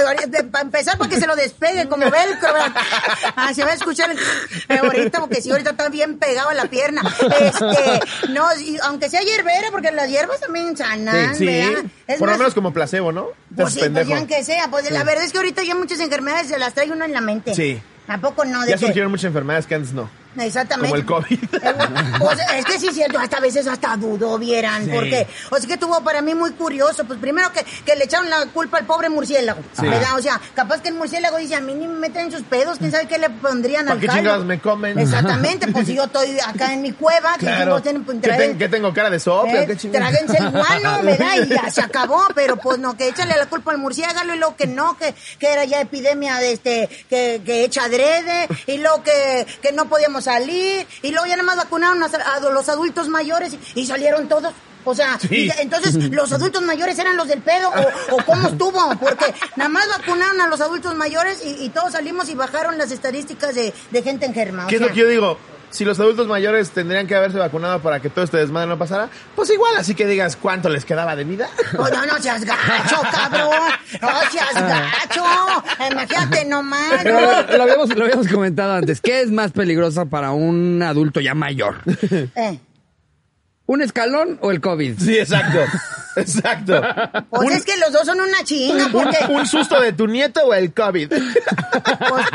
para 0.51 0.61
empezar 0.63 0.97
para 0.97 1.09
que 1.09 1.19
se 1.19 1.27
lo 1.27 1.35
despegue 1.35 1.87
como 1.87 2.09
velcro. 2.09 2.49
Ah, 3.35 3.53
se 3.53 3.63
va 3.63 3.71
a 3.71 3.73
escuchar 3.73 4.11
el- 4.11 4.17
eh, 4.69 4.79
ahorita, 4.81 5.19
porque 5.19 5.41
sí, 5.41 5.51
ahorita 5.51 5.71
está 5.71 5.89
bien 5.89 6.17
pegado 6.17 6.49
a 6.49 6.53
la 6.53 6.65
pierna. 6.65 7.01
Este, 7.39 7.99
no, 8.29 8.47
y 8.59 8.77
aunque 8.83 9.09
sea 9.09 9.21
hierbera, 9.21 9.69
porque 9.71 9.91
las 9.91 10.09
hierbas 10.09 10.39
también 10.39 10.75
sanan, 10.75 11.35
Sí, 11.35 11.45
¿verdad? 11.45 11.83
Es 12.07 12.19
por 12.19 12.29
lo 12.29 12.37
menos 12.37 12.53
como 12.53 12.73
placebo, 12.73 13.11
¿no? 13.11 13.27
Pues 13.55 13.73
sí, 13.73 13.81
pues 13.91 14.09
aunque 14.11 14.43
sea, 14.43 14.69
pues 14.69 14.89
la 14.91 15.03
verdad 15.03 15.23
es 15.23 15.31
que 15.31 15.37
ahorita 15.37 15.63
ya 15.63 15.75
muchas 15.75 15.99
enfermedades 15.99 16.47
se 16.47 16.57
las 16.57 16.73
trae 16.73 16.91
uno 16.91 17.05
en 17.05 17.13
la 17.13 17.21
mente. 17.21 17.53
Sí. 17.53 17.81
¿A 18.07 18.17
poco 18.19 18.45
no? 18.45 18.61
De 18.63 18.69
Ya 18.69 18.77
que- 18.77 18.85
surgieron 18.85 19.11
muchas 19.11 19.25
enfermedades 19.25 19.65
que 19.67 19.75
antes 19.75 19.91
no. 19.93 20.09
Exactamente. 20.39 21.03
Como 21.03 21.19
el 21.19 21.25
COVID. 21.27 21.43
Eh, 21.67 21.73
Pues 22.19 22.39
es 22.57 22.65
que 22.65 22.79
sí 22.79 22.87
es 22.87 22.95
cierto, 22.95 23.19
hasta 23.19 23.37
a 23.37 23.39
veces 23.41 23.67
hasta 23.67 23.95
dudo, 23.97 24.37
vieran, 24.37 24.85
Sí. 24.85 24.91
porque, 24.93 25.27
o 25.49 25.57
sea 25.57 25.67
que 25.67 25.77
tuvo 25.77 26.01
para 26.03 26.21
mí 26.21 26.33
muy 26.35 26.51
curioso, 26.51 27.03
pues 27.05 27.19
primero 27.19 27.51
que, 27.51 27.63
que 27.85 27.95
le 27.95 28.05
echaron 28.05 28.29
la 28.29 28.45
culpa 28.47 28.77
al 28.77 28.85
pobre 28.85 29.09
murciélago, 29.09 29.61
Sí. 29.73 29.87
¿verdad? 29.87 30.17
O 30.17 30.21
sea, 30.21 30.39
capaz 30.55 30.81
que 30.81 30.89
el 30.89 30.95
murciélago 30.95 31.37
dice, 31.37 31.55
a 31.55 31.61
mí 31.61 31.73
ni 31.73 31.87
me 31.87 31.95
meten 31.99 32.25
en 32.27 32.31
sus 32.31 32.43
pedos, 32.43 32.77
quién 32.77 32.91
sabe 32.91 33.07
qué 33.07 33.17
le 33.17 33.29
pondrían 33.29 33.85
¿Para 33.85 33.95
al 33.95 33.99
qué 34.01 34.07
chingados 34.07 34.45
me 34.45 34.59
comen? 34.59 34.97
Exactamente, 34.99 35.67
pues 35.67 35.87
si 35.87 35.95
yo 35.95 36.03
estoy 36.05 36.37
acá 36.39 36.73
en 36.73 36.81
mi 36.81 36.91
cueva, 36.91 37.35
que 37.39 37.45
tengo, 37.47 37.81
¿Qué, 38.21 38.29
ten- 38.29 38.57
qué 38.57 38.69
tengo 38.69 38.93
cara 38.93 39.09
de 39.09 39.19
sopa? 39.19 39.51
eh, 39.51 39.67
¿Qué 39.67 39.89
tráguense 39.89 40.37
el 40.37 40.49
guano, 40.51 40.99
¿verdad? 41.03 41.35
Y 41.43 41.49
ya 41.49 41.69
se 41.71 41.81
acabó, 41.81 42.25
pero 42.35 42.57
pues 42.57 42.79
no, 42.79 42.95
que 42.97 43.07
échale 43.09 43.35
la 43.37 43.45
culpa 43.47 43.71
al 43.71 43.77
murciélago 43.77 44.33
y 44.33 44.37
luego 44.37 44.55
que 44.55 44.67
no, 44.67 44.97
que, 44.97 45.13
que 45.39 45.51
era 45.51 45.65
ya 45.65 45.81
epidemia 45.81 46.37
de 46.37 46.53
este, 46.53 46.89
que, 47.09 47.41
que 47.45 47.63
hecha 47.63 47.85
adrede, 47.85 48.47
y 48.67 48.77
luego 48.77 49.03
que, 49.03 49.45
que 49.61 49.71
no 49.71 49.87
podíamos 49.87 50.26
salir, 50.31 50.85
y 51.01 51.09
luego 51.11 51.25
ya 51.25 51.35
nada 51.37 51.43
más 51.43 51.57
vacunaron 51.57 52.03
a, 52.03 52.05
a 52.07 52.39
los 52.39 52.67
adultos 52.69 53.07
mayores 53.07 53.53
y, 53.75 53.81
y 53.81 53.85
salieron 53.85 54.27
todos. 54.27 54.53
O 54.83 54.95
sea, 54.95 55.17
Sí. 55.19 55.27
y- 55.47 55.51
entonces 55.61 55.93
los 56.11 56.31
adultos 56.31 56.61
mayores 56.63 56.97
eran 56.99 57.15
los 57.17 57.27
del 57.27 57.41
pedo, 57.41 57.69
o, 57.69 58.15
o 58.15 58.25
cómo 58.25 58.47
estuvo, 58.49 58.81
porque 58.99 59.33
nada 59.55 59.69
más 59.69 59.85
vacunaron 59.97 60.39
a 60.41 60.47
los 60.47 60.61
adultos 60.61 60.95
mayores 60.95 61.41
y, 61.45 61.65
y 61.65 61.69
todos 61.69 61.91
salimos 61.93 62.29
y 62.29 62.35
bajaron 62.35 62.77
las 62.77 62.91
estadísticas 62.91 63.53
de, 63.55 63.73
de 63.91 64.01
gente 64.03 64.25
enferma. 64.25 64.65
o 64.65 64.67
¿Qué 64.67 64.75
es 64.75 64.81
lo 64.81 64.87
que 64.89 64.95
yo 64.95 65.07
digo? 65.07 65.37
Si 65.69 65.83
los 65.85 65.99
adultos 65.99 66.27
mayores 66.27 66.71
tendrían 66.71 67.07
que 67.07 67.15
haberse 67.15 67.37
vacunado 67.37 67.81
para 67.81 67.99
que 67.99 68.09
todo 68.09 68.23
este 68.23 68.37
desmadre 68.37 68.67
no 68.69 68.77
pasara, 68.77 69.09
pues 69.35 69.49
igual, 69.49 69.75
así 69.77 69.95
que 69.95 70.05
digas 70.05 70.35
cuánto 70.35 70.69
les 70.69 70.85
quedaba 70.85 71.15
de 71.15 71.23
vida. 71.23 71.49
Oh, 71.77 71.87
no, 71.89 72.05
no 72.05 72.17
seas 72.19 72.43
gacho, 72.43 72.95
cabrón. 73.11 73.51
No 74.01 74.09
seas 74.31 74.53
gacho. 74.53 75.23
Imagínate 75.91 76.45
nomás. 76.45 77.01
Pero 77.03 77.19
¿no? 77.21 77.57
lo 77.57 77.63
habíamos, 77.63 77.95
lo 77.95 78.05
habíamos 78.05 78.27
comentado 78.27 78.73
antes. 78.73 78.99
¿Qué 79.01 79.21
es 79.21 79.31
más 79.31 79.51
peligroso 79.51 80.07
para 80.07 80.31
un 80.31 80.81
adulto 80.81 81.19
ya 81.19 81.35
mayor? 81.35 81.75
Eh, 82.11 82.59
¿Un 83.67 83.81
escalón 83.81 84.39
o 84.41 84.51
el 84.51 84.61
COVID? 84.61 84.97
Sí, 84.97 85.17
exacto. 85.19 85.59
Exacto. 86.17 86.81
pues 87.29 87.43
Un- 87.43 87.53
es 87.53 87.65
que 87.65 87.77
los 87.77 87.91
dos 87.91 88.05
son 88.05 88.19
una 88.19 88.43
chinga, 88.43 88.87
porque. 88.91 89.17
¿Un 89.29 89.45
susto 89.45 89.79
de 89.81 89.93
tu 89.93 90.07
nieto 90.07 90.41
o 90.45 90.53
el 90.53 90.73
COVID? 90.73 91.09
pues, 91.09 92.25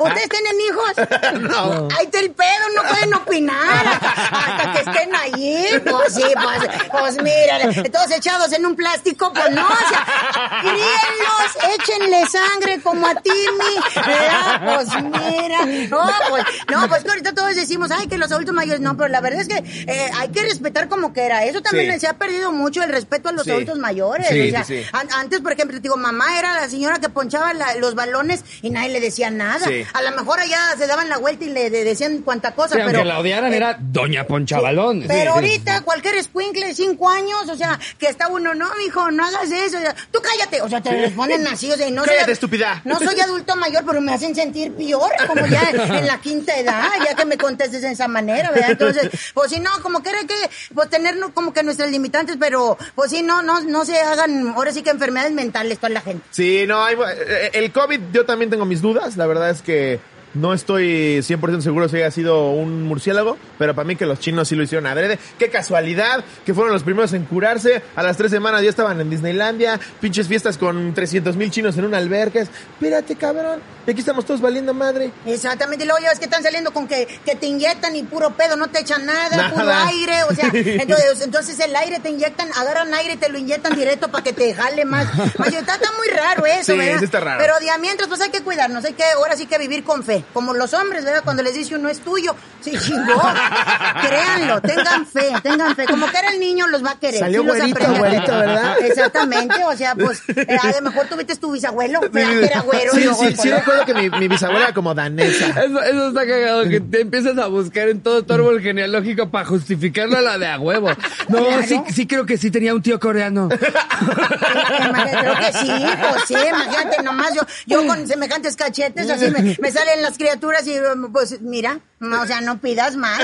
¿Ustedes 0.00 0.28
tienen 0.28 0.60
hijos? 0.68 1.40
No. 1.42 1.88
Ahí 1.98 2.04
está 2.06 2.20
el 2.20 2.30
pedo, 2.32 2.48
no 2.76 2.82
pueden 2.88 3.14
opinar 3.14 3.86
hasta, 3.86 4.72
que 4.72 4.78
estén 4.90 5.14
allí. 5.14 5.64
Pues 5.90 6.14
sí, 6.14 6.22
pues, 6.34 6.70
pues 6.90 7.22
mira, 7.22 7.90
todos 7.90 8.10
echados 8.12 8.52
en 8.52 8.66
un 8.66 8.76
plástico, 8.76 9.32
pues 9.32 9.50
no, 9.50 9.66
o 9.66 9.88
sea, 9.88 10.60
críenlos, 10.60 11.78
échenle 11.78 12.26
sangre 12.26 12.80
como 12.82 13.06
a 13.06 13.14
Timmy, 13.14 14.06
¿verdad? 14.06 14.74
Pues 14.74 14.88
mira, 15.02 15.64
no, 15.88 16.10
pues, 16.28 16.44
no, 16.70 16.88
pues 16.88 17.02
que 17.04 17.10
ahorita 17.10 17.34
todos 17.34 17.54
decimos, 17.54 17.90
ay, 17.90 18.06
que 18.08 18.18
los 18.18 18.30
adultos 18.32 18.54
mayores, 18.54 18.80
no, 18.80 18.96
pero 18.96 19.08
la 19.08 19.20
verdad 19.20 19.40
es 19.42 19.48
que 19.48 19.58
eh, 19.86 20.10
hay 20.18 20.28
que 20.28 20.42
respetar 20.42 20.88
como 20.88 21.12
que 21.12 21.22
era. 21.22 21.44
Eso 21.44 21.60
también 21.60 21.92
Sí. 21.94 22.00
se 22.00 22.06
ha 22.08 22.14
perdido 22.14 22.52
mucho 22.52 22.82
el 22.82 22.90
respeto 22.90 23.11
a 23.28 23.32
los 23.32 23.44
Sí. 23.44 23.50
adultos 23.50 23.78
mayores. 23.78 24.28
Sí, 24.28 24.48
o 24.48 24.50
sea, 24.50 24.64
sí, 24.64 24.82
sí. 24.82 24.88
an- 24.92 25.08
antes, 25.12 25.40
por 25.40 25.52
ejemplo, 25.52 25.76
te 25.78 25.82
digo, 25.82 25.96
mamá 25.96 26.38
era 26.38 26.54
la 26.60 26.68
señora 26.68 26.98
que 26.98 27.08
ponchaba 27.08 27.52
la- 27.54 27.74
los 27.76 27.94
balones 27.94 28.44
y 28.62 28.70
nadie 28.70 28.88
le 28.90 29.00
decía 29.00 29.30
nada. 29.30 29.66
A 29.92 30.02
lo 30.02 30.10
mejor 30.16 30.40
allá 30.40 30.58
se 30.78 30.86
daban 30.86 31.08
la 31.08 31.18
vuelta 31.18 31.44
y 31.44 31.50
le 31.50 31.70
de- 31.70 31.84
decían 31.84 32.22
cuánta 32.22 32.52
cosa, 32.54 32.74
Sí, 32.74 32.80
pero... 32.84 32.98
aunque 32.98 33.04
la 33.04 33.18
odiaran 33.18 33.52
eh, 33.52 33.56
era 33.56 33.76
Doña 33.80 34.24
Ponchabalón. 34.26 35.04
pero 35.08 35.32
ahorita 35.34 35.82
cualquier 35.82 36.14
escuincle 36.16 36.66
de 36.68 36.74
cinco 36.74 37.08
años, 37.08 37.48
o 37.48 37.56
sea, 37.56 37.78
que 37.98 38.06
está 38.06 38.28
uno, 38.28 38.54
no, 38.54 38.68
mijo, 38.76 39.10
no 39.10 39.24
hagas 39.24 39.50
eso, 39.50 39.78
o 39.78 39.80
sea, 39.80 39.94
tú 40.10 40.20
cállate, 40.22 40.62
o 40.62 40.68
sea, 40.68 40.80
te 40.80 40.90
responden 40.90 41.46
así, 41.46 41.70
o 41.70 41.76
sea, 41.76 41.90
no 41.90 42.02
Cállate, 42.04 42.24
soy, 42.24 42.32
estúpida. 42.32 42.80
No 42.84 42.98
soy 42.98 43.18
adulto 43.20 43.56
mayor, 43.56 43.84
pero 43.86 44.00
me 44.00 44.12
hacen 44.12 44.34
sentir 44.34 44.72
peor, 44.72 45.10
como 45.26 45.46
ya 45.46 45.70
en 45.70 46.06
la 46.06 46.18
quinta 46.20 46.56
edad, 46.56 46.84
ya 47.04 47.14
que 47.14 47.24
me 47.24 47.36
contestes 47.36 47.82
de 47.82 47.90
esa 47.92 48.08
manera, 48.08 48.50
¿verdad? 48.50 48.70
Entonces, 48.72 49.10
pues 49.34 49.50
si 49.50 49.60
no, 49.60 49.70
como 49.82 50.02
que 50.02 50.10
era 50.10 50.20
que, 50.20 50.34
pues 50.74 50.88
tener 50.90 51.18
como 51.34 51.52
que 51.52 51.62
nuestras 51.62 51.90
limitantes, 51.90 52.36
pero 52.38 52.76
pues 52.94 53.01
sí, 53.08 53.22
no, 53.22 53.42
no, 53.42 53.60
no 53.60 53.84
se 53.84 53.98
hagan, 54.00 54.48
ahora 54.48 54.72
sí 54.72 54.82
que 54.82 54.90
enfermedades 54.90 55.32
mentales 55.32 55.78
toda 55.78 55.90
la 55.90 56.00
gente. 56.00 56.24
Sí, 56.30 56.64
no, 56.66 56.84
hay- 56.84 56.96
eh, 56.96 57.50
el 57.54 57.72
COVID 57.72 58.00
yo 58.12 58.24
también 58.26 58.50
tengo 58.50 58.64
mis 58.64 58.82
dudas. 58.82 59.16
La 59.16 59.26
verdad 59.26 59.50
es 59.50 59.62
que 59.62 60.00
no 60.34 60.54
estoy 60.54 61.18
100% 61.20 61.60
seguro 61.60 61.88
si 61.88 61.96
haya 61.96 62.10
sido 62.10 62.50
un 62.50 62.82
murciélago, 62.84 63.36
pero 63.58 63.74
para 63.74 63.86
mí 63.86 63.96
que 63.96 64.06
los 64.06 64.18
chinos 64.18 64.48
sí 64.48 64.56
lo 64.56 64.62
hicieron 64.62 64.86
adrede. 64.86 65.18
Qué 65.38 65.48
casualidad 65.50 66.24
que 66.44 66.54
fueron 66.54 66.72
los 66.72 66.82
primeros 66.82 67.12
en 67.12 67.24
curarse. 67.24 67.82
A 67.96 68.02
las 68.02 68.16
tres 68.16 68.30
semanas 68.30 68.62
ya 68.62 68.70
estaban 68.70 69.00
en 69.00 69.10
Disneylandia, 69.10 69.78
pinches 70.00 70.28
fiestas 70.28 70.58
con 70.58 70.94
300 70.94 71.36
mil 71.36 71.50
chinos 71.50 71.76
en 71.78 71.84
una 71.84 71.98
alberca. 71.98 72.40
Espérate, 72.40 73.16
cabrón. 73.16 73.60
Y 73.86 73.90
aquí 73.90 74.00
estamos 74.00 74.24
todos 74.24 74.40
valiendo 74.40 74.72
madre. 74.74 75.10
Exactamente, 75.26 75.84
y 75.84 75.86
luego 75.88 76.00
ya 76.02 76.10
ves 76.10 76.18
que 76.18 76.26
están 76.26 76.42
saliendo 76.42 76.72
con 76.72 76.86
que, 76.86 77.06
que 77.24 77.34
te 77.34 77.46
inyectan 77.46 77.96
y 77.96 78.04
puro 78.04 78.30
pedo, 78.30 78.56
no 78.56 78.68
te 78.68 78.80
echan 78.80 79.04
nada, 79.04 79.36
Nada. 79.36 79.50
puro 79.50 79.72
aire, 79.88 80.22
o 80.30 80.34
sea, 80.34 80.50
entonces, 80.54 81.20
entonces 81.22 81.58
el 81.60 81.74
aire 81.74 81.98
te 81.98 82.10
inyectan, 82.10 82.48
agarran 82.56 82.94
aire 82.94 83.14
y 83.14 83.16
te 83.16 83.28
lo 83.28 83.38
inyectan 83.38 83.74
directo 83.74 84.08
para 84.08 84.22
que 84.22 84.32
te 84.32 84.54
jale 84.54 84.84
más. 84.84 85.06
más 85.38 85.48
está, 85.52 85.74
está 85.74 85.90
muy 85.98 86.08
raro 86.16 86.46
eso, 86.46 86.72
Sí, 86.72 86.78
¿verdad? 86.78 86.98
sí 87.00 87.04
está 87.06 87.20
raro. 87.20 87.38
Pero 87.40 87.58
de 87.58 87.70
a 87.70 87.78
mientras, 87.78 88.08
pues 88.08 88.20
hay 88.20 88.30
que 88.30 88.42
cuidarnos, 88.42 88.84
hay 88.84 88.92
que, 88.92 89.02
ahora 89.16 89.36
sí 89.36 89.46
que 89.46 89.58
vivir 89.58 89.82
con 89.82 90.04
fe, 90.04 90.21
como 90.32 90.54
los 90.54 90.72
hombres, 90.74 91.04
¿verdad? 91.04 91.22
Cuando 91.24 91.42
les 91.42 91.54
dice 91.54 91.74
uno 91.76 91.88
es 91.88 92.00
tuyo, 92.00 92.34
sí, 92.60 92.72
chingó. 92.78 93.20
créanlo, 94.06 94.60
tengan 94.60 95.06
fe, 95.06 95.32
tengan 95.42 95.74
fe. 95.76 95.84
Como 95.86 96.06
que 96.10 96.18
era 96.18 96.30
el 96.30 96.40
niño, 96.40 96.66
los 96.68 96.84
va 96.84 96.92
a 96.92 96.98
querer. 96.98 97.20
Salió 97.20 97.42
sí 97.42 97.46
los 97.46 97.56
güerito, 97.56 97.78
querer. 97.78 98.00
¿verdad? 98.30 98.76
Exactamente, 98.82 99.64
o 99.64 99.76
sea, 99.76 99.94
pues, 99.94 100.22
eh, 100.36 100.56
a 100.62 100.70
lo 100.72 100.82
mejor 100.90 101.06
tuviste 101.06 101.36
tu 101.36 101.52
bisabuelo, 101.52 102.00
¿verdad? 102.10 102.30
que 102.40 102.44
era 102.46 102.60
güero. 102.60 102.92
y 102.92 102.96
Sí, 102.98 103.04
luego 103.04 103.24
sí, 103.28 103.36
sí 103.36 103.50
recuerdo 103.50 103.84
que 103.84 103.94
mi, 103.94 104.10
mi 104.10 104.28
bisabuela 104.28 104.64
era 104.66 104.74
como 104.74 104.94
danesa. 104.94 105.46
Eso, 105.48 105.82
eso 105.82 106.08
está 106.08 106.26
cagado, 106.26 106.68
que 106.68 106.80
te 106.80 107.00
empiezas 107.02 107.36
a 107.38 107.46
buscar 107.46 107.88
en 107.88 108.00
todo 108.02 108.22
tu 108.24 108.32
árbol 108.34 108.60
genealógico 108.60 109.30
para 109.30 109.44
justificarlo 109.44 110.16
a 110.18 110.20
la 110.22 110.38
de 110.38 110.46
a 110.48 110.58
huevo. 110.58 110.90
No, 111.28 111.42
Claro. 111.46 111.62
sí, 111.66 111.82
sí 111.94 112.06
creo 112.06 112.24
que 112.26 112.36
sí 112.38 112.50
tenía 112.50 112.74
un 112.74 112.82
tío 112.82 112.98
coreano. 113.00 113.48
Creo 113.48 115.34
que 115.36 115.52
sí, 115.58 115.70
pues 116.10 116.22
sí, 116.26 116.34
imagínate 116.34 117.02
nomás, 117.02 117.34
yo, 117.34 117.42
yo 117.66 117.86
con 117.86 118.06
semejantes 118.06 118.56
cachetes, 118.56 119.08
así 119.10 119.30
me, 119.30 119.56
me 119.60 119.70
salen 119.70 120.02
las 120.02 120.11
criaturas 120.16 120.66
y 120.66 120.74
pues 121.12 121.40
mira, 121.40 121.78
o 122.00 122.26
sea, 122.26 122.40
no 122.40 122.58
pidas 122.58 122.96
más, 122.96 123.20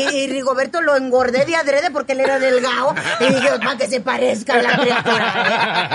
y, 0.00 0.16
y 0.16 0.26
Rigoberto 0.28 0.80
lo 0.80 0.96
engordé 0.96 1.44
de 1.44 1.54
adrede 1.56 1.90
porque 1.90 2.12
él 2.12 2.20
era 2.20 2.38
delgado 2.38 2.94
y 3.20 3.26
dije, 3.26 3.48
para 3.58 3.76
que 3.76 3.86
se 3.88 4.00
parezca 4.00 4.54
a 4.54 4.62
la 4.62 4.76
criatura, 4.78 5.34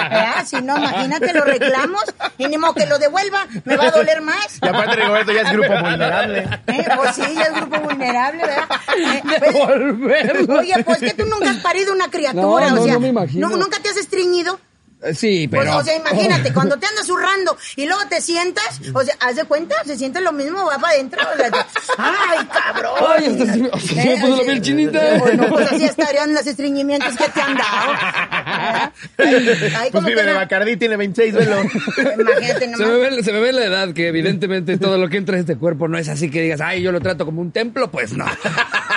¿verdad? 0.09 0.45
Si 0.45 0.61
no, 0.61 0.77
imagínate, 0.77 1.33
lo 1.33 1.43
reclamos 1.43 2.03
y 2.37 2.47
ni 2.47 2.57
modo 2.57 2.73
que 2.75 2.85
lo 2.85 2.97
devuelva, 2.97 3.45
me 3.65 3.75
va 3.77 3.87
a 3.87 3.91
doler 3.91 4.21
más. 4.21 4.57
Y 4.61 4.67
aparte 4.67 4.95
Rigoberto 4.95 5.31
ya 5.33 5.41
es 5.41 5.51
grupo 5.51 5.73
vulnerable. 5.81 6.39
¿Eh? 6.67 6.85
Pues 6.95 7.15
sí, 7.15 7.23
ya 7.35 7.43
es 7.43 7.53
grupo 7.55 7.79
vulnerable, 7.81 8.41
¿verdad? 8.43 8.65
Eh, 8.97 9.21
pues- 9.39 9.41
Devolverlo. 9.53 10.59
Oye, 10.59 10.83
pues 10.83 10.99
que 10.99 11.13
tú 11.13 11.25
nunca 11.25 11.49
has 11.51 11.57
parido 11.57 11.93
una 11.93 12.09
criatura, 12.09 12.69
No, 12.69 12.75
no, 12.75 12.81
o 12.81 12.85
sea, 12.85 12.93
no 12.93 12.99
me 13.01 13.09
imagino. 13.09 13.49
nu- 13.49 13.57
nunca 13.57 13.79
te 13.79 13.89
has 13.89 13.97
estreñido. 13.97 14.59
Eh, 15.05 15.13
Sí, 15.13 15.47
Pues, 15.47 15.63
pero... 15.63 15.77
o 15.77 15.83
sea, 15.83 15.95
imagínate, 15.95 16.53
cuando 16.53 16.77
te 16.77 16.85
andas 16.87 17.05
zurrando 17.07 17.57
y 17.75 17.85
luego 17.85 18.01
te 18.09 18.21
sientas, 18.21 18.79
o 18.93 19.03
sea, 19.03 19.15
haz 19.19 19.35
de 19.35 19.43
cuenta, 19.45 19.75
se 19.85 19.97
siente 19.97 20.19
lo 20.21 20.31
mismo, 20.31 20.65
va 20.65 20.77
para 20.77 20.93
adentro. 20.93 21.21
o 21.33 21.37
sea, 21.37 21.49
¡Ay, 21.97 22.45
cabrón! 22.47 22.93
Ay, 23.17 23.25
hasta 23.27 23.53
se 23.53 23.59
me- 23.59 23.69
hasta 23.69 23.79
se 23.87 23.95
me 24.05 24.17
puso 24.21 24.35
la 24.37 24.43
piel 24.43 24.61
chinita. 24.61 25.17
Bueno, 25.19 25.45
pues 25.49 25.71
así 25.71 25.85
estarían 25.85 26.33
los 26.33 26.45
estreñimientos 26.47 27.15
que 27.15 27.29
te 27.29 27.41
han 27.41 27.55
dado. 27.55 27.91
Ahí 29.17 29.89
Pues 29.91 30.03
vive 30.05 30.23
de 30.23 30.33
Bacardí, 30.33 30.77
tiene 30.77 30.97
26, 30.97 31.33
velo. 31.33 31.61
Imagínate 31.61 32.59
Se 32.59 32.67
nomás. 32.67 32.87
me, 32.89 32.97
ve, 32.97 33.23
se 33.23 33.31
me 33.31 33.39
ve 33.39 33.51
la 33.53 33.65
edad, 33.65 33.93
que 33.93 34.07
evidentemente 34.07 34.77
todo 34.77 34.97
lo 34.97 35.09
que 35.09 35.17
entra 35.17 35.35
en 35.35 35.41
este 35.41 35.55
cuerpo 35.57 35.87
no 35.87 35.97
es 35.97 36.09
así 36.09 36.29
que 36.29 36.41
digas, 36.41 36.61
ay, 36.61 36.81
yo 36.81 36.91
lo 36.91 36.99
trato 37.01 37.25
como 37.25 37.41
un 37.41 37.51
templo, 37.51 37.89
pues 37.91 38.13
no. 38.13 38.25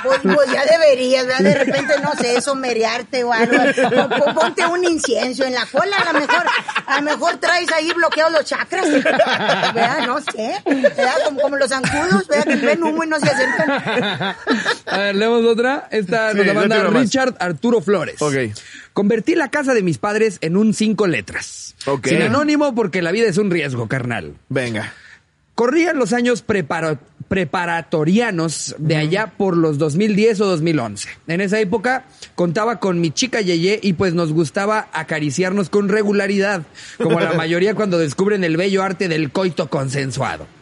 Pues, 0.02 0.20
pues 0.22 0.52
ya 0.52 0.64
deberías, 0.64 1.26
¿verdad? 1.26 1.40
De 1.40 1.54
repente, 1.64 1.94
no 2.02 2.12
sé, 2.14 2.40
somerearte 2.40 3.24
o 3.24 3.32
algo. 3.32 3.56
O- 3.56 4.30
o 4.30 4.34
ponte 4.34 4.66
un 4.66 4.84
incienso 4.84 5.44
en 5.44 5.54
la 5.54 5.66
cola, 5.66 5.96
a 5.98 6.12
lo 6.12 6.20
mejor, 6.20 6.44
a 6.86 6.96
lo 7.00 7.02
mejor 7.02 7.36
traes 7.38 7.70
ahí 7.72 7.90
bloqueados 7.92 8.32
los 8.32 8.44
chakras. 8.44 8.90
¿Verdad? 8.90 10.06
No 10.06 10.20
sé. 10.20 10.54
¿Verdad? 10.64 11.12
Como, 11.26 11.40
como 11.40 11.56
los 11.56 11.68
zancudos, 11.68 12.26
¿verdad? 12.28 12.44
Que 12.60 12.66
ven 12.66 12.82
humo 12.82 13.04
y 13.04 13.06
no 13.06 13.18
se 13.20 13.28
acercan. 13.30 13.70
A 14.86 14.98
ver, 14.98 15.14
leemos 15.16 15.44
otra. 15.44 15.88
Esta 15.90 16.32
Sí, 16.32 16.38
nos 16.38 16.46
la 16.46 16.54
manda 16.54 16.82
más. 16.90 17.02
Richard 17.02 17.34
Arturo 17.38 17.80
Flores. 17.80 18.20
Ok. 18.20 18.34
Convertí 18.92 19.34
la 19.34 19.48
casa 19.50 19.74
de 19.74 19.82
mis 19.82 19.98
padres 19.98 20.38
en 20.40 20.56
un 20.56 20.74
cinco 20.74 21.06
letras. 21.06 21.74
Ok. 21.86 22.08
Sin 22.08 22.22
anónimo 22.22 22.74
porque 22.74 23.02
la 23.02 23.12
vida 23.12 23.28
es 23.28 23.38
un 23.38 23.50
riesgo, 23.50 23.86
carnal. 23.88 24.34
Venga. 24.48 24.92
Corrían 25.54 25.98
los 25.98 26.12
años 26.12 26.44
prepara- 26.46 26.98
preparatorianos 27.28 28.74
de 28.78 28.96
allá 28.96 29.32
por 29.36 29.56
los 29.56 29.78
2010 29.78 30.40
o 30.40 30.46
2011. 30.46 31.08
En 31.26 31.40
esa 31.40 31.60
época 31.60 32.04
contaba 32.34 32.80
con 32.80 33.00
mi 33.00 33.10
chica 33.10 33.40
Yeye 33.40 33.78
y 33.82 33.92
pues 33.92 34.14
nos 34.14 34.32
gustaba 34.32 34.88
acariciarnos 34.92 35.68
con 35.70 35.88
regularidad, 35.88 36.62
como 36.96 37.20
la 37.20 37.32
mayoría 37.34 37.74
cuando 37.74 37.98
descubren 37.98 38.44
el 38.44 38.56
bello 38.56 38.82
arte 38.82 39.08
del 39.08 39.30
coito 39.30 39.68
consensuado. 39.68 40.57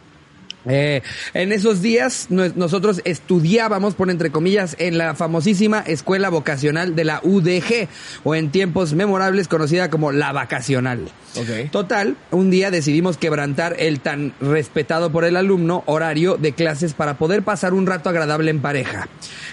Eh, 0.69 1.01
en 1.33 1.51
esos 1.51 1.81
días 1.81 2.27
nosotros 2.29 3.01
estudiábamos, 3.05 3.95
por 3.95 4.09
entre 4.09 4.31
comillas, 4.31 4.75
en 4.79 4.97
la 4.97 5.15
famosísima 5.15 5.79
escuela 5.79 6.29
vocacional 6.29 6.95
de 6.95 7.03
la 7.03 7.21
UDG, 7.23 7.87
o 8.23 8.35
en 8.35 8.51
tiempos 8.51 8.93
memorables 8.93 9.47
conocida 9.47 9.89
como 9.89 10.11
la 10.11 10.31
vacacional. 10.31 11.09
Total, 11.71 12.15
un 12.31 12.49
día 12.49 12.71
decidimos 12.71 13.17
quebrantar 13.17 13.75
el 13.77 13.99
tan 13.99 14.33
respetado 14.41 15.11
por 15.11 15.23
el 15.23 15.35
alumno 15.35 15.83
horario 15.85 16.37
de 16.37 16.53
clases 16.53 16.93
para 16.93 17.17
poder 17.17 17.43
pasar 17.43 17.73
un 17.73 17.85
rato 17.85 18.09
agradable 18.09 18.49
en 18.49 18.59
pareja. 18.59 19.07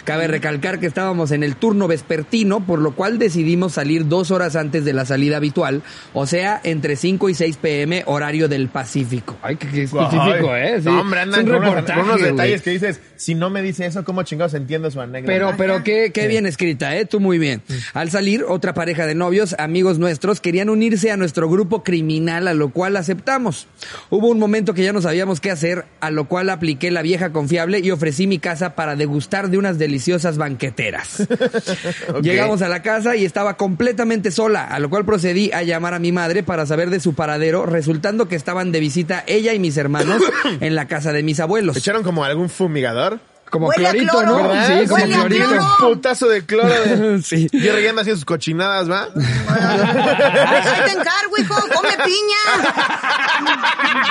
Cabe 0.05 0.27
recalcar 0.27 0.81
que 0.81 0.87
estábamos 0.87 1.31
en 1.31 1.43
el 1.43 1.57
turno 1.57 1.87
vespertino, 1.89 2.65
por 2.65 2.79
lo 2.79 2.93
cual 2.93 3.19
decidimos 3.19 3.73
salir 3.73 4.09
dos 4.09 4.31
horas 4.31 4.57
antes 4.57 4.85
de 4.85 4.93
la 4.93 5.05
salida 5.05 5.37
habitual, 5.37 5.83
o 6.13 6.27
sea, 6.27 6.61
entre 6.65 6.97
5 6.97 7.29
y 7.29 7.35
6 7.35 7.57
pm 7.59 8.03
horario 8.07 8.49
del 8.49 8.69
Pacífico. 8.69 9.37
Ay, 9.43 9.57
qué, 9.57 9.69
qué 9.69 9.83
específico, 9.83 10.53
Ay. 10.53 10.63
¿eh? 10.63 10.81
Sí. 10.83 10.89
Hombre, 11.05 11.21
andan 11.21 11.47
con 11.47 11.57
unos, 11.57 11.85
con 11.85 12.23
detalles 12.23 12.63
que 12.63 12.71
dices, 12.71 12.99
si 13.17 13.35
no 13.35 13.51
me 13.51 13.61
dice 13.61 13.85
eso, 13.85 14.05
¿cómo 14.05 14.23
chingados 14.23 14.55
entiendo 14.55 14.91
su 14.91 15.01
anécdota? 15.03 15.31
Pero, 15.31 15.55
pero 15.59 15.85
qué, 15.85 16.13
qué 16.13 16.27
bien 16.29 16.47
escrita, 16.47 16.97
¿eh? 16.97 17.05
Tú 17.05 17.21
muy 17.21 17.39
bien. 17.39 17.61
Al 17.93 18.11
salir, 18.11 18.45
otra 18.49 18.73
pareja 18.73 19.05
de 19.05 19.15
novios, 19.15 19.55
amigos 19.59 19.99
nuestros, 19.99 20.41
querían 20.41 20.71
unirse 20.71 21.11
a 21.11 21.19
nuestro 21.19 21.51
grupo 21.51 21.83
criminal, 21.85 22.49
a 22.49 22.55
lo 22.55 22.71
cual 22.71 22.97
aceptamos. 22.97 23.67
Hubo 24.09 24.29
un 24.29 24.39
momento 24.39 24.73
que 24.73 24.83
ya 24.83 24.95
no 24.95 25.03
sabíamos 25.03 25.41
qué 25.41 25.51
hacer, 25.51 25.85
a 26.01 26.11
lo 26.11 26.27
cual 26.27 26.49
apliqué 26.49 26.91
la 26.91 27.03
vieja 27.03 27.33
confiable 27.33 27.81
y 27.81 27.91
ofrecí 27.91 28.27
mi 28.27 28.39
casa 28.39 28.75
para 28.75 28.97
degustar 28.97 29.51
de 29.51 29.59
unas 29.59 29.79
deliciosas 29.79 30.39
banqueteras. 30.39 31.29
Llegamos 32.23 32.63
a 32.63 32.69
la 32.69 32.81
casa 32.81 33.15
y 33.15 33.27
estaba 33.27 33.59
completamente 33.59 34.31
sola, 34.31 34.65
a 34.65 34.79
lo 34.79 34.89
cual 34.89 35.05
procedí 35.05 35.53
a 35.53 35.63
llamar 35.65 35.93
a 35.93 35.99
mi 35.99 36.13
madre 36.13 36.43
para 36.43 36.65
saber 36.65 36.89
de 36.89 37.01
su 37.01 37.15
paradero, 37.15 37.67
resultando 37.67 38.27
que 38.27 38.37
estaban 38.37 38.73
de 38.73 38.81
visita 38.81 39.23
ella 39.27 39.53
y 39.53 39.59
mis 39.59 39.77
hermanos 39.77 40.23
en 40.61 40.75
la 40.75 40.87
casa 40.87 40.94
de 41.03 41.23
mis 41.23 41.41
abuelos. 41.41 41.77
¿Echaron 41.77 42.03
como 42.03 42.25
algún 42.25 42.49
fumigador? 42.49 43.21
Como 43.51 43.69
Huele 43.69 43.87
a 43.87 43.91
clorito, 43.91 44.13
cloro, 44.19 44.27
¿no? 44.27 44.49
¿Verdad? 44.49 44.81
Sí, 44.81 44.89
como 44.89 45.03
Huele 45.03 45.15
a 45.15 45.19
clorito. 45.19 45.51
Un 45.51 45.77
putazo 45.79 46.29
de 46.29 46.45
cloro. 46.45 46.69
De... 46.69 47.23
Sí. 47.23 47.49
Y 47.53 47.69
rellena 47.69 48.01
haciendo 48.01 48.17
sus 48.17 48.25
cochinadas, 48.25 48.91
¿va? 48.91 49.03
Ahí 49.05 50.81
te 50.85 50.93
encargo, 50.93 51.39
hijo, 51.39 51.55
come 51.75 51.91
piña. 52.05 52.43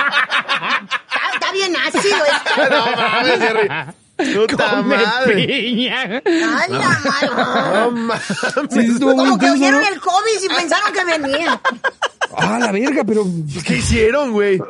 Está, 1.14 1.34
está 1.34 1.52
bien 1.52 1.74
ácido 1.76 2.16
esto. 2.24 2.70
no 2.70 2.86
mames. 2.96 3.94
Puta 4.16 4.70
Come 4.70 4.96
madre. 4.96 5.46
piña. 5.46 6.22
La 6.24 6.68
madre. 6.68 7.28
No 7.74 7.90
mames. 7.90 9.00
Como 9.00 9.38
que 9.38 9.50
oyeron 9.50 9.84
el 9.84 10.00
COVID 10.00 10.42
y 10.42 10.48
pensaron 10.48 10.92
que 10.92 11.04
venía. 11.04 11.60
Ah, 12.36 12.58
la 12.60 12.72
verga, 12.72 13.04
pero 13.04 13.24
¿Qué 13.66 13.76
hicieron, 13.76 14.32
güey? 14.32 14.60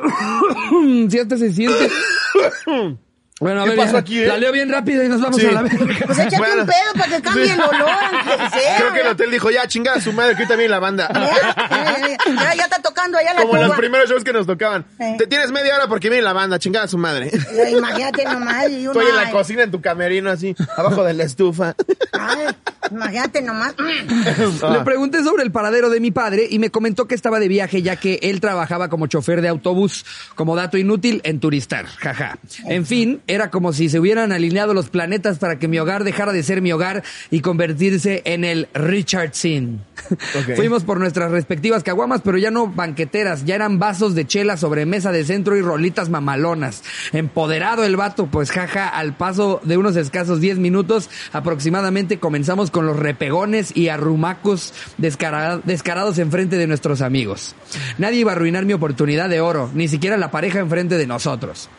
si 1.09 1.19
hasta 1.19 1.37
se 1.37 1.51
siente. 1.53 1.89
Bueno, 3.41 3.61
a 3.61 3.63
¿Qué 3.65 3.69
ver, 3.71 3.79
pasó 3.79 3.93
ya, 3.93 3.99
aquí, 3.99 4.19
eh? 4.21 4.27
la 4.27 4.37
leo 4.37 4.51
bien 4.53 4.69
rápido 4.69 5.03
y 5.03 5.09
nos 5.09 5.19
vamos 5.19 5.41
Sí. 5.41 5.45
a 5.45 5.51
la 5.51 5.61
verga. 5.63 5.77
Pues 6.05 6.19
échate 6.19 6.37
Bueno. 6.37 6.61
un 6.61 6.67
pedo 6.67 6.93
para 6.97 7.15
que 7.17 7.21
cambie 7.21 7.51
el 7.51 7.59
olor, 7.59 7.89
aunque 8.13 8.59
sea. 8.59 8.77
Creo 8.77 8.93
que 8.93 9.01
el 9.01 9.07
hotel 9.07 9.31
dijo, 9.31 9.51
ya, 9.51 9.67
chingada 9.67 9.99
su 9.99 10.13
madre, 10.13 10.37
que 10.37 10.43
hoy 10.43 10.47
también 10.47 10.71
la 10.71 10.79
banda. 10.79 11.09
Ya, 11.13 12.17
ya, 12.33 12.55
ya 12.55 12.63
está 12.63 12.81
tocando 12.81 13.17
allá 13.17 13.33
la 13.33 13.41
Como 13.41 13.55
los 13.57 13.65
tuba. 13.65 13.75
primeros 13.75 14.09
shows 14.09 14.23
que 14.23 14.31
nos 14.31 14.47
tocaban. 14.47 14.85
Sí. 14.97 15.15
Te 15.17 15.27
tienes 15.27 15.51
media 15.51 15.75
hora 15.75 15.87
porque 15.89 16.09
viene 16.09 16.23
la 16.23 16.31
banda, 16.31 16.59
chingada 16.59 16.87
su 16.87 16.97
madre. 16.97 17.27
Eh, 17.27 17.71
Imagínate 17.77 18.23
nomás. 18.23 18.69
Y 18.69 18.87
uno, 18.87 18.91
Estoy 19.01 19.07
en 19.09 19.15
la 19.17 19.31
cocina, 19.31 19.63
en 19.63 19.71
tu 19.71 19.81
camerino, 19.81 20.29
así, 20.31 20.55
abajo 20.77 21.03
de 21.03 21.13
la 21.13 21.23
estufa. 21.25 21.75
ay, 22.13 22.45
imagínate 22.89 23.41
nomás. 23.41 23.75
Le 24.71 24.79
pregunté 24.85 25.23
sobre 25.25 25.43
el 25.43 25.51
paradero 25.51 25.89
de 25.89 25.99
mi 25.99 26.11
padre 26.11 26.47
y 26.49 26.57
me 26.59 26.69
comentó 26.71 27.05
que 27.05 27.15
estaba 27.15 27.39
de 27.41 27.49
viaje 27.49 27.81
ya 27.81 27.97
que 27.97 28.17
él 28.23 28.39
trabajaba 28.39 28.87
como 28.89 29.07
chofer 29.07 29.41
de 29.41 29.49
autobús, 29.49 30.05
como 30.35 30.55
dato 30.55 30.77
inútil 30.77 31.19
en 31.25 31.41
Turistar, 31.41 31.85
jaja. 31.85 32.37
En 32.65 32.85
fin, 32.85 33.21
era 33.27 33.49
como 33.51 33.73
si 33.73 33.89
se 33.89 33.99
hubieran 33.99 34.31
alineado 34.31 34.73
los 34.73 34.89
planetas 34.89 35.39
para 35.39 35.57
que 35.59 35.67
mi 35.67 35.79
hogar 35.79 36.03
dejara 36.03 36.31
de 36.31 36.43
ser 36.43 36.61
mi 36.61 36.71
hogar 36.71 37.03
y 37.31 37.41
convertirse 37.41 38.21
en 38.25 38.43
el 38.43 38.67
Richard 38.73 39.31
Sin. 39.33 39.81
Ok. 40.35 40.55
Fuimos 40.55 40.83
por 40.83 40.99
nuestras 40.99 41.31
respectivas 41.31 41.81
caguamas, 41.81 42.21
pero 42.23 42.37
ya 42.37 42.51
no 42.51 42.67
banqueteras, 42.67 43.45
ya 43.45 43.55
eran 43.55 43.79
vasos 43.79 44.13
de 44.13 44.27
chela 44.27 44.55
sobre 44.57 44.85
mesa 44.85 45.11
de 45.11 45.23
centro 45.25 45.55
y 45.57 45.61
rolitas 45.61 46.09
mamalonas. 46.09 46.83
Empoderado 47.13 47.83
el 47.85 47.95
vato, 47.95 48.27
pues 48.27 48.51
jaja, 48.51 48.87
al 48.87 49.15
paso 49.17 49.61
de 49.63 49.77
unos 49.77 49.95
escasos 49.95 50.39
10 50.41 50.59
minutos 50.59 51.09
aproximadamente 51.33 52.19
comenzamos 52.19 52.69
con 52.71 52.85
los 52.85 52.97
repegones 52.97 53.75
y 53.75 53.87
arrumacos 53.89 54.73
descara- 54.97 55.61
descarados 55.63 56.17
enfrente 56.19 56.57
de 56.57 56.67
nuestros 56.67 57.01
amigos. 57.01 57.55
Nadie 57.97 58.19
iba 58.19 58.31
a 58.31 58.35
arruinar 58.35 58.65
mi 58.65 58.73
oportunidad 58.73 59.29
de 59.29 59.41
oro, 59.41 59.69
ni 59.73 59.87
siquiera 59.87 60.17
la 60.17 60.31
pareja 60.31 60.59
enfrente 60.59 60.97
de 60.97 61.07
nosotros. 61.07 61.69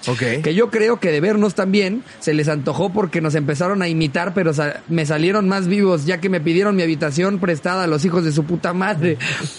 Que 0.43 0.55
yo 0.55 0.71
creo 0.71 0.99
que 1.01 1.11
de 1.13 1.21
vernos 1.37 1.55
también 1.55 2.03
se 2.21 2.33
les 2.35 2.49
antojó 2.49 2.91
porque 2.93 3.21
nos 3.21 3.35
empezaron 3.35 3.83
a 3.83 3.89
imitar, 3.89 4.33
pero 4.35 4.55
sa- 4.55 4.81
me 4.89 5.05
salieron 5.07 5.49
más 5.49 5.67
vivos 5.69 6.07
ya 6.07 6.19
que 6.19 6.29
me 6.29 6.41
pidieron 6.41 6.75
mi 6.77 6.83
habitación 6.83 7.39
prestada 7.39 7.85
a 7.85 7.87
los 7.87 8.05
hijos 8.05 8.25
de 8.25 8.33
su 8.33 8.45
puta 8.45 8.73
madre. 8.73 9.19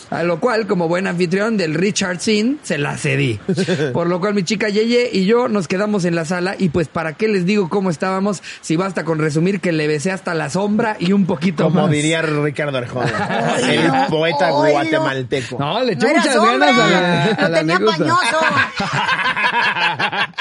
A 0.10 0.24
lo 0.24 0.40
cual, 0.40 0.66
como 0.68 0.88
buen 0.88 1.06
anfitrión 1.08 1.56
del 1.58 1.74
Richard 1.76 2.20
Sin, 2.20 2.60
se 2.64 2.78
la 2.78 2.98
cedí. 2.98 3.40
Por 3.94 4.08
lo 4.08 4.20
cual 4.20 4.34
mi 4.34 4.44
chica 4.44 4.70
Yeye 4.70 5.10
y 5.14 5.26
yo 5.26 5.48
nos 5.50 5.68
quedamos 5.68 6.06
en 6.06 6.16
la 6.16 6.26
sala 6.26 6.56
y 6.58 6.70
pues 6.70 6.88
para 6.88 7.14
qué 7.14 7.28
les 7.28 7.46
digo 7.46 7.70
cómo 7.70 7.90
estábamos 7.90 8.42
si 8.62 8.76
basta 8.76 9.04
con 9.04 9.20
resumir 9.20 9.60
que 9.60 9.72
le 9.72 9.88
besé 9.88 10.12
hasta 10.12 10.34
la 10.34 10.50
sombra 10.50 10.98
y 11.00 11.12
un 11.14 11.26
poquito 11.26 11.64
Como 11.66 11.84
más. 11.84 11.92
diría 11.92 12.22
Ricardo 12.24 12.78
Arjona, 12.78 13.56
el 13.70 13.92
poeta 14.10 14.54
oilo. 14.54 14.72
guatemalteco. 14.74 15.58
No, 15.60 15.84
le 15.84 15.94
echó 15.94 16.08
No 16.08 16.14
muchas 16.16 16.34
sombra, 16.34 16.54
ganas 16.72 16.80
a 16.80 16.90
la, 16.90 17.24
a 17.24 17.42
lo 17.44 17.50
la 17.50 17.60
tenía 17.60 17.76
anécdota. 17.76 17.98
pañoso. 17.98 18.38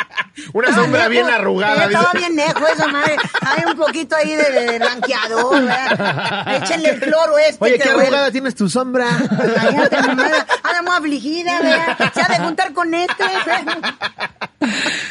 Una 0.53 0.68
Estaba 0.68 0.84
sombra 0.87 1.09
bien 1.09 1.26
arrugada, 1.28 1.87
Estaba 1.87 2.11
dice. 2.12 2.18
bien 2.18 2.37
nejo 2.37 2.66
esa 2.66 2.89
madre. 2.89 3.16
Hay 3.41 3.62
un 3.70 3.76
poquito 3.78 4.16
ahí 4.16 4.34
de, 4.34 4.51
de 4.72 4.78
blanqueador, 4.78 5.62
¿verdad? 5.64 6.57
Échenle 6.62 6.91
el 6.91 7.01
cloro 7.01 7.39
este. 7.39 7.64
Oye, 7.64 7.78
qué 7.78 7.89
huele. 7.89 8.03
arrugada 8.05 8.30
tienes 8.30 8.55
tu 8.55 8.68
sombra. 8.68 9.07
Mamá, 9.11 10.28
anda 10.62 10.82
muy 10.84 10.97
afligida, 10.97 11.61
¿verdad? 11.62 12.12
Se 12.12 12.20
ha 12.20 12.28
de 12.28 12.39
juntar 12.45 12.72
con 12.72 12.93
este. 12.95 13.24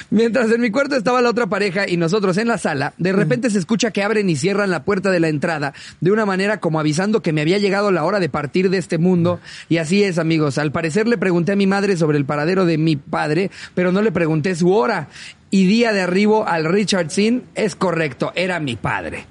Mientras 0.09 0.49
en 0.51 0.61
mi 0.61 0.71
cuarto 0.71 0.95
estaba 0.95 1.21
la 1.21 1.29
otra 1.29 1.47
pareja 1.47 1.87
y 1.87 1.97
nosotros 1.97 2.37
en 2.37 2.47
la 2.47 2.57
sala, 2.57 2.93
de 2.97 3.11
repente 3.13 3.49
se 3.49 3.59
escucha 3.59 3.91
que 3.91 4.03
abren 4.03 4.29
y 4.29 4.35
cierran 4.35 4.69
la 4.69 4.83
puerta 4.83 5.11
de 5.11 5.19
la 5.19 5.27
entrada 5.27 5.73
de 6.01 6.11
una 6.11 6.25
manera 6.25 6.59
como 6.59 6.79
avisando 6.79 7.21
que 7.21 7.31
me 7.33 7.41
había 7.41 7.57
llegado 7.57 7.91
la 7.91 8.03
hora 8.03 8.19
de 8.19 8.29
partir 8.29 8.69
de 8.69 8.77
este 8.77 8.97
mundo. 8.97 9.39
Y 9.69 9.77
así 9.77 10.03
es, 10.03 10.17
amigos. 10.17 10.57
Al 10.57 10.71
parecer 10.71 11.07
le 11.07 11.17
pregunté 11.17 11.51
a 11.53 11.55
mi 11.55 11.67
madre 11.67 11.95
sobre 11.97 12.17
el 12.17 12.25
paradero 12.25 12.65
de 12.65 12.77
mi 12.77 12.95
padre, 12.95 13.51
pero 13.75 13.91
no 13.91 14.01
le 14.01 14.11
pregunté 14.11 14.55
su 14.55 14.73
hora. 14.73 15.07
Y 15.55 15.67
día 15.67 15.93
de 15.93 16.01
arribo 16.01 16.45
al 16.45 16.65
Richard 16.65 17.11
Sin 17.11 17.43
es 17.55 17.77
correcto, 17.77 18.33
era 18.35 18.59
mi 18.59 18.75
padre. 18.75 19.25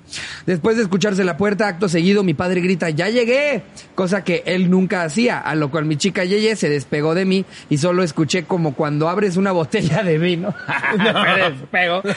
Después 0.46 0.78
de 0.78 0.82
escucharse 0.82 1.22
la 1.22 1.36
puerta, 1.36 1.68
acto 1.68 1.86
seguido, 1.86 2.24
mi 2.24 2.32
padre 2.32 2.62
grita, 2.62 2.88
¡ya 2.88 3.10
llegué! 3.10 3.60
Cosa 3.94 4.24
que 4.24 4.42
él 4.46 4.70
nunca 4.70 5.02
hacía, 5.02 5.38
a 5.38 5.54
lo 5.54 5.70
cual 5.70 5.84
mi 5.84 5.98
chica 5.98 6.24
Yeye 6.24 6.56
se 6.56 6.70
despegó 6.70 7.14
de 7.14 7.26
mí 7.26 7.44
y 7.68 7.76
solo 7.76 8.02
escuché 8.02 8.44
como 8.44 8.74
cuando 8.74 9.10
abres 9.10 9.36
una 9.36 9.52
botella 9.52 10.02
de 10.02 10.16
vino. 10.16 10.54
Me 10.96 11.50
despego. 11.50 12.00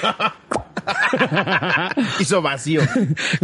Hizo 2.21 2.41
vacío. 2.41 2.83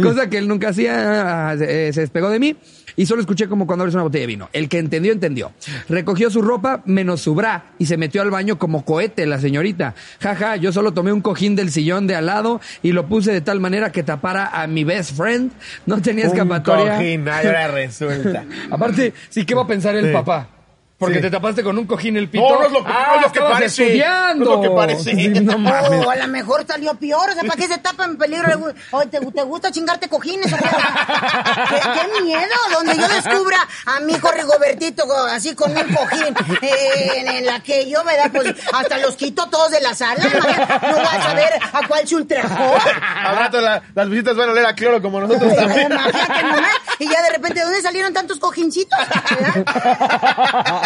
Cosa 0.02 0.30
que 0.30 0.38
él 0.38 0.48
nunca 0.48 0.70
hacía, 0.70 1.56
se, 1.58 1.88
eh, 1.88 1.92
se 1.92 2.00
despegó 2.00 2.30
de 2.30 2.38
mí 2.38 2.56
y 2.96 3.06
solo 3.06 3.20
escuché 3.20 3.48
como 3.48 3.66
cuando 3.66 3.82
abres 3.82 3.94
una 3.94 4.04
botella 4.04 4.22
de 4.22 4.28
vino. 4.28 4.48
El 4.52 4.68
que 4.68 4.78
entendió, 4.78 5.12
entendió. 5.12 5.52
Recogió 5.88 6.30
su 6.30 6.42
ropa 6.42 6.82
menos 6.86 7.20
su 7.20 7.34
bra 7.34 7.72
y 7.78 7.86
se 7.86 7.96
metió 7.96 8.22
al 8.22 8.30
baño 8.30 8.58
como 8.58 8.84
cohete 8.84 9.26
la 9.26 9.38
señorita. 9.38 9.94
Jaja, 10.20 10.53
yo 10.56 10.72
solo 10.72 10.92
tomé 10.92 11.12
un 11.12 11.20
cojín 11.20 11.56
del 11.56 11.70
sillón 11.70 12.06
de 12.06 12.14
al 12.16 12.26
lado 12.26 12.60
y 12.82 12.92
lo 12.92 13.06
puse 13.06 13.32
de 13.32 13.40
tal 13.40 13.60
manera 13.60 13.90
que 13.92 14.02
tapara 14.02 14.46
a 14.46 14.66
mi 14.66 14.84
best 14.84 15.16
friend. 15.16 15.52
No 15.86 16.00
tenía 16.00 16.26
escapatoria. 16.26 16.92
Un 16.92 16.98
cojín, 16.98 17.28
ahora 17.28 17.68
resulta. 17.72 18.44
Aparte, 18.70 19.12
sí, 19.28 19.44
¿qué 19.44 19.54
va 19.54 19.62
a 19.62 19.66
pensar 19.66 19.94
el 19.96 20.06
Sí. 20.06 20.12
papá? 20.12 20.48
Porque 20.96 21.16
Sí. 21.16 21.22
te 21.22 21.30
tapaste 21.30 21.62
con 21.64 21.76
un 21.76 21.86
cojín 21.86 22.16
el 22.16 22.28
pito. 22.30 22.48
No, 22.48 22.60
no 22.60 22.66
es 22.66 22.72
lo 22.72 22.84
que- 22.84 22.90
ah, 22.90 23.06
no 23.08 23.16
es 23.16 23.22
lo 23.26 23.32
que 23.32 23.40
parece. 23.40 23.82
estudiando. 23.84 24.44
No 24.44 24.50
es 24.50 24.56
lo 24.56 24.62
que 24.62 24.70
parece. 24.76 25.10
Sí, 25.14 25.28
no 25.28 25.58
mames. 25.58 26.06
O 26.06 26.10
a 26.10 26.14
lo 26.16 26.28
mejor 26.28 26.64
salió 26.66 26.94
peor, 26.94 27.30
o 27.30 27.32
sea, 27.32 27.42
¿para 27.42 27.56
qué 27.56 27.66
se 27.66 27.78
tapa 27.78 28.04
en 28.04 28.16
peligro? 28.16 28.72
Oye, 28.92 29.06
¿te, 29.08 29.18
te 29.20 29.42
gusta 29.42 29.72
chingarte 29.72 30.08
cojines 30.08 30.52
o 30.52 30.56
qué? 30.56 30.62
¿Qué, 30.64 31.80
qué 31.80 32.22
miedo, 32.22 32.48
donde 32.72 32.96
yo 32.96 33.08
descubra 33.08 33.58
a 33.86 34.00
mi 34.00 34.12
hijo 34.14 34.30
Rigobertito 34.30 35.04
go- 35.06 35.26
así 35.26 35.54
con 35.56 35.76
un 35.76 35.94
cojín 35.94 36.34
eh, 36.62 37.12
en, 37.16 37.28
en 37.28 37.46
la 37.46 37.58
que 37.60 37.90
yo, 37.90 38.02
¿verdad? 38.04 38.30
Pues 38.32 38.54
hasta 38.72 38.98
los 38.98 39.16
quito 39.16 39.48
todos 39.48 39.72
de 39.72 39.80
la 39.80 39.94
sala, 39.94 40.22
no 40.24 40.96
vas 40.96 41.26
a 41.26 41.34
ver 41.34 41.52
a 41.72 41.86
cuál 41.88 42.06
se 42.06 42.14
ultrajó. 42.14 42.76
Al 43.24 43.36
rato 43.36 43.60
la- 43.60 43.82
las 43.96 44.08
visitas 44.08 44.36
van 44.36 44.48
a 44.48 44.52
oler 44.52 44.66
a 44.66 44.74
cloro 44.76 45.02
como 45.02 45.20
nosotros 45.20 45.54
también. 45.56 45.90
Imagínate 45.90 46.42
nomás, 46.44 46.70
y 47.00 47.08
ya 47.08 47.20
de 47.22 47.30
repente, 47.30 47.58
¿de 47.60 47.64
dónde 47.64 47.82
salieron 47.82 48.12
tantos 48.14 48.38
cojincitos? 48.38 48.98
¿Verdad? 49.40 50.83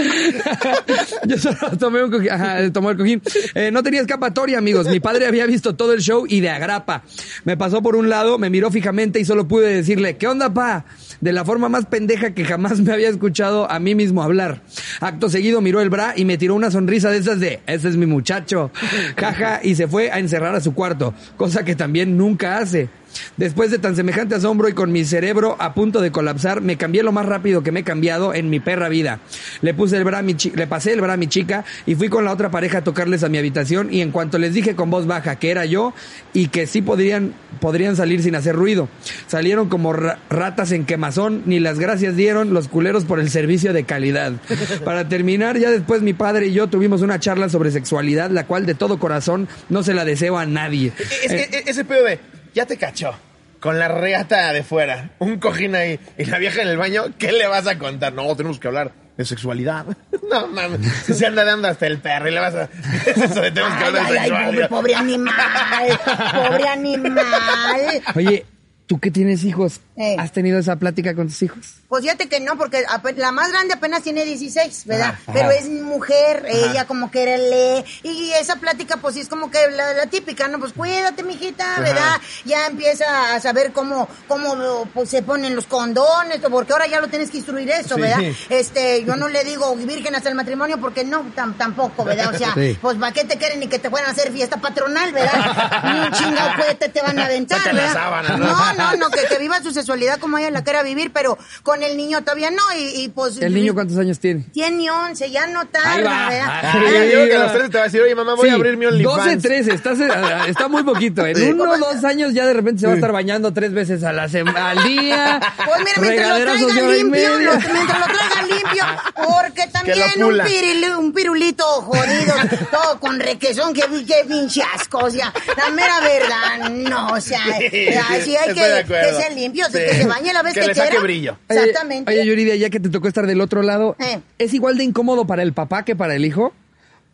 Yo 1.26 1.38
solo 1.38 1.76
tomé 1.78 2.02
un 2.02 2.10
cojín. 2.10 2.30
El 2.32 2.72
cojín. 2.72 3.22
Eh, 3.54 3.70
no 3.70 3.82
tenía 3.82 4.00
escapatoria, 4.00 4.58
amigos. 4.58 4.88
Mi 4.88 5.00
padre 5.00 5.26
había 5.26 5.46
visto 5.46 5.74
todo 5.74 5.92
el 5.92 6.00
show 6.00 6.26
y 6.28 6.40
de 6.40 6.50
agrapa. 6.50 7.02
Me 7.44 7.56
pasó 7.56 7.82
por 7.82 7.96
un 7.96 8.08
lado, 8.08 8.38
me 8.38 8.50
miró 8.50 8.70
fijamente 8.70 9.20
y 9.20 9.24
solo 9.24 9.48
pude 9.48 9.74
decirle, 9.74 10.16
¿qué 10.16 10.26
onda, 10.26 10.52
pa? 10.52 10.84
De 11.20 11.32
la 11.32 11.44
forma 11.44 11.68
más 11.68 11.86
pendeja 11.86 12.34
que 12.34 12.44
jamás 12.44 12.80
me 12.80 12.92
había 12.92 13.08
escuchado 13.08 13.70
a 13.70 13.78
mí 13.78 13.94
mismo 13.94 14.22
hablar. 14.22 14.62
Acto 15.00 15.28
seguido 15.28 15.60
miró 15.60 15.80
el 15.80 15.90
bra 15.90 16.14
y 16.16 16.24
me 16.24 16.38
tiró 16.38 16.54
una 16.54 16.70
sonrisa 16.70 17.10
de 17.10 17.18
esas 17.18 17.40
de, 17.40 17.60
ese 17.66 17.88
es 17.88 17.96
mi 17.96 18.06
muchacho. 18.06 18.70
Jaja, 19.16 19.60
y 19.62 19.74
se 19.74 19.86
fue 19.86 20.10
a 20.10 20.18
encerrar 20.18 20.54
a 20.54 20.60
su 20.60 20.74
cuarto, 20.74 21.14
cosa 21.36 21.64
que 21.64 21.74
también 21.74 22.16
nunca 22.16 22.58
hace. 22.58 22.88
Después 23.36 23.70
de 23.70 23.78
tan 23.78 23.96
semejante 23.96 24.34
asombro 24.34 24.68
y 24.68 24.72
con 24.72 24.92
mi 24.92 25.04
cerebro 25.04 25.56
a 25.58 25.74
punto 25.74 26.00
de 26.00 26.10
colapsar, 26.12 26.60
me 26.60 26.76
cambié 26.76 27.02
lo 27.02 27.12
más 27.12 27.26
rápido 27.26 27.62
que 27.62 27.72
me 27.72 27.80
he 27.80 27.84
cambiado 27.84 28.34
en 28.34 28.50
mi 28.50 28.60
perra 28.60 28.88
vida. 28.88 29.20
Le 29.62 29.74
puse 29.74 29.96
el 29.96 30.04
bra 30.04 30.18
a 30.18 30.22
mi 30.22 30.34
chi- 30.34 30.52
le 30.54 30.66
pasé 30.66 30.92
el 30.92 31.00
bra 31.00 31.14
a 31.14 31.16
mi 31.16 31.26
chica 31.26 31.64
y 31.86 31.94
fui 31.94 32.08
con 32.08 32.24
la 32.24 32.32
otra 32.32 32.50
pareja 32.50 32.78
a 32.78 32.84
tocarles 32.84 33.22
a 33.24 33.28
mi 33.28 33.38
habitación 33.38 33.92
y 33.92 34.00
en 34.00 34.10
cuanto 34.10 34.38
les 34.38 34.54
dije 34.54 34.74
con 34.74 34.90
voz 34.90 35.06
baja 35.06 35.36
que 35.36 35.50
era 35.50 35.64
yo 35.64 35.92
y 36.32 36.48
que 36.48 36.66
sí 36.66 36.82
podrían 36.82 37.34
podrían 37.60 37.96
salir 37.96 38.22
sin 38.22 38.34
hacer 38.34 38.54
ruido. 38.54 38.88
Salieron 39.26 39.68
como 39.68 39.92
ra- 39.92 40.18
ratas 40.30 40.72
en 40.72 40.84
quemazón, 40.84 41.42
ni 41.46 41.60
las 41.60 41.78
gracias 41.78 42.16
dieron 42.16 42.54
los 42.54 42.68
culeros 42.68 43.04
por 43.04 43.20
el 43.20 43.30
servicio 43.30 43.72
de 43.72 43.84
calidad. 43.84 44.32
Para 44.84 45.08
terminar, 45.08 45.58
ya 45.58 45.70
después 45.70 46.02
mi 46.02 46.12
padre 46.14 46.46
y 46.48 46.52
yo 46.52 46.68
tuvimos 46.68 47.02
una 47.02 47.18
charla 47.20 47.48
sobre 47.48 47.70
sexualidad, 47.70 48.30
la 48.30 48.46
cual 48.46 48.66
de 48.66 48.74
todo 48.74 48.98
corazón 48.98 49.48
no 49.68 49.82
se 49.82 49.94
la 49.94 50.04
deseo 50.04 50.38
a 50.38 50.46
nadie. 50.46 50.92
Es 51.24 51.32
e- 51.32 51.64
ese 51.66 51.84
pedo 51.84 52.04
de, 52.04 52.18
ya 52.54 52.66
te 52.66 52.76
cachó. 52.76 53.14
Con 53.60 53.78
la 53.78 53.88
reata 53.88 54.52
de 54.54 54.62
fuera, 54.62 55.10
un 55.18 55.38
cojín 55.38 55.74
ahí 55.74 56.00
y 56.16 56.24
la 56.24 56.38
vieja 56.38 56.62
en 56.62 56.68
el 56.68 56.78
baño, 56.78 57.04
¿qué 57.18 57.30
le 57.30 57.46
vas 57.46 57.66
a 57.66 57.76
contar? 57.78 58.14
No, 58.14 58.34
tenemos 58.34 58.58
que 58.58 58.68
hablar 58.68 58.92
de 59.16 59.24
sexualidad. 59.24 59.84
No 60.30 60.46
mames, 60.46 60.80
si 61.04 61.12
se 61.14 61.26
anda 61.26 61.42
dando 61.44 61.66
hasta 61.66 61.88
el 61.88 61.98
perro 61.98 62.28
y 62.28 62.30
le 62.30 62.38
vas 62.38 62.54
a. 62.54 62.68
¿Qué 62.68 63.10
es 63.10 63.18
eso 63.18 63.40
de 63.40 63.50
tenemos 63.50 63.76
que 63.78 63.84
Ay, 63.84 63.88
hablar 63.88 64.06
de 64.12 64.18
ay, 64.18 64.18
ay, 64.18 64.30
pobre, 64.30 64.38
sexualidad? 64.38 64.68
pobre 64.68 64.94
animal, 64.94 66.00
pobre 66.32 66.68
animal. 66.68 68.02
Oye, 68.14 68.46
tú 68.90 68.98
que 68.98 69.12
tienes 69.12 69.44
hijos, 69.44 69.80
Eh. 69.96 70.16
¿has 70.18 70.32
tenido 70.32 70.58
esa 70.58 70.74
plática 70.74 71.14
con 71.14 71.28
tus 71.28 71.40
hijos? 71.44 71.76
Pues 71.88 72.02
fíjate 72.02 72.28
que 72.28 72.40
no, 72.40 72.56
porque 72.58 72.84
la 73.16 73.30
más 73.30 73.50
grande 73.52 73.74
apenas 73.74 74.02
tiene 74.02 74.24
16, 74.24 74.82
¿verdad? 74.86 75.10
Ajá, 75.10 75.18
ajá. 75.22 75.32
Pero 75.32 75.50
es 75.52 75.68
mujer, 75.68 76.44
ella 76.48 76.86
como 76.86 77.08
que 77.08 77.38
lee. 77.38 77.84
Y 78.08 78.32
esa 78.32 78.56
plática, 78.56 78.96
pues 78.96 79.14
sí 79.14 79.20
es 79.20 79.28
como 79.28 79.48
que 79.48 79.58
la, 79.70 79.92
la 79.94 80.06
típica, 80.06 80.48
¿no? 80.48 80.58
Pues 80.58 80.72
cuídate, 80.72 81.22
mijita, 81.22 81.78
¿verdad? 81.78 82.16
Ya 82.44 82.66
empieza 82.66 83.34
a 83.34 83.40
saber 83.40 83.70
cómo, 83.72 84.08
cómo 84.26 84.88
pues, 84.92 85.08
se 85.10 85.22
ponen 85.22 85.54
los 85.54 85.66
condones, 85.66 86.40
porque 86.50 86.72
ahora 86.72 86.88
ya 86.88 87.00
lo 87.00 87.06
tienes 87.06 87.30
que 87.30 87.36
instruir 87.38 87.70
eso, 87.70 87.94
Sí. 87.94 88.00
¿verdad? 88.00 88.18
Este, 88.48 89.04
yo 89.04 89.14
no 89.14 89.28
le 89.28 89.44
digo 89.44 89.76
virgen 89.76 90.16
hasta 90.16 90.28
el 90.30 90.34
matrimonio 90.34 90.78
porque 90.80 91.04
no, 91.04 91.24
tam- 91.36 91.56
tampoco, 91.56 92.04
¿verdad? 92.04 92.34
O 92.34 92.38
sea, 92.38 92.54
Sí. 92.54 92.76
pues 92.82 92.96
¿para 92.98 93.12
qué 93.12 93.24
te 93.24 93.36
quieren 93.38 93.60
ni 93.60 93.68
que 93.68 93.78
te 93.78 93.88
fueran 93.88 94.08
a 94.08 94.12
hacer 94.12 94.32
fiesta 94.32 94.56
patronal, 94.60 95.12
¿verdad? 95.12 95.82
Ni 95.84 96.00
un 96.00 96.12
chingado 96.12 96.50
cohete 96.56 96.88
te 96.88 97.00
van 97.02 97.18
a 97.20 97.26
aventar, 97.26 97.62
¿verdad? 97.64 97.92
sábana, 97.92 98.36
¿no? 98.36 98.46
no, 98.46 98.79
no, 98.80 98.96
no, 98.96 99.10
que, 99.10 99.20
que 99.28 99.38
viva 99.38 99.62
su 99.62 99.70
sexualidad 99.72 100.18
como 100.18 100.38
ella 100.38 100.50
la 100.50 100.64
quiera 100.64 100.82
vivir, 100.82 101.10
pero 101.12 101.38
con 101.62 101.82
el 101.82 101.96
niño 101.96 102.20
todavía 102.22 102.50
no, 102.50 102.62
y, 102.76 103.02
y 103.02 103.08
pues... 103.08 103.38
¿El 103.40 103.54
niño 103.54 103.74
cuántos 103.74 103.98
años 103.98 104.18
tiene? 104.18 104.44
Tiene 104.52 104.90
11, 104.90 105.30
ya 105.30 105.46
no 105.46 105.60
Ahí 105.60 105.66
tarda, 105.72 106.10
va. 106.10 106.28
¿verdad? 106.30 106.46
Ah, 106.50 106.72
Sí. 106.72 106.92
yo 106.94 107.00
digo 107.02 107.26
que 107.26 107.36
a 107.36 107.38
los 107.44 107.52
tres 107.52 107.70
te 107.70 107.76
va 107.78 107.82
a 107.82 107.86
decir, 107.86 108.00
oye, 108.02 108.14
mamá, 108.14 108.34
voy 108.34 108.48
Sí, 108.48 108.52
a 108.52 108.54
abrir 108.56 108.76
mi 108.76 108.86
OnlyFans. 108.86 109.16
12, 109.24 109.36
13, 109.38 109.74
estás, 109.74 110.00
eh, 110.00 110.08
está 110.48 110.68
muy 110.68 110.82
poquito. 110.82 111.26
En 111.26 111.36
Sí. 111.36 111.42
uno 111.50 111.70
o 111.72 111.78
dos 111.78 112.04
años 112.04 112.32
ya 112.34 112.46
de 112.46 112.52
repente 112.54 112.80
se 112.80 112.86
va 112.86 112.92
a 112.92 112.96
estar 112.96 113.12
bañando 113.12 113.52
tres 113.52 113.72
veces 113.72 114.02
a 114.04 114.12
la 114.12 114.22
al 114.22 114.82
día. 114.84 115.40
Pues 115.66 115.80
mira, 115.80 116.00
mientras 116.00 116.60
lo 116.60 116.66
traiga 116.68 116.88
limpio, 116.92 117.38
lo- 117.40 117.52
mientras 117.56 117.98
lo 118.00 118.06
traiga 118.06 118.42
limpio, 118.48 118.84
porque 119.14 119.66
también 119.68 120.22
un, 120.24 120.94
un 121.04 121.12
pirulito 121.12 121.64
jodido, 121.64 122.34
todo 122.70 123.00
con 123.00 123.18
requesón, 123.20 123.72
que, 123.74 123.82
que 123.82 124.24
pinche 124.26 124.62
asco, 124.74 124.98
o 124.98 125.10
sea, 125.10 125.32
la 125.56 125.70
mera 125.70 126.00
verdad, 126.00 126.70
no, 126.70 127.08
o 127.08 127.20
sea, 127.20 127.42
así 127.44 128.36
hay 128.36 128.50
estoy 128.50 128.54
de 128.76 128.84
que, 128.84 128.96
acuerdo. 128.96 129.18
que 129.18 129.24
ser 129.24 129.32
limpio, 129.34 129.64
Sí. 129.66 129.72
que 129.72 129.94
se 129.94 130.06
bañe 130.06 130.32
la 130.32 130.42
vez 130.42 130.54
Que 130.54 130.60
que, 130.60 130.66
le 130.68 130.74
saque 130.74 130.88
quiera. 130.90 131.02
brillo. 131.02 131.38
Oye, 131.48 131.58
Exactamente. 131.60 132.10
Oye, 132.12 132.26
Yuridia, 132.26 132.56
ya 132.56 132.70
que 132.70 132.80
te 132.80 132.88
tocó 132.88 133.08
estar 133.08 133.26
del 133.26 133.40
otro 133.40 133.62
lado, 133.62 133.96
Eh. 133.98 134.20
¿es 134.38 134.54
igual 134.54 134.76
de 134.78 134.84
incómodo 134.84 135.26
para 135.26 135.42
el 135.42 135.52
papá 135.52 135.84
que 135.84 135.94
para 135.96 136.14
el 136.14 136.24
hijo? 136.24 136.52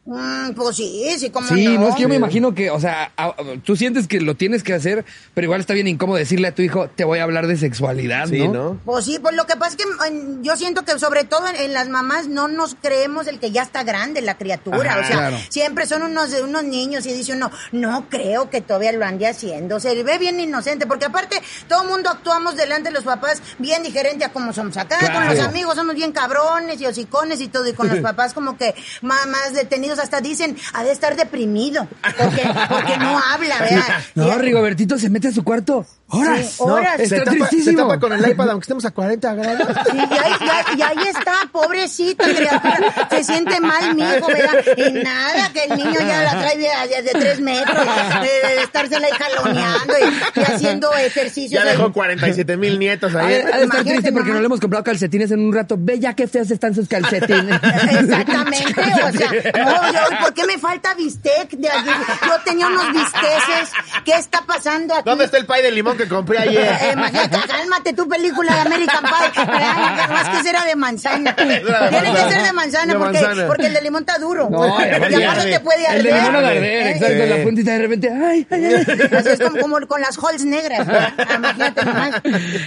Mm, 0.08 0.52
pues 0.54 0.76
sí, 0.76 1.04
sí, 1.18 1.30
como 1.30 1.48
Sí, 1.48 1.64
no, 1.64 1.80
no. 1.80 1.88
es 1.88 1.96
que 1.96 2.02
yo 2.02 2.08
me 2.08 2.14
imagino 2.14 2.54
que, 2.54 2.70
o 2.70 2.78
sea, 2.78 3.10
a- 3.16 3.34
tú 3.64 3.74
sientes 3.74 4.06
que 4.06 4.20
lo 4.20 4.36
tienes 4.36 4.62
que 4.62 4.72
hacer, 4.72 5.04
pero 5.34 5.46
igual 5.46 5.60
está 5.60 5.74
bien 5.74 5.88
incómodo 5.88 6.16
decirle 6.16 6.46
a 6.46 6.54
tu 6.54 6.62
hijo, 6.62 6.88
te 6.88 7.02
voy 7.02 7.18
a 7.18 7.24
hablar 7.24 7.48
de 7.48 7.56
sexualidad, 7.56 8.28
Sí, 8.28 8.46
¿no? 8.46 8.52
¿no? 8.52 8.80
Pues 8.84 9.04
sí, 9.04 9.18
pues 9.20 9.34
lo 9.34 9.46
que 9.46 9.56
pasa 9.56 9.74
es 9.76 9.84
que 9.84 10.10
mm, 10.12 10.42
yo 10.42 10.54
siento 10.56 10.84
que 10.84 10.96
sobre 11.00 11.24
todo 11.24 11.48
en, 11.48 11.56
en 11.56 11.72
las 11.72 11.88
mamás 11.88 12.28
no 12.28 12.46
nos 12.46 12.76
creemos 12.80 13.26
el 13.26 13.40
que 13.40 13.50
ya 13.50 13.62
está 13.62 13.82
grande 13.82 14.20
la 14.22 14.38
criatura. 14.38 14.92
Ajá, 14.92 15.00
o 15.00 15.04
sea, 15.04 15.16
claro. 15.16 15.36
siempre 15.48 15.86
son 15.86 16.04
unos, 16.04 16.32
unos 16.40 16.62
niños 16.62 17.04
y 17.06 17.12
dice 17.12 17.32
uno, 17.32 17.50
no 17.72 18.06
creo 18.08 18.48
que 18.48 18.60
todavía 18.60 18.92
lo 18.92 19.04
ande 19.04 19.26
haciendo. 19.26 19.80
Se 19.80 20.00
ve 20.04 20.18
bien 20.18 20.38
inocente, 20.38 20.86
porque 20.86 21.06
aparte 21.06 21.36
todo 21.68 21.82
el 21.82 21.88
mundo 21.88 22.10
actuamos 22.10 22.54
delante 22.56 22.90
de 22.90 22.94
los 22.94 23.02
papás 23.02 23.42
bien 23.58 23.82
diferente 23.82 24.24
a 24.24 24.32
como 24.32 24.52
somos 24.52 24.76
acá. 24.76 24.98
Con 25.12 25.26
los 25.26 25.40
amigos 25.40 25.74
somos 25.74 25.96
bien 25.96 26.12
cabrones 26.12 26.80
y 26.80 26.86
hocicones 26.86 27.40
y 27.40 27.48
todo, 27.48 27.66
y 27.68 27.72
con 27.72 27.88
los 27.88 27.98
papás 28.02 28.34
como 28.34 28.56
que 28.56 28.72
más, 29.02 29.26
más 29.26 29.52
detenidos 29.52 29.95
hasta 29.98 30.20
dicen, 30.20 30.56
ha 30.72 30.84
de 30.84 30.92
estar 30.92 31.16
deprimido, 31.16 31.88
porque, 32.18 32.42
porque 32.68 32.96
no 32.98 33.18
habla, 33.18 33.58
¿verdad? 33.60 34.04
No, 34.14 34.36
Rigobertito 34.38 34.98
se 34.98 35.10
mete 35.10 35.28
a 35.28 35.32
su 35.32 35.44
cuarto. 35.44 35.86
Horas. 36.08 36.46
Sí, 36.50 36.56
horas. 36.62 37.00
Está 37.00 37.16
se, 37.16 37.22
tapa, 37.24 37.30
se 37.32 37.38
tristísimo. 37.48 37.82
tapa 37.82 37.98
con 38.00 38.12
el 38.12 38.30
iPad 38.30 38.50
aunque 38.50 38.62
estemos 38.64 38.84
a 38.84 38.90
40 38.92 39.34
grados. 39.34 39.68
Sí, 39.90 39.96
y 39.96 40.00
ahí, 40.00 40.08
y 40.40 40.48
ahí- 40.48 40.78
y 40.78 40.82
ahí 40.82 41.08
está, 41.08 41.32
pobrecito, 41.50 42.24
criatura. 42.24 43.08
Se 43.10 43.24
siente 43.24 43.58
mal 43.60 43.94
mi 43.96 44.02
hijo, 44.02 44.26
¿verdad? 44.28 44.54
Y 44.76 44.92
nada, 44.92 45.50
que 45.52 45.64
el 45.64 45.76
niño 45.76 45.98
ya 45.98 46.22
la 46.22 46.30
trae 46.40 46.56
de, 46.58 46.68
de- 46.94 47.02
de 47.02 47.10
tres 47.10 47.40
metros, 47.40 47.76
de, 48.22 48.48
de 48.48 48.62
estársela 48.62 49.06
ahí 49.06 49.12
jaloneando 49.18 49.94
y, 49.98 50.40
y 50.40 50.42
haciendo 50.44 50.92
ejercicios. 50.94 51.64
Ya 51.64 51.68
dejó 51.70 51.92
47 51.92 52.56
mil 52.56 52.78
nietos 52.78 53.12
ahí. 53.14 53.24
ha 53.24 53.28
de 53.28 53.38
estar 53.40 53.62
Imagínate 53.64 53.90
triste 53.90 54.12
porque 54.12 54.30
no 54.30 54.38
le 54.40 54.46
hemos 54.46 54.60
comprado 54.60 54.84
calcetines 54.84 55.30
en 55.32 55.40
un 55.40 55.52
rato. 55.52 55.76
Ve 55.78 55.98
ya 55.98 56.14
qué 56.14 56.28
feos 56.28 56.50
están 56.52 56.72
sus 56.74 56.86
calcetines. 56.88 57.60
Exactamente, 58.00 58.80
o 59.04 59.12
sea, 59.12 59.30
no, 59.64 59.92
yo, 59.92 60.18
¿por 60.20 60.34
qué 60.34 60.46
me 60.46 60.58
falta 60.58 60.94
bistec? 60.94 61.50
De 61.50 61.68
aquí? 61.68 61.90
Yo 62.26 62.32
tenía 62.44 62.68
unos 62.68 62.92
bisteces. 62.92 63.70
¿Qué 64.04 64.12
está 64.14 64.42
pasando 64.46 64.94
aquí? 64.94 65.02
¿Dónde 65.04 65.24
está 65.24 65.38
el 65.38 65.46
pay 65.46 65.62
de 65.62 65.70
limón 65.72 65.95
que 65.96 66.08
compré 66.08 66.38
ayer? 66.38 66.62
Eh, 66.80 66.90
imagínate, 66.92 67.38
cálmate 67.46 67.92
tu 67.92 68.08
película 68.08 68.54
de 68.54 68.60
American 68.60 69.02
Pie. 69.04 69.44
Más 69.46 70.28
que 70.36 70.42
será 70.42 70.64
de 70.64 70.76
manzana. 70.76 71.34
Tiene 71.36 71.60
que 71.62 72.32
ser 72.32 72.42
de 72.42 72.52
manzana, 72.52 72.92
De 72.92 72.98
porque, 72.98 73.20
manzana. 73.20 73.46
porque 73.46 73.66
el 73.66 73.74
de 73.74 73.82
limón 73.82 74.02
está 74.02 74.18
duro. 74.18 74.48
No, 74.50 74.66
y 74.80 75.24
aparte 75.24 75.50
te 75.50 75.60
puede 75.60 75.84
El 75.96 76.02
de 76.02 76.12
arder. 76.12 76.24
limón 76.32 76.44
a 76.44 76.48
arder, 76.48 76.64
Eh, 76.64 76.90
exacto, 76.90 77.14
eh. 77.14 77.26
la 77.38 77.42
puntita 77.44 77.72
de 77.72 77.78
repente, 77.78 78.10
ay, 78.12 78.46
ay, 78.50 78.64
ay. 78.64 78.84
Así 79.16 79.28
es 79.30 79.40
como, 79.40 79.58
como 79.60 79.86
con 79.86 80.00
las 80.00 80.16
halls 80.18 80.44
negras. 80.44 80.86
¿verdad? 80.86 81.12
Imagínate 81.36 81.84
nomás. 81.84 82.22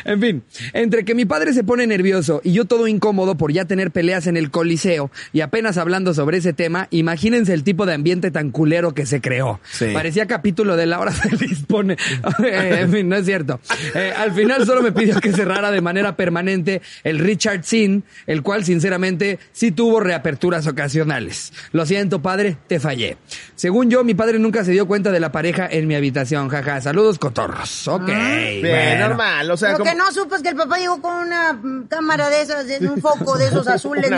En 0.05 0.21
fin, 0.21 0.43
entre 0.73 1.05
que 1.05 1.15
mi 1.15 1.25
padre 1.25 1.53
se 1.53 1.63
pone 1.63 1.85
nervioso 1.87 2.41
y 2.43 2.53
yo 2.53 2.65
todo 2.65 2.87
incómodo 2.87 3.35
por 3.35 3.51
ya 3.51 3.65
tener 3.65 3.91
peleas 3.91 4.27
en 4.27 4.37
el 4.37 4.51
coliseo 4.51 5.11
y 5.33 5.41
apenas 5.41 5.77
hablando 5.77 6.13
sobre 6.13 6.37
ese 6.37 6.53
tema, 6.53 6.87
imagínense 6.91 7.53
el 7.53 7.63
tipo 7.63 7.85
de 7.85 7.93
ambiente 7.93 8.31
tan 8.31 8.51
culero 8.51 8.93
que 8.93 9.05
se 9.05 9.21
creó. 9.21 9.59
Sí. 9.71 9.87
Parecía 9.93 10.25
capítulo 10.27 10.75
de 10.75 10.85
La 10.85 10.99
Hora 10.99 11.11
Feliz, 11.11 11.63
pone. 11.67 11.97
Eh, 12.43 12.79
en 12.81 12.91
fin, 12.91 13.09
no 13.09 13.15
es 13.19 13.25
cierto. 13.25 13.59
Eh, 13.95 14.13
al 14.15 14.31
final 14.33 14.65
solo 14.65 14.81
me 14.81 14.91
pidió 14.91 15.19
que 15.21 15.31
cerrara 15.31 15.71
de 15.71 15.81
manera 15.81 16.15
permanente 16.15 16.81
el 17.03 17.19
Richard 17.19 17.63
Sin, 17.63 18.03
el 18.27 18.41
cual 18.43 18.63
sinceramente 18.65 19.39
sí 19.51 19.71
tuvo 19.71 19.99
reaperturas 19.99 20.67
ocasionales. 20.67 21.53
Lo 21.71 21.85
siento, 21.85 22.21
padre, 22.21 22.57
te 22.67 22.79
fallé. 22.79 23.17
Según 23.55 23.89
yo, 23.89 24.03
mi 24.03 24.13
padre 24.13 24.39
nunca 24.39 24.63
se 24.63 24.71
dio 24.71 24.87
cuenta 24.87 25.11
de 25.11 25.19
la 25.19 25.31
pareja 25.31 25.67
en 25.69 25.87
mi 25.87 25.95
habitación, 25.95 26.49
jaja. 26.49 26.81
Saludos, 26.81 27.19
cotorros. 27.19 27.87
Ok. 27.87 28.05
Bien, 28.07 28.61
bueno. 28.61 29.07
normal. 29.09 29.51
O 29.51 29.57
sea, 29.57 29.71
Lo 29.73 29.77
como- 29.79 29.89
que 29.91 29.97
no 29.97 30.11
supo 30.11 30.35
es 30.35 30.41
que 30.41 30.49
el 30.49 30.55
papá 30.55 30.77
llegó 30.77 31.01
con 31.01 31.13
una 31.15 31.59
cámara 31.89 32.29
de 32.29 32.41
esas, 32.41 32.67
de 32.67 32.87
un 32.87 33.01
foco 33.01 33.37
de 33.37 33.47
esos 33.47 33.67
azules 33.67 34.09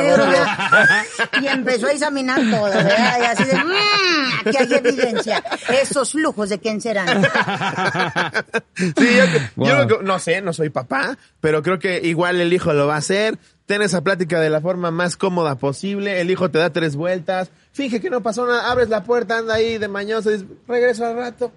y 1.41 1.47
empezó 1.47 1.87
a 1.87 1.91
examinar 1.91 2.39
todo, 2.49 2.63
¿verdad? 2.65 3.17
Y 3.19 3.25
así 3.25 3.43
de, 3.45 3.55
mmm, 3.55 4.47
aquí 4.47 4.57
hay 4.57 4.73
evidencia. 4.73 5.43
Esos 5.81 6.11
flujos 6.11 6.49
de 6.49 6.59
quién 6.59 6.81
serán. 6.81 7.21
sí, 8.97 9.07
yo, 9.17 9.25
yo 9.65 9.87
Wow. 9.97 10.01
no 10.03 10.19
sé, 10.19 10.41
no 10.41 10.53
soy 10.53 10.69
papá, 10.69 11.17
pero 11.39 11.61
creo 11.63 11.79
que 11.79 11.99
igual 12.03 12.39
el 12.41 12.53
hijo 12.53 12.73
lo 12.73 12.87
va 12.87 12.95
a 12.95 12.99
hacer. 12.99 13.37
Ten 13.65 13.81
esa 13.81 14.01
plática 14.01 14.39
de 14.39 14.49
la 14.49 14.59
forma 14.61 14.91
más 14.91 15.15
cómoda 15.17 15.55
posible. 15.55 16.19
El 16.19 16.29
hijo 16.29 16.49
te 16.51 16.59
da 16.59 16.71
tres 16.73 16.95
vueltas. 16.95 17.51
Finge 17.71 18.01
que 18.01 18.09
no 18.09 18.21
pasó 18.21 18.45
nada. 18.45 18.69
Abres 18.69 18.89
la 18.89 19.03
puerta, 19.03 19.37
anda 19.37 19.53
ahí 19.53 19.77
de 19.77 19.87
mañoso. 19.87 20.29
Dices, 20.29 20.45
regreso 20.67 21.05
al 21.05 21.15
rato. 21.15 21.51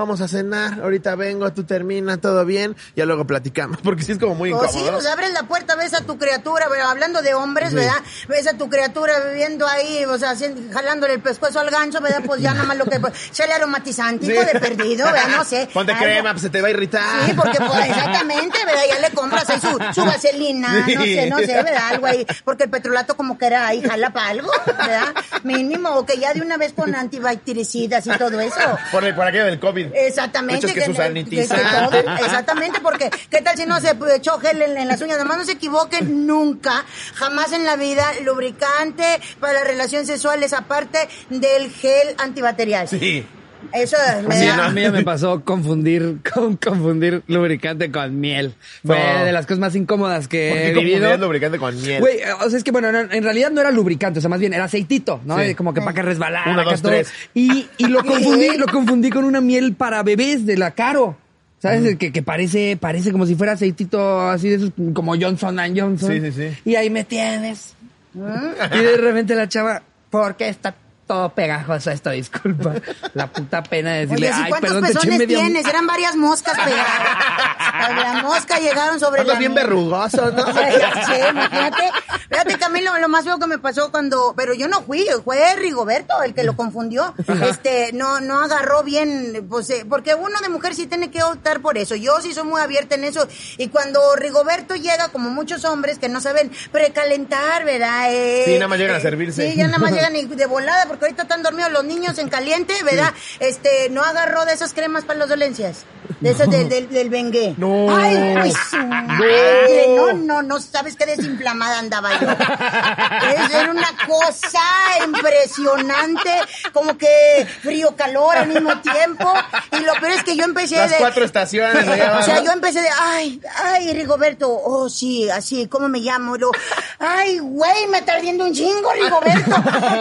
Vamos 0.00 0.22
a 0.22 0.28
cenar. 0.28 0.80
Ahorita 0.80 1.14
vengo, 1.14 1.52
tú 1.52 1.64
termina, 1.64 2.16
todo 2.16 2.46
bien. 2.46 2.74
Ya 2.96 3.04
luego 3.04 3.26
platicamos. 3.26 3.80
Porque 3.84 4.02
sí 4.02 4.12
es 4.12 4.18
como 4.18 4.34
muy 4.34 4.50
O 4.50 4.56
incómodo. 4.56 4.78
Oh, 4.78 4.84
sí, 4.84 4.90
pues 4.90 5.06
abres 5.06 5.32
la 5.32 5.42
puerta, 5.42 5.76
ves 5.76 5.92
a 5.92 6.00
tu 6.00 6.16
criatura, 6.16 6.68
pero 6.70 6.86
hablando 6.86 7.20
de 7.20 7.34
hombres, 7.34 7.74
¿verdad? 7.74 7.98
Ves 8.26 8.46
a 8.46 8.56
tu 8.56 8.70
criatura 8.70 9.12
viviendo 9.28 9.66
ahí, 9.66 10.06
o 10.06 10.18
sea, 10.18 10.34
jalándole 10.72 11.12
el 11.14 11.20
pescuezo 11.20 11.60
al 11.60 11.68
gancho, 11.68 12.00
¿verdad? 12.00 12.22
Pues 12.24 12.40
ya 12.40 12.54
nada 12.54 12.64
más 12.64 12.78
lo 12.78 12.86
que... 12.86 12.98
Pues, 12.98 13.12
el 13.40 13.52
aromatizante, 13.52 14.26
Sí. 14.26 14.32
de 14.32 14.60
perdido, 14.60 15.04
¿verdad? 15.06 15.28
No 15.36 15.44
sé. 15.44 15.68
Ponte 15.74 15.94
crema, 15.94 16.30
pues 16.32 16.42
se 16.42 16.50
te 16.50 16.60
va 16.62 16.68
a 16.68 16.70
irritar. 16.70 17.26
Sí, 17.26 17.32
porque 17.34 17.58
pues, 17.58 17.86
exactamente, 17.88 18.58
¿verdad? 18.64 18.82
Ya 18.88 18.98
le 19.08 19.14
compras 19.14 19.48
ahí 19.50 19.60
su, 19.60 19.78
su 19.94 20.04
vaselina, 20.06 20.72
no 20.72 20.86
sé, 20.86 21.26
no 21.28 21.38
sé, 21.38 21.46
¿verdad? 21.62 21.88
Algo 21.90 22.06
ahí, 22.06 22.26
porque 22.44 22.64
el 22.64 22.70
petrolato 22.70 23.16
como 23.16 23.36
que 23.36 23.46
era 23.46 23.66
ahí, 23.66 23.82
jala 23.82 24.10
para 24.12 24.28
algo, 24.28 24.50
¿verdad? 24.66 25.14
Mínimo, 25.42 25.90
o 25.90 26.06
que 26.06 26.18
ya 26.18 26.32
de 26.32 26.40
una 26.42 26.56
vez 26.56 26.72
con 26.72 26.94
antibactericidas 26.94 28.06
y 28.06 28.10
todo 28.10 28.40
eso. 28.40 28.60
Por, 28.92 29.14
por 29.14 29.26
aquello 29.26 29.46
del 29.46 29.58
COVID. 29.60 29.89
Exactamente. 29.94 30.66
Muchos 30.66 30.72
que 30.72 30.80
exactamente, 32.24 32.80
porque 32.80 33.10
¿qué 33.30 33.42
tal 33.42 33.56
si 33.56 33.66
no 33.66 33.80
se 33.80 33.96
echó 34.14 34.38
gel 34.38 34.62
en, 34.62 34.76
en 34.76 34.88
las 34.88 35.00
uñas? 35.00 35.16
Además, 35.16 35.38
no 35.38 35.44
se 35.44 35.52
equivoquen 35.52 36.26
nunca, 36.26 36.84
jamás 37.14 37.52
en 37.52 37.64
la 37.64 37.76
vida, 37.76 38.04
lubricante 38.24 39.20
para 39.38 39.54
las 39.54 39.64
relaciones 39.64 40.06
sexuales, 40.06 40.52
aparte 40.52 41.08
del 41.28 41.70
gel 41.70 42.14
antibacterial. 42.18 42.88
Sí. 42.88 43.26
Eso 43.72 43.96
me 44.26 44.34
Sí, 44.36 44.46
da- 44.46 44.56
no, 44.56 44.62
a 44.64 44.70
mí 44.70 44.80
ya 44.82 44.90
me 44.90 45.02
pasó 45.04 45.44
confundir, 45.44 46.16
con, 46.34 46.56
confundir 46.56 47.22
lubricante 47.28 47.90
con 47.90 48.18
miel. 48.18 48.54
Fue 48.84 48.98
No. 48.98 49.24
de 49.24 49.32
las 49.32 49.46
cosas 49.46 49.58
más 49.60 49.74
incómodas 49.76 50.24
¿Por 50.24 50.30
que 50.30 50.50
qué 50.50 50.68
he 50.70 50.74
vivido. 50.74 51.16
lubricante 51.18 51.58
con 51.58 51.80
miel? 51.80 52.00
Güey, 52.00 52.18
o 52.44 52.48
sea, 52.48 52.58
es 52.58 52.64
que 52.64 52.70
bueno, 52.72 52.90
no, 52.92 53.00
en 53.00 53.22
realidad 53.22 53.50
no 53.50 53.60
era 53.60 53.70
lubricante, 53.70 54.18
o 54.18 54.20
sea, 54.20 54.28
más 54.30 54.40
bien 54.40 54.54
era 54.54 54.64
aceitito, 54.64 55.20
¿no? 55.24 55.38
Sí. 55.38 55.54
Como 55.54 55.72
que 55.74 55.80
para 55.80 55.92
que 55.94 56.02
resbalara. 56.02 56.50
Uno, 56.50 56.64
dos, 56.64 56.82
tres. 56.82 57.12
Y, 57.34 57.66
y 57.78 57.86
lo 57.86 58.04
confundí, 58.04 58.56
lo 58.56 58.66
confundí 58.66 59.10
con 59.10 59.24
una 59.24 59.40
miel 59.40 59.74
para 59.74 60.02
bebés 60.02 60.46
de 60.46 60.56
la 60.56 60.72
Caro. 60.72 61.16
¿Sabes? 61.62 61.96
Que, 61.98 62.10
que 62.10 62.22
parece, 62.22 62.78
parece 62.80 63.12
como 63.12 63.26
si 63.26 63.34
fuera 63.34 63.52
aceitito 63.52 64.30
así 64.30 64.48
de 64.48 64.54
esos, 64.54 64.70
como 64.94 65.14
Johnson 65.20 65.58
and 65.60 65.78
Johnson. 65.78 66.10
Sí, 66.10 66.20
sí, 66.22 66.32
sí. 66.32 66.58
Y 66.64 66.74
ahí 66.76 66.88
me 66.88 67.04
tienes. 67.04 67.74
Y 68.14 68.78
de 68.78 68.96
repente 68.96 69.34
la 69.34 69.46
chava, 69.46 69.82
¿por 70.08 70.36
qué 70.36 70.48
está 70.48 70.74
todo 71.10 71.28
pegajoso 71.30 71.90
esto? 71.90 72.10
Disculpa. 72.10 72.74
La 73.14 73.26
puta 73.26 73.64
pena 73.64 73.94
de 73.94 74.06
decirle, 74.06 74.28
Oye, 74.28 74.36
¿sí 74.36 74.42
ay, 74.44 74.48
¿cuántos 74.50 74.70
perdón, 74.70 74.84
te 74.84 74.90
eché 74.92 74.98
pezones 75.00 75.18
media... 75.18 75.38
tienes? 75.38 75.66
Eran 75.66 75.86
varias 75.88 76.14
moscas 76.14 76.56
pegadas. 76.56 77.96
La 77.96 78.22
mosca 78.22 78.60
llegaron 78.60 79.00
sobre 79.00 79.22
Andas 79.22 79.34
la 79.34 79.38
bien 79.40 79.52
verrugoso, 79.52 80.30
¿no? 80.30 80.46
Sé, 80.54 81.28
imagínate. 81.30 81.82
Fíjate 82.30 82.54
que 82.54 82.64
a 82.64 82.68
mí 82.68 82.80
lo, 82.80 82.96
lo 82.98 83.08
más 83.08 83.24
feo 83.24 83.40
que 83.40 83.48
me 83.48 83.58
pasó 83.58 83.90
cuando, 83.90 84.34
pero 84.36 84.54
yo 84.54 84.68
no 84.68 84.82
fui, 84.82 85.04
fue 85.24 85.56
Rigoberto 85.56 86.22
el 86.22 86.32
que 86.32 86.44
lo 86.44 86.54
confundió. 86.54 87.12
Este, 87.48 87.92
no, 87.92 88.20
no 88.20 88.38
agarró 88.40 88.84
bien, 88.84 89.44
pues, 89.50 89.68
eh, 89.70 89.84
porque 89.88 90.14
uno 90.14 90.38
de 90.40 90.48
mujer 90.48 90.76
sí 90.76 90.86
tiene 90.86 91.10
que 91.10 91.24
optar 91.24 91.60
por 91.60 91.76
eso. 91.76 91.96
Yo 91.96 92.20
sí 92.20 92.32
soy 92.32 92.44
muy 92.44 92.60
abierta 92.60 92.94
en 92.94 93.02
eso. 93.02 93.26
Y 93.58 93.66
cuando 93.68 94.14
Rigoberto 94.14 94.76
llega, 94.76 95.08
como 95.08 95.28
muchos 95.30 95.64
hombres 95.64 95.98
que 95.98 96.08
no 96.08 96.20
saben 96.20 96.52
precalentar, 96.70 97.64
¿verdad? 97.64 98.12
Eh, 98.12 98.44
Sí, 98.44 98.54
nada 98.54 98.68
más 98.68 98.78
llegan 98.78 98.94
a 98.94 99.00
servirse. 99.00 99.50
Sí, 99.50 99.56
ya 99.56 99.66
nada 99.66 99.78
más 99.78 99.90
llegan 99.92 100.12
de 100.12 100.46
volada, 100.46 100.86
porque 100.86 100.99
ahorita 101.04 101.22
están 101.22 101.42
dormidos 101.42 101.70
los 101.72 101.84
niños 101.84 102.18
en 102.18 102.28
caliente, 102.28 102.74
¿verdad? 102.84 103.12
Este, 103.38 103.88
no 103.90 104.02
agarró 104.02 104.44
de 104.44 104.52
esas 104.54 104.72
cremas 104.74 105.04
para 105.04 105.18
las 105.20 105.28
dolencias. 105.28 105.84
De 106.20 106.30
esas 106.30 106.50
del, 106.50 106.68
del, 106.68 106.88
del 106.90 107.08
Bengué. 107.08 107.54
No. 107.56 107.86
Ay, 107.96 108.34
pues 108.40 108.54
su 108.70 108.76
madre. 108.76 109.86
No, 109.96 110.12
no, 110.12 110.42
no 110.42 110.60
sabes 110.60 110.96
qué 110.96 111.06
desinflamada 111.06 111.78
andaba 111.78 112.10
yo. 112.20 112.28
Es- 112.30 113.50
Era 113.54 113.70
una 113.70 113.88
cosa 114.06 114.60
impresionante, 115.06 116.30
como 116.72 116.96
que 116.98 117.46
frío, 117.62 117.94
calor 117.96 118.36
al 118.36 118.48
mismo 118.48 118.76
tiempo. 118.80 119.32
Y 119.72 119.80
lo 119.84 119.92
peor 119.94 120.12
es 120.12 120.24
que 120.24 120.36
yo 120.36 120.44
empecé 120.44 120.76
Las 120.76 120.90
de. 120.90 120.96
cuatro 120.96 121.24
estaciones 121.24 121.86
O 121.88 122.22
sea, 122.22 122.42
yo 122.42 122.52
empecé 122.52 122.80
de, 122.82 122.88
ay, 123.00 123.40
ay, 123.64 123.92
Rigoberto, 123.92 124.50
oh, 124.50 124.88
sí, 124.90 125.28
así, 125.30 125.66
¿cómo 125.68 125.88
me 125.88 126.00
llamo? 126.00 126.36
Lo, 126.36 126.50
ay, 126.98 127.38
güey, 127.38 127.86
me 127.88 127.98
está 127.98 128.14
ardiendo 128.14 128.44
un 128.44 128.52
chingo, 128.52 128.92
Rigoberto. 128.92 129.56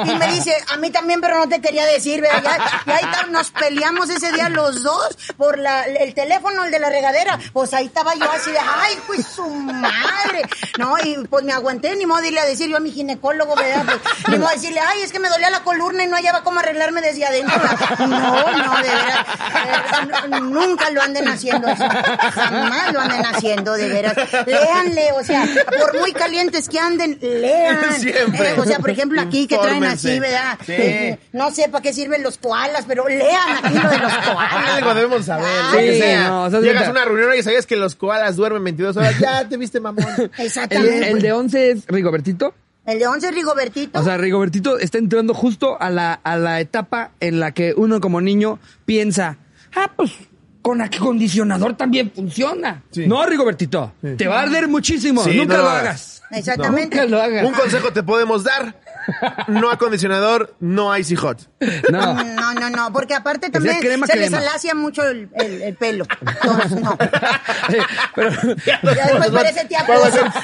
Y 0.05 0.15
me 0.15 0.27
dice, 0.33 0.53
a 0.71 0.77
mí 0.77 0.88
también, 0.89 1.21
pero 1.21 1.37
no 1.39 1.47
te 1.47 1.61
quería 1.61 1.85
decir, 1.85 2.21
¿verdad? 2.21 2.41
Ya- 2.43 2.83
Y 2.85 2.91
ahí 2.91 3.03
está, 3.11 3.27
nos 3.27 3.51
peleamos 3.51 4.09
ese 4.09 4.31
día 4.31 4.49
los 4.49 4.83
dos 4.83 5.17
por 5.37 5.57
la, 5.57 5.83
el 5.83 6.13
teléfono, 6.13 6.65
el 6.65 6.71
de 6.71 6.79
la 6.79 6.89
regadera. 6.89 7.39
Pues 7.53 7.73
ahí 7.73 7.85
estaba 7.87 8.15
yo 8.15 8.29
así 8.31 8.51
de, 8.51 8.59
ay, 8.59 8.97
pues 9.07 9.25
su 9.25 9.47
madre. 9.47 10.41
No, 10.77 10.95
y 11.03 11.15
pues 11.27 11.43
me 11.43 11.51
aguanté, 11.53 11.95
ni 11.95 12.05
modo 12.05 12.21
de 12.21 12.27
irle 12.29 12.39
a 12.41 12.45
decir 12.45 12.69
yo 12.69 12.77
a 12.77 12.79
mi 12.79 12.91
ginecólogo, 12.91 13.55
¿verdad? 13.55 13.83
Pues, 13.85 14.27
ni 14.29 14.37
modo 14.37 14.49
de 14.49 14.55
decirle, 14.55 14.79
ay, 14.79 15.01
es 15.01 15.11
que 15.11 15.19
me 15.19 15.29
dolía 15.29 15.49
la 15.49 15.63
columna 15.63 16.03
y 16.03 16.07
no 16.07 16.15
hallaba 16.15 16.43
cómo 16.43 16.59
arreglarme 16.59 17.01
desde 17.01 17.25
adentro. 17.25 17.59
No, 17.99 18.07
no, 18.07 18.75
de 18.77 18.89
veras. 18.89 20.41
nunca 20.41 20.89
lo 20.91 21.01
anden 21.01 21.27
haciendo 21.27 21.67
eso. 21.67 21.83
Jamás 21.87 22.93
lo 22.93 22.99
anden 23.01 23.25
haciendo, 23.25 23.73
de 23.73 23.87
veras. 23.89 24.15
Léanle, 24.45 25.11
o 25.13 25.23
sea, 25.23 25.45
por 25.79 25.99
muy 25.99 26.13
calientes 26.13 26.69
que 26.69 26.79
anden, 26.79 27.17
lean. 27.21 27.93
Siempre. 27.99 28.51
Eh, 28.51 28.55
o 28.59 28.65
sea, 28.65 28.79
por 28.79 28.89
ejemplo, 28.89 29.21
aquí 29.21 29.47
que 29.47 29.57
traen 29.57 29.83
así, 29.83 30.19
¿verdad? 30.19 30.57
Sí. 30.75 31.19
No 31.33 31.51
sé 31.51 31.69
para 31.69 31.81
qué 31.81 31.93
sirven 31.93 32.23
los 32.23 32.37
koalas, 32.37 32.85
pero 32.87 33.07
lean 33.07 33.63
aquí 33.63 33.73
lo 33.75 33.89
de 33.89 33.97
los 33.97 34.13
koalas. 34.33 34.69
Algo 34.75 34.93
debemos 34.93 35.25
saber, 35.25 35.45
Ah, 35.47 35.69
lo 35.73 35.77
que 35.79 35.93
Sí, 35.93 35.99
sea. 35.99 36.27
no, 36.27 36.43
o 36.43 36.49
sea, 36.49 36.59
Llegas 36.61 36.87
a 36.87 36.91
una 36.91 37.05
reunión 37.05 37.31
y 37.37 37.43
sabías 37.43 37.65
que 37.65 37.75
los 37.75 37.95
koalas 37.95 38.35
duermen 38.35 38.63
22 38.63 38.97
horas. 38.97 39.19
Ya 39.19 39.47
te 39.47 39.57
viste, 39.57 39.79
mamón. 39.79 40.05
Exactamente. 40.37 41.09
el 41.11 41.21
de 41.21 41.31
11 41.31 41.71
es 41.71 41.85
Rigobertito. 41.87 42.53
El 42.85 42.97
de 42.99 43.07
11 43.07 43.31
Rigobertito. 43.31 43.99
O 43.99 44.03
sea, 44.03 44.17
Rigobertito 44.17 44.79
está 44.79 44.97
entrando 44.97 45.33
justo 45.35 45.79
a 45.79 45.89
la, 45.91 46.13
a 46.13 46.37
la 46.37 46.59
etapa 46.59 47.11
en 47.19 47.39
la 47.39 47.51
que 47.51 47.73
uno 47.77 47.99
como 48.01 48.19
niño 48.21 48.59
piensa, 48.85 49.37
ah, 49.75 49.91
pues 49.95 50.11
con 50.61 50.81
acondicionador 50.81 51.77
también 51.77 52.11
funciona. 52.13 52.83
Sí. 52.91 53.07
No, 53.07 53.25
Rigobertito, 53.25 53.93
te 54.17 54.27
va 54.27 54.39
a 54.39 54.43
arder 54.43 54.67
muchísimo. 54.67 55.23
Sí, 55.23 55.35
Nunca 55.37 55.53
no 55.57 55.59
lo 55.59 55.63
lo 55.65 55.69
hagas. 55.69 56.21
Exactamente. 56.31 56.97
Nunca 56.97 57.05
lo 57.09 57.21
hagas. 57.21 57.45
Un 57.45 57.53
consejo 57.53 57.93
te 57.93 58.03
podemos 58.03 58.43
dar. 58.43 58.75
No 59.47 59.69
acondicionador, 59.69 60.55
no 60.59 60.95
icy 60.97 61.15
hot. 61.15 61.39
No. 61.91 62.13
No, 62.13 62.53
no, 62.53 62.69
no, 62.69 62.93
porque 62.93 63.13
aparte 63.15 63.47
sea 63.47 63.51
también 63.53 63.79
crema, 63.79 64.07
se 64.07 64.15
les 64.17 64.33
alacia 64.33 64.73
mucho 64.75 65.03
el, 65.03 65.29
el- 65.35 65.61
el 65.61 65.75
pelo. 65.75 66.05
Entonces, 66.21 66.71
no. 66.81 66.97
Pero, 68.15 68.31
Ya 68.95 69.05
después 69.07 69.29
parece 69.31 69.65
tía 69.65 69.85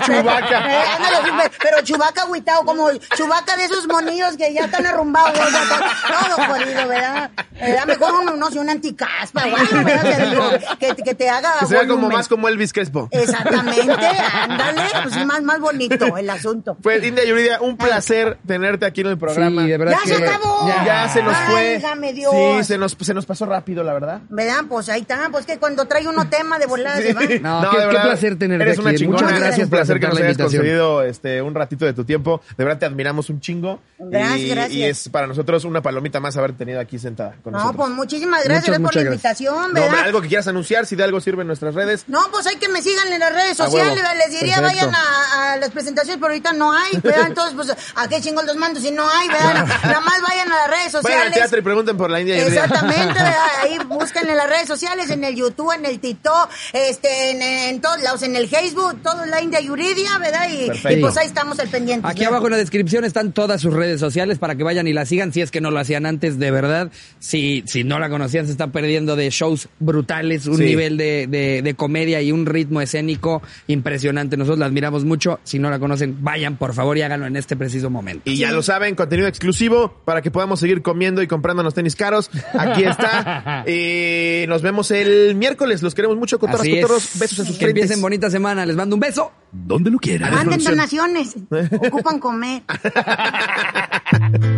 Chewbacca. 0.06 0.72
Eh, 0.74 0.84
ándale, 0.98 1.18
sí, 1.26 1.32
pe- 1.50 1.58
pero 1.62 1.82
chubaca 1.84 2.22
agüitado, 2.24 2.64
como 2.64 2.90
chubaca 3.16 3.56
de 3.58 3.66
esos 3.66 3.88
monillos 3.88 4.36
que 4.38 4.54
ya 4.54 4.66
están 4.66 4.86
arrumbados, 4.86 5.34
todo 5.38 6.46
jodido, 6.48 6.88
¿verdad? 6.88 7.30
¿Verdad? 7.60 7.86
Mejor 7.86 8.14
uno, 8.22 8.36
no 8.36 8.52
sé, 8.52 8.60
un 8.60 8.70
anticaspa 8.70 9.44
o 9.46 9.56
algo, 9.56 9.84
¿verdad? 9.84 10.62
Que, 10.80 10.96
que, 10.96 11.16
te 11.16 11.30
haga 11.30 11.54
Que 11.60 11.66
se 11.68 11.74
vea 11.76 11.88
como 11.88 12.10
más 12.10 12.28
como 12.28 12.48
Elvis 12.48 12.74
Crespo. 12.74 13.08
Exactamente, 13.12 13.94
ándale, 14.34 14.82
pues 15.04 15.14
sí, 15.16 15.26
más, 15.26 15.42
más 15.42 15.60
bonito 15.60 16.18
el 16.18 16.30
asunto. 16.30 16.78
Pues, 16.82 17.04
India 17.04 17.24
Yuridia, 17.26 17.62
un 17.62 17.78
placer 17.78 18.38
tenerte 18.46 18.86
aquí 18.86 19.02
en 19.02 19.08
el 19.08 19.18
programa. 19.18 19.64
Sí, 19.64 19.70
de 19.70 19.78
verdad 19.78 19.96
¡Ya 20.06 20.12
que- 20.12 20.18
se 20.18 20.28
acabó! 20.28 20.68
ya. 20.68 20.86
Ya 20.86 21.10
se 21.10 21.24
nos 21.24 21.36
fue. 21.38 21.74
Válgame 21.74 22.14
Dios. 22.14 22.32
Sí, 22.34 22.64
se 22.64 22.78
nos, 22.78 22.98
se 23.00 23.14
nos 23.14 23.26
pasó 23.26 23.46
rápido, 23.46 23.84
la 23.84 23.94
verdad. 23.94 24.22
¿Verdad? 24.30 24.64
Pues 24.70 24.90
ahí 24.90 25.02
está, 25.02 25.30
pues 25.32 25.46
que 25.46 25.58
cuando 25.58 25.86
trae 25.86 26.08
uno 26.08 26.30
tema 26.30 26.60
de 26.60 26.66
volada 26.66 26.98
se 26.98 27.14
va. 27.14 27.22
No, 27.22 27.28
qué- 27.28 27.36
de 27.36 27.42
qué 27.42 27.88
verdad, 27.88 28.04
placer 28.04 28.38
tenerte 28.38 28.64
Eres 28.64 28.80
una 28.80 28.90
aquí. 28.92 29.00
chingona. 29.00 29.22
Muchas 29.24 29.40
gracias 29.40 29.64
un 29.66 29.70
por 29.70 29.80
placer 29.80 30.00
que 30.00 30.08
nos 30.08 30.18
hayas 30.18 30.28
invitación. 30.32 30.62
concedido 30.62 31.04
este, 31.04 31.42
un 31.42 31.56
ratito 31.56 31.86
de 31.86 31.94
tu 31.94 32.04
tiempo. 32.06 32.42
De 32.58 32.64
verdad 32.64 32.80
te 32.80 32.86
admiramos 32.86 33.30
un 33.30 33.40
chingo. 33.40 33.80
Gracias, 33.98 34.40
y, 34.40 34.50
gracias. 34.50 34.74
Y 34.74 34.84
es 34.84 35.10
para 35.10 35.28
nosotros 35.28 35.64
una 35.66 35.82
palomita 35.82 36.20
más 36.20 36.36
haber 36.38 36.54
tenido 36.54 36.80
aquí 36.80 37.00
sentada 37.00 37.36
con 37.44 37.54
No, 37.54 37.60
nosotros. 37.60 37.86
pues 37.86 37.96
muchísimas 37.96 38.44
gracias 38.44 38.68
Muchas, 38.68 38.76
por 38.76 38.82
muchas 38.82 39.04
la 39.04 39.10
invitación, 39.10 39.74
No, 39.74 39.82
algo 40.04 40.22
que 40.22 40.28
quieras 40.28 40.48
anunciar, 40.48 40.86
si 40.86 40.96
de 40.96 41.04
algo 41.04 41.20
sirven 41.22 41.48
nuestras 41.48 41.74
redes. 41.76 42.04
No, 42.08 42.20
pues 42.32 42.46
hay 42.48 42.58
que 42.58 42.68
me 42.70 42.82
sigan 42.82 43.12
en 43.12 43.20
las 43.20 43.34
redes 43.34 43.58
sociales, 43.58 44.04
les 44.18 44.32
diría 44.40 44.58
Perfecto. 44.58 44.88
vayan 44.88 44.96
a, 44.96 45.54
a 45.54 45.58
las 45.58 45.70
presentaciones, 45.70 46.18
pero 46.18 46.28
ahorita 46.28 46.54
no 46.54 46.72
hay, 46.74 47.00
¿verdad? 47.02 47.26
Entonces, 47.28 47.54
pues, 47.56 47.76
¿a 47.96 48.08
qué 48.08 48.22
chingos 48.36 48.46
los 48.46 48.56
mando 48.58 48.80
si 48.80 48.92
no 48.92 49.10
hay, 49.10 49.28
¿verdad? 49.30 49.66
Nada 49.84 50.00
más 50.02 50.22
vayan 50.28 50.52
a 50.52 50.56
las 50.56 50.68
redes 50.70 50.94
Vayan 50.94 51.02
sociales. 51.04 51.28
al 51.28 51.34
teatro 51.34 51.60
y 51.60 51.62
pregunten 51.62 51.98
por 51.98 52.10
la 52.12 52.22
India 52.22 52.38
y. 52.38 52.42
Exactamente, 52.42 53.14
¿verdad? 53.14 53.34
ahí 53.64 53.78
busquen 53.88 54.30
en 54.30 54.38
las 54.38 54.50
redes 54.50 54.68
sociales, 54.68 55.10
en 55.10 55.24
el 55.24 55.36
YouTube, 55.36 55.72
en 55.74 55.86
el 55.86 56.00
TikTok, 56.00 56.50
este, 56.74 57.32
en, 57.32 57.42
en 57.42 57.82
todos 57.82 58.02
lados, 58.02 58.24
en 58.24 58.36
el 58.36 58.48
Facebook, 58.48 59.02
todo 59.02 59.26
la 59.26 59.42
India 59.42 59.60
Yuridia, 59.62 60.18
¿verdad? 60.20 60.48
Y, 60.50 60.94
y 60.94 60.98
pues 61.02 61.18
ahí 61.18 61.28
estamos 61.28 61.60
al 61.60 61.70
pendiente. 61.70 62.08
Aquí 62.08 62.24
abajo 62.26 62.46
en 62.48 62.52
la 62.52 62.58
descripción 62.58 63.06
están 63.06 63.32
todas 63.32 63.62
sus 63.62 63.74
redes 63.74 64.00
sociales 64.00 64.38
para 64.40 64.56
que 64.56 64.64
vayan 64.64 64.88
y 64.88 64.94
la 64.94 65.06
sigan 65.06 65.32
si 65.34 65.42
es 65.42 65.52
que 65.52 65.62
no 65.62 65.72
lo 65.72 65.80
hacían 65.80 66.06
antes, 66.06 66.38
de 66.40 66.52
verdad. 66.52 66.92
Si, 67.20 67.64
si 67.68 67.84
no 67.84 68.00
la 68.00 68.10
conocían, 68.10 68.46
se 68.46 68.52
están 68.52 68.72
perdiendo 68.72 69.16
de 69.16 69.30
shows 69.30 69.70
brutales, 69.80 70.46
un 70.48 70.58
Sí. 70.58 70.64
nivel 70.66 70.98
de, 70.98 71.28
de- 71.28 71.62
de 71.62 71.74
comedia 71.76 72.22
y 72.22 72.32
un 72.32 72.46
ritmo 72.46 72.82
escénico 72.82 73.42
impresionante. 73.68 74.38
Nosotros 74.38 74.60
la 74.60 74.66
admiramos 74.66 75.06
mucho. 75.06 75.40
Si 75.44 75.60
no 75.60 75.70
la 75.70 75.80
conocen, 75.80 76.24
vayan 76.24 76.58
por 76.58 76.74
favor 76.74 76.98
y 76.98 77.02
háganlo 77.02 77.26
en 77.28 77.36
este 77.36 77.56
preciso 77.56 77.90
momento. 77.90 78.25
Y 78.26 78.38
ya 78.38 78.52
lo 78.52 78.64
saben, 78.64 78.96
contenido 78.96 79.28
exclusivo 79.28 80.02
para 80.04 80.22
que 80.24 80.32
podamos 80.32 80.60
seguir 80.60 80.82
comiendo 80.82 81.22
y 81.22 81.28
comprándonos 81.28 81.74
tenis 81.76 81.96
caros. 81.96 82.32
Aquí 82.58 82.84
está. 82.84 83.64
y 83.68 84.46
nos 84.48 84.62
vemos 84.64 84.90
el 84.92 85.36
miércoles. 85.36 85.84
Los 85.84 85.94
queremos 85.94 86.18
mucho, 86.18 86.40
cotorras, 86.40 86.62
Así 86.62 86.74
es. 86.74 86.82
cotorros. 86.82 87.10
Besos 87.20 87.40
en 87.40 87.46
sus 87.46 87.56
Que 87.58 87.66
frentes. 87.66 87.84
empiecen 87.84 88.02
bonita 88.02 88.30
semana. 88.32 88.66
Les 88.66 88.76
mando 88.76 88.96
un 88.96 89.00
beso. 89.00 89.32
Donde 89.52 89.92
lo 89.92 90.00
quiera. 90.00 90.30
Manden 90.32 90.64
donaciones, 90.64 91.36
ocupan 91.88 92.20
comer. 92.20 92.64